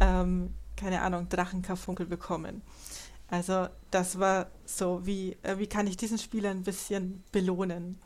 ähm, 0.00 0.54
keine 0.76 1.02
Ahnung, 1.02 1.28
Drachenkarfunkel 1.28 2.06
bekommen. 2.06 2.62
Also 3.28 3.68
das 3.90 4.18
war 4.18 4.50
so, 4.64 5.06
wie, 5.06 5.36
äh, 5.42 5.58
wie 5.58 5.66
kann 5.66 5.86
ich 5.86 5.96
diesen 5.96 6.18
Spieler 6.18 6.50
ein 6.50 6.62
bisschen 6.62 7.24
belohnen. 7.32 7.98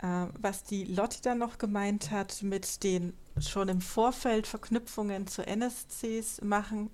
Äh, 0.00 0.26
was 0.38 0.64
die 0.64 0.84
Lotti 0.84 1.20
dann 1.22 1.38
noch 1.38 1.58
gemeint 1.58 2.10
hat, 2.10 2.42
mit 2.42 2.82
den 2.82 3.14
schon 3.40 3.68
im 3.68 3.80
Vorfeld 3.80 4.46
Verknüpfungen 4.46 5.26
zu 5.26 5.46
NSCs 5.46 6.40
machen, 6.42 6.90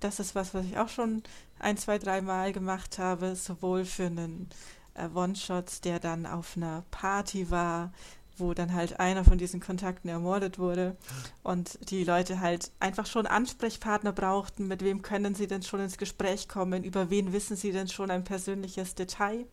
das 0.00 0.20
ist 0.20 0.34
was, 0.34 0.54
was 0.54 0.64
ich 0.64 0.78
auch 0.78 0.88
schon 0.88 1.22
ein, 1.58 1.76
zwei, 1.76 1.98
dreimal 1.98 2.52
gemacht 2.52 2.98
habe, 2.98 3.34
sowohl 3.36 3.84
für 3.84 4.06
einen 4.06 4.48
äh, 4.94 5.08
One-Shot, 5.08 5.84
der 5.84 5.98
dann 5.98 6.26
auf 6.26 6.56
einer 6.56 6.84
Party 6.90 7.50
war, 7.50 7.92
wo 8.38 8.54
dann 8.54 8.74
halt 8.74 9.00
einer 9.00 9.24
von 9.24 9.38
diesen 9.38 9.60
Kontakten 9.60 10.08
ermordet 10.08 10.58
wurde 10.58 10.96
und 11.42 11.78
die 11.90 12.04
Leute 12.04 12.40
halt 12.40 12.70
einfach 12.80 13.06
schon 13.06 13.26
Ansprechpartner 13.26 14.12
brauchten, 14.12 14.68
mit 14.68 14.82
wem 14.82 15.02
können 15.02 15.34
sie 15.34 15.46
denn 15.46 15.62
schon 15.62 15.80
ins 15.80 15.98
Gespräch 15.98 16.48
kommen, 16.48 16.84
über 16.84 17.10
wen 17.10 17.32
wissen 17.32 17.56
sie 17.56 17.72
denn 17.72 17.88
schon 17.88 18.10
ein 18.10 18.24
persönliches 18.24 18.94
Detail, 18.94 19.46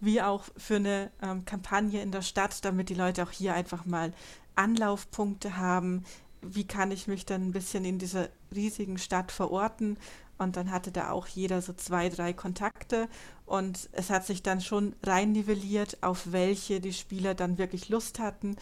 wie 0.00 0.22
auch 0.22 0.44
für 0.56 0.76
eine 0.76 1.10
ähm, 1.22 1.44
Kampagne 1.44 2.02
in 2.02 2.12
der 2.12 2.22
Stadt, 2.22 2.64
damit 2.64 2.88
die 2.88 2.94
Leute 2.94 3.22
auch 3.22 3.32
hier 3.32 3.54
einfach 3.54 3.84
mal 3.84 4.12
Anlaufpunkte 4.54 5.56
haben, 5.56 6.04
wie 6.40 6.64
kann 6.64 6.90
ich 6.90 7.08
mich 7.08 7.26
dann 7.26 7.48
ein 7.48 7.52
bisschen 7.52 7.84
in 7.84 7.98
dieser 7.98 8.28
riesigen 8.54 8.98
Stadt 8.98 9.32
verorten 9.32 9.98
und 10.38 10.56
dann 10.56 10.70
hatte 10.70 10.92
da 10.92 11.10
auch 11.10 11.26
jeder 11.26 11.60
so 11.60 11.72
zwei, 11.72 12.08
drei 12.08 12.32
Kontakte. 12.32 13.08
Und 13.44 13.88
es 13.92 14.10
hat 14.10 14.24
sich 14.24 14.42
dann 14.42 14.60
schon 14.60 14.94
rein 15.02 15.32
nivelliert, 15.32 16.02
auf 16.02 16.32
welche 16.32 16.80
die 16.80 16.92
Spieler 16.92 17.34
dann 17.34 17.58
wirklich 17.58 17.88
Lust 17.88 18.18
hatten. 18.18 18.56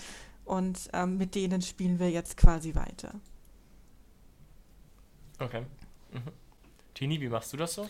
Und 0.45 0.89
ähm, 0.93 1.19
mit 1.19 1.35
denen 1.35 1.61
spielen 1.61 1.99
wir 1.99 2.11
jetzt 2.11 2.37
quasi 2.37 2.75
weiter. 2.75 3.13
Okay. 5.39 5.67
Mhm. 6.13 6.33
Tini, 6.95 7.21
wie 7.21 7.29
machst 7.29 7.53
du 7.53 7.57
das 7.57 7.75
so? 7.75 7.89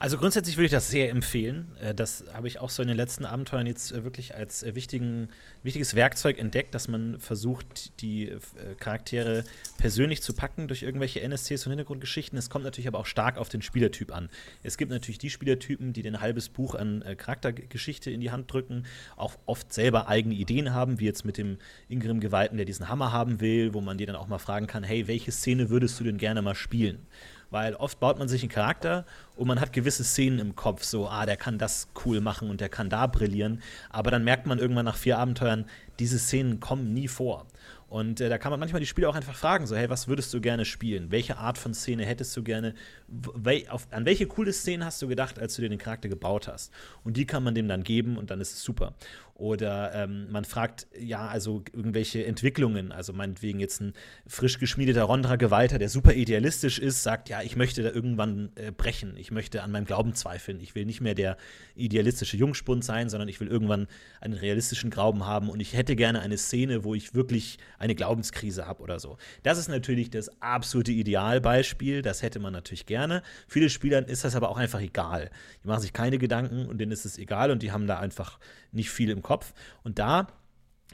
Also 0.00 0.16
grundsätzlich 0.16 0.56
würde 0.56 0.64
ich 0.64 0.72
das 0.72 0.88
sehr 0.88 1.10
empfehlen. 1.10 1.72
Äh, 1.78 1.94
das 1.94 2.24
habe 2.32 2.48
ich 2.48 2.58
auch 2.58 2.70
so 2.70 2.80
in 2.80 2.88
den 2.88 2.96
letzten 2.96 3.26
Abenteuern 3.26 3.66
jetzt 3.66 3.92
äh, 3.92 4.02
wirklich 4.02 4.34
als 4.34 4.62
äh, 4.62 4.74
wichtigen, 4.74 5.28
wichtiges 5.62 5.94
Werkzeug 5.94 6.38
entdeckt, 6.38 6.74
dass 6.74 6.88
man 6.88 7.20
versucht, 7.20 8.00
die 8.00 8.32
Charaktere 8.78 9.44
persönlich 9.76 10.22
zu 10.22 10.32
packen 10.32 10.68
durch 10.68 10.82
irgendwelche 10.82 11.20
NSCs 11.20 11.66
und 11.66 11.72
Hintergrundgeschichten. 11.72 12.38
Es 12.38 12.48
kommt 12.48 12.64
natürlich 12.64 12.88
aber 12.88 12.98
auch 12.98 13.04
stark 13.04 13.36
auf 13.36 13.50
den 13.50 13.60
Spielertyp 13.60 14.10
an. 14.10 14.30
Es 14.62 14.78
gibt 14.78 14.90
natürlich 14.90 15.18
die 15.18 15.28
Spielertypen, 15.28 15.92
die 15.92 16.00
den 16.00 16.22
halbes 16.22 16.48
Buch 16.48 16.74
an 16.74 17.04
Charaktergeschichte 17.18 18.10
in 18.10 18.22
die 18.22 18.30
Hand 18.30 18.50
drücken, 18.50 18.86
auch 19.16 19.36
oft 19.44 19.70
selber 19.70 20.08
eigene 20.08 20.34
Ideen 20.34 20.72
haben, 20.72 20.98
wie 20.98 21.04
jetzt 21.04 21.26
mit 21.26 21.36
dem 21.36 21.58
Ingrim-Geweihten, 21.90 22.56
der 22.56 22.64
diesen 22.64 22.88
Hammer 22.88 23.12
haben 23.12 23.40
will, 23.42 23.74
wo 23.74 23.82
man 23.82 23.98
die 23.98 24.06
dann 24.06 24.16
auch 24.16 24.28
mal 24.28 24.38
fragen 24.38 24.66
kann, 24.66 24.82
hey, 24.82 25.08
welche 25.08 25.30
Szene 25.30 25.68
würdest 25.68 26.00
du 26.00 26.04
denn 26.04 26.16
gerne 26.16 26.40
mal 26.40 26.54
spielen? 26.54 27.06
Weil 27.50 27.74
oft 27.74 27.98
baut 27.98 28.18
man 28.18 28.28
sich 28.28 28.42
einen 28.42 28.50
Charakter 28.50 29.04
und 29.36 29.48
man 29.48 29.60
hat 29.60 29.72
gewisse 29.72 30.04
Szenen 30.04 30.38
im 30.38 30.54
Kopf, 30.54 30.84
so, 30.84 31.08
ah, 31.08 31.26
der 31.26 31.36
kann 31.36 31.58
das 31.58 31.88
cool 32.04 32.20
machen 32.20 32.48
und 32.48 32.60
der 32.60 32.68
kann 32.68 32.88
da 32.88 33.06
brillieren. 33.06 33.62
Aber 33.90 34.10
dann 34.10 34.24
merkt 34.24 34.46
man 34.46 34.58
irgendwann 34.58 34.84
nach 34.84 34.96
vier 34.96 35.18
Abenteuern, 35.18 35.64
diese 35.98 36.18
Szenen 36.18 36.60
kommen 36.60 36.94
nie 36.94 37.08
vor. 37.08 37.46
Und 37.90 38.20
äh, 38.20 38.28
da 38.28 38.38
kann 38.38 38.52
man 38.52 38.60
manchmal 38.60 38.78
die 38.78 38.86
Spieler 38.86 39.08
auch 39.08 39.16
einfach 39.16 39.34
fragen, 39.34 39.66
so, 39.66 39.74
hey, 39.74 39.90
was 39.90 40.06
würdest 40.06 40.32
du 40.32 40.40
gerne 40.40 40.64
spielen? 40.64 41.10
Welche 41.10 41.38
Art 41.38 41.58
von 41.58 41.74
Szene 41.74 42.06
hättest 42.06 42.36
du 42.36 42.44
gerne? 42.44 42.74
Wel 43.08 43.64
auf, 43.68 43.88
an 43.90 44.04
welche 44.04 44.28
coole 44.28 44.52
Szenen 44.52 44.84
hast 44.84 45.02
du 45.02 45.08
gedacht, 45.08 45.40
als 45.40 45.56
du 45.56 45.62
dir 45.62 45.68
den 45.68 45.78
Charakter 45.78 46.08
gebaut 46.08 46.46
hast? 46.46 46.72
Und 47.02 47.16
die 47.16 47.26
kann 47.26 47.42
man 47.42 47.52
dem 47.56 47.66
dann 47.66 47.82
geben 47.82 48.16
und 48.16 48.30
dann 48.30 48.40
ist 48.40 48.52
es 48.52 48.62
super. 48.62 48.94
Oder 49.40 49.94
ähm, 49.94 50.30
man 50.30 50.44
fragt, 50.44 50.86
ja, 50.98 51.26
also 51.26 51.64
irgendwelche 51.72 52.26
Entwicklungen, 52.26 52.92
also 52.92 53.14
meinetwegen 53.14 53.58
jetzt 53.58 53.80
ein 53.80 53.94
frisch 54.26 54.58
geschmiedeter 54.58 55.04
Rondra-Gewalter, 55.04 55.78
der 55.78 55.88
super 55.88 56.12
idealistisch 56.12 56.78
ist, 56.78 57.02
sagt, 57.02 57.30
ja, 57.30 57.40
ich 57.40 57.56
möchte 57.56 57.82
da 57.82 57.88
irgendwann 57.88 58.52
äh, 58.56 58.70
brechen, 58.70 59.16
ich 59.16 59.30
möchte 59.30 59.62
an 59.62 59.70
meinem 59.70 59.86
Glauben 59.86 60.12
zweifeln, 60.12 60.60
ich 60.60 60.74
will 60.74 60.84
nicht 60.84 61.00
mehr 61.00 61.14
der 61.14 61.38
idealistische 61.74 62.36
Jungspund 62.36 62.84
sein, 62.84 63.08
sondern 63.08 63.30
ich 63.30 63.40
will 63.40 63.48
irgendwann 63.48 63.86
einen 64.20 64.34
realistischen 64.34 64.90
Glauben 64.90 65.24
haben 65.24 65.48
und 65.48 65.60
ich 65.60 65.72
hätte 65.72 65.96
gerne 65.96 66.20
eine 66.20 66.36
Szene, 66.36 66.84
wo 66.84 66.94
ich 66.94 67.14
wirklich 67.14 67.56
eine 67.78 67.94
Glaubenskrise 67.94 68.66
habe 68.66 68.82
oder 68.82 69.00
so. 69.00 69.16
Das 69.42 69.56
ist 69.56 69.68
natürlich 69.68 70.10
das 70.10 70.30
absolute 70.42 70.92
Idealbeispiel, 70.92 72.02
das 72.02 72.20
hätte 72.20 72.40
man 72.40 72.52
natürlich 72.52 72.84
gerne. 72.84 73.22
Viele 73.48 73.70
Spielern 73.70 74.04
ist 74.04 74.22
das 74.22 74.36
aber 74.36 74.50
auch 74.50 74.58
einfach 74.58 74.82
egal. 74.82 75.30
Die 75.64 75.68
machen 75.68 75.80
sich 75.80 75.94
keine 75.94 76.18
Gedanken 76.18 76.66
und 76.66 76.76
denen 76.76 76.92
ist 76.92 77.06
es 77.06 77.16
egal 77.16 77.50
und 77.50 77.62
die 77.62 77.72
haben 77.72 77.86
da 77.86 77.98
einfach 77.98 78.38
nicht 78.72 78.90
viel 78.90 79.10
im 79.10 79.22
Kopf. 79.22 79.52
Und 79.82 79.98
da 79.98 80.28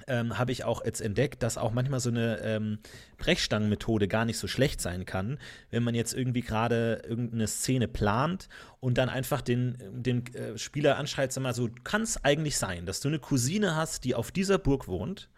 ähm, 0.06 0.38
habe 0.38 0.52
ich 0.52 0.64
auch 0.64 0.84
jetzt 0.84 1.00
entdeckt, 1.00 1.42
dass 1.42 1.58
auch 1.58 1.72
manchmal 1.72 2.00
so 2.00 2.10
eine 2.10 2.38
ähm, 2.42 2.78
Brechstangenmethode 3.18 4.08
gar 4.08 4.24
nicht 4.24 4.38
so 4.38 4.46
schlecht 4.46 4.80
sein 4.80 5.04
kann, 5.04 5.38
wenn 5.70 5.82
man 5.82 5.94
jetzt 5.94 6.14
irgendwie 6.14 6.42
gerade 6.42 7.02
irgendeine 7.08 7.46
Szene 7.46 7.88
plant 7.88 8.48
und 8.80 8.98
dann 8.98 9.08
einfach 9.08 9.40
den, 9.40 9.78
den 9.90 10.26
äh, 10.34 10.58
Spieler 10.58 10.96
anschreit, 10.98 11.32
sag 11.32 11.42
mal 11.42 11.54
so, 11.54 11.70
kann 11.84 12.02
es 12.02 12.22
eigentlich 12.24 12.58
sein, 12.58 12.86
dass 12.86 13.00
du 13.00 13.08
eine 13.08 13.18
Cousine 13.18 13.74
hast, 13.74 14.04
die 14.04 14.14
auf 14.14 14.30
dieser 14.30 14.58
Burg 14.58 14.86
wohnt 14.88 15.28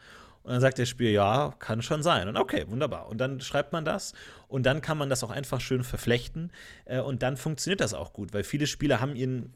und 0.48 0.54
dann 0.54 0.62
sagt 0.62 0.78
der 0.78 0.86
Spieler, 0.86 1.10
ja, 1.10 1.54
kann 1.58 1.82
schon 1.82 2.02
sein. 2.02 2.26
Und 2.26 2.38
okay, 2.38 2.64
wunderbar. 2.68 3.08
Und 3.08 3.18
dann 3.18 3.38
schreibt 3.42 3.74
man 3.74 3.84
das 3.84 4.14
und 4.48 4.64
dann 4.64 4.80
kann 4.80 4.96
man 4.96 5.10
das 5.10 5.22
auch 5.22 5.28
einfach 5.28 5.60
schön 5.60 5.84
verflechten 5.84 6.50
äh, 6.86 7.00
und 7.00 7.22
dann 7.22 7.36
funktioniert 7.36 7.82
das 7.82 7.92
auch 7.92 8.14
gut, 8.14 8.32
weil 8.32 8.44
viele 8.44 8.66
Spieler 8.66 8.98
haben 8.98 9.14
ihren 9.14 9.52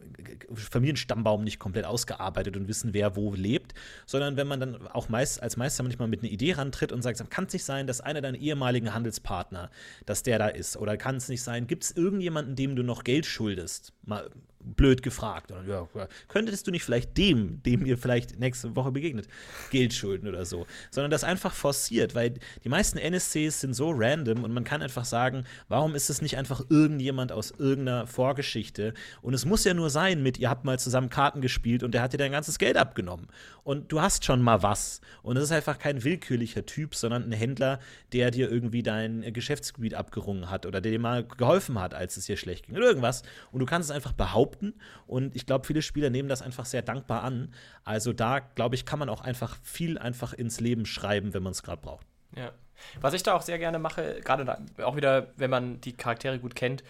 Familienstammbaum 0.52 1.44
nicht 1.44 1.58
komplett 1.58 1.86
ausgearbeitet 1.86 2.58
und 2.58 2.68
wissen, 2.68 2.92
wer 2.92 3.16
wo 3.16 3.32
lebt, 3.32 3.72
sondern 4.04 4.36
wenn 4.36 4.46
man 4.46 4.60
dann 4.60 4.86
auch 4.88 5.08
meist 5.08 5.42
als 5.42 5.56
Meister 5.56 5.82
manchmal 5.82 6.08
mit 6.08 6.20
einer 6.20 6.30
Idee 6.30 6.52
rantritt 6.52 6.92
und 6.92 7.00
sagt, 7.00 7.30
kann 7.30 7.44
es 7.46 7.54
nicht 7.54 7.64
sein, 7.64 7.86
dass 7.86 8.02
einer 8.02 8.20
deiner 8.20 8.36
ehemaligen 8.36 8.92
Handelspartner, 8.92 9.70
dass 10.04 10.22
der 10.22 10.38
da 10.38 10.48
ist 10.48 10.76
oder 10.76 10.98
kann 10.98 11.16
es 11.16 11.30
nicht 11.30 11.42
sein, 11.42 11.66
gibt 11.66 11.84
es 11.84 11.92
irgendjemanden, 11.92 12.54
dem 12.54 12.76
du 12.76 12.82
noch 12.82 13.02
Geld 13.02 13.24
schuldest? 13.24 13.94
Mal 14.04 14.28
blöd 14.64 15.02
gefragt. 15.02 15.52
Oder, 15.52 15.88
ja, 15.94 16.08
könntest 16.28 16.66
du 16.66 16.70
nicht 16.70 16.84
vielleicht 16.84 17.16
dem, 17.16 17.62
dem 17.62 17.84
ihr 17.84 17.98
vielleicht 17.98 18.38
nächste 18.38 18.74
Woche 18.76 18.92
begegnet, 18.92 19.28
Geld 19.70 19.92
schulden 19.94 20.28
oder 20.28 20.44
so, 20.44 20.66
sondern 20.90 21.10
das 21.10 21.24
einfach 21.24 21.52
forciert, 21.52 22.14
weil 22.14 22.34
die 22.64 22.68
meisten 22.68 22.98
NSCs 22.98 23.60
sind 23.60 23.74
so 23.74 23.90
random 23.94 24.44
und 24.44 24.52
man 24.52 24.64
kann 24.64 24.82
einfach 24.82 25.04
sagen, 25.04 25.44
warum 25.68 25.94
ist 25.94 26.10
es 26.10 26.22
nicht 26.22 26.36
einfach 26.36 26.64
irgendjemand 26.68 27.32
aus 27.32 27.50
irgendeiner 27.50 28.06
Vorgeschichte? 28.06 28.94
Und 29.20 29.34
es 29.34 29.44
muss 29.44 29.64
ja 29.64 29.74
nur 29.74 29.90
sein 29.90 30.22
mit, 30.22 30.38
ihr 30.38 30.50
habt 30.50 30.64
mal 30.64 30.78
zusammen 30.78 31.10
Karten 31.10 31.40
gespielt 31.40 31.82
und 31.82 31.92
der 31.92 32.02
hat 32.02 32.12
dir 32.12 32.18
dein 32.18 32.32
ganzes 32.32 32.58
Geld 32.58 32.76
abgenommen. 32.76 33.28
Und 33.64 33.92
du 33.92 34.00
hast 34.00 34.24
schon 34.24 34.42
mal 34.42 34.62
was. 34.62 35.00
Und 35.22 35.36
es 35.36 35.44
ist 35.44 35.52
einfach 35.52 35.78
kein 35.78 36.02
willkürlicher 36.02 36.66
Typ, 36.66 36.94
sondern 36.94 37.24
ein 37.24 37.32
Händler, 37.32 37.78
der 38.12 38.30
dir 38.30 38.50
irgendwie 38.50 38.82
dein 38.82 39.32
Geschäftsgebiet 39.32 39.94
abgerungen 39.94 40.50
hat 40.50 40.66
oder 40.66 40.80
der 40.80 40.92
dir 40.92 40.98
mal 40.98 41.24
geholfen 41.24 41.78
hat, 41.78 41.94
als 41.94 42.16
es 42.16 42.26
dir 42.26 42.36
schlecht 42.36 42.66
ging 42.66 42.76
oder 42.76 42.86
irgendwas. 42.86 43.22
Und 43.52 43.60
du 43.60 43.66
kannst 43.66 43.90
es 43.90 43.94
einfach 43.94 44.12
behaupten. 44.12 44.74
Und 45.06 45.36
ich 45.36 45.46
glaube, 45.46 45.66
viele 45.66 45.82
Spieler 45.82 46.10
nehmen 46.10 46.28
das 46.28 46.42
einfach 46.42 46.64
sehr 46.64 46.82
dankbar 46.82 47.22
an. 47.22 47.54
Also 47.84 48.12
da, 48.12 48.40
glaube 48.40 48.74
ich, 48.74 48.84
kann 48.84 48.98
man 48.98 49.08
auch 49.08 49.20
einfach 49.20 49.56
viel 49.62 49.96
einfach 49.96 50.32
ins 50.32 50.58
Leben 50.60 50.84
schreiben, 50.84 51.32
wenn 51.34 51.42
man 51.42 51.52
es 51.52 51.62
gerade 51.62 51.80
braucht. 51.80 52.06
Ja. 52.36 52.52
Was 53.00 53.14
ich 53.14 53.22
da 53.22 53.34
auch 53.34 53.42
sehr 53.42 53.58
gerne 53.58 53.78
mache, 53.78 54.20
gerade 54.24 54.58
auch 54.82 54.96
wieder, 54.96 55.28
wenn 55.36 55.50
man 55.50 55.80
die 55.80 55.92
Charaktere 55.92 56.40
gut 56.40 56.56
kennt, 56.56 56.82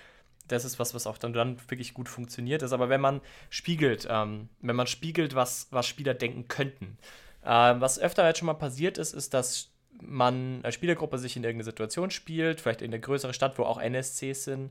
das 0.49 0.65
ist 0.65 0.79
was, 0.79 0.95
was 0.95 1.07
auch 1.07 1.19
dann, 1.19 1.33
dann 1.33 1.59
wirklich 1.69 1.95
gut 1.95 2.09
funktioniert 2.09 2.63
ist. 2.63 2.73
Aber 2.73 2.89
wenn 2.89 3.01
man 3.01 3.21
spiegelt, 3.51 4.07
ähm, 4.11 4.49
wenn 4.61 4.77
man 4.77 4.87
spiegelt, 4.87 5.35
was, 5.35 5.69
was 5.71 5.87
Spieler 5.87 6.15
denken 6.15 6.49
könnten. 6.49 6.99
Ähm, 7.45 7.81
was 7.81 7.99
öfter 7.99 8.27
jetzt 8.27 8.39
schon 8.39 8.47
mal 8.47 8.55
passiert 8.55 8.99
ist, 8.99 9.15
ist, 9.15 9.35
dass 9.35 9.71
man 10.01 10.61
als 10.63 10.75
Spielergruppe 10.75 11.19
sich 11.19 11.37
in 11.37 11.45
irgendeine 11.45 11.65
Situation 11.65 12.11
spielt, 12.11 12.61
vielleicht 12.61 12.83
in 12.83 12.93
eine 12.93 13.01
größere 13.01 13.35
Stadt, 13.35 13.59
wo 13.59 13.65
auch 13.65 13.81
NSCs 13.81 14.45
sind 14.45 14.71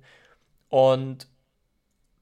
und 0.70 1.28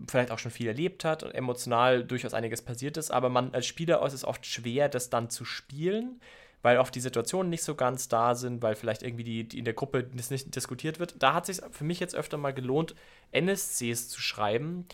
vielleicht 0.08 0.32
auch 0.32 0.40
schon 0.40 0.52
viel 0.52 0.68
erlebt 0.68 1.04
hat 1.04 1.24
und 1.24 1.32
emotional 1.32 2.04
durchaus 2.04 2.34
einiges 2.34 2.62
passiert 2.62 2.98
ist, 2.98 3.12
aber 3.12 3.30
man 3.30 3.54
als 3.54 3.66
Spieler 3.66 4.06
ist 4.06 4.14
es 4.14 4.24
oft 4.24 4.46
schwer, 4.46 4.90
das 4.90 5.10
dann 5.10 5.30
zu 5.30 5.44
spielen, 5.44 6.22
weil 6.62 6.78
oft 6.78 6.94
die 6.94 7.00
Situationen 7.00 7.50
nicht 7.50 7.64
so 7.64 7.76
ganz 7.76 8.08
da 8.08 8.36
sind, 8.36 8.62
weil 8.62 8.76
vielleicht 8.76 9.04
irgendwie 9.04 9.24
die, 9.24 9.48
die 9.48 9.60
in 9.60 9.66
der 9.66 9.74
Gruppe 9.74 10.04
das 10.04 10.30
nicht 10.30 10.56
diskutiert 10.56 11.00
wird. 11.00 11.16
Da 11.20 11.34
hat 11.34 11.48
es 11.48 11.58
sich 11.58 11.66
für 11.72 11.84
mich 11.84 12.00
jetzt 12.00 12.16
öfter 12.16 12.38
mal 12.38 12.54
gelohnt, 12.54 12.96
NSCs 13.32 14.10
zu 14.10 14.22
schreiben 14.22 14.86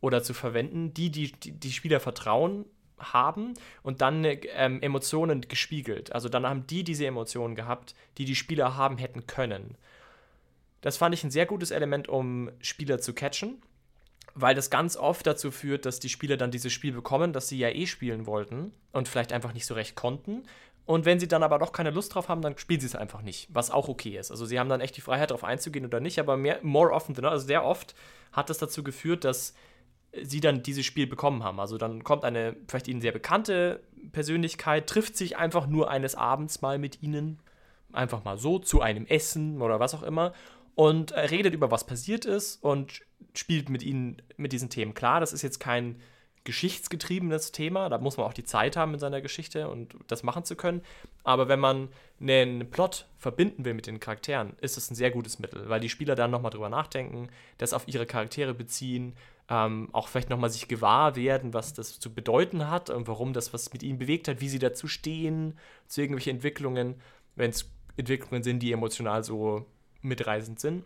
oder 0.00 0.22
zu 0.22 0.32
verwenden, 0.32 0.94
die 0.94 1.10
die, 1.10 1.32
die, 1.32 1.52
die 1.52 1.72
Spieler 1.72 2.00
vertrauen 2.00 2.64
haben 2.98 3.54
und 3.82 4.00
dann 4.00 4.24
ähm, 4.24 4.80
Emotionen 4.82 5.42
gespiegelt. 5.42 6.12
Also 6.12 6.28
dann 6.28 6.46
haben 6.46 6.66
die 6.66 6.84
diese 6.84 7.06
Emotionen 7.06 7.54
gehabt, 7.54 7.94
die 8.18 8.24
die 8.24 8.34
Spieler 8.34 8.76
haben 8.76 8.98
hätten 8.98 9.26
können. 9.26 9.76
Das 10.80 10.96
fand 10.96 11.14
ich 11.14 11.24
ein 11.24 11.30
sehr 11.30 11.46
gutes 11.46 11.70
Element, 11.70 12.08
um 12.08 12.50
Spieler 12.60 13.00
zu 13.00 13.12
catchen, 13.12 13.60
weil 14.34 14.54
das 14.54 14.70
ganz 14.70 14.96
oft 14.96 15.26
dazu 15.26 15.50
führt, 15.50 15.84
dass 15.84 16.00
die 16.00 16.08
Spieler 16.08 16.36
dann 16.36 16.50
dieses 16.50 16.72
Spiel 16.72 16.92
bekommen, 16.92 17.32
das 17.32 17.48
sie 17.48 17.58
ja 17.58 17.68
eh 17.68 17.86
spielen 17.86 18.26
wollten 18.26 18.72
und 18.92 19.08
vielleicht 19.08 19.32
einfach 19.32 19.52
nicht 19.52 19.66
so 19.66 19.74
recht 19.74 19.94
konnten 19.94 20.44
und 20.86 21.04
wenn 21.04 21.20
sie 21.20 21.28
dann 21.28 21.42
aber 21.42 21.58
doch 21.58 21.72
keine 21.72 21.90
Lust 21.90 22.14
drauf 22.14 22.28
haben, 22.28 22.42
dann 22.42 22.58
spielen 22.58 22.80
sie 22.80 22.86
es 22.86 22.96
einfach 22.96 23.22
nicht, 23.22 23.48
was 23.52 23.70
auch 23.70 23.88
okay 23.88 24.18
ist. 24.18 24.30
Also 24.30 24.44
sie 24.44 24.58
haben 24.58 24.68
dann 24.68 24.80
echt 24.80 24.96
die 24.96 25.00
Freiheit, 25.00 25.30
darauf 25.30 25.44
einzugehen 25.44 25.86
oder 25.86 26.00
nicht, 26.00 26.18
aber 26.18 26.36
mehr, 26.36 26.58
more 26.62 26.92
often 26.92 27.14
than 27.14 27.24
not, 27.24 27.32
also 27.32 27.46
sehr 27.46 27.64
oft 27.64 27.94
hat 28.32 28.50
das 28.50 28.58
dazu 28.58 28.82
geführt, 28.82 29.24
dass 29.24 29.54
sie 30.22 30.40
dann 30.40 30.62
dieses 30.62 30.84
Spiel 30.84 31.06
bekommen 31.06 31.44
haben. 31.44 31.60
Also 31.60 31.78
dann 31.78 32.02
kommt 32.02 32.24
eine 32.24 32.56
vielleicht 32.66 32.88
ihnen 32.88 33.00
sehr 33.00 33.12
bekannte 33.12 33.80
Persönlichkeit, 34.12 34.88
trifft 34.88 35.16
sich 35.16 35.36
einfach 35.36 35.66
nur 35.66 35.90
eines 35.90 36.14
Abends 36.14 36.62
mal 36.62 36.78
mit 36.78 37.02
ihnen, 37.02 37.38
einfach 37.92 38.24
mal 38.24 38.38
so 38.38 38.58
zu 38.58 38.80
einem 38.80 39.06
Essen 39.06 39.62
oder 39.62 39.80
was 39.80 39.94
auch 39.94 40.02
immer 40.02 40.32
und 40.74 41.12
redet 41.12 41.54
über 41.54 41.70
was 41.70 41.86
passiert 41.86 42.24
ist 42.24 42.62
und 42.62 43.02
spielt 43.34 43.68
mit 43.68 43.82
ihnen 43.82 44.22
mit 44.36 44.52
diesen 44.52 44.70
Themen. 44.70 44.94
Klar, 44.94 45.20
das 45.20 45.32
ist 45.32 45.42
jetzt 45.42 45.60
kein 45.60 46.00
geschichtsgetriebenes 46.44 47.52
Thema. 47.52 47.88
Da 47.88 47.98
muss 47.98 48.16
man 48.16 48.26
auch 48.26 48.32
die 48.32 48.44
Zeit 48.44 48.76
haben 48.76 48.94
in 48.94 49.00
seiner 49.00 49.20
Geschichte 49.20 49.68
und 49.68 49.94
das 50.06 50.22
machen 50.22 50.44
zu 50.44 50.56
können. 50.56 50.82
Aber 51.22 51.48
wenn 51.48 51.60
man 51.60 51.88
einen 52.20 52.70
Plot 52.70 53.06
verbinden 53.18 53.64
will 53.64 53.74
mit 53.74 53.86
den 53.86 54.00
Charakteren, 54.00 54.54
ist 54.60 54.76
es 54.76 54.90
ein 54.90 54.94
sehr 54.94 55.10
gutes 55.10 55.38
Mittel, 55.38 55.68
weil 55.68 55.80
die 55.80 55.88
Spieler 55.88 56.14
dann 56.14 56.30
nochmal 56.30 56.50
drüber 56.50 56.68
nachdenken, 56.68 57.28
das 57.58 57.72
auf 57.72 57.86
ihre 57.86 58.06
Charaktere 58.06 58.54
beziehen, 58.54 59.14
ähm, 59.50 59.88
auch 59.92 60.08
vielleicht 60.08 60.30
nochmal 60.30 60.50
sich 60.50 60.68
gewahr 60.68 61.16
werden, 61.16 61.52
was 61.52 61.74
das 61.74 61.98
zu 61.98 62.14
bedeuten 62.14 62.70
hat 62.70 62.88
und 62.88 63.08
warum 63.08 63.32
das 63.32 63.52
was 63.52 63.72
mit 63.72 63.82
ihnen 63.82 63.98
bewegt 63.98 64.28
hat, 64.28 64.40
wie 64.40 64.48
sie 64.48 64.60
dazu 64.60 64.86
stehen, 64.86 65.58
zu 65.88 66.00
irgendwelchen 66.00 66.36
Entwicklungen, 66.36 66.94
wenn 67.34 67.50
es 67.50 67.70
Entwicklungen 67.96 68.42
sind, 68.42 68.60
die 68.60 68.72
emotional 68.72 69.24
so 69.24 69.66
mitreisend 70.02 70.60
sind. 70.60 70.84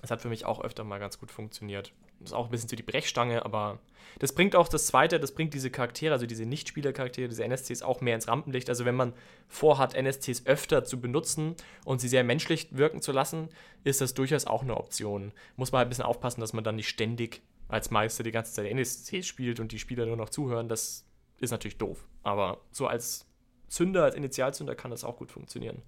Das 0.00 0.10
hat 0.10 0.22
für 0.22 0.28
mich 0.28 0.44
auch 0.44 0.60
öfter 0.62 0.84
mal 0.84 0.98
ganz 0.98 1.18
gut 1.18 1.30
funktioniert. 1.30 1.92
Das 2.20 2.30
ist 2.30 2.34
auch 2.34 2.46
ein 2.46 2.50
bisschen 2.50 2.68
zu 2.68 2.76
die 2.76 2.82
Brechstange, 2.82 3.44
aber 3.44 3.78
das 4.18 4.34
bringt 4.34 4.54
auch 4.54 4.68
das 4.68 4.86
Zweite, 4.86 5.20
das 5.20 5.32
bringt 5.32 5.54
diese 5.54 5.70
Charaktere, 5.70 6.12
also 6.12 6.26
diese 6.26 6.44
Nicht-Spieler-Charaktere, 6.44 7.28
diese 7.28 7.44
NSCs 7.44 7.82
auch 7.82 8.00
mehr 8.00 8.14
ins 8.14 8.28
Rampenlicht. 8.28 8.68
Also 8.68 8.84
wenn 8.84 8.94
man 8.94 9.14
vorhat, 9.48 9.94
NSCs 9.94 10.46
öfter 10.46 10.84
zu 10.84 11.00
benutzen 11.00 11.54
und 11.84 12.00
sie 12.00 12.08
sehr 12.08 12.24
menschlich 12.24 12.68
wirken 12.76 13.00
zu 13.00 13.12
lassen, 13.12 13.48
ist 13.84 14.00
das 14.00 14.14
durchaus 14.14 14.46
auch 14.46 14.62
eine 14.62 14.76
Option. 14.76 15.32
Muss 15.56 15.72
man 15.72 15.78
halt 15.78 15.86
ein 15.86 15.90
bisschen 15.90 16.04
aufpassen, 16.04 16.40
dass 16.40 16.52
man 16.52 16.64
dann 16.64 16.76
nicht 16.76 16.88
ständig 16.88 17.42
als 17.68 17.90
Meister 17.90 18.22
die 18.22 18.32
ganze 18.32 18.52
Zeit 18.52 18.66
NSCs 18.70 19.26
spielt 19.26 19.60
und 19.60 19.72
die 19.72 19.78
Spieler 19.78 20.06
nur 20.06 20.16
noch 20.16 20.30
zuhören. 20.30 20.68
Das 20.68 21.06
ist 21.38 21.50
natürlich 21.50 21.78
doof. 21.78 22.06
Aber 22.22 22.60
so 22.70 22.86
als 22.86 23.26
Zünder, 23.68 24.04
als 24.04 24.14
Initialzünder 24.14 24.74
kann 24.74 24.90
das 24.90 25.04
auch 25.04 25.16
gut 25.16 25.30
funktionieren. 25.30 25.82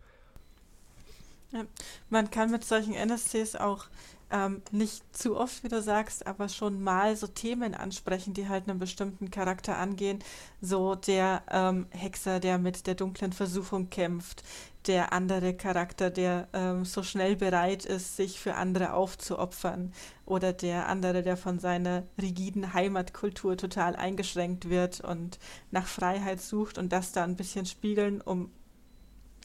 Ja, 1.53 1.65
man 2.09 2.31
kann 2.31 2.51
mit 2.51 2.65
solchen 2.65 2.95
NSCs 2.95 3.57
auch 3.57 3.87
ähm, 4.31 4.63
nicht 4.71 5.03
zu 5.15 5.37
oft, 5.37 5.63
wie 5.63 5.69
du 5.69 5.83
sagst, 5.83 6.27
aber 6.27 6.49
schon 6.49 6.83
mal 6.83 7.15
so 7.15 7.27
Themen 7.27 7.75
ansprechen, 7.75 8.33
die 8.33 8.49
halt 8.49 8.69
einen 8.69 8.79
bestimmten 8.79 9.31
Charakter 9.31 9.77
angehen. 9.77 10.21
So 10.63 10.95
der 10.95 11.43
ähm, 11.51 11.87
Hexer, 11.91 12.41
der 12.41 12.57
mit 12.57 12.87
der 12.87 12.95
dunklen 12.95 13.35
Versuchung 13.35 13.91
kämpft, 13.91 14.43
der 14.87 15.13
andere 15.13 15.53
Charakter, 15.55 16.09
der 16.11 16.49
ähm, 16.55 16.87
so 16.87 17.03
schnell 17.03 17.37
bereit 17.37 17.85
ist, 17.85 18.17
sich 18.17 18.41
für 18.41 18.55
andere 18.55 18.95
aufzuopfern, 18.95 19.93
oder 20.25 20.55
der 20.55 20.89
andere, 20.89 21.23
der 21.23 21.37
von 21.37 21.59
seiner 21.59 22.05
rigiden 22.21 22.73
Heimatkultur 22.73 23.59
total 23.59 23.95
eingeschränkt 23.97 24.71
wird 24.71 25.03
und 25.03 25.39
nach 25.71 25.87
Freiheit 25.87 26.41
sucht 26.41 26.79
und 26.79 26.93
das 26.93 27.13
da 27.13 27.25
ein 27.25 27.37
bisschen 27.37 27.67
spiegeln, 27.67 28.23
um 28.23 28.51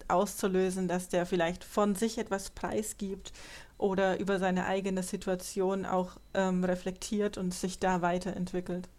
auszulösen, 0.10 0.88
dass 0.88 1.10
der 1.10 1.26
vielleicht 1.26 1.64
von 1.64 1.96
sich 1.96 2.18
etwas 2.18 2.50
preisgibt 2.50 3.34
oder 3.78 4.20
über 4.20 4.40
seine 4.40 4.66
eigene 4.66 5.04
Situation 5.04 5.86
auch 5.86 6.18
ähm, 6.34 6.64
reflektiert 6.64 7.38
und 7.38 7.54
sich 7.54 7.80
da 7.80 8.02
weiterentwickelt. 8.02 8.90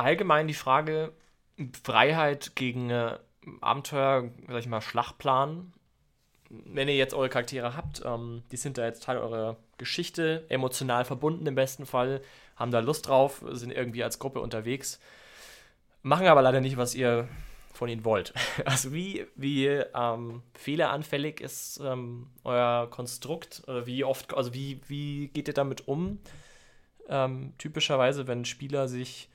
Allgemein 0.00 0.48
die 0.48 0.54
Frage 0.54 1.12
Freiheit 1.82 2.56
gegen 2.56 2.88
äh, 2.88 3.18
Abenteuer, 3.60 4.30
sag 4.48 4.60
ich 4.60 4.66
mal, 4.66 4.80
Schlachtplan. 4.80 5.74
Wenn 6.48 6.88
ihr 6.88 6.96
jetzt 6.96 7.12
eure 7.12 7.28
Charaktere 7.28 7.76
habt, 7.76 8.02
ähm, 8.04 8.42
die 8.50 8.56
sind 8.56 8.78
da 8.78 8.86
jetzt 8.86 9.02
Teil 9.02 9.18
eurer 9.18 9.56
Geschichte, 9.76 10.46
emotional 10.48 11.04
verbunden 11.04 11.46
im 11.46 11.54
besten 11.54 11.84
Fall, 11.84 12.22
haben 12.60 12.70
da 12.70 12.80
Lust 12.80 13.08
drauf, 13.08 13.42
sind 13.50 13.72
irgendwie 13.72 14.04
als 14.04 14.18
Gruppe 14.18 14.40
unterwegs, 14.40 15.00
machen 16.02 16.26
aber 16.26 16.42
leider 16.42 16.60
nicht, 16.60 16.76
was 16.76 16.94
ihr 16.94 17.26
von 17.72 17.88
ihnen 17.88 18.04
wollt. 18.04 18.34
Also 18.66 18.92
wie, 18.92 19.26
wie 19.34 19.66
ähm, 19.66 20.42
fehleranfällig 20.54 21.40
ist 21.40 21.80
ähm, 21.82 22.28
euer 22.44 22.88
Konstrukt? 22.90 23.62
Oder 23.66 23.86
wie 23.86 24.04
oft, 24.04 24.34
also 24.34 24.52
wie, 24.52 24.80
wie 24.86 25.28
geht 25.28 25.48
ihr 25.48 25.54
damit 25.54 25.88
um? 25.88 26.20
Ähm, 27.08 27.54
typischerweise, 27.56 28.26
wenn 28.26 28.44
Spieler 28.44 28.86
sich 28.86 29.30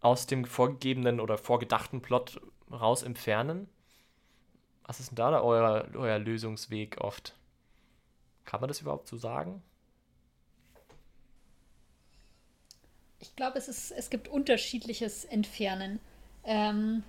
aus 0.00 0.26
dem 0.26 0.44
vorgegebenen 0.44 1.18
oder 1.18 1.36
vorgedachten 1.36 2.00
Plot 2.00 2.40
raus 2.70 3.02
entfernen? 3.02 3.68
Was 4.84 5.00
ist 5.00 5.10
denn 5.10 5.16
da, 5.16 5.32
da 5.32 5.42
euer, 5.42 5.88
euer 5.94 6.18
Lösungsweg 6.20 6.98
oft? 7.00 7.34
Kann 8.44 8.60
man 8.60 8.68
das 8.68 8.80
überhaupt 8.80 9.08
so 9.08 9.16
sagen? 9.16 9.62
Ich 13.20 13.34
glaube, 13.36 13.58
es, 13.58 13.90
es 13.90 14.10
gibt 14.10 14.28
unterschiedliches 14.28 15.24
Entfernen. 15.24 16.00
Ähm, 16.44 17.02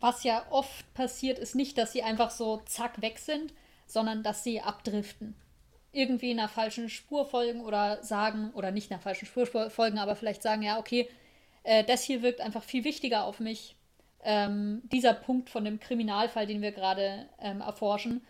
was 0.00 0.24
ja 0.24 0.44
oft 0.50 0.92
passiert, 0.94 1.38
ist 1.38 1.54
nicht, 1.54 1.76
dass 1.76 1.92
sie 1.92 2.02
einfach 2.02 2.30
so 2.30 2.58
zack 2.64 3.02
weg 3.02 3.18
sind, 3.18 3.52
sondern 3.86 4.22
dass 4.22 4.44
sie 4.44 4.60
abdriften. 4.60 5.34
Irgendwie 5.92 6.30
in 6.30 6.38
einer 6.38 6.48
falschen 6.48 6.88
Spur 6.88 7.26
folgen 7.26 7.62
oder 7.62 8.02
sagen, 8.02 8.50
oder 8.54 8.70
nicht 8.70 8.90
in 8.90 8.94
einer 8.94 9.02
falschen 9.02 9.26
Spur 9.26 9.46
folgen, 9.46 9.98
aber 9.98 10.16
vielleicht 10.16 10.42
sagen, 10.42 10.62
ja, 10.62 10.78
okay, 10.78 11.08
äh, 11.64 11.84
das 11.84 12.02
hier 12.04 12.22
wirkt 12.22 12.40
einfach 12.40 12.62
viel 12.62 12.84
wichtiger 12.84 13.24
auf 13.24 13.40
mich. 13.40 13.76
Ähm, 14.22 14.82
dieser 14.84 15.14
Punkt 15.14 15.50
von 15.50 15.64
dem 15.64 15.80
Kriminalfall, 15.80 16.46
den 16.46 16.62
wir 16.62 16.72
gerade 16.72 17.28
ähm, 17.40 17.60
erforschen, 17.60 18.24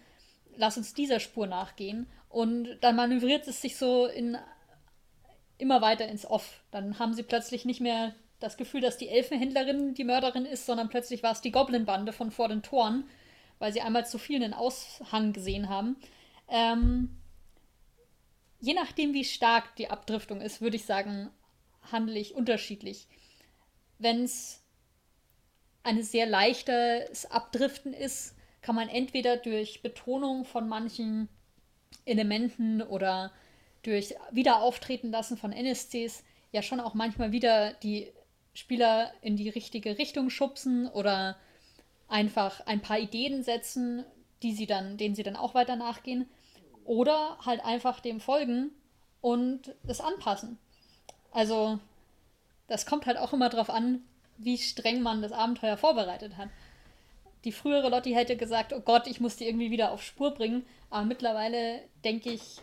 lass 0.56 0.76
uns 0.76 0.94
dieser 0.94 1.20
Spur 1.20 1.46
nachgehen. 1.46 2.06
Und 2.28 2.78
dann 2.80 2.96
manövriert 2.96 3.46
es 3.46 3.60
sich 3.60 3.76
so 3.76 4.06
in, 4.06 4.38
immer 5.60 5.80
weiter 5.80 6.08
ins 6.08 6.26
Off. 6.26 6.62
Dann 6.70 6.98
haben 6.98 7.14
sie 7.14 7.22
plötzlich 7.22 7.64
nicht 7.64 7.80
mehr 7.80 8.14
das 8.40 8.56
Gefühl, 8.56 8.80
dass 8.80 8.96
die 8.96 9.08
Elfenhändlerin 9.08 9.94
die 9.94 10.04
Mörderin 10.04 10.46
ist, 10.46 10.66
sondern 10.66 10.88
plötzlich 10.88 11.22
war 11.22 11.32
es 11.32 11.40
die 11.40 11.52
Goblin-Bande 11.52 12.12
von 12.12 12.30
vor 12.30 12.48
den 12.48 12.62
Toren, 12.62 13.04
weil 13.58 13.72
sie 13.72 13.82
einmal 13.82 14.06
zu 14.06 14.18
viel 14.18 14.42
einen 14.42 14.54
Aushang 14.54 15.32
gesehen 15.32 15.68
haben. 15.68 15.96
Ähm, 16.48 17.20
je 18.60 18.74
nachdem, 18.74 19.12
wie 19.12 19.24
stark 19.24 19.76
die 19.76 19.90
Abdriftung 19.90 20.40
ist, 20.40 20.60
würde 20.60 20.76
ich 20.76 20.86
sagen, 20.86 21.30
handle 21.92 22.18
ich 22.18 22.34
unterschiedlich. 22.34 23.06
Wenn 23.98 24.24
es 24.24 24.62
ein 25.82 26.02
sehr 26.02 26.26
leichtes 26.26 27.30
Abdriften 27.30 27.92
ist, 27.92 28.36
kann 28.62 28.74
man 28.74 28.88
entweder 28.88 29.36
durch 29.36 29.82
Betonung 29.82 30.44
von 30.44 30.68
manchen 30.68 31.28
Elementen 32.04 32.82
oder 32.82 33.32
durch 33.82 34.14
Wiederauftreten 34.30 35.10
lassen 35.10 35.36
von 35.36 35.52
NSCs 35.52 36.22
ja 36.52 36.62
schon 36.62 36.80
auch 36.80 36.94
manchmal 36.94 37.32
wieder 37.32 37.72
die 37.74 38.12
Spieler 38.54 39.12
in 39.22 39.36
die 39.36 39.48
richtige 39.48 39.98
Richtung 39.98 40.30
schubsen 40.30 40.88
oder 40.88 41.36
einfach 42.08 42.66
ein 42.66 42.82
paar 42.82 42.98
Ideen 42.98 43.42
setzen, 43.42 44.04
die 44.42 44.52
sie 44.52 44.66
dann, 44.66 44.96
denen 44.96 45.14
sie 45.14 45.22
dann 45.22 45.36
auch 45.36 45.54
weiter 45.54 45.76
nachgehen. 45.76 46.28
Oder 46.84 47.38
halt 47.44 47.64
einfach 47.64 48.00
dem 48.00 48.20
folgen 48.20 48.70
und 49.20 49.74
es 49.86 50.00
anpassen. 50.00 50.58
Also, 51.30 51.78
das 52.66 52.86
kommt 52.86 53.06
halt 53.06 53.16
auch 53.16 53.32
immer 53.32 53.48
darauf 53.48 53.70
an, 53.70 54.02
wie 54.38 54.58
streng 54.58 55.02
man 55.02 55.22
das 55.22 55.32
Abenteuer 55.32 55.76
vorbereitet 55.76 56.36
hat. 56.36 56.48
Die 57.44 57.52
frühere 57.52 57.88
Lotti 57.88 58.12
hätte 58.12 58.36
gesagt, 58.36 58.72
oh 58.72 58.80
Gott, 58.80 59.06
ich 59.06 59.20
muss 59.20 59.36
die 59.36 59.46
irgendwie 59.46 59.70
wieder 59.70 59.92
auf 59.92 60.02
Spur 60.02 60.32
bringen. 60.32 60.66
Aber 60.90 61.04
mittlerweile 61.04 61.82
denke 62.04 62.30
ich, 62.30 62.60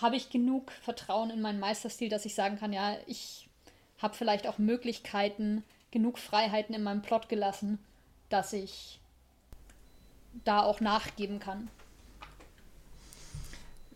habe 0.00 0.16
ich 0.16 0.30
genug 0.30 0.72
Vertrauen 0.82 1.30
in 1.30 1.40
meinen 1.40 1.60
Meisterstil, 1.60 2.08
dass 2.08 2.24
ich 2.24 2.34
sagen 2.34 2.58
kann, 2.58 2.72
ja, 2.72 2.96
ich 3.06 3.48
habe 3.98 4.14
vielleicht 4.14 4.46
auch 4.46 4.58
Möglichkeiten, 4.58 5.62
genug 5.90 6.18
Freiheiten 6.18 6.74
in 6.74 6.82
meinem 6.82 7.02
Plot 7.02 7.28
gelassen, 7.28 7.78
dass 8.28 8.52
ich 8.52 9.00
da 10.44 10.62
auch 10.62 10.80
nachgeben 10.80 11.38
kann. 11.38 11.68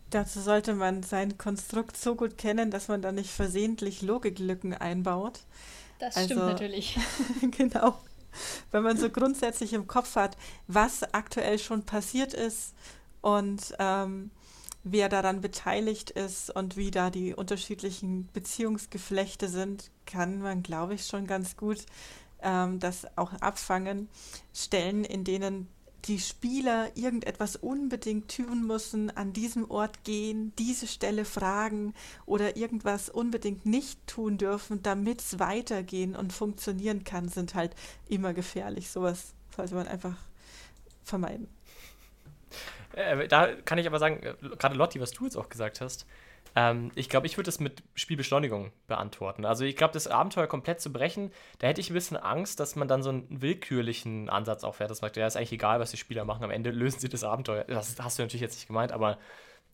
Dazu 0.09 0.39
sollte 0.39 0.73
man 0.73 1.03
sein 1.03 1.37
Konstrukt 1.37 1.95
so 1.95 2.15
gut 2.15 2.37
kennen, 2.37 2.71
dass 2.71 2.87
man 2.87 3.01
da 3.01 3.11
nicht 3.11 3.29
versehentlich 3.29 4.01
Logiklücken 4.01 4.73
einbaut. 4.73 5.41
Das 5.99 6.15
also, 6.15 6.27
stimmt 6.27 6.45
natürlich. 6.45 6.97
genau. 7.57 7.99
Wenn 8.71 8.83
man 8.83 8.97
so 8.97 9.09
grundsätzlich 9.09 9.73
im 9.73 9.87
Kopf 9.87 10.15
hat, 10.15 10.37
was 10.67 11.03
aktuell 11.13 11.59
schon 11.59 11.83
passiert 11.83 12.33
ist 12.33 12.73
und 13.21 13.75
ähm, 13.77 14.31
wer 14.83 15.09
daran 15.09 15.41
beteiligt 15.41 16.09
ist 16.11 16.49
und 16.55 16.77
wie 16.77 16.91
da 16.91 17.09
die 17.09 17.33
unterschiedlichen 17.33 18.29
Beziehungsgeflechte 18.33 19.47
sind, 19.49 19.91
kann 20.05 20.39
man, 20.39 20.63
glaube 20.63 20.93
ich, 20.95 21.05
schon 21.05 21.27
ganz 21.27 21.57
gut 21.57 21.85
ähm, 22.41 22.79
das 22.79 23.05
auch 23.17 23.33
abfangen. 23.33 24.09
Stellen, 24.53 25.03
in 25.03 25.23
denen 25.23 25.67
die 26.05 26.19
Spieler 26.19 26.95
irgendetwas 26.95 27.57
unbedingt 27.57 28.33
tun 28.35 28.65
müssen, 28.65 29.15
an 29.15 29.33
diesem 29.33 29.69
Ort 29.69 30.03
gehen, 30.05 30.53
diese 30.57 30.87
Stelle 30.87 31.25
fragen 31.25 31.93
oder 32.25 32.55
irgendwas 32.55 33.09
unbedingt 33.09 33.65
nicht 33.65 34.07
tun 34.07 34.37
dürfen, 34.37 34.81
damit 34.81 35.19
es 35.19 35.39
weitergehen 35.39 36.15
und 36.15 36.31
funktionieren 36.31 37.03
kann, 37.03 37.27
sind 37.27 37.53
halt 37.53 37.75
immer 38.07 38.33
gefährlich. 38.33 38.89
Sowas 38.89 39.33
sollte 39.55 39.75
man 39.75 39.87
einfach 39.87 40.15
vermeiden. 41.03 41.47
Äh, 42.95 43.27
da 43.27 43.53
kann 43.65 43.77
ich 43.77 43.87
aber 43.87 43.99
sagen, 43.99 44.23
äh, 44.23 44.33
gerade 44.57 44.75
Lotti, 44.75 44.99
was 44.99 45.11
du 45.11 45.25
jetzt 45.25 45.37
auch 45.37 45.49
gesagt 45.49 45.81
hast, 45.81 46.05
ähm, 46.55 46.91
ich 46.95 47.09
glaube, 47.09 47.27
ich 47.27 47.37
würde 47.37 47.47
das 47.47 47.59
mit 47.59 47.83
Spielbeschleunigung 47.95 48.71
beantworten. 48.87 49.45
Also 49.45 49.65
ich 49.65 49.75
glaube, 49.75 49.93
das 49.93 50.07
Abenteuer 50.07 50.47
komplett 50.47 50.81
zu 50.81 50.91
brechen, 50.91 51.31
da 51.59 51.67
hätte 51.67 51.81
ich 51.81 51.89
ein 51.89 51.93
bisschen 51.93 52.17
Angst, 52.17 52.59
dass 52.59 52.75
man 52.75 52.87
dann 52.87 53.03
so 53.03 53.09
einen 53.09 53.41
willkürlichen 53.41 54.29
Ansatz 54.29 54.63
auch 54.63 54.75
fährt. 54.75 54.89
Das 54.89 54.99
sagt, 54.99 55.17
ja, 55.17 55.27
ist 55.27 55.37
eigentlich 55.37 55.53
egal, 55.53 55.79
was 55.79 55.91
die 55.91 55.97
Spieler 55.97 56.25
machen. 56.25 56.43
Am 56.43 56.51
Ende 56.51 56.71
lösen 56.71 56.99
sie 56.99 57.09
das 57.09 57.23
Abenteuer. 57.23 57.65
Das 57.65 57.99
hast 57.99 58.17
du 58.17 58.23
natürlich 58.23 58.41
jetzt 58.41 58.55
nicht 58.55 58.67
gemeint, 58.67 58.91
aber 58.91 59.19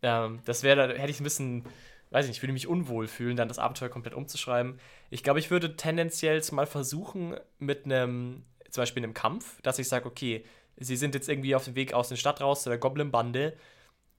ähm, 0.02 0.40
das 0.46 0.64
wäre, 0.64 0.88
da 0.88 0.94
hätte 0.94 1.12
ich 1.12 1.20
ein 1.20 1.24
bisschen, 1.24 1.64
weiß 2.12 2.26
ich 2.26 2.30
nicht, 2.30 2.44
würde 2.44 2.54
mich 2.54 2.68
unwohl 2.68 3.08
fühlen, 3.08 3.38
dann 3.38 3.48
das 3.48 3.60
Abenteuer 3.60 3.90
komplett 3.90 4.14
umzuschreiben. 4.14 4.80
Ich 5.10 5.24
glaube, 5.24 5.40
ich 5.40 5.52
würde 5.52 5.78
tendenziell 5.78 6.42
mal 6.52 6.68
versuchen, 6.68 7.38
mit 7.58 7.86
einem, 7.86 8.44
zum 8.70 8.82
Beispiel 8.82 9.04
einem 9.04 9.14
Kampf, 9.14 9.62
dass 9.62 9.80
ich 9.80 9.88
sage, 9.88 10.06
okay, 10.08 10.44
sie 10.78 10.96
sind 10.96 11.16
jetzt 11.16 11.30
irgendwie 11.30 11.56
auf 11.56 11.66
dem 11.66 11.76
Weg 11.76 11.94
aus 11.94 12.10
der 12.10 12.16
Stadt 12.16 12.42
raus 12.42 12.64
zu 12.64 12.70
der 12.70 12.78
Goblin-Bande 12.78 13.54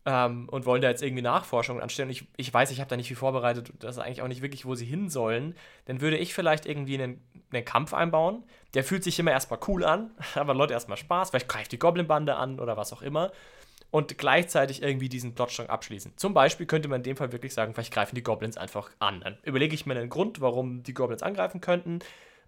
ähm, 0.07 0.49
und 0.49 0.65
wollen 0.65 0.81
da 0.81 0.89
jetzt 0.89 1.03
irgendwie 1.03 1.23
Nachforschungen 1.23 1.83
anstellen. 1.83 2.09
Und 2.09 2.13
ich, 2.13 2.27
ich 2.37 2.55
weiß, 2.55 2.71
ich 2.71 2.81
habe 2.81 2.89
da 2.89 2.97
nicht 2.97 3.09
viel 3.09 3.17
vorbereitet, 3.17 3.73
das 3.81 3.97
ist 3.97 4.03
eigentlich 4.03 4.23
auch 4.23 4.29
nicht 4.29 4.41
wirklich, 4.41 4.65
wo 4.65 4.75
sie 4.75 4.87
hin 4.87 5.11
sollen. 5.11 5.55
Dann 5.87 6.01
würde 6.01 6.17
ich 6.17 6.33
vielleicht 6.33 6.65
irgendwie 6.65 6.95
einen, 6.95 7.21
einen 7.53 7.65
Kampf 7.65 7.93
einbauen. 7.93 8.45
Der 8.75 8.85
fühlt 8.85 9.05
sich 9.05 9.19
immer 9.19 9.33
erstmal 9.33 9.61
cool 9.67 9.85
an, 9.85 10.13
aber 10.35 10.55
Leute 10.55 10.73
erstmal 10.73 10.97
Spaß. 10.97 11.31
Vielleicht 11.31 11.49
greift 11.49 11.73
die 11.73 11.79
Goblin-Bande 11.79 12.37
an 12.37 12.61
oder 12.61 12.77
was 12.77 12.93
auch 12.93 13.03
immer. 13.03 13.33
Und 13.91 14.19
gleichzeitig 14.19 14.83
irgendwie 14.83 15.09
diesen 15.09 15.35
Plotstrang 15.35 15.69
abschließen. 15.69 16.13
Zum 16.17 16.35
Beispiel 16.35 16.67
könnte 16.67 16.89
man 16.89 17.01
in 17.01 17.05
dem 17.05 17.17
Fall 17.17 17.33
wirklich 17.33 17.55
sagen, 17.55 17.73
vielleicht 17.73 17.93
greifen 17.93 18.15
die 18.15 18.23
Goblins 18.23 18.57
einfach 18.57 18.91
an. 18.99 19.21
Dann 19.21 19.39
überlege 19.43 19.75
ich 19.75 19.87
mir 19.87 19.97
einen 19.97 20.11
Grund, 20.11 20.41
warum 20.41 20.83
die 20.83 20.95
Goblins 20.95 21.23
angreifen 21.23 21.61
könnten. 21.61 22.01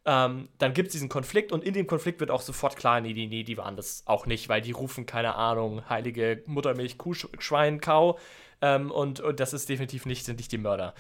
Ähm, 0.05 0.49
dann 0.59 0.75
gibt 0.75 0.89
es 0.89 0.93
diesen 0.93 1.09
Konflikt 1.09 1.53
und 1.53 1.65
in 1.65 1.75
dem 1.75 1.87
Konflikt 1.87 2.21
wird 2.21 2.31
auch 2.31 2.41
sofort 2.41 2.77
klar, 2.77 3.01
nee, 3.01 3.13
nee, 3.13 3.43
die 3.43 3.57
waren 3.57 3.77
das 3.77 4.03
auch 4.07 4.27
nicht, 4.27 4.49
weil 4.49 4.61
die 4.61 4.73
rufen, 4.73 5.07
keine 5.07 5.35
Ahnung, 5.35 5.89
heilige 5.89 6.43
Muttermilch, 6.47 6.99
Kuh, 6.99 7.15
Schwein, 7.15 7.81
Kau 7.81 8.19
ähm, 8.63 8.91
und, 8.91 9.21
und 9.21 9.41
das 9.41 9.53
ist 9.53 9.69
definitiv 9.69 10.07
nicht, 10.07 10.25
sind 10.25 10.37
nicht 10.37 10.53
die 10.53 10.59
Mörder. 10.59 10.95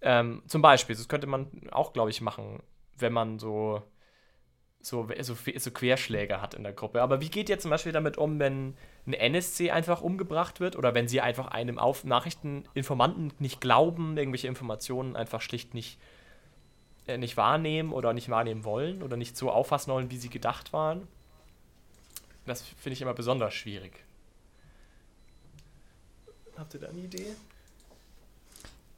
Ähm, 0.00 0.42
zum 0.46 0.62
Beispiel, 0.62 0.96
das 0.96 1.08
könnte 1.08 1.26
man 1.26 1.50
auch, 1.70 1.92
glaube 1.92 2.10
ich, 2.10 2.20
machen, 2.20 2.62
wenn 2.96 3.12
man 3.12 3.38
so 3.38 3.82
so, 4.86 5.08
so, 5.20 5.36
so 5.56 5.70
Querschläge 5.72 6.40
hat 6.40 6.54
in 6.54 6.62
der 6.62 6.72
Gruppe. 6.72 7.02
Aber 7.02 7.20
wie 7.20 7.28
geht 7.28 7.48
ihr 7.48 7.58
zum 7.58 7.70
Beispiel 7.70 7.92
damit 7.92 8.18
um, 8.18 8.38
wenn 8.38 8.76
ein 9.06 9.12
NSC 9.12 9.70
einfach 9.70 10.00
umgebracht 10.00 10.60
wird 10.60 10.76
oder 10.76 10.94
wenn 10.94 11.08
sie 11.08 11.20
einfach 11.20 11.48
einem 11.48 11.78
auf 11.78 12.04
Nachrichteninformanten 12.04 13.32
nicht 13.40 13.60
glauben, 13.60 14.16
irgendwelche 14.16 14.46
Informationen 14.46 15.16
einfach 15.16 15.40
schlicht 15.40 15.74
nicht, 15.74 15.98
nicht 17.06 17.36
wahrnehmen 17.36 17.92
oder 17.92 18.12
nicht 18.12 18.28
wahrnehmen 18.28 18.64
wollen 18.64 19.02
oder 19.02 19.16
nicht 19.16 19.36
so 19.36 19.50
auffassen 19.50 19.92
wollen, 19.92 20.10
wie 20.10 20.16
sie 20.16 20.30
gedacht 20.30 20.72
waren? 20.72 21.06
Das 22.46 22.62
finde 22.62 22.94
ich 22.94 23.02
immer 23.02 23.14
besonders 23.14 23.54
schwierig. 23.54 24.04
Habt 26.56 26.74
ihr 26.74 26.80
da 26.80 26.88
eine 26.88 27.00
Idee? 27.00 27.34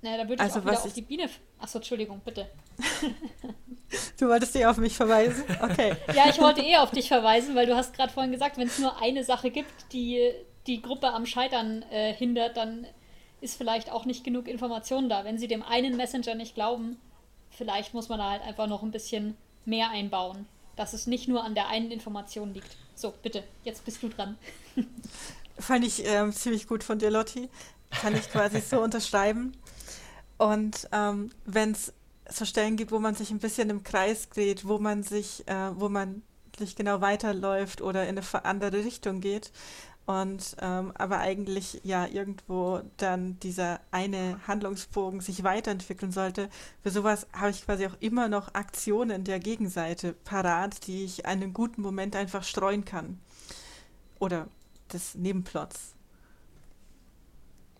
Naja, 0.00 0.18
da 0.18 0.28
würde 0.28 0.34
ich 0.34 0.40
also, 0.40 0.60
auch 0.60 0.64
wieder 0.64 0.84
auf 0.84 0.92
die 0.92 1.02
Biene. 1.02 1.28
Achso, 1.58 1.78
Entschuldigung, 1.78 2.20
bitte. 2.24 2.48
du 4.18 4.28
wolltest 4.28 4.54
eh 4.54 4.64
auf 4.64 4.76
mich 4.76 4.94
verweisen? 4.94 5.42
Okay. 5.60 5.96
ja, 6.14 6.28
ich 6.28 6.38
wollte 6.38 6.60
eh 6.60 6.76
auf 6.76 6.92
dich 6.92 7.08
verweisen, 7.08 7.56
weil 7.56 7.66
du 7.66 7.74
hast 7.74 7.94
gerade 7.94 8.12
vorhin 8.12 8.30
gesagt, 8.30 8.58
wenn 8.58 8.68
es 8.68 8.78
nur 8.78 9.00
eine 9.02 9.24
Sache 9.24 9.50
gibt, 9.50 9.92
die 9.92 10.30
die 10.66 10.82
Gruppe 10.82 11.08
am 11.08 11.26
Scheitern 11.26 11.82
äh, 11.90 12.12
hindert, 12.12 12.56
dann 12.56 12.86
ist 13.40 13.56
vielleicht 13.56 13.90
auch 13.90 14.04
nicht 14.04 14.22
genug 14.22 14.46
Information 14.46 15.08
da. 15.08 15.24
Wenn 15.24 15.38
sie 15.38 15.48
dem 15.48 15.62
einen 15.62 15.96
Messenger 15.96 16.34
nicht 16.34 16.54
glauben, 16.54 16.98
vielleicht 17.58 17.92
muss 17.92 18.08
man 18.08 18.18
da 18.18 18.30
halt 18.30 18.42
einfach 18.42 18.66
noch 18.66 18.82
ein 18.82 18.92
bisschen 18.92 19.36
mehr 19.66 19.90
einbauen, 19.90 20.46
dass 20.76 20.94
es 20.94 21.06
nicht 21.06 21.28
nur 21.28 21.44
an 21.44 21.54
der 21.54 21.68
einen 21.68 21.90
Information 21.90 22.54
liegt. 22.54 22.76
So, 22.94 23.12
bitte, 23.22 23.44
jetzt 23.64 23.84
bist 23.84 24.02
du 24.02 24.08
dran. 24.08 24.38
Fand 25.58 25.84
ich 25.84 26.06
ähm, 26.06 26.32
ziemlich 26.32 26.68
gut 26.68 26.84
von 26.84 26.98
dir, 26.98 27.10
Lotti. 27.10 27.50
Kann 27.90 28.16
ich 28.16 28.30
quasi 28.30 28.60
so 28.60 28.80
unterschreiben. 28.82 29.52
Und 30.38 30.88
ähm, 30.92 31.30
wenn 31.44 31.72
es 31.72 31.92
so 32.30 32.44
Stellen 32.44 32.76
gibt, 32.76 32.92
wo 32.92 33.00
man 33.00 33.14
sich 33.14 33.30
ein 33.30 33.40
bisschen 33.40 33.70
im 33.70 33.82
Kreis 33.82 34.28
dreht, 34.28 34.66
wo 34.68 34.78
man 34.78 35.02
sich, 35.02 35.46
äh, 35.48 35.70
wo 35.74 35.88
man 35.88 36.22
sich 36.56 36.76
genau 36.76 37.00
weiterläuft 37.00 37.80
oder 37.80 38.06
in 38.06 38.18
eine 38.18 38.44
andere 38.44 38.84
Richtung 38.84 39.20
geht. 39.20 39.50
Und 40.08 40.56
ähm, 40.62 40.90
aber 40.94 41.18
eigentlich 41.18 41.82
ja 41.84 42.06
irgendwo 42.06 42.80
dann 42.96 43.38
dieser 43.40 43.78
eine 43.90 44.40
Handlungsbogen 44.48 45.20
sich 45.20 45.44
weiterentwickeln 45.44 46.12
sollte. 46.12 46.48
Für 46.82 46.88
sowas 46.88 47.26
habe 47.34 47.50
ich 47.50 47.62
quasi 47.62 47.86
auch 47.86 47.96
immer 48.00 48.30
noch 48.30 48.54
Aktionen 48.54 49.24
der 49.24 49.38
Gegenseite 49.38 50.14
parat, 50.24 50.86
die 50.86 51.04
ich 51.04 51.26
einen 51.26 51.52
guten 51.52 51.82
Moment 51.82 52.16
einfach 52.16 52.42
streuen 52.42 52.86
kann. 52.86 53.20
Oder 54.18 54.48
des 54.90 55.14
Nebenplots 55.14 55.94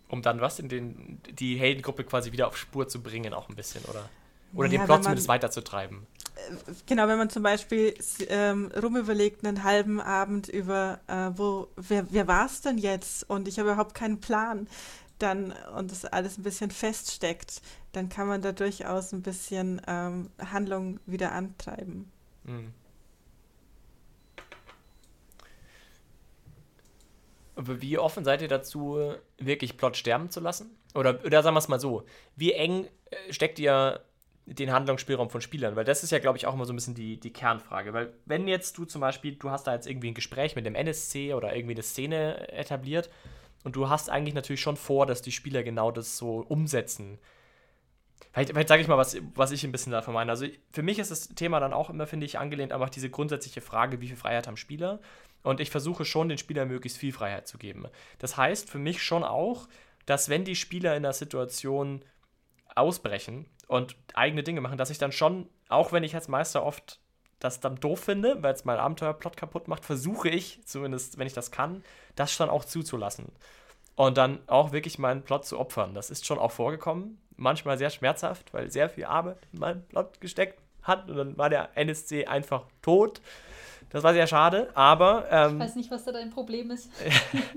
um 0.07 0.23
dann 0.23 0.41
was 0.41 0.57
in 0.57 0.69
den 0.69 1.21
die 1.29 1.55
Heldengruppe 1.57 2.03
quasi 2.03 2.31
wieder 2.31 2.47
auf 2.47 2.57
Spur 2.57 2.87
zu 2.87 3.01
bringen, 3.01 3.31
auch 3.31 3.47
ein 3.47 3.55
bisschen, 3.55 3.85
oder? 3.85 4.09
Oder 4.53 4.67
ja, 4.67 4.77
den 4.77 4.85
Plot 4.85 4.97
man, 4.97 5.03
zumindest 5.03 5.27
weiterzutreiben. 5.27 6.07
Äh, 6.35 6.73
genau, 6.85 7.07
wenn 7.07 7.17
man 7.17 7.29
zum 7.29 7.43
Beispiel 7.43 7.93
ähm, 8.27 8.71
rumüberlegt, 8.81 9.45
einen 9.45 9.63
halben 9.63 9.99
Abend 9.99 10.47
über, 10.47 10.99
äh, 11.07 11.31
wo, 11.35 11.67
wer, 11.75 12.11
wer 12.11 12.27
war 12.27 12.45
es 12.45 12.61
denn 12.61 12.77
jetzt? 12.77 13.29
Und 13.29 13.47
ich 13.47 13.59
habe 13.59 13.69
überhaupt 13.69 13.93
keinen 13.93 14.19
Plan, 14.19 14.67
dann, 15.19 15.53
und 15.75 15.91
das 15.91 16.05
alles 16.05 16.37
ein 16.37 16.43
bisschen 16.43 16.71
feststeckt, 16.71 17.61
dann 17.91 18.09
kann 18.09 18.27
man 18.27 18.41
da 18.41 18.51
durchaus 18.51 19.11
ein 19.11 19.21
bisschen 19.21 19.81
ähm, 19.87 20.29
Handlung 20.39 20.99
wieder 21.05 21.33
antreiben. 21.33 22.11
Mhm. 22.43 22.73
Aber 27.55 27.81
wie 27.81 27.97
offen 27.97 28.23
seid 28.23 28.41
ihr 28.41 28.47
dazu, 28.47 29.15
wirklich 29.37 29.75
Plot 29.75 29.97
sterben 29.97 30.29
zu 30.29 30.39
lassen? 30.39 30.77
Oder, 30.95 31.19
oder 31.25 31.43
sagen 31.43 31.55
wir 31.55 31.59
es 31.59 31.67
mal 31.67 31.79
so, 31.79 32.05
wie 32.37 32.53
eng 32.53 32.87
äh, 33.11 33.33
steckt 33.33 33.59
ihr 33.59 34.01
den 34.53 34.71
Handlungsspielraum 34.71 35.29
von 35.29 35.41
Spielern? 35.41 35.75
Weil 35.75 35.85
das 35.85 36.03
ist 36.03 36.11
ja, 36.11 36.19
glaube 36.19 36.37
ich, 36.37 36.45
auch 36.45 36.53
immer 36.53 36.65
so 36.65 36.73
ein 36.73 36.75
bisschen 36.75 36.95
die, 36.95 37.19
die 37.19 37.31
Kernfrage. 37.31 37.93
Weil 37.93 38.13
wenn 38.25 38.47
jetzt 38.47 38.77
du 38.77 38.85
zum 38.85 39.01
Beispiel, 39.01 39.35
du 39.35 39.49
hast 39.49 39.67
da 39.67 39.73
jetzt 39.73 39.87
irgendwie 39.87 40.09
ein 40.09 40.13
Gespräch 40.13 40.55
mit 40.55 40.65
dem 40.65 40.75
NSC 40.75 41.33
oder 41.33 41.55
irgendwie 41.55 41.75
eine 41.75 41.83
Szene 41.83 42.51
etabliert 42.51 43.09
und 43.63 43.75
du 43.75 43.89
hast 43.89 44.09
eigentlich 44.09 44.35
natürlich 44.35 44.61
schon 44.61 44.77
vor, 44.77 45.05
dass 45.05 45.21
die 45.21 45.31
Spieler 45.31 45.63
genau 45.63 45.91
das 45.91 46.17
so 46.17 46.45
umsetzen. 46.47 47.19
Vielleicht, 48.31 48.49
vielleicht 48.49 48.69
sage 48.69 48.81
ich 48.81 48.87
mal, 48.87 48.97
was, 48.97 49.17
was 49.35 49.51
ich 49.51 49.63
ein 49.63 49.71
bisschen 49.71 49.91
davon 49.91 50.13
meine. 50.13 50.31
Also 50.31 50.45
für 50.71 50.83
mich 50.83 50.99
ist 50.99 51.11
das 51.11 51.29
Thema 51.29 51.59
dann 51.59 51.73
auch 51.73 51.89
immer, 51.89 52.05
finde 52.05 52.25
ich, 52.25 52.37
angelehnt 52.37 52.71
einfach 52.71 52.89
diese 52.89 53.09
grundsätzliche 53.09 53.61
Frage, 53.61 54.01
wie 54.01 54.07
viel 54.07 54.17
Freiheit 54.17 54.47
haben 54.47 54.57
Spieler? 54.57 54.99
Und 55.41 55.59
ich 55.59 55.69
versuche 55.69 56.05
schon, 56.05 56.29
den 56.29 56.37
Spielern 56.37 56.67
möglichst 56.67 56.97
viel 56.97 57.13
Freiheit 57.13 57.47
zu 57.47 57.57
geben. 57.57 57.87
Das 58.19 58.37
heißt 58.37 58.69
für 58.69 58.77
mich 58.77 59.01
schon 59.01 59.23
auch, 59.23 59.67
dass 60.05 60.29
wenn 60.29 60.43
die 60.43 60.55
Spieler 60.55 60.95
in 60.95 61.03
der 61.03 61.13
Situation 61.13 62.03
ausbrechen 62.75 63.45
und 63.69 63.95
eigene 64.15 64.41
Dinge 64.41 64.61
machen, 64.61 64.79
dass 64.79 64.89
ich 64.89 64.97
dann 64.97 65.11
schon, 65.11 65.47
auch 65.69 65.91
wenn 65.91 66.03
ich 66.03 66.15
als 66.15 66.27
Meister 66.27 66.65
oft 66.65 66.99
das 67.37 67.59
dann 67.59 67.75
doof 67.75 67.99
finde, 67.99 68.41
weil 68.41 68.53
es 68.53 68.65
mein 68.65 68.79
Abenteuerplot 68.79 69.37
kaputt 69.37 69.67
macht, 69.67 69.85
versuche 69.85 70.27
ich, 70.27 70.59
zumindest 70.65 71.19
wenn 71.19 71.27
ich 71.27 71.33
das 71.33 71.51
kann, 71.51 71.83
das 72.15 72.33
schon 72.33 72.49
auch 72.49 72.65
zuzulassen. 72.65 73.27
Und 73.95 74.17
dann 74.17 74.39
auch 74.47 74.71
wirklich 74.71 74.97
meinen 74.97 75.21
Plot 75.21 75.45
zu 75.45 75.59
opfern. 75.59 75.93
Das 75.93 76.09
ist 76.09 76.25
schon 76.25 76.39
auch 76.39 76.51
vorgekommen. 76.51 77.21
Manchmal 77.37 77.77
sehr 77.77 77.91
schmerzhaft, 77.91 78.53
weil 78.53 78.71
sehr 78.71 78.89
viel 78.89 79.05
Arbeit 79.05 79.37
in 79.53 79.59
meinen 79.59 79.85
Plot 79.87 80.19
gesteckt 80.19 80.59
hat. 80.81 81.07
Und 81.07 81.17
dann 81.17 81.37
war 81.37 81.49
der 81.49 81.69
NSC 81.75 82.25
einfach 82.25 82.63
tot. 82.81 83.21
Das 83.91 84.03
war 84.03 84.13
sehr 84.13 84.27
schade, 84.27 84.69
aber. 84.73 85.27
Ähm, 85.29 85.53
ich 85.53 85.67
weiß 85.67 85.75
nicht, 85.75 85.91
was 85.91 86.05
da 86.05 86.11
dein 86.11 86.29
Problem 86.31 86.71
ist. 86.71 86.89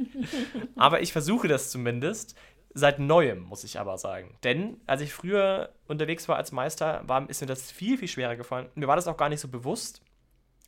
aber 0.76 1.00
ich 1.00 1.12
versuche 1.12 1.48
das 1.48 1.70
zumindest. 1.70 2.36
Seit 2.74 2.98
neuem, 2.98 3.40
muss 3.40 3.64
ich 3.64 3.78
aber 3.78 3.98
sagen. 3.98 4.36
Denn 4.44 4.80
als 4.86 5.02
ich 5.02 5.12
früher 5.12 5.70
unterwegs 5.88 6.28
war 6.28 6.36
als 6.36 6.52
Meister, 6.52 7.02
war, 7.06 7.28
ist 7.28 7.40
mir 7.40 7.46
das 7.46 7.70
viel, 7.70 7.98
viel 7.98 8.08
schwerer 8.08 8.36
gefallen. 8.36 8.70
Mir 8.74 8.88
war 8.88 8.96
das 8.96 9.08
auch 9.08 9.16
gar 9.16 9.28
nicht 9.28 9.40
so 9.40 9.48
bewusst, 9.48 10.00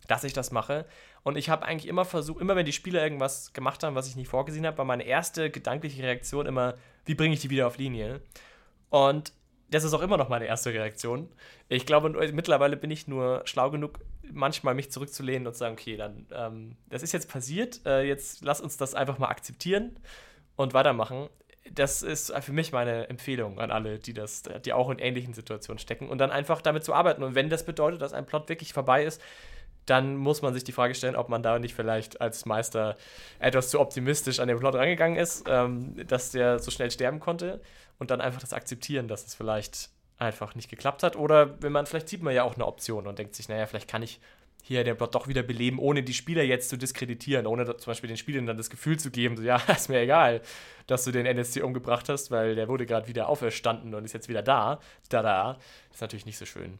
dass 0.06 0.24
ich 0.24 0.34
das 0.34 0.50
mache. 0.50 0.86
Und 1.22 1.36
ich 1.36 1.48
habe 1.48 1.64
eigentlich 1.64 1.88
immer 1.88 2.04
versucht, 2.04 2.40
immer 2.40 2.56
wenn 2.56 2.66
die 2.66 2.72
Spieler 2.72 3.02
irgendwas 3.02 3.52
gemacht 3.54 3.82
haben, 3.82 3.94
was 3.94 4.06
ich 4.06 4.16
nicht 4.16 4.28
vorgesehen 4.28 4.66
habe, 4.66 4.76
war 4.78 4.84
meine 4.84 5.04
erste 5.04 5.50
gedankliche 5.50 6.02
Reaktion 6.02 6.46
immer, 6.46 6.74
wie 7.06 7.14
bringe 7.14 7.34
ich 7.34 7.40
die 7.40 7.50
wieder 7.50 7.66
auf 7.66 7.78
Linie? 7.78 8.20
Und 8.90 9.32
das 9.70 9.84
ist 9.84 9.94
auch 9.94 10.02
immer 10.02 10.16
noch 10.16 10.28
meine 10.28 10.44
erste 10.44 10.72
Reaktion. 10.72 11.28
Ich 11.68 11.86
glaube, 11.86 12.10
mittlerweile 12.32 12.76
bin 12.76 12.90
ich 12.90 13.08
nur 13.08 13.42
schlau 13.44 13.70
genug, 13.70 13.98
manchmal 14.30 14.74
mich 14.74 14.92
zurückzulehnen 14.92 15.46
und 15.46 15.54
zu 15.54 15.60
sagen, 15.60 15.74
okay, 15.74 15.96
dann, 15.96 16.26
ähm, 16.32 16.76
das 16.90 17.02
ist 17.02 17.12
jetzt 17.12 17.30
passiert, 17.30 17.80
äh, 17.86 18.02
jetzt 18.06 18.42
lass 18.42 18.60
uns 18.60 18.76
das 18.76 18.94
einfach 18.94 19.18
mal 19.18 19.28
akzeptieren 19.28 19.98
und 20.56 20.74
weitermachen. 20.74 21.28
Das 21.70 22.02
ist 22.02 22.32
für 22.42 22.52
mich 22.52 22.72
meine 22.72 23.08
Empfehlung 23.08 23.58
an 23.58 23.70
alle, 23.70 23.98
die 23.98 24.12
das, 24.12 24.42
die 24.64 24.72
auch 24.72 24.90
in 24.90 24.98
ähnlichen 24.98 25.32
Situationen 25.32 25.78
stecken 25.78 26.08
und 26.08 26.18
dann 26.18 26.30
einfach 26.30 26.60
damit 26.60 26.84
zu 26.84 26.92
arbeiten. 26.92 27.22
Und 27.22 27.34
wenn 27.34 27.48
das 27.48 27.64
bedeutet, 27.64 28.02
dass 28.02 28.12
ein 28.12 28.26
Plot 28.26 28.48
wirklich 28.48 28.72
vorbei 28.72 29.04
ist, 29.04 29.20
dann 29.86 30.16
muss 30.16 30.42
man 30.42 30.54
sich 30.54 30.64
die 30.64 30.72
Frage 30.72 30.94
stellen, 30.94 31.16
ob 31.16 31.28
man 31.28 31.42
da 31.42 31.58
nicht 31.58 31.74
vielleicht 31.74 32.20
als 32.20 32.46
Meister 32.46 32.96
etwas 33.38 33.70
zu 33.70 33.80
optimistisch 33.80 34.40
an 34.40 34.48
den 34.48 34.58
Plot 34.58 34.74
rangegangen 34.74 35.18
ist, 35.18 35.44
ähm, 35.48 35.94
dass 36.06 36.30
der 36.30 36.58
so 36.58 36.70
schnell 36.70 36.90
sterben 36.90 37.20
konnte 37.20 37.60
und 37.98 38.10
dann 38.10 38.20
einfach 38.20 38.40
das 38.40 38.52
akzeptieren, 38.52 39.08
dass 39.08 39.26
es 39.26 39.34
vielleicht 39.34 39.90
einfach 40.18 40.54
nicht 40.54 40.70
geklappt 40.70 41.02
hat. 41.02 41.16
Oder 41.16 41.60
wenn 41.62 41.72
man, 41.72 41.86
vielleicht 41.86 42.08
sieht 42.08 42.22
man 42.22 42.34
ja 42.34 42.44
auch 42.44 42.54
eine 42.54 42.66
Option 42.66 43.06
und 43.06 43.18
denkt 43.18 43.34
sich, 43.34 43.48
naja, 43.48 43.66
vielleicht 43.66 43.88
kann 43.88 44.02
ich 44.02 44.20
hier 44.66 44.82
den 44.82 44.96
Plot 44.96 45.14
doch 45.14 45.28
wieder 45.28 45.42
beleben, 45.42 45.78
ohne 45.78 46.02
die 46.02 46.14
Spieler 46.14 46.42
jetzt 46.42 46.70
zu 46.70 46.78
diskreditieren, 46.78 47.46
ohne 47.46 47.66
zum 47.76 47.90
Beispiel 47.90 48.08
den 48.08 48.16
Spielern 48.16 48.46
dann 48.46 48.56
das 48.56 48.70
Gefühl 48.70 48.98
zu 48.98 49.10
geben, 49.10 49.36
so, 49.36 49.42
ja, 49.42 49.56
ist 49.68 49.90
mir 49.90 50.00
egal, 50.00 50.40
dass 50.86 51.04
du 51.04 51.12
den 51.12 51.26
NSC 51.26 51.60
umgebracht 51.60 52.08
hast, 52.08 52.30
weil 52.30 52.54
der 52.54 52.66
wurde 52.66 52.86
gerade 52.86 53.06
wieder 53.06 53.28
auferstanden 53.28 53.94
und 53.94 54.06
ist 54.06 54.14
jetzt 54.14 54.30
wieder 54.30 54.42
da. 54.42 54.80
Da, 55.10 55.22
da. 55.22 55.58
Das 55.88 55.96
ist 55.96 56.00
natürlich 56.00 56.24
nicht 56.24 56.38
so 56.38 56.46
schön. 56.46 56.78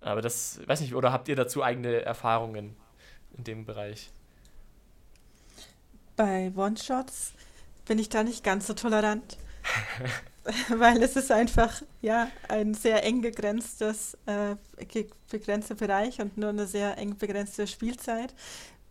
Aber 0.00 0.22
das, 0.22 0.60
weiß 0.66 0.80
nicht, 0.80 0.94
oder 0.94 1.12
habt 1.12 1.28
ihr 1.28 1.36
dazu 1.36 1.62
eigene 1.62 2.00
Erfahrungen 2.00 2.74
in 3.36 3.44
dem 3.44 3.66
Bereich? 3.66 4.10
Bei 6.16 6.50
One-Shots 6.56 7.34
bin 7.84 7.98
ich 7.98 8.08
da 8.08 8.22
nicht 8.22 8.42
ganz 8.42 8.66
so 8.66 8.72
tolerant. 8.72 9.36
weil 10.68 11.02
es 11.02 11.16
ist 11.16 11.30
einfach 11.30 11.82
ja 12.00 12.30
ein 12.48 12.74
sehr 12.74 13.04
eng 13.04 13.20
begrenztes 13.20 14.16
äh, 14.26 14.56
begrenzter 15.30 15.74
Bereich 15.74 16.20
und 16.20 16.36
nur 16.36 16.50
eine 16.50 16.66
sehr 16.66 16.98
eng 16.98 17.16
begrenzte 17.16 17.66
Spielzeit. 17.66 18.34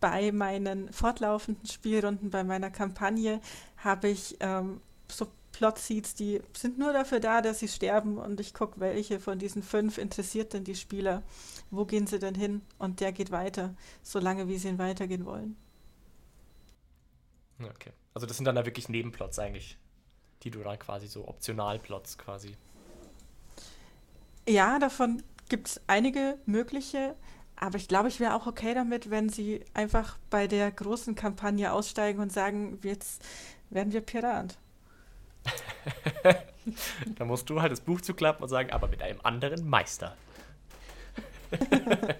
Bei 0.00 0.32
meinen 0.32 0.92
fortlaufenden 0.92 1.66
Spielrunden, 1.66 2.30
bei 2.30 2.42
meiner 2.42 2.70
Kampagne 2.70 3.40
habe 3.76 4.08
ich 4.08 4.36
ähm, 4.40 4.80
so 5.08 5.28
Plot-Seeds, 5.52 6.14
die 6.14 6.40
sind 6.56 6.78
nur 6.78 6.92
dafür 6.92 7.20
da, 7.20 7.42
dass 7.42 7.58
sie 7.58 7.68
sterben 7.68 8.16
und 8.16 8.40
ich 8.40 8.54
gucke, 8.54 8.80
welche 8.80 9.20
von 9.20 9.38
diesen 9.38 9.62
fünf 9.62 9.98
interessiert 9.98 10.54
denn 10.54 10.64
die 10.64 10.76
Spieler. 10.76 11.22
Wo 11.70 11.84
gehen 11.84 12.06
sie 12.06 12.18
denn 12.18 12.34
hin? 12.34 12.62
Und 12.78 13.00
der 13.00 13.12
geht 13.12 13.30
weiter, 13.30 13.74
solange 14.02 14.48
wie 14.48 14.56
sie 14.56 14.68
ihn 14.68 14.78
weitergehen 14.78 15.26
wollen. 15.26 15.56
Okay. 17.62 17.92
Also 18.14 18.26
das 18.26 18.36
sind 18.38 18.46
dann 18.46 18.54
da 18.54 18.64
wirklich 18.64 18.88
Nebenplots 18.88 19.38
eigentlich 19.38 19.76
die 20.42 20.50
du 20.50 20.62
dann 20.62 20.78
quasi 20.78 21.06
so 21.06 21.26
optional 21.28 21.78
plots 21.78 22.18
quasi. 22.18 22.56
Ja, 24.48 24.78
davon 24.78 25.22
gibt 25.48 25.68
es 25.68 25.80
einige 25.86 26.38
mögliche, 26.46 27.14
aber 27.56 27.76
ich 27.76 27.88
glaube, 27.88 28.08
ich 28.08 28.20
wäre 28.20 28.34
auch 28.34 28.46
okay 28.46 28.74
damit, 28.74 29.10
wenn 29.10 29.28
sie 29.28 29.64
einfach 29.74 30.16
bei 30.30 30.46
der 30.46 30.70
großen 30.70 31.14
Kampagne 31.14 31.72
aussteigen 31.72 32.20
und 32.20 32.32
sagen, 32.32 32.78
jetzt 32.82 33.22
werden 33.68 33.92
wir 33.92 34.00
Pirat. 34.00 34.56
da 37.16 37.24
musst 37.24 37.48
du 37.50 37.60
halt 37.60 37.72
das 37.72 37.80
Buch 37.80 38.00
zuklappen 38.00 38.42
und 38.42 38.48
sagen, 38.48 38.70
aber 38.70 38.88
mit 38.88 39.02
einem 39.02 39.20
anderen 39.22 39.68
Meister. 39.68 40.16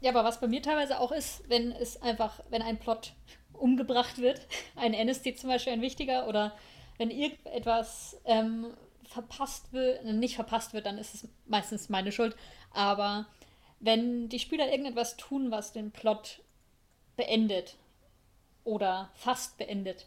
Ja, 0.00 0.10
aber 0.10 0.22
was 0.22 0.38
bei 0.40 0.46
mir 0.46 0.62
teilweise 0.62 1.00
auch 1.00 1.10
ist, 1.10 1.48
wenn 1.48 1.72
es 1.72 2.00
einfach, 2.02 2.40
wenn 2.50 2.62
ein 2.62 2.78
Plot 2.78 3.14
umgebracht 3.58 4.18
wird, 4.18 4.40
ein 4.76 4.94
NSC 4.94 5.34
zum 5.34 5.50
Beispiel 5.50 5.72
ein 5.72 5.82
wichtiger, 5.82 6.28
oder 6.28 6.56
wenn 6.96 7.10
irgendetwas 7.10 8.20
ähm, 8.24 8.74
verpasst 9.04 9.72
wird, 9.72 10.04
nicht 10.04 10.34
verpasst 10.34 10.74
wird, 10.74 10.86
dann 10.86 10.98
ist 10.98 11.14
es 11.14 11.28
meistens 11.46 11.88
meine 11.88 12.12
Schuld. 12.12 12.36
Aber 12.72 13.26
wenn 13.80 14.28
die 14.28 14.38
Spieler 14.38 14.70
irgendetwas 14.70 15.16
tun, 15.16 15.50
was 15.50 15.72
den 15.72 15.90
Plot 15.90 16.40
beendet 17.16 17.76
oder 18.64 19.10
fast 19.14 19.56
beendet, 19.56 20.06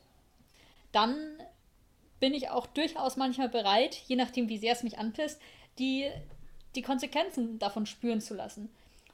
dann 0.91 1.37
bin 2.19 2.33
ich 2.33 2.49
auch 2.49 2.67
durchaus 2.67 3.17
manchmal 3.17 3.49
bereit, 3.49 3.95
je 4.07 4.15
nachdem, 4.15 4.49
wie 4.49 4.57
sehr 4.57 4.73
es 4.73 4.83
mich 4.83 4.99
anpisst, 4.99 5.41
die, 5.79 6.09
die 6.75 6.83
Konsequenzen 6.83 7.57
davon 7.57 7.85
spüren 7.85 8.21
zu 8.21 8.35
lassen. 8.35 8.69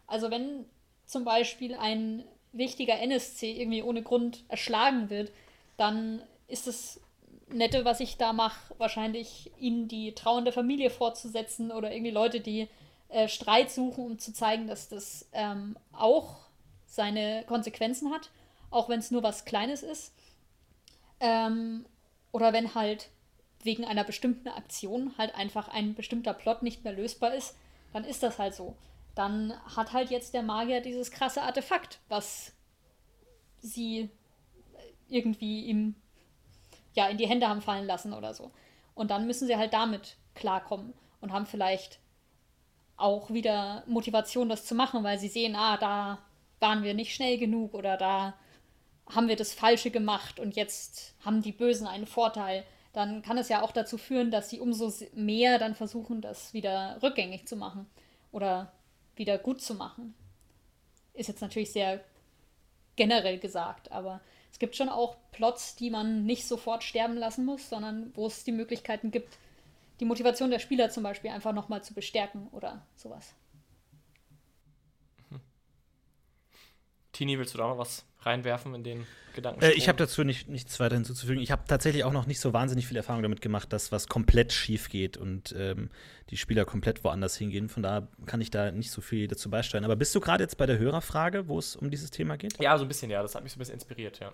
Also 0.08 0.30
wenn 0.30 0.66
zum 1.06 1.24
Beispiel 1.24 1.76
ein 1.76 2.26
wichtiger 2.52 3.00
NSC 3.00 3.52
irgendwie 3.52 3.84
ohne 3.84 4.02
Grund 4.02 4.44
erschlagen 4.48 5.10
wird, 5.10 5.32
dann 5.78 6.22
ist 6.48 6.68
es 6.68 7.02
Nette, 7.50 7.86
was 7.86 8.00
ich 8.00 8.18
da 8.18 8.34
mache, 8.34 8.74
wahrscheinlich 8.78 9.52
ihnen 9.60 9.88
die 9.88 10.14
trauernde 10.14 10.52
Familie 10.52 10.90
fortzusetzen 10.90 11.72
oder 11.72 11.92
irgendwie 11.92 12.12
Leute, 12.12 12.40
die 12.40 12.68
äh, 13.10 13.28
Streit 13.28 13.72
suchen, 13.72 14.06
um 14.06 14.20
zu 14.20 14.34
zeigen, 14.34 14.68
dass 14.68 14.90
das 14.90 15.30
ähm, 15.32 15.78
auch 15.94 16.48
seine 16.86 17.44
Konsequenzen 17.48 18.12
hat, 18.12 18.30
auch 18.70 18.90
wenn 18.90 19.00
es 19.00 19.12
nur 19.12 19.24
was 19.24 19.46
Kleines 19.46 19.84
ist. 19.84 20.14
Ähm, 21.20 21.86
oder 22.32 22.54
wenn 22.54 22.76
halt 22.76 23.10
wegen 23.64 23.86
einer 23.86 24.04
bestimmten 24.04 24.50
Aktion 24.50 25.14
halt 25.18 25.36
einfach 25.36 25.68
ein 25.70 25.96
bestimmter 25.96 26.34
Plot 26.34 26.64
nicht 26.64 26.84
mehr 26.84 26.94
lösbar 26.94 27.34
ist, 27.34 27.56
dann 27.94 28.04
ist 28.04 28.24
das 28.24 28.40
halt 28.40 28.56
so. 28.56 28.76
Dann 29.18 29.54
hat 29.76 29.94
halt 29.94 30.12
jetzt 30.12 30.36
der 30.36 30.44
Magier 30.44 30.80
dieses 30.80 31.10
krasse 31.10 31.42
Artefakt, 31.42 32.00
was 32.08 32.54
sie 33.60 34.12
irgendwie 35.08 35.66
ihm 35.66 35.96
ja 36.94 37.08
in 37.08 37.18
die 37.18 37.28
Hände 37.28 37.48
haben 37.50 37.62
fallen 37.62 37.88
lassen 37.88 38.14
oder 38.14 38.36
so. 38.36 38.52
Und 38.94 39.10
dann 39.10 39.26
müssen 39.26 39.48
sie 39.48 39.58
halt 39.58 39.74
damit 39.74 40.18
klarkommen 40.36 40.94
und 41.20 41.32
haben 41.32 41.48
vielleicht 41.48 42.00
auch 42.96 43.32
wieder 43.32 43.84
Motivation, 43.88 44.50
das 44.50 44.66
zu 44.66 44.76
machen, 44.76 45.04
weil 45.04 45.18
sie 45.18 45.30
sehen, 45.30 45.56
ah, 45.56 45.78
da 45.78 46.20
waren 46.60 46.84
wir 46.84 46.94
nicht 46.94 47.16
schnell 47.16 47.40
genug 47.40 47.74
oder 47.74 47.98
da 47.98 48.36
haben 49.10 49.30
wir 49.30 49.36
das 49.36 49.54
Falsche 49.54 49.90
gemacht 49.90 50.40
und 50.40 50.56
jetzt 50.56 51.16
haben 51.26 51.42
die 51.42 51.52
Bösen 51.52 51.88
einen 51.88 52.06
Vorteil. 52.06 52.66
Dann 52.94 53.24
kann 53.24 53.38
es 53.38 53.50
ja 53.50 53.62
auch 53.64 53.72
dazu 53.72 53.98
führen, 53.98 54.30
dass 54.30 54.50
sie 54.50 54.60
umso 54.60 54.92
mehr 55.14 55.58
dann 55.58 55.74
versuchen, 55.74 56.22
das 56.22 56.54
wieder 56.54 57.00
rückgängig 57.02 57.48
zu 57.48 57.56
machen 57.56 57.88
oder 58.32 58.74
wieder 59.18 59.38
gut 59.38 59.62
zu 59.62 59.76
machen. 59.76 60.14
Ist 61.14 61.28
jetzt 61.28 61.42
natürlich 61.42 61.72
sehr 61.72 62.04
generell 62.96 63.40
gesagt, 63.40 63.92
aber 63.92 64.22
es 64.52 64.60
gibt 64.60 64.76
schon 64.76 64.90
auch 64.90 65.18
Plots, 65.32 65.76
die 65.76 65.90
man 65.90 66.26
nicht 66.26 66.48
sofort 66.48 66.84
sterben 66.84 67.16
lassen 67.16 67.46
muss, 67.46 67.70
sondern 67.70 68.12
wo 68.16 68.28
es 68.28 68.44
die 68.44 68.52
Möglichkeiten 68.52 69.12
gibt, 69.12 69.38
die 70.00 70.06
Motivation 70.06 70.52
der 70.52 70.60
Spieler 70.60 70.90
zum 70.90 71.04
Beispiel 71.04 71.32
einfach 71.32 71.54
nochmal 71.54 71.84
zu 71.84 71.94
bestärken 71.94 72.48
oder 72.52 72.86
sowas. 72.96 73.34
Mhm. 75.30 75.42
Tini, 77.12 77.38
willst 77.38 77.54
du 77.54 77.58
da 77.58 77.68
noch 77.68 77.78
was 77.78 78.06
reinwerfen 78.28 78.76
in 78.76 78.84
den 78.84 79.08
Gedanken? 79.34 79.62
Äh, 79.64 79.72
ich 79.72 79.88
habe 79.88 79.98
dazu 79.98 80.24
nicht, 80.24 80.50
nichts 80.50 80.80
weiter 80.80 80.96
hinzuzufügen. 80.96 81.42
Ich 81.42 81.52
habe 81.52 81.64
tatsächlich 81.68 82.04
auch 82.04 82.12
noch 82.12 82.28
nicht 82.28 82.40
so 82.40 82.54
wahnsinnig 82.54 82.88
viel 82.88 82.98
Erfahrung 82.98 83.24
damit 83.24 83.42
gemacht, 83.42 83.72
dass 83.74 83.92
was 83.92 84.08
komplett 84.08 84.54
schief 84.54 84.90
geht 84.90 85.18
und 85.18 85.56
ähm, 85.58 85.90
die 86.30 86.38
Spieler 86.38 86.66
komplett 86.66 87.04
woanders 87.04 87.38
hingehen. 87.38 87.70
Von 87.70 87.84
daher 87.84 88.08
kann 88.26 88.42
ich 88.42 88.52
da 88.52 88.72
nicht 88.72 88.92
so 88.92 89.02
viel 89.02 89.28
dazu 89.28 89.50
beisteuern. 89.50 89.86
Aber 89.86 89.96
bist 89.96 90.14
du 90.14 90.20
gerade 90.20 90.44
jetzt 90.44 90.58
bei 90.58 90.66
der 90.66 90.78
Hörerfrage, 90.78 91.48
wo 91.48 91.58
es 91.58 91.76
um 91.76 91.90
dieses 91.90 92.12
Thema 92.12 92.38
geht? 92.38 92.60
Ja, 92.60 92.78
so 92.78 92.86
ein 92.86 92.88
bisschen, 92.88 93.10
ja. 93.10 93.22
Das 93.22 93.36
hat 93.36 93.44
mich 93.44 93.54
so 93.54 93.58
ein 93.58 93.60
bisschen 93.60 93.76
inspiriert, 93.76 94.20
ja. 94.20 94.34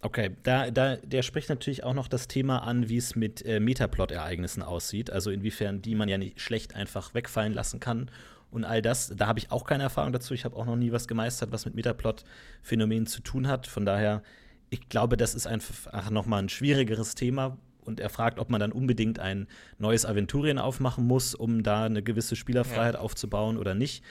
Okay, 0.00 0.32
da, 0.42 0.70
da, 0.70 0.96
der 0.96 1.22
spricht 1.22 1.48
natürlich 1.48 1.82
auch 1.82 1.94
noch 1.94 2.08
das 2.08 2.28
Thema 2.28 2.58
an, 2.58 2.90
wie 2.90 2.98
es 2.98 3.16
mit 3.16 3.44
äh, 3.46 3.58
Metaplot-Ereignissen 3.58 4.62
aussieht. 4.62 5.10
Also 5.10 5.30
inwiefern 5.30 5.80
die 5.80 5.94
man 5.94 6.10
ja 6.10 6.18
nicht 6.18 6.40
schlecht 6.40 6.74
einfach 6.74 7.14
wegfallen 7.14 7.54
lassen 7.54 7.80
kann 7.80 8.10
und 8.54 8.64
all 8.64 8.80
das. 8.80 9.12
Da 9.14 9.26
habe 9.26 9.38
ich 9.38 9.50
auch 9.50 9.64
keine 9.64 9.82
Erfahrung 9.82 10.12
dazu. 10.12 10.32
Ich 10.34 10.44
habe 10.44 10.56
auch 10.56 10.64
noch 10.64 10.76
nie 10.76 10.92
was 10.92 11.08
gemeistert, 11.08 11.52
was 11.52 11.64
mit 11.64 11.74
Metaplot-Phänomenen 11.74 13.06
zu 13.06 13.20
tun 13.20 13.48
hat. 13.48 13.66
Von 13.66 13.84
daher, 13.84 14.22
ich 14.70 14.88
glaube, 14.88 15.16
das 15.16 15.34
ist 15.34 15.46
einfach 15.46 16.10
nochmal 16.10 16.42
ein 16.42 16.48
schwierigeres 16.48 17.14
Thema. 17.14 17.58
Und 17.84 18.00
er 18.00 18.08
fragt, 18.08 18.38
ob 18.38 18.48
man 18.48 18.60
dann 18.60 18.72
unbedingt 18.72 19.18
ein 19.18 19.46
neues 19.78 20.06
Aventurien 20.06 20.58
aufmachen 20.58 21.06
muss, 21.06 21.34
um 21.34 21.62
da 21.62 21.84
eine 21.84 22.02
gewisse 22.02 22.34
Spielerfreiheit 22.34 22.94
ja. 22.94 23.00
aufzubauen 23.00 23.58
oder 23.58 23.74
nicht. 23.74 24.02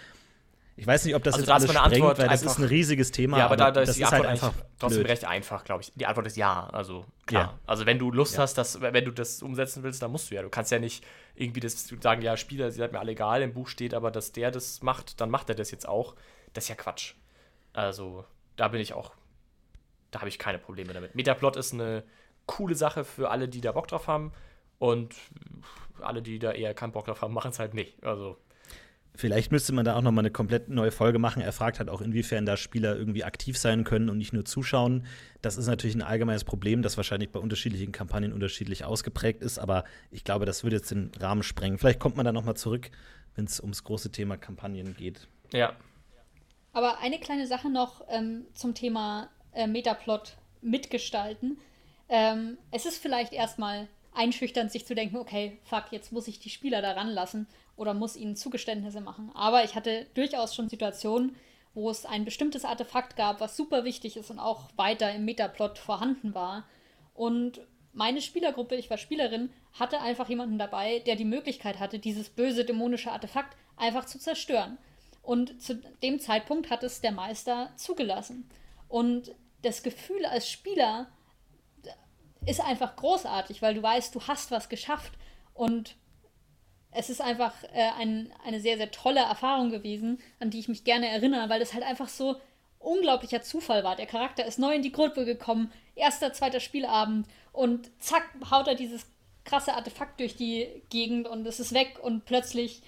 Ich 0.75 0.87
weiß 0.87 1.05
nicht, 1.05 1.15
ob 1.15 1.23
das 1.23 1.35
also 1.35 1.43
jetzt 1.43 1.49
da 1.49 1.53
alles 1.55 1.69
sprengt, 1.69 1.85
Antwort 1.85 2.17
weil 2.17 2.27
das 2.29 2.43
ist 2.43 2.57
ein 2.57 2.63
riesiges 2.63 3.11
Thema. 3.11 3.37
Ja, 3.37 3.45
aber, 3.45 3.53
aber 3.53 3.71
da, 3.71 3.71
da 3.71 3.81
ist 3.81 3.95
die 3.95 4.05
Antwort 4.05 4.21
ist 4.21 4.41
halt 4.41 4.43
einfach 4.43 4.65
trotzdem 4.79 5.05
recht 5.05 5.25
einfach, 5.25 5.63
glaube 5.63 5.83
ich. 5.83 5.91
Die 5.93 6.05
Antwort 6.05 6.25
ist 6.25 6.35
ja. 6.35 6.67
Also 6.67 7.05
klar. 7.27 7.43
Ja. 7.43 7.59
Also 7.67 7.85
wenn 7.85 7.99
du 7.99 8.11
Lust 8.11 8.35
ja. 8.35 8.41
hast, 8.41 8.55
dass, 8.55 8.81
wenn 8.81 9.05
du 9.05 9.11
das 9.11 9.43
umsetzen 9.43 9.83
willst, 9.83 10.01
dann 10.01 10.11
musst 10.11 10.31
du 10.31 10.35
ja. 10.35 10.41
Du 10.41 10.49
kannst 10.49 10.71
ja 10.71 10.79
nicht 10.79 11.05
irgendwie 11.35 11.59
das 11.59 11.87
sagen, 12.01 12.21
ja, 12.23 12.37
Spieler, 12.37 12.71
sie 12.71 12.81
hat 12.81 12.91
mir 12.91 12.99
alle 12.99 13.11
egal, 13.11 13.41
im 13.43 13.53
Buch 13.53 13.67
steht 13.67 13.93
aber, 13.93 14.09
dass 14.09 14.31
der 14.31 14.49
das 14.49 14.81
macht, 14.81 15.21
dann 15.21 15.29
macht 15.29 15.49
er 15.49 15.55
das 15.55 15.69
jetzt 15.69 15.87
auch. 15.87 16.15
Das 16.53 16.65
ist 16.65 16.69
ja 16.69 16.75
Quatsch. 16.75 17.13
Also 17.73 18.25
da 18.55 18.67
bin 18.67 18.81
ich 18.81 18.93
auch, 18.93 19.11
da 20.11 20.19
habe 20.19 20.29
ich 20.29 20.39
keine 20.39 20.57
Probleme 20.57 20.93
damit. 20.93 21.13
Metaplot 21.13 21.55
ist 21.55 21.73
eine 21.73 22.03
coole 22.45 22.75
Sache 22.75 23.03
für 23.03 23.29
alle, 23.29 23.47
die 23.47 23.61
da 23.61 23.71
Bock 23.71 23.87
drauf 23.87 24.07
haben. 24.07 24.31
Und 24.79 25.15
alle, 26.01 26.21
die 26.21 26.39
da 26.39 26.51
eher 26.51 26.73
keinen 26.73 26.91
Bock 26.91 27.05
drauf 27.05 27.21
haben, 27.21 27.33
machen 27.35 27.51
es 27.51 27.59
halt 27.59 27.73
nicht. 27.73 28.03
Also 28.03 28.37
Vielleicht 29.15 29.51
müsste 29.51 29.73
man 29.73 29.85
da 29.85 29.95
auch 29.95 30.01
noch 30.01 30.11
mal 30.11 30.21
eine 30.21 30.31
komplett 30.31 30.69
neue 30.69 30.91
Folge 30.91 31.19
machen. 31.19 31.41
Er 31.41 31.51
fragt 31.51 31.77
halt 31.77 31.87
auch, 31.89 32.01
inwiefern 32.01 32.47
da 32.47 32.57
Spieler 32.57 32.95
irgendwie 32.95 33.23
aktiv 33.23 33.59
sein 33.59 33.83
können 33.83 34.09
und 34.09 34.17
nicht 34.17 34.33
nur 34.33 34.43
zuschauen. 34.43 35.05
Das 35.43 35.55
ist 35.57 35.67
natürlich 35.67 35.95
ein 35.95 36.01
allgemeines 36.01 36.43
Problem, 36.43 36.81
das 36.81 36.97
wahrscheinlich 36.97 37.29
bei 37.31 37.39
unterschiedlichen 37.39 37.91
Kampagnen 37.91 38.33
unterschiedlich 38.33 38.85
ausgeprägt 38.85 39.43
ist. 39.43 39.59
Aber 39.59 39.83
ich 40.09 40.23
glaube, 40.23 40.45
das 40.45 40.63
würde 40.63 40.77
jetzt 40.77 40.89
den 40.89 41.11
Rahmen 41.19 41.43
sprengen. 41.43 41.77
Vielleicht 41.77 41.99
kommt 41.99 42.17
man 42.17 42.25
da 42.25 42.31
noch 42.31 42.43
mal 42.43 42.55
zurück, 42.55 42.89
wenn 43.35 43.45
es 43.45 43.59
ums 43.59 43.83
große 43.83 44.11
Thema 44.11 44.35
Kampagnen 44.35 44.95
geht. 44.95 45.27
Ja. 45.51 45.75
Aber 46.71 46.99
eine 46.99 47.19
kleine 47.19 47.45
Sache 47.45 47.69
noch 47.69 48.03
ähm, 48.09 48.47
zum 48.55 48.73
Thema 48.73 49.29
äh, 49.51 49.67
Metaplot 49.67 50.37
mitgestalten. 50.61 51.59
Ähm, 52.09 52.57
es 52.71 52.87
ist 52.87 52.97
vielleicht 52.97 53.31
erstmal 53.31 53.87
einschüchternd, 54.15 54.71
sich 54.71 54.87
zu 54.87 54.95
denken, 54.95 55.17
okay, 55.17 55.59
fuck, 55.65 55.85
jetzt 55.91 56.11
muss 56.11 56.27
ich 56.27 56.39
die 56.39 56.49
Spieler 56.49 56.81
da 56.81 56.93
ranlassen 56.93 57.47
oder 57.75 57.93
muss 57.93 58.15
ihnen 58.15 58.35
Zugeständnisse 58.35 59.01
machen. 59.01 59.31
Aber 59.33 59.63
ich 59.63 59.75
hatte 59.75 60.05
durchaus 60.13 60.55
schon 60.55 60.69
Situationen, 60.69 61.35
wo 61.73 61.89
es 61.89 62.05
ein 62.05 62.25
bestimmtes 62.25 62.65
Artefakt 62.65 63.15
gab, 63.15 63.41
was 63.41 63.57
super 63.57 63.83
wichtig 63.83 64.17
ist 64.17 64.29
und 64.29 64.39
auch 64.39 64.69
weiter 64.75 65.11
im 65.13 65.25
Metaplot 65.25 65.79
vorhanden 65.79 66.35
war. 66.35 66.65
Und 67.13 67.61
meine 67.93 68.21
Spielergruppe, 68.21 68.75
ich 68.75 68.89
war 68.89 68.97
Spielerin, 68.97 69.51
hatte 69.73 69.99
einfach 70.01 70.29
jemanden 70.29 70.57
dabei, 70.57 70.99
der 70.99 71.15
die 71.15 71.25
Möglichkeit 71.25 71.79
hatte, 71.79 71.99
dieses 71.99 72.29
böse 72.29 72.65
dämonische 72.65 73.11
Artefakt 73.11 73.57
einfach 73.75 74.05
zu 74.05 74.19
zerstören. 74.19 74.77
Und 75.21 75.61
zu 75.61 75.75
dem 76.03 76.19
Zeitpunkt 76.19 76.69
hat 76.69 76.83
es 76.83 77.01
der 77.01 77.11
Meister 77.11 77.71
zugelassen. 77.75 78.49
Und 78.87 79.33
das 79.61 79.81
Gefühl 79.81 80.25
als 80.25 80.49
Spieler 80.49 81.07
ist 82.45 82.61
einfach 82.61 82.95
großartig, 82.95 83.61
weil 83.61 83.73
du 83.73 83.81
weißt, 83.81 84.13
du 84.13 84.21
hast 84.21 84.51
was 84.51 84.69
geschafft 84.69 85.13
und 85.53 85.95
es 86.95 87.09
ist 87.09 87.21
einfach 87.21 87.53
äh, 87.73 87.89
ein, 87.97 88.31
eine 88.45 88.59
sehr, 88.59 88.77
sehr 88.77 88.91
tolle 88.91 89.21
Erfahrung 89.21 89.69
gewesen, 89.69 90.19
an 90.39 90.49
die 90.49 90.59
ich 90.59 90.67
mich 90.67 90.83
gerne 90.83 91.09
erinnere, 91.09 91.49
weil 91.49 91.61
es 91.61 91.73
halt 91.73 91.83
einfach 91.83 92.07
so 92.07 92.35
unglaublicher 92.79 93.41
Zufall 93.41 93.83
war. 93.83 93.95
Der 93.95 94.05
Charakter 94.05 94.45
ist 94.45 94.59
neu 94.59 94.75
in 94.75 94.81
die 94.81 94.91
Gruppe 94.91 95.25
gekommen, 95.25 95.71
erster, 95.95 96.33
zweiter 96.33 96.59
Spielabend 96.59 97.27
und 97.51 97.89
zack, 97.99 98.23
haut 98.51 98.67
er 98.67 98.75
dieses 98.75 99.05
krasse 99.45 99.73
Artefakt 99.73 100.19
durch 100.19 100.35
die 100.35 100.67
Gegend 100.89 101.27
und 101.27 101.45
es 101.45 101.59
ist 101.59 101.73
weg 101.73 101.99
und 102.01 102.25
plötzlich 102.25 102.81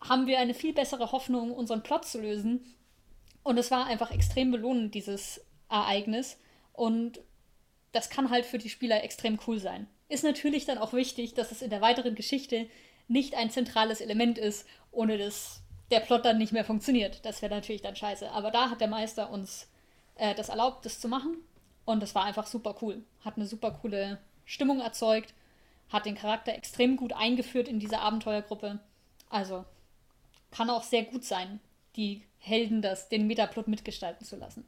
haben 0.00 0.26
wir 0.26 0.38
eine 0.38 0.54
viel 0.54 0.72
bessere 0.72 1.12
Hoffnung, 1.12 1.52
unseren 1.52 1.82
Plot 1.82 2.06
zu 2.06 2.20
lösen. 2.20 2.64
Und 3.42 3.58
es 3.58 3.70
war 3.70 3.86
einfach 3.86 4.10
extrem 4.10 4.50
belohnend, 4.50 4.94
dieses 4.94 5.44
Ereignis. 5.68 6.38
Und 6.72 7.20
das 7.92 8.10
kann 8.10 8.30
halt 8.30 8.46
für 8.46 8.58
die 8.58 8.70
Spieler 8.70 9.02
extrem 9.02 9.38
cool 9.46 9.58
sein. 9.58 9.86
Ist 10.08 10.24
natürlich 10.24 10.64
dann 10.64 10.78
auch 10.78 10.92
wichtig, 10.92 11.34
dass 11.34 11.52
es 11.52 11.62
in 11.62 11.70
der 11.70 11.80
weiteren 11.80 12.14
Geschichte 12.14 12.68
nicht 13.10 13.34
ein 13.34 13.50
zentrales 13.50 14.00
Element 14.00 14.38
ist, 14.38 14.66
ohne 14.92 15.18
das 15.18 15.62
der 15.90 16.00
Plot 16.00 16.24
dann 16.24 16.38
nicht 16.38 16.52
mehr 16.52 16.64
funktioniert. 16.64 17.24
Das 17.24 17.42
wäre 17.42 17.52
natürlich 17.52 17.82
dann 17.82 17.96
scheiße. 17.96 18.30
Aber 18.30 18.50
da 18.50 18.70
hat 18.70 18.80
der 18.80 18.88
Meister 18.88 19.30
uns 19.30 19.68
äh, 20.14 20.34
das 20.34 20.48
erlaubt, 20.48 20.86
das 20.86 21.00
zu 21.00 21.08
machen. 21.08 21.36
Und 21.84 22.00
das 22.00 22.14
war 22.14 22.24
einfach 22.24 22.46
super 22.46 22.76
cool. 22.80 23.02
Hat 23.24 23.36
eine 23.36 23.46
super 23.46 23.72
coole 23.72 24.18
Stimmung 24.44 24.80
erzeugt, 24.80 25.34
hat 25.88 26.06
den 26.06 26.14
Charakter 26.14 26.54
extrem 26.54 26.96
gut 26.96 27.12
eingeführt 27.12 27.66
in 27.66 27.80
diese 27.80 27.98
Abenteuergruppe. 27.98 28.78
Also 29.28 29.64
kann 30.52 30.70
auch 30.70 30.84
sehr 30.84 31.02
gut 31.02 31.24
sein, 31.24 31.58
die 31.96 32.22
Helden 32.38 32.80
das, 32.80 33.08
den 33.08 33.26
Metaplot 33.26 33.66
mitgestalten 33.66 34.24
zu 34.24 34.36
lassen. 34.36 34.64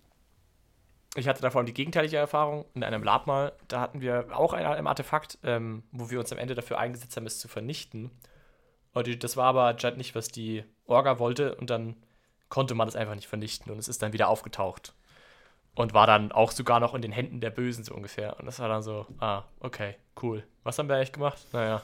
Ich 1.14 1.28
hatte 1.28 1.42
davon 1.42 1.66
die 1.66 1.74
gegenteilige 1.74 2.16
Erfahrung 2.16 2.64
in 2.74 2.82
einem 2.82 3.04
Lab 3.04 3.26
mal. 3.26 3.52
Da 3.68 3.80
hatten 3.80 4.00
wir 4.00 4.36
auch 4.36 4.52
ein, 4.52 4.64
ein 4.64 4.86
Artefakt, 4.86 5.38
ähm, 5.44 5.84
wo 5.92 6.10
wir 6.10 6.18
uns 6.18 6.32
am 6.32 6.38
Ende 6.38 6.54
dafür 6.54 6.78
eingesetzt 6.78 7.16
haben, 7.16 7.26
es 7.26 7.38
zu 7.38 7.48
vernichten. 7.48 8.10
Das 8.94 9.36
war 9.36 9.46
aber 9.46 9.64
anscheinend 9.64 9.98
nicht, 9.98 10.14
was 10.14 10.28
die 10.28 10.64
Orga 10.86 11.18
wollte. 11.18 11.54
Und 11.54 11.70
dann 11.70 11.96
konnte 12.48 12.74
man 12.74 12.86
das 12.86 12.96
einfach 12.96 13.14
nicht 13.14 13.28
vernichten 13.28 13.72
und 13.72 13.78
es 13.78 13.88
ist 13.88 14.02
dann 14.02 14.12
wieder 14.12 14.28
aufgetaucht. 14.28 14.94
Und 15.74 15.94
war 15.94 16.06
dann 16.06 16.32
auch 16.32 16.52
sogar 16.52 16.80
noch 16.80 16.92
in 16.94 17.00
den 17.00 17.12
Händen 17.12 17.40
der 17.40 17.48
Bösen, 17.48 17.82
so 17.82 17.94
ungefähr. 17.94 18.38
Und 18.38 18.44
das 18.44 18.58
war 18.58 18.68
dann 18.68 18.82
so, 18.82 19.06
ah, 19.20 19.44
okay, 19.60 19.96
cool. 20.22 20.46
Was 20.64 20.78
haben 20.78 20.88
wir 20.90 20.96
eigentlich 20.96 21.12
gemacht? 21.12 21.38
Naja. 21.52 21.80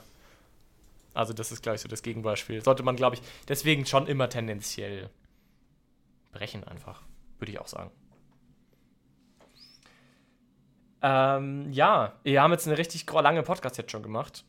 Also, 1.15 1.33
das 1.33 1.51
ist, 1.51 1.63
glaube 1.63 1.77
ich, 1.77 1.81
so 1.81 1.87
das 1.87 2.03
Gegenbeispiel. 2.03 2.63
Sollte 2.63 2.83
man, 2.83 2.95
glaube 2.95 3.15
ich, 3.15 3.23
deswegen 3.47 3.87
schon 3.87 4.05
immer 4.05 4.29
tendenziell 4.29 5.09
brechen, 6.31 6.63
einfach. 6.63 7.01
Würde 7.39 7.51
ich 7.51 7.59
auch 7.59 7.67
sagen. 7.67 7.89
Ähm, 11.01 11.71
ja, 11.71 12.13
wir 12.23 12.41
haben 12.43 12.51
jetzt 12.51 12.67
eine 12.67 12.77
richtig 12.77 13.09
lange 13.11 13.41
Podcast 13.41 13.77
jetzt 13.79 13.91
schon 13.91 14.03
gemacht. 14.03 14.43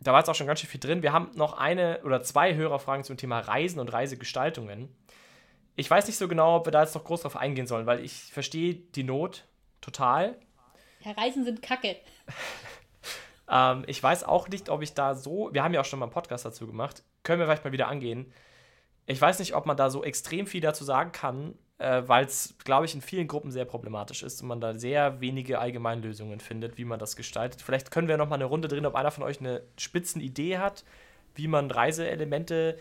Da 0.00 0.12
war 0.12 0.20
jetzt 0.20 0.28
auch 0.28 0.34
schon 0.34 0.46
ganz 0.46 0.60
schön 0.60 0.70
viel 0.70 0.80
drin. 0.80 1.02
Wir 1.02 1.12
haben 1.12 1.30
noch 1.34 1.54
eine 1.54 2.00
oder 2.04 2.22
zwei 2.22 2.54
Hörerfragen 2.54 3.04
zum 3.04 3.16
Thema 3.16 3.40
Reisen 3.40 3.80
und 3.80 3.92
Reisegestaltungen. 3.92 4.88
Ich 5.74 5.90
weiß 5.90 6.06
nicht 6.06 6.16
so 6.16 6.28
genau, 6.28 6.56
ob 6.56 6.66
wir 6.66 6.72
da 6.72 6.82
jetzt 6.82 6.94
noch 6.94 7.04
groß 7.04 7.22
drauf 7.22 7.36
eingehen 7.36 7.66
sollen, 7.66 7.86
weil 7.86 8.04
ich 8.04 8.12
verstehe 8.32 8.74
die 8.74 9.04
Not 9.04 9.44
total. 9.80 10.36
Ja, 11.04 11.12
Reisen 11.12 11.44
sind 11.44 11.62
kacke. 11.62 11.96
ähm, 13.50 13.84
ich 13.86 14.02
weiß 14.02 14.24
auch 14.24 14.48
nicht, 14.48 14.68
ob 14.68 14.82
ich 14.82 14.94
da 14.94 15.14
so. 15.14 15.50
Wir 15.52 15.62
haben 15.62 15.74
ja 15.74 15.80
auch 15.80 15.84
schon 15.84 15.98
mal 15.98 16.06
einen 16.06 16.12
Podcast 16.12 16.44
dazu 16.44 16.66
gemacht. 16.66 17.02
Können 17.22 17.40
wir 17.40 17.46
vielleicht 17.46 17.64
mal 17.64 17.72
wieder 17.72 17.88
angehen. 17.88 18.32
Ich 19.06 19.20
weiß 19.20 19.38
nicht, 19.38 19.54
ob 19.54 19.66
man 19.66 19.76
da 19.76 19.90
so 19.90 20.04
extrem 20.04 20.46
viel 20.46 20.60
dazu 20.60 20.84
sagen 20.84 21.12
kann, 21.12 21.56
äh, 21.78 22.02
weil 22.06 22.24
es, 22.24 22.54
glaube 22.64 22.86
ich, 22.86 22.94
in 22.94 23.00
vielen 23.00 23.28
Gruppen 23.28 23.50
sehr 23.50 23.64
problematisch 23.64 24.22
ist 24.22 24.42
und 24.42 24.48
man 24.48 24.60
da 24.60 24.74
sehr 24.74 25.20
wenige 25.20 25.58
Allgemeinlösungen 25.58 26.40
findet, 26.40 26.76
wie 26.76 26.84
man 26.84 26.98
das 26.98 27.16
gestaltet. 27.16 27.62
Vielleicht 27.62 27.90
können 27.90 28.08
wir 28.08 28.16
noch 28.16 28.28
mal 28.28 28.34
eine 28.34 28.44
Runde 28.44 28.68
drehen, 28.68 28.86
ob 28.86 28.94
einer 28.94 29.10
von 29.10 29.24
euch 29.24 29.40
eine 29.40 29.62
spitzen 29.76 30.20
Idee 30.20 30.58
hat, 30.58 30.84
wie 31.34 31.48
man 31.48 31.70
Reiseelemente 31.70 32.78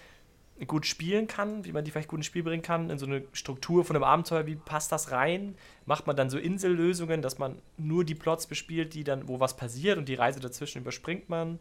gut 0.65 0.87
spielen 0.87 1.27
kann, 1.27 1.65
wie 1.65 1.71
man 1.71 1.85
die 1.85 1.91
vielleicht 1.91 2.07
gut 2.07 2.17
ins 2.17 2.25
Spiel 2.25 2.41
bringen 2.41 2.63
kann, 2.63 2.89
in 2.89 2.97
so 2.97 3.05
eine 3.05 3.23
Struktur 3.33 3.85
von 3.85 3.95
einem 3.95 4.03
Abenteuer, 4.03 4.47
wie 4.47 4.55
passt 4.55 4.91
das 4.91 5.11
rein? 5.11 5.55
Macht 5.85 6.07
man 6.07 6.15
dann 6.15 6.31
so 6.31 6.39
Insellösungen, 6.39 7.21
dass 7.21 7.37
man 7.37 7.61
nur 7.77 8.03
die 8.03 8.15
Plots 8.15 8.47
bespielt, 8.47 8.95
die 8.95 9.03
dann, 9.03 9.27
wo 9.27 9.39
was 9.39 9.55
passiert 9.55 9.99
und 9.99 10.09
die 10.09 10.15
Reise 10.15 10.39
dazwischen 10.39 10.81
überspringt 10.81 11.29
man? 11.29 11.59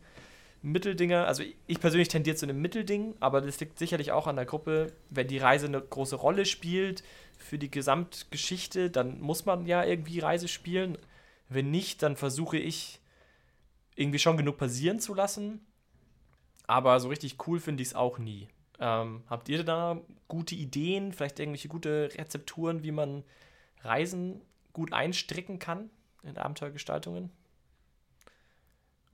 Mitteldinger, 0.67 1.27
also 1.27 1.45
ich 1.67 1.81
persönlich 1.81 2.09
tendiere 2.09 2.37
zu 2.37 2.47
einem 2.47 2.61
Mittelding, 2.61 3.15
aber 3.21 3.41
das 3.41 3.61
liegt 3.61 3.79
sicherlich 3.79 4.13
auch 4.13 4.27
an 4.27 4.37
der 4.37 4.47
Gruppe, 4.47 4.93
wenn 5.11 5.29
die 5.29 5.39
Reise 5.39 5.67
eine 5.67 5.81
große 5.81 6.17
Rolle 6.17 6.45
spielt, 6.45 7.03
für 7.39 7.59
die 7.59 7.71
Gesamtgeschichte, 7.71 8.91
dann 8.91 9.21
muss 9.21 9.45
man 9.45 9.67
ja 9.67 9.85
irgendwie 9.85 10.19
Reise 10.19 10.49
spielen. 10.49 10.99
Wenn 11.49 11.71
nicht, 11.71 12.03
dann 12.03 12.17
versuche 12.17 12.59
ich 12.59 13.01
irgendwie 13.95 14.19
schon 14.19 14.37
genug 14.37 14.59
passieren 14.59 14.99
zu 14.99 15.15
lassen. 15.15 15.61
Aber 16.67 16.99
so 16.99 17.09
richtig 17.09 17.37
cool 17.47 17.61
finde 17.61 17.83
ich 17.83 17.91
es 17.91 17.95
auch 17.95 18.19
nie. 18.19 18.49
Ähm, 18.81 19.23
habt 19.29 19.49
ihr 19.49 19.63
da 19.63 20.01
gute 20.29 20.55
Ideen, 20.55 21.13
vielleicht 21.13 21.39
irgendwelche 21.39 21.69
gute 21.69 22.11
Rezepturen, 22.15 22.83
wie 22.83 22.91
man 22.91 23.23
Reisen 23.83 24.41
gut 24.73 24.93
einstricken 24.93 25.59
kann 25.59 25.91
in 26.23 26.37
Abenteuergestaltungen? 26.37 27.31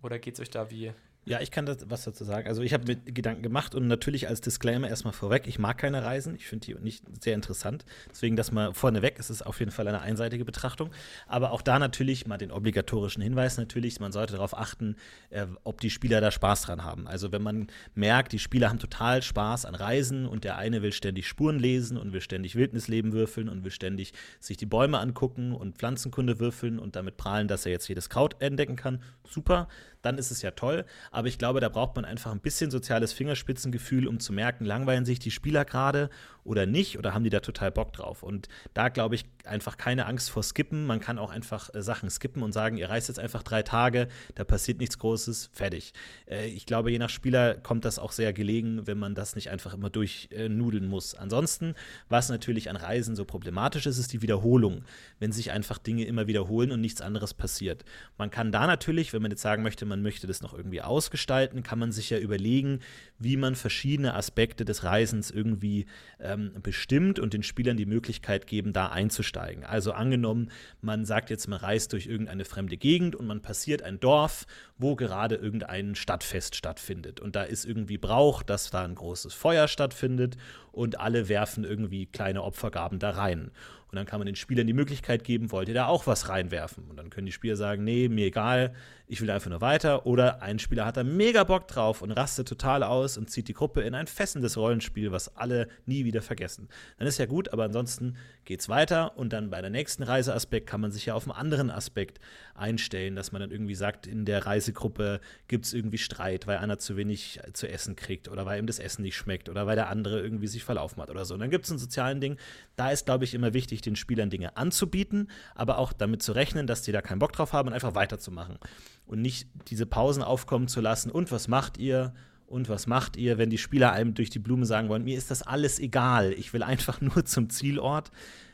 Oder 0.03 0.19
geht 0.19 0.35
es 0.35 0.41
euch 0.41 0.51
da 0.51 0.70
wie 0.70 0.93
ja, 1.24 1.40
ich 1.40 1.53
kann 1.53 1.69
was 1.86 2.03
dazu 2.03 2.24
sagen. 2.24 2.49
Also 2.49 2.62
ich 2.62 2.74
habe 2.74 2.85
mir 2.85 2.97
Gedanken 2.97 3.43
gemacht 3.43 3.77
und 3.77 3.86
natürlich 3.86 4.28
als 4.28 4.40
Disclaimer 4.40 4.89
erstmal 4.89 5.12
vorweg, 5.12 5.47
ich 5.47 5.61
mag 5.61 5.78
keine 5.78 6.03
Reisen, 6.03 6.35
ich 6.35 6.49
finde 6.49 6.66
die 6.66 6.74
nicht 6.82 7.05
sehr 7.23 7.35
interessant. 7.35 7.85
Deswegen 8.11 8.35
das 8.35 8.51
mal 8.51 8.74
vorneweg, 8.74 9.20
es 9.20 9.31
ist 9.31 9.43
auf 9.43 9.61
jeden 9.61 9.70
Fall 9.70 9.86
eine 9.86 10.01
einseitige 10.01 10.44
Betrachtung. 10.44 10.90
Aber 11.28 11.53
auch 11.53 11.62
da 11.62 11.78
natürlich 11.78 12.27
mal 12.27 12.39
den 12.39 12.51
obligatorischen 12.51 13.23
Hinweis 13.23 13.57
natürlich, 13.57 14.01
man 14.01 14.11
sollte 14.11 14.32
darauf 14.32 14.59
achten, 14.59 14.97
äh, 15.31 15.47
ob 15.62 15.81
die 15.81 15.90
Spieler 15.90 16.20
da 16.20 16.32
Spaß 16.32 16.62
dran 16.62 16.82
haben. 16.82 17.07
Also 17.07 17.31
wenn 17.31 17.43
man 17.43 17.69
merkt, 17.94 18.32
die 18.32 18.40
Spieler 18.40 18.69
haben 18.69 18.81
total 18.81 19.23
Spaß 19.23 19.65
an 19.65 19.77
Reisen 19.77 20.27
und 20.27 20.43
der 20.43 20.57
eine 20.57 20.82
will 20.82 20.93
ständig 20.93 21.28
Spuren 21.28 21.61
lesen 21.61 21.99
und 21.99 22.12
will 22.12 22.20
ständig 22.20 22.57
Wildnisleben 22.57 23.12
würfeln 23.12 23.49
und 23.49 23.62
will 23.62 23.70
ständig 23.70 24.12
sich 24.40 24.57
die 24.57 24.66
Bäume 24.66 24.99
angucken 24.99 25.53
und 25.53 25.78
Pflanzenkunde 25.78 26.40
würfeln 26.40 26.81
und 26.81 26.97
damit 26.97 27.16
prahlen, 27.16 27.47
dass 27.47 27.65
er 27.65 27.70
jetzt 27.70 27.86
jedes 27.86 28.11
Kraut 28.11 28.43
entdecken 28.43 28.74
kann, 28.74 29.01
super 29.24 29.69
dann 30.03 30.19
ist 30.19 30.31
es 30.31 30.43
ja 30.43 30.51
toll. 30.51 30.85
Aber 31.11 31.29
ich 31.29 31.39
glaube, 31.39 31.61
da 31.61 31.69
braucht 31.69 31.97
man 31.97 32.05
einfach 32.05 32.33
ein 32.33 32.41
bisschen 32.41 32.70
soziales 32.70 33.12
Fingerspitzengefühl, 33.12 34.07
um 34.07 34.20
zu 34.20 34.33
merken, 34.33 34.65
langweilen 34.65 35.05
sich 35.05 35.19
die 35.19 35.31
Spieler 35.31 35.65
gerade 35.65 36.11
oder 36.44 36.66
nicht 36.66 36.98
oder 36.98 37.14
haben 37.14 37.24
die 37.24 37.31
da 37.31 37.40
total 37.40 37.70
Bock 37.70 37.93
drauf. 37.93 38.23
Und 38.23 38.48
da 38.74 38.89
glaube 38.89 39.14
ich 39.14 39.24
einfach 39.44 39.77
keine 39.77 40.06
Angst 40.06 40.31
vor 40.31 40.43
Skippen. 40.43 40.86
Man 40.86 41.01
kann 41.01 41.19
auch 41.19 41.31
einfach 41.31 41.73
äh, 41.74 41.82
Sachen 41.82 42.10
skippen 42.10 42.43
und 42.43 42.52
sagen, 42.52 42.77
ihr 42.77 42.90
reist 42.90 43.09
jetzt 43.09 43.19
einfach 43.19 43.43
drei 43.43 43.62
Tage, 43.62 44.09
da 44.35 44.44
passiert 44.44 44.78
nichts 44.78 44.98
Großes, 44.98 45.51
fertig. 45.52 45.93
Äh, 46.28 46.48
ich 46.48 46.66
glaube, 46.66 46.90
je 46.90 46.98
nach 46.98 47.10
Spieler 47.10 47.55
kommt 47.55 47.85
das 47.85 47.98
auch 47.98 48.12
sehr 48.12 48.32
gelegen, 48.32 48.86
wenn 48.86 48.98
man 48.98 49.14
das 49.14 49.35
nicht 49.35 49.51
einfach 49.51 49.74
immer 49.74 49.90
durchnudeln 49.90 50.85
äh, 50.85 50.89
muss. 50.89 51.14
Ansonsten, 51.14 51.74
was 52.09 52.28
natürlich 52.28 52.70
an 52.70 52.77
Reisen 52.77 53.16
so 53.16 53.24
problematisch 53.24 53.86
ist, 53.86 53.98
ist 53.98 54.12
die 54.12 54.23
Wiederholung. 54.23 54.85
Wenn 55.19 55.32
sich 55.32 55.52
einfach 55.52 55.78
Dinge 55.78 56.05
immer 56.05 56.27
wiederholen 56.27 56.73
und 56.73 56.81
nichts 56.81 57.01
anderes 57.01 57.35
passiert. 57.35 57.85
Man 58.19 58.31
kann 58.31 58.52
da 58.52 58.66
natürlich, 58.66 59.12
wenn 59.12 59.23
man 59.23 59.31
jetzt 59.31 59.43
sagen 59.43 59.62
möchte, 59.62 59.86
man 59.86 60.02
möchte 60.02 60.27
das 60.27 60.43
noch 60.43 60.55
irgendwie 60.55 60.82
ausgestalten, 60.82 61.62
kann 61.62 61.78
man 61.78 61.93
sich 61.93 62.10
ja 62.10 62.19
überlegen, 62.19 62.81
wie 63.19 63.36
man 63.36 63.55
verschiedene 63.55 64.14
Aspekte 64.14 64.64
des 64.64 64.85
Reisens 64.85 65.31
irgendwie 65.31 65.86
ähm, 66.32 66.52
bestimmt 66.62 67.18
und 67.18 67.34
den 67.34 67.42
Spielern 67.42 67.76
die 67.76 67.86
Möglichkeit 67.86 68.46
geben, 68.46 68.72
da 68.72 68.88
einzusteigen. 68.88 69.64
Also 69.64 69.92
angenommen, 69.92 70.50
man 70.80 71.04
sagt 71.04 71.30
jetzt, 71.30 71.48
man 71.48 71.59
reist 71.59 71.92
durch 71.92 72.06
irgendeine 72.06 72.44
fremde 72.44 72.76
Gegend 72.76 73.16
und 73.16 73.26
man 73.26 73.42
passiert 73.42 73.82
ein 73.82 74.00
Dorf, 74.00 74.46
wo 74.78 74.96
gerade 74.96 75.36
irgendein 75.36 75.94
Stadtfest 75.94 76.56
stattfindet. 76.56 77.20
Und 77.20 77.36
da 77.36 77.42
ist 77.42 77.64
irgendwie 77.64 77.98
Brauch, 77.98 78.42
dass 78.42 78.70
da 78.70 78.84
ein 78.84 78.94
großes 78.94 79.34
Feuer 79.34 79.68
stattfindet 79.68 80.36
und 80.72 81.00
alle 81.00 81.28
werfen 81.28 81.64
irgendwie 81.64 82.06
kleine 82.06 82.42
Opfergaben 82.42 82.98
da 82.98 83.10
rein. 83.10 83.50
Und 83.92 83.96
dann 83.96 84.06
kann 84.06 84.20
man 84.20 84.26
den 84.26 84.36
Spielern 84.36 84.66
die 84.66 84.72
Möglichkeit 84.72 85.22
geben, 85.22 85.52
wollt 85.52 85.68
ihr 85.68 85.74
da 85.74 85.86
auch 85.86 86.06
was 86.06 86.30
reinwerfen? 86.30 86.84
Und 86.88 86.96
dann 86.96 87.10
können 87.10 87.26
die 87.26 87.32
Spieler 87.32 87.56
sagen, 87.56 87.84
nee, 87.84 88.09
mir 88.09 88.26
egal, 88.26 88.74
ich 89.12 89.20
will 89.20 89.30
einfach 89.30 89.51
nur 89.51 89.60
weiter. 89.60 90.06
Oder 90.06 90.40
ein 90.40 90.59
Spieler 90.59 90.86
hat 90.86 90.97
da 90.97 91.05
mega 91.05 91.44
Bock 91.44 91.68
drauf 91.68 92.01
und 92.01 92.12
rastet 92.12 92.48
total 92.48 92.82
aus 92.82 93.18
und 93.18 93.28
zieht 93.28 93.47
die 93.47 93.52
Gruppe 93.52 93.82
in 93.82 93.94
ein 93.94 94.06
fessendes 94.06 94.56
Rollenspiel, 94.56 95.12
was 95.12 95.36
alle 95.36 95.68
nie 95.84 96.06
wieder 96.06 96.22
vergessen. 96.22 96.70
Dann 96.97 97.06
ist 97.06 97.18
ja 97.18 97.26
gut, 97.26 97.52
aber 97.52 97.64
ansonsten 97.64 98.16
geht's 98.47 98.70
weiter 98.70 99.18
und 99.18 99.34
dann 99.34 99.51
bei 99.51 99.60
der 99.60 99.68
nächsten 99.68 100.02
Reiseaspekt 100.02 100.66
kann 100.66 100.80
man 100.80 100.93
sich 100.93 101.05
ja 101.05 101.14
auf 101.14 101.24
einen 101.24 101.36
anderen 101.36 101.70
Aspekt 101.70 102.20
einstellen, 102.55 103.14
dass 103.14 103.32
man 103.32 103.43
dann 103.43 103.51
irgendwie 103.51 103.74
sagt, 103.74 104.06
in 104.06 104.24
der 104.24 104.47
Reisegruppe 104.47 105.20
gibt 105.47 105.66
es 105.66 105.74
irgendwie 105.74 105.98
Streit, 105.98 106.47
weil 106.47 106.56
einer 106.56 106.78
zu 106.78 106.97
wenig 106.97 107.39
zu 107.52 107.68
essen 107.68 107.97
kriegt 107.97 108.28
oder 108.28 108.47
weil 108.47 108.59
ihm 108.59 108.66
das 108.66 108.78
Essen 108.78 109.02
nicht 109.02 109.16
schmeckt 109.16 109.51
oder 109.51 109.66
weil 109.66 109.76
der 109.76 109.90
andere 109.90 110.22
irgendwie 110.22 110.47
sich 110.47 110.64
verlaufen 110.64 111.02
hat 111.02 111.10
oder 111.10 111.26
so. 111.26 111.34
Und 111.34 111.40
dann 111.40 111.51
gibt 111.51 111.66
es 111.66 111.70
einen 111.70 111.78
sozialen 111.78 112.22
Ding. 112.22 112.39
Da 112.76 112.90
ist, 112.90 113.05
glaube 113.05 113.24
ich, 113.24 113.34
immer 113.34 113.52
wichtig, 113.52 113.82
den 113.82 113.94
Spielern 113.94 114.30
Dinge 114.30 114.56
anzubieten, 114.56 115.30
aber 115.55 115.76
auch 115.76 115.93
damit 115.93 116.22
zu 116.22 116.32
rechnen, 116.32 116.66
dass 116.66 116.80
die 116.80 116.93
da 116.93 117.02
keinen 117.02 117.18
Bock 117.18 117.34
drauf 117.34 117.52
haben 117.52 117.68
und 117.68 117.74
einfach 117.74 117.94
weiterzumachen 117.94 118.59
und 119.07 119.20
nicht 119.20 119.49
diese 119.69 119.87
Pausen 119.87 120.23
aufkommen 120.23 120.69
zu 120.69 120.81
lassen. 120.81 121.11
Und 121.11 121.33
was 121.33 121.49
macht 121.49 121.79
ihr? 121.79 122.15
Und 122.47 122.69
was 122.69 122.87
macht 122.87 123.16
ihr, 123.16 123.39
wenn 123.39 123.49
die 123.49 123.59
Spieler 123.59 123.93
einem 123.93 124.12
durch 124.12 124.29
die 124.29 124.39
Blume 124.39 124.66
sagen 124.66 124.89
wollen, 124.91 125.05
mir 125.05 125.16
ist 125.16 125.31
das 125.31 125.43
alles 125.43 125.79
egal, 125.79 126.33
ich 126.33 126.53
will 126.53 126.62
einfach 126.62 127.01
nur 127.01 127.24
zum 127.24 127.49
Zielort, 127.49 128.11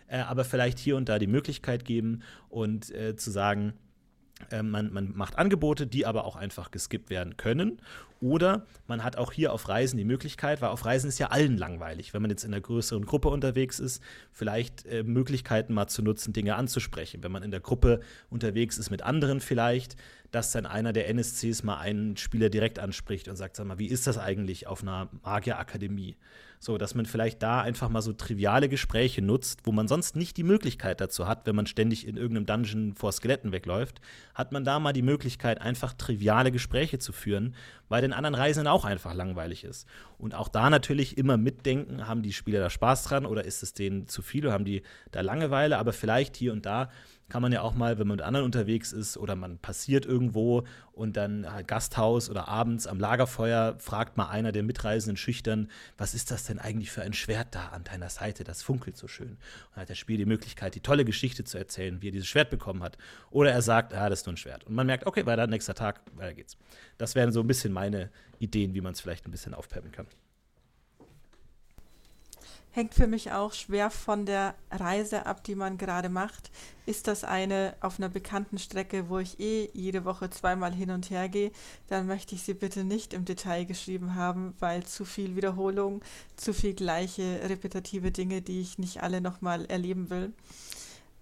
äh, 0.07 0.19
aber 0.19 0.45
vielleicht 0.45 0.79
hier 0.79 0.97
und 0.97 1.09
da 1.09 1.19
die 1.19 1.27
Möglichkeit 1.27 1.85
geben 1.85 2.23
und 2.49 2.95
äh, 2.95 3.16
zu 3.16 3.31
sagen, 3.33 3.73
man, 4.62 4.93
man, 4.93 5.16
macht 5.16 5.36
Angebote, 5.36 5.86
die 5.86 6.06
aber 6.06 6.24
auch 6.24 6.36
einfach 6.36 6.70
geskippt 6.70 7.10
werden 7.10 7.36
können. 7.36 7.81
Oder 8.20 8.66
man 8.89 9.05
hat 9.05 9.16
auch 9.16 9.32
hier 9.32 9.52
auf 9.52 9.69
Reisen 9.69 9.97
die 9.97 10.05
Möglichkeit, 10.05 10.60
weil 10.60 10.70
auf 10.70 10.85
Reisen 10.85 11.09
ist 11.09 11.19
ja 11.19 11.28
allen 11.28 11.56
langweilig, 11.56 12.15
wenn 12.15 12.23
man 12.23 12.31
jetzt 12.31 12.44
in 12.44 12.52
einer 12.52 12.60
größeren 12.60 13.05
Gruppe 13.06 13.28
unterwegs 13.28 13.78
ist, 13.78 14.02
vielleicht 14.32 14.86
äh, 14.86 15.05
Möglichkeiten 15.05 15.73
mal 15.73 15.86
zu 15.86 16.02
nutzen, 16.02 16.32
Dinge 16.32 16.56
anzusprechen. 16.56 17.23
Wenn 17.23 17.31
man 17.31 17.44
in 17.44 17.52
der 17.52 17.60
Gruppe 17.60 18.01
unterwegs 18.28 18.77
ist 18.77 18.90
mit 18.90 19.02
anderen 19.02 19.40
vielleicht, 19.40 19.97
dass 20.32 20.51
dann 20.51 20.66
einer 20.66 20.93
der 20.93 21.09
NSCs 21.09 21.62
mal 21.62 21.78
einen 21.78 22.16
Spieler 22.16 22.51
direkt 22.51 22.78
anspricht 22.78 23.28
und 23.28 23.36
sagt, 23.36 23.56
sag 23.56 23.66
mal, 23.66 23.78
wie 23.78 23.86
ist 23.86 24.06
das 24.06 24.19
eigentlich 24.19 24.66
auf 24.66 24.82
einer 24.82 25.09
Magierakademie? 25.23 26.16
So, 26.60 26.76
dass 26.78 26.94
man 26.94 27.06
vielleicht 27.06 27.43
da 27.43 27.60
einfach 27.60 27.89
mal 27.89 28.02
so 28.02 28.12
triviale 28.12 28.68
Gespräche 28.68 29.22
nutzt, 29.22 29.60
wo 29.64 29.72
man 29.72 29.89
sonst 29.89 30.16
nicht 30.16 30.36
die 30.36 30.43
Möglichkeit 30.43 31.01
dazu 31.01 31.28
hat, 31.28 31.47
wenn 31.47 31.55
man 31.55 31.66
ständig 31.66 32.06
in 32.06 32.16
irgendeinem 32.16 32.47
Dungeon 32.47 32.94
vor 32.94 33.12
Skeletten 33.12 33.52
wegläuft, 33.52 34.01
hat 34.35 34.52
man 34.52 34.64
da 34.64 34.78
mal 34.80 34.93
die 34.93 35.02
Möglichkeit, 35.02 35.60
einfach 35.60 35.93
triviale 35.93 36.51
Gespräche 36.51 36.98
zu 36.98 37.12
führen, 37.12 37.55
weil 37.89 38.02
den 38.02 38.12
anderen 38.12 38.35
Reisenden 38.35 38.69
auch 38.69 38.85
einfach 38.85 39.15
langweilig 39.15 39.65
ist. 39.65 39.86
Und 40.19 40.35
auch 40.35 40.48
da 40.48 40.70
natürlich 40.70 41.19
immer 41.19 41.36
mitdenken, 41.36 42.06
haben 42.06 42.23
die 42.23 42.32
Spieler 42.32 42.60
da 42.60 42.70
Spaß 42.70 43.05
dran 43.05 43.27
oder 43.27 43.44
ist 43.44 43.62
es 43.62 43.73
denen 43.73 44.09
zu 44.09 44.23
viel 44.23 44.44
oder 44.44 44.55
haben 44.55 44.65
die 44.65 44.82
da 45.10 45.20
Langeweile, 45.20 45.78
aber 45.78 45.93
vielleicht 45.93 46.36
hier 46.36 46.52
und 46.52 46.66
da 46.66 46.90
kann 47.28 47.43
man 47.43 47.52
ja 47.52 47.60
auch 47.60 47.74
mal, 47.74 47.98
wenn 47.98 48.06
man 48.06 48.16
mit 48.16 48.24
anderen 48.24 48.47
unterwegs 48.47 48.93
ist 48.93 49.19
oder 49.19 49.36
man 49.36 49.59
passiert 49.59 50.06
irgendwo 50.06 50.65
und 50.93 51.16
dann 51.19 51.47
Gasthaus 51.66 52.31
oder 52.31 52.48
abends 52.48 52.86
am 52.86 52.98
Lagerfeuer 52.98 53.77
fragt 53.78 54.16
mal 54.16 54.28
einer 54.28 54.51
der 54.51 54.62
Mitreisenden 54.62 55.19
schüchtern, 55.19 55.70
was 55.98 56.15
ist 56.15 56.31
das 56.31 56.44
denn 56.44 56.59
eigentlich 56.59 56.90
für 56.90 57.02
ein 57.02 57.12
Schwert 57.12 57.48
da 57.55 57.69
an 57.69 57.85
deiner 57.85 58.09
Seite? 58.09 58.44
Das 58.44 58.62
funkelt 58.62 58.97
so 58.97 59.09
schön. 59.09 59.36
Und 59.74 59.77
hat 59.82 59.90
das 59.90 59.98
Spiel 59.98 60.16
die 60.16 60.24
Möglichkeit, 60.24 60.74
die 60.74 60.81
tolle 60.81 61.05
Geschichte 61.05 61.44
zu 61.44 61.59
erzählen, 61.59 62.01
wie 62.01 62.09
er 62.09 62.12
dieses 62.12 62.28
Schwert 62.28 62.48
bekommen 62.48 62.82
hat. 62.82 62.97
Oder 63.31 63.52
er 63.52 63.60
sagt, 63.62 63.93
ja, 63.93 64.09
das 64.09 64.20
ist 64.20 64.27
nur 64.27 64.32
ein 64.32 64.39
Schwert. 64.39 64.65
Und 64.65 64.74
man 64.74 64.86
merkt, 64.86 65.06
okay, 65.06 65.27
weiter, 65.27 65.47
nächster 65.47 65.74
Tag, 65.74 66.01
weiter 66.15 66.32
geht's. 66.32 66.56
Das 66.99 67.15
wären 67.15 67.33
so 67.33 67.41
ein 67.41 67.47
bisschen 67.47 67.73
meine 67.73 68.11
Ideen, 68.39 68.75
wie 68.75 68.81
man 68.81 68.93
es 68.93 69.01
vielleicht 69.01 69.27
ein 69.27 69.31
bisschen 69.31 69.55
aufpeppen 69.55 69.93
kann. 69.93 70.07
hängt 72.79 72.95
für 72.95 73.09
mich 73.09 73.33
auch 73.33 73.55
schwer 73.55 73.91
von 73.91 74.25
der 74.25 74.55
Reise 74.70 75.27
ab, 75.27 75.43
die 75.43 75.57
man 75.57 75.79
gerade 75.79 76.09
macht. 76.09 76.53
Ist 76.87 77.09
das 77.09 77.25
eine 77.25 77.75
auf 77.81 77.99
einer 77.99 78.09
bekannten 78.09 78.59
Strecke, 78.59 79.09
wo 79.09 79.19
ich 79.19 79.41
eh 79.41 79.69
jede 79.73 80.05
Woche 80.05 80.31
zweimal 80.31 80.73
hin 80.73 80.93
und 80.93 81.11
her 81.11 81.29
gehe, 81.29 81.51
dann 81.89 82.07
möchte 82.07 82.37
ich 82.37 82.43
sie 82.45 82.55
bitte 82.55 82.85
nicht 82.85 83.15
im 83.15 83.25
Detail 83.25 83.65
geschrieben 83.65 84.15
haben, 84.15 84.55
weil 84.61 84.85
zu 84.85 85.05
viel 85.05 85.35
Wiederholung, 85.35 86.03
zu 86.37 86.55
viel 86.55 86.75
gleiche 86.75 87.41
repetitive 87.49 88.12
Dinge, 88.12 88.43
die 88.43 88.61
ich 88.61 88.79
nicht 88.79 89.03
alle 89.03 89.20
nochmal 89.20 89.65
erleben 89.66 90.09
will. 90.09 90.33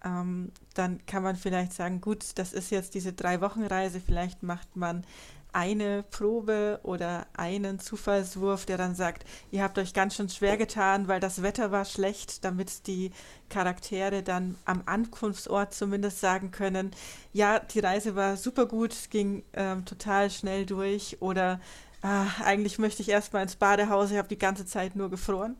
Ähm, 0.04 0.52
dann 0.74 1.04
kann 1.06 1.22
man 1.22 1.36
vielleicht 1.36 1.72
sagen, 1.72 2.02
gut, 2.02 2.24
das 2.34 2.52
ist 2.52 2.70
jetzt 2.70 2.94
diese 2.94 3.14
drei 3.14 3.40
Wochen 3.40 3.64
Reise, 3.64 4.00
vielleicht 4.00 4.42
macht 4.42 4.76
man 4.76 5.06
eine 5.56 6.02
Probe 6.02 6.80
oder 6.82 7.26
einen 7.34 7.78
Zufallswurf, 7.78 8.66
der 8.66 8.76
dann 8.76 8.94
sagt, 8.94 9.24
ihr 9.50 9.62
habt 9.62 9.78
euch 9.78 9.94
ganz 9.94 10.14
schön 10.14 10.28
schwer 10.28 10.58
getan, 10.58 11.08
weil 11.08 11.18
das 11.18 11.40
Wetter 11.42 11.72
war 11.72 11.86
schlecht, 11.86 12.44
damit 12.44 12.86
die 12.86 13.10
Charaktere 13.48 14.22
dann 14.22 14.56
am 14.66 14.82
Ankunftsort 14.84 15.72
zumindest 15.72 16.20
sagen 16.20 16.50
können, 16.50 16.90
ja, 17.32 17.58
die 17.58 17.80
Reise 17.80 18.14
war 18.14 18.36
super 18.36 18.66
gut, 18.66 19.08
ging 19.08 19.44
ähm, 19.54 19.86
total 19.86 20.30
schnell 20.30 20.66
durch 20.66 21.22
oder 21.22 21.58
ah, 22.02 22.26
eigentlich 22.44 22.78
möchte 22.78 23.00
ich 23.00 23.08
erstmal 23.08 23.42
ins 23.42 23.56
Badehaus, 23.56 24.10
ich 24.10 24.18
habe 24.18 24.28
die 24.28 24.36
ganze 24.36 24.66
Zeit 24.66 24.94
nur 24.94 25.08
gefroren. 25.08 25.56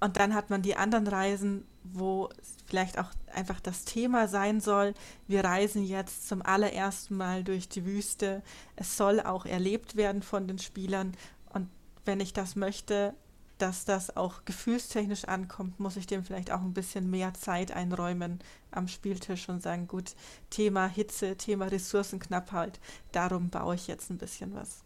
Und 0.00 0.16
dann 0.16 0.34
hat 0.34 0.48
man 0.50 0.62
die 0.62 0.76
anderen 0.76 1.06
Reisen, 1.06 1.66
wo 1.82 2.30
vielleicht 2.66 2.98
auch 2.98 3.10
einfach 3.32 3.60
das 3.60 3.84
Thema 3.84 4.28
sein 4.28 4.60
soll. 4.60 4.94
Wir 5.28 5.44
reisen 5.44 5.84
jetzt 5.84 6.26
zum 6.26 6.42
allerersten 6.42 7.16
Mal 7.16 7.44
durch 7.44 7.68
die 7.68 7.84
Wüste. 7.84 8.42
Es 8.76 8.96
soll 8.96 9.20
auch 9.20 9.44
erlebt 9.44 9.96
werden 9.96 10.22
von 10.22 10.48
den 10.48 10.58
Spielern. 10.58 11.16
Und 11.52 11.68
wenn 12.04 12.20
ich 12.20 12.32
das 12.32 12.56
möchte, 12.56 13.14
dass 13.58 13.84
das 13.84 14.16
auch 14.16 14.44
gefühlstechnisch 14.46 15.26
ankommt, 15.26 15.80
muss 15.80 15.96
ich 15.96 16.06
dem 16.06 16.24
vielleicht 16.24 16.50
auch 16.50 16.62
ein 16.62 16.72
bisschen 16.72 17.10
mehr 17.10 17.34
Zeit 17.34 17.72
einräumen 17.72 18.40
am 18.70 18.88
Spieltisch 18.88 19.48
und 19.50 19.62
sagen, 19.62 19.86
gut, 19.86 20.14
Thema 20.48 20.86
Hitze, 20.86 21.36
Thema 21.36 21.66
Ressourcenknappheit, 21.66 22.80
darum 23.12 23.50
baue 23.50 23.74
ich 23.74 23.86
jetzt 23.86 24.10
ein 24.10 24.18
bisschen 24.18 24.54
was. 24.54 24.82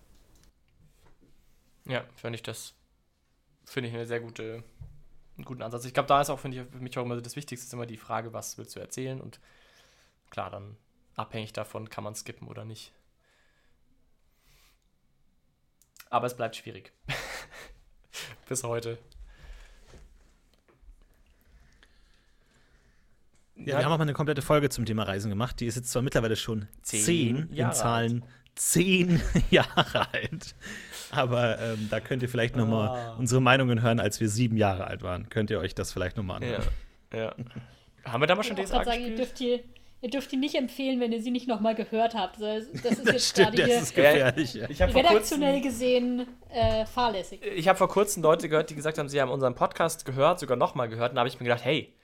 Ja, 1.86 2.04
finde 2.16 2.36
ich 2.36 2.42
das, 2.42 2.74
finde 3.64 3.90
ich 3.90 3.94
eine 3.94 4.06
sehr 4.06 4.20
gute 4.20 4.64
einen 5.36 5.44
guten 5.44 5.62
Ansatz. 5.62 5.84
Ich 5.84 5.94
glaube, 5.94 6.06
da 6.06 6.20
ist 6.20 6.30
auch, 6.30 6.38
finde 6.38 6.60
ich, 6.60 6.68
für 6.70 6.78
mich 6.78 6.96
auch 6.98 7.04
immer 7.04 7.20
das 7.20 7.36
Wichtigste 7.36 7.66
ist 7.66 7.72
immer 7.72 7.86
die 7.86 7.96
Frage, 7.96 8.32
was 8.32 8.56
willst 8.58 8.76
du 8.76 8.80
erzählen? 8.80 9.20
Und 9.20 9.40
klar, 10.30 10.50
dann 10.50 10.76
abhängig 11.16 11.52
davon 11.52 11.88
kann 11.90 12.04
man 12.04 12.14
skippen 12.14 12.48
oder 12.48 12.64
nicht. 12.64 12.92
Aber 16.10 16.26
es 16.26 16.36
bleibt 16.36 16.56
schwierig. 16.56 16.92
Bis 18.48 18.62
heute. 18.62 18.98
Ja, 23.56 23.78
wir 23.78 23.84
haben 23.84 23.92
auch 23.92 23.98
mal 23.98 24.02
eine 24.02 24.12
komplette 24.12 24.42
Folge 24.42 24.68
zum 24.68 24.84
Thema 24.84 25.04
Reisen 25.04 25.30
gemacht. 25.30 25.60
Die 25.60 25.66
ist 25.66 25.76
jetzt 25.76 25.90
zwar 25.90 26.02
mittlerweile 26.02 26.36
schon 26.36 26.68
zehn, 26.82 27.00
zehn 27.00 27.36
in 27.50 27.72
Zahlen 27.72 28.22
alt. 28.22 28.32
zehn 28.56 29.22
Jahre 29.50 30.12
alt. 30.12 30.54
Aber 31.10 31.58
ähm, 31.58 31.88
da 31.90 32.00
könnt 32.00 32.22
ihr 32.22 32.28
vielleicht 32.28 32.56
noch 32.56 32.66
mal 32.66 32.88
ah. 32.88 33.16
unsere 33.18 33.40
Meinungen 33.40 33.82
hören, 33.82 34.00
als 34.00 34.20
wir 34.20 34.28
sieben 34.28 34.56
Jahre 34.56 34.86
alt 34.86 35.02
waren. 35.02 35.28
Könnt 35.28 35.50
ihr 35.50 35.58
euch 35.58 35.74
das 35.74 35.92
vielleicht 35.92 36.16
noch 36.16 36.24
mal 36.24 36.36
anhören. 36.36 36.64
Ja. 37.12 37.18
ja. 37.18 37.34
Haben 38.04 38.22
wir 38.22 38.26
damals 38.26 38.46
schon 38.46 38.56
DSA 38.56 38.84
sagen, 38.84 39.02
ihr 39.02 39.16
dürft, 39.16 39.40
die, 39.40 39.60
ihr 40.00 40.10
dürft 40.10 40.30
die 40.30 40.36
nicht 40.36 40.54
empfehlen, 40.54 41.00
wenn 41.00 41.12
ihr 41.12 41.22
sie 41.22 41.30
nicht 41.30 41.48
noch 41.48 41.60
mal 41.60 41.74
gehört 41.74 42.14
habt. 42.14 42.40
Das 42.40 42.64
ist 42.64 42.84
jetzt 42.84 43.06
das 43.06 43.28
stimmt, 43.28 43.58
das 43.58 43.68
ist 43.68 43.94
gefährlich. 43.94 44.54
Ja, 44.54 44.68
ich 44.68 44.82
redaktionell 44.82 45.60
kurzem, 45.60 45.62
gesehen 45.62 46.26
äh, 46.50 46.84
fahrlässig. 46.86 47.40
Ich 47.54 47.68
habe 47.68 47.78
vor 47.78 47.88
kurzem 47.88 48.22
Leute 48.22 48.48
gehört, 48.48 48.70
die 48.70 48.74
gesagt 48.74 48.98
haben, 48.98 49.08
sie 49.08 49.20
haben 49.20 49.30
unseren 49.30 49.54
Podcast 49.54 50.04
gehört, 50.04 50.40
sogar 50.40 50.56
noch 50.56 50.74
mal 50.74 50.88
gehört. 50.88 51.10
Und 51.10 51.16
da 51.16 51.20
habe 51.20 51.28
ich 51.28 51.40
mir 51.40 51.44
gedacht, 51.44 51.64
hey, 51.64 51.94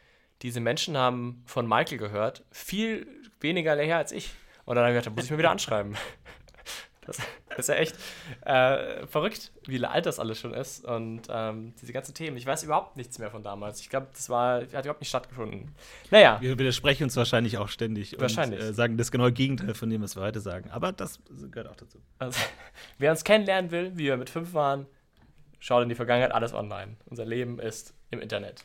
diese 0.43 0.61
Menschen 0.61 0.97
haben 0.97 1.43
von 1.47 1.69
Michael 1.69 1.99
gehört, 1.99 2.45
viel 2.51 3.07
weniger 3.41 3.77
her 3.77 3.99
als 3.99 4.13
ich. 4.13 4.31
Und 4.65 4.77
dann 4.77 4.85
habe 4.85 4.93
ich 4.93 4.99
gedacht, 4.99 5.07
da 5.07 5.17
muss 5.17 5.25
ich 5.25 5.31
mir 5.31 5.39
wieder 5.39 5.51
anschreiben. 5.51 5.97
Das, 7.07 7.19
das 7.49 7.59
ist 7.59 7.69
ja 7.69 7.75
echt 7.75 7.97
äh, 8.43 9.07
verrückt, 9.07 9.53
wie 9.67 9.85
alt 9.85 10.07
das 10.07 10.19
alles 10.19 10.39
schon 10.39 10.55
ist. 10.55 10.85
Und 10.85 11.23
ähm, 11.29 11.75
diese 11.81 11.93
ganzen 11.93 12.15
Themen. 12.15 12.37
Ich 12.37 12.47
weiß 12.47 12.63
überhaupt 12.65 12.97
nichts 12.97 13.19
mehr 13.19 13.31
von 13.31 13.43
damals. 13.43 13.81
Ich 13.81 13.89
glaube, 13.89 14.09
das 14.13 14.29
war, 14.29 14.63
hat 14.63 14.85
überhaupt 14.85 15.01
nicht 15.01 15.09
stattgefunden. 15.09 15.75
Naja. 16.11 16.39
Wir 16.41 16.59
widersprechen 16.59 17.05
uns 17.05 17.17
wahrscheinlich 17.17 17.59
auch 17.59 17.69
ständig. 17.69 18.19
Wahrscheinlich. 18.19 18.61
Und 18.61 18.67
äh, 18.67 18.75
sagen 18.75 18.97
das 18.97 19.11
genaue 19.11 19.33
Gegenteil 19.33 19.75
von 19.75 19.91
dem, 19.91 20.03
was 20.03 20.17
wir 20.17 20.23
heute 20.23 20.41
sagen. 20.41 20.71
Aber 20.71 20.93
das 20.93 21.21
gehört 21.51 21.69
auch 21.69 21.77
dazu. 21.77 21.99
Also, 22.19 22.41
wer 22.99 23.11
uns 23.11 23.25
kennenlernen 23.25 23.71
will, 23.71 23.93
wie 23.95 24.05
wir 24.05 24.17
mit 24.17 24.31
fünf 24.31 24.55
waren, 24.55 24.87
schaut 25.59 25.83
in 25.83 25.89
die 25.89 25.95
Vergangenheit, 25.95 26.33
alles 26.33 26.53
online. 26.55 26.97
Unser 27.07 27.25
Leben 27.25 27.59
ist 27.59 27.95
im 28.11 28.21
Internet. 28.21 28.65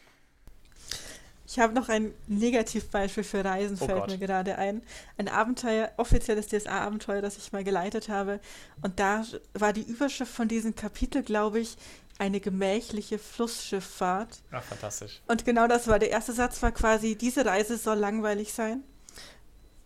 Ich 1.47 1.59
habe 1.59 1.73
noch 1.73 1.89
ein 1.89 2.13
Negativbeispiel 2.27 3.23
für 3.23 3.45
Reisen, 3.45 3.77
oh 3.80 3.85
fällt 3.85 3.99
Gott. 3.99 4.09
mir 4.09 4.17
gerade 4.17 4.57
ein. 4.57 4.81
Ein 5.17 5.27
Abenteuer, 5.27 5.91
offizielles 5.97 6.47
DSA-Abenteuer, 6.47 7.22
das 7.22 7.38
ich 7.38 7.51
mal 7.51 7.63
geleitet 7.63 8.09
habe. 8.09 8.39
Und 8.81 8.99
da 8.99 9.23
war 9.53 9.73
die 9.73 9.84
Überschrift 9.84 10.31
von 10.31 10.47
diesem 10.47 10.76
Kapitel, 10.76 11.23
glaube 11.23 11.59
ich, 11.59 11.77
eine 12.17 12.39
gemächliche 12.39 13.19
Flussschifffahrt. 13.19 14.41
Ach, 14.51 14.63
fantastisch. 14.63 15.22
Und 15.27 15.45
genau 15.45 15.67
das 15.67 15.88
war 15.88 15.99
der 15.99 16.09
erste 16.09 16.34
Satz, 16.34 16.61
war 16.63 16.72
quasi, 16.72 17.15
diese 17.15 17.45
Reise 17.45 17.77
soll 17.77 17.97
langweilig 17.97 18.53
sein. 18.53 18.84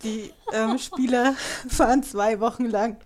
Die 0.03 0.31
ähm, 0.53 0.77
Spieler 0.80 1.36
fahren 1.68 2.03
zwei 2.03 2.40
Wochen 2.40 2.65
lang 2.65 2.98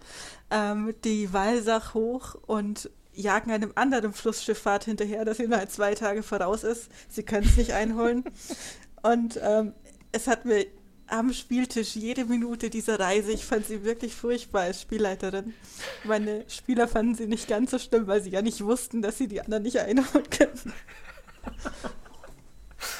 ähm, 0.54 0.94
die 1.04 1.34
Walsach 1.34 1.96
hoch 1.96 2.36
und 2.46 2.90
jagen 3.14 3.52
einem 3.52 3.72
anderen 3.76 4.14
Flussschifffahrt 4.14 4.86
hinterher, 4.86 5.26
das 5.26 5.40
ihnen 5.40 5.56
halt 5.56 5.72
zwei 5.72 5.96
Tage 5.96 6.24
voraus 6.24 6.64
ist. 6.64 6.90
Sie 7.10 7.24
können 7.24 7.46
es 7.46 7.58
nicht 7.58 7.74
einholen. 7.74 8.24
Und 9.04 9.40
ähm, 9.42 9.74
es 10.12 10.28
hat 10.28 10.46
mir 10.46 10.66
am 11.08 11.34
Spieltisch 11.34 11.96
jede 11.96 12.26
Minute 12.26 12.70
dieser 12.70 13.00
Reise, 13.00 13.32
ich 13.32 13.46
fand 13.46 13.66
sie 13.66 13.84
wirklich 13.84 14.16
furchtbar 14.16 14.62
als 14.64 14.82
Spielleiterin. 14.82 15.54
Meine 16.06 16.50
Spieler 16.50 16.88
fanden 16.88 17.16
sie 17.16 17.28
nicht 17.28 17.48
ganz 17.48 17.72
so 17.72 17.80
schlimm, 17.80 18.08
weil 18.08 18.22
sie 18.22 18.30
ja 18.30 18.42
nicht 18.42 18.64
wussten, 18.64 19.02
dass 19.02 19.18
sie 19.18 19.28
die 19.28 19.42
anderen 19.42 19.64
nicht 19.64 19.78
einholen 19.78 20.30
können. 20.30 20.74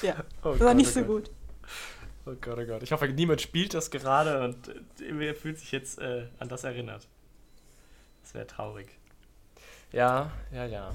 ja, 0.02 0.24
oh 0.44 0.50
war 0.50 0.58
Gott, 0.58 0.76
nicht 0.76 0.90
oh 0.90 1.00
so 1.00 1.00
Gott. 1.06 1.08
gut. 1.08 1.32
Oh 2.26 2.36
Gott, 2.40 2.60
oh 2.62 2.66
Gott. 2.66 2.84
Ich 2.84 2.92
hoffe, 2.92 3.08
niemand 3.08 3.42
spielt 3.42 3.74
das 3.74 3.90
gerade 3.90 4.44
und 4.44 5.02
äh, 5.02 5.34
fühlt 5.34 5.58
sich 5.60 5.72
jetzt 5.72 6.00
äh, 6.00 6.28
an 6.40 6.50
das 6.50 6.64
erinnert. 6.64 7.08
Das 8.22 8.34
wäre 8.34 8.48
traurig. 8.48 8.88
Ja, 9.94 10.32
ja, 10.52 10.66
ja. 10.66 10.90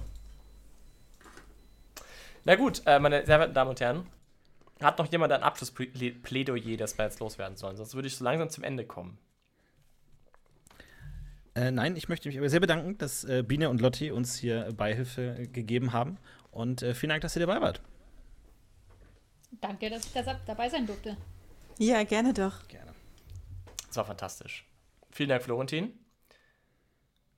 Na 2.45 2.57
gut, 2.57 2.83
äh, 2.85 2.99
meine 2.99 3.19
sehr 3.19 3.37
verehrten 3.37 3.55
Damen 3.55 3.71
und 3.71 3.81
Herren, 3.81 4.07
hat 4.83 4.99
noch 4.99 5.11
jemand 5.11 5.33
ein 5.33 5.43
Abschlussplädoyer, 5.43 6.77
das 6.77 6.99
wir 6.99 7.05
jetzt 7.05 7.21
loswerden 7.21 7.57
sollen? 7.57 7.77
Sonst 7.77 7.95
würde 7.95 8.09
ich 8.09 8.17
so 8.17 8.25
langsam 8.25 8.51
zum 8.51 8.65
Ende 8.65 8.85
kommen. 8.85 9.19
Äh, 11.55 11.71
nein, 11.71 11.97
ich 11.97 12.09
möchte 12.09 12.29
mich 12.29 12.39
aber 12.39 12.49
sehr 12.49 12.61
bedanken, 12.61 12.99
dass 12.99 13.25
äh, 13.25 13.43
Biene 13.43 13.71
und 13.71 13.81
Lotti 13.81 14.11
uns 14.11 14.37
hier 14.37 14.73
Beihilfe 14.77 15.49
gegeben 15.53 15.93
haben. 15.93 16.19
Und 16.51 16.83
äh, 16.83 16.95
vielen 16.95 17.11
Dank, 17.11 17.23
dass 17.23 17.37
ihr 17.37 17.47
dabei 17.47 17.61
wart. 17.61 17.81
Danke, 19.61 19.91
dass 19.91 20.07
ich 20.07 20.13
da 20.13 20.39
dabei 20.47 20.69
sein 20.69 20.87
durfte. 20.87 21.17
Ja, 21.79 22.03
gerne 22.03 22.33
doch. 22.33 22.67
Gerne. 22.69 22.93
Das 23.87 23.97
war 23.97 24.05
fantastisch. 24.05 24.67
Vielen 25.11 25.31
Dank, 25.31 25.43
Florentin. 25.43 25.93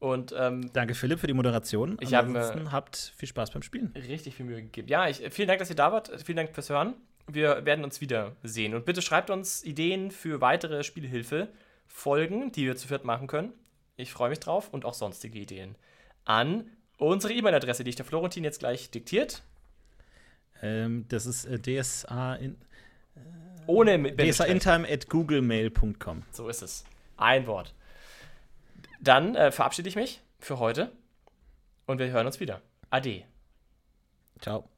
Und, 0.01 0.35
ähm, 0.37 0.73
Danke, 0.73 0.95
Philipp, 0.95 1.21
für 1.21 1.27
die 1.27 1.35
Moderation. 1.35 1.99
Ich 2.01 2.15
habe 2.15 2.39
äh, 2.39 2.71
habt 2.71 3.13
viel 3.17 3.29
Spaß 3.29 3.51
beim 3.51 3.63
Spielen. 3.63 3.93
Richtig 3.95 4.35
viel 4.35 4.47
Mühe 4.47 4.63
gegeben. 4.63 4.89
Ja, 4.89 5.07
ich, 5.09 5.23
vielen 5.31 5.47
Dank, 5.47 5.61
dass 5.61 5.69
ihr 5.69 5.77
da 5.77 5.93
wart. 5.93 6.11
Vielen 6.25 6.37
Dank 6.37 6.55
fürs 6.55 6.71
Hören. 6.71 6.95
Wir 7.29 7.67
werden 7.67 7.85
uns 7.85 8.01
wieder 8.01 8.35
sehen. 8.43 8.75
Und 8.75 8.87
bitte 8.87 9.03
schreibt 9.03 9.29
uns 9.29 9.63
Ideen 9.63 10.11
für 10.11 10.41
weitere 10.41 10.85
Spielhilfe-Folgen, 10.85 12.51
die 12.51 12.65
wir 12.65 12.77
zu 12.77 12.89
viert 12.89 13.05
machen 13.05 13.27
können. 13.27 13.53
Ich 13.97 14.11
freue 14.11 14.31
mich 14.31 14.41
drauf 14.41 14.71
und 14.73 14.87
auch 14.87 14.95
sonstige 14.95 15.39
Ideen. 15.39 15.77
An 16.25 16.71
unsere 16.97 17.35
E-Mail-Adresse, 17.35 17.85
die 17.85 17.91
ich 17.91 17.97
der 17.97 18.07
Florentin 18.07 18.43
jetzt 18.43 18.61
gleich 18.61 18.91
diktiert. 18.91 19.43
Ähm, 20.63 21.05
das 21.09 21.27
ist 21.27 21.45
äh, 21.45 21.59
DSA 21.59 22.37
in, 22.37 22.53
äh, 23.17 23.21
Ohne 23.67 24.15
DSA 24.17 24.45
intime 24.45 24.89
at 24.89 25.11
googlemail.com. 25.11 26.23
So 26.33 26.49
ist 26.49 26.63
es. 26.63 26.85
Ein 27.19 27.47
Wort. 27.47 27.75
Dann 29.01 29.35
äh, 29.35 29.51
verabschiede 29.51 29.89
ich 29.89 29.97
mich 29.97 30.21
für 30.39 30.59
heute 30.59 30.93
und 31.87 31.99
wir 31.99 32.11
hören 32.11 32.27
uns 32.27 32.39
wieder. 32.39 32.61
Ade. 32.91 33.25
Ciao. 34.41 34.69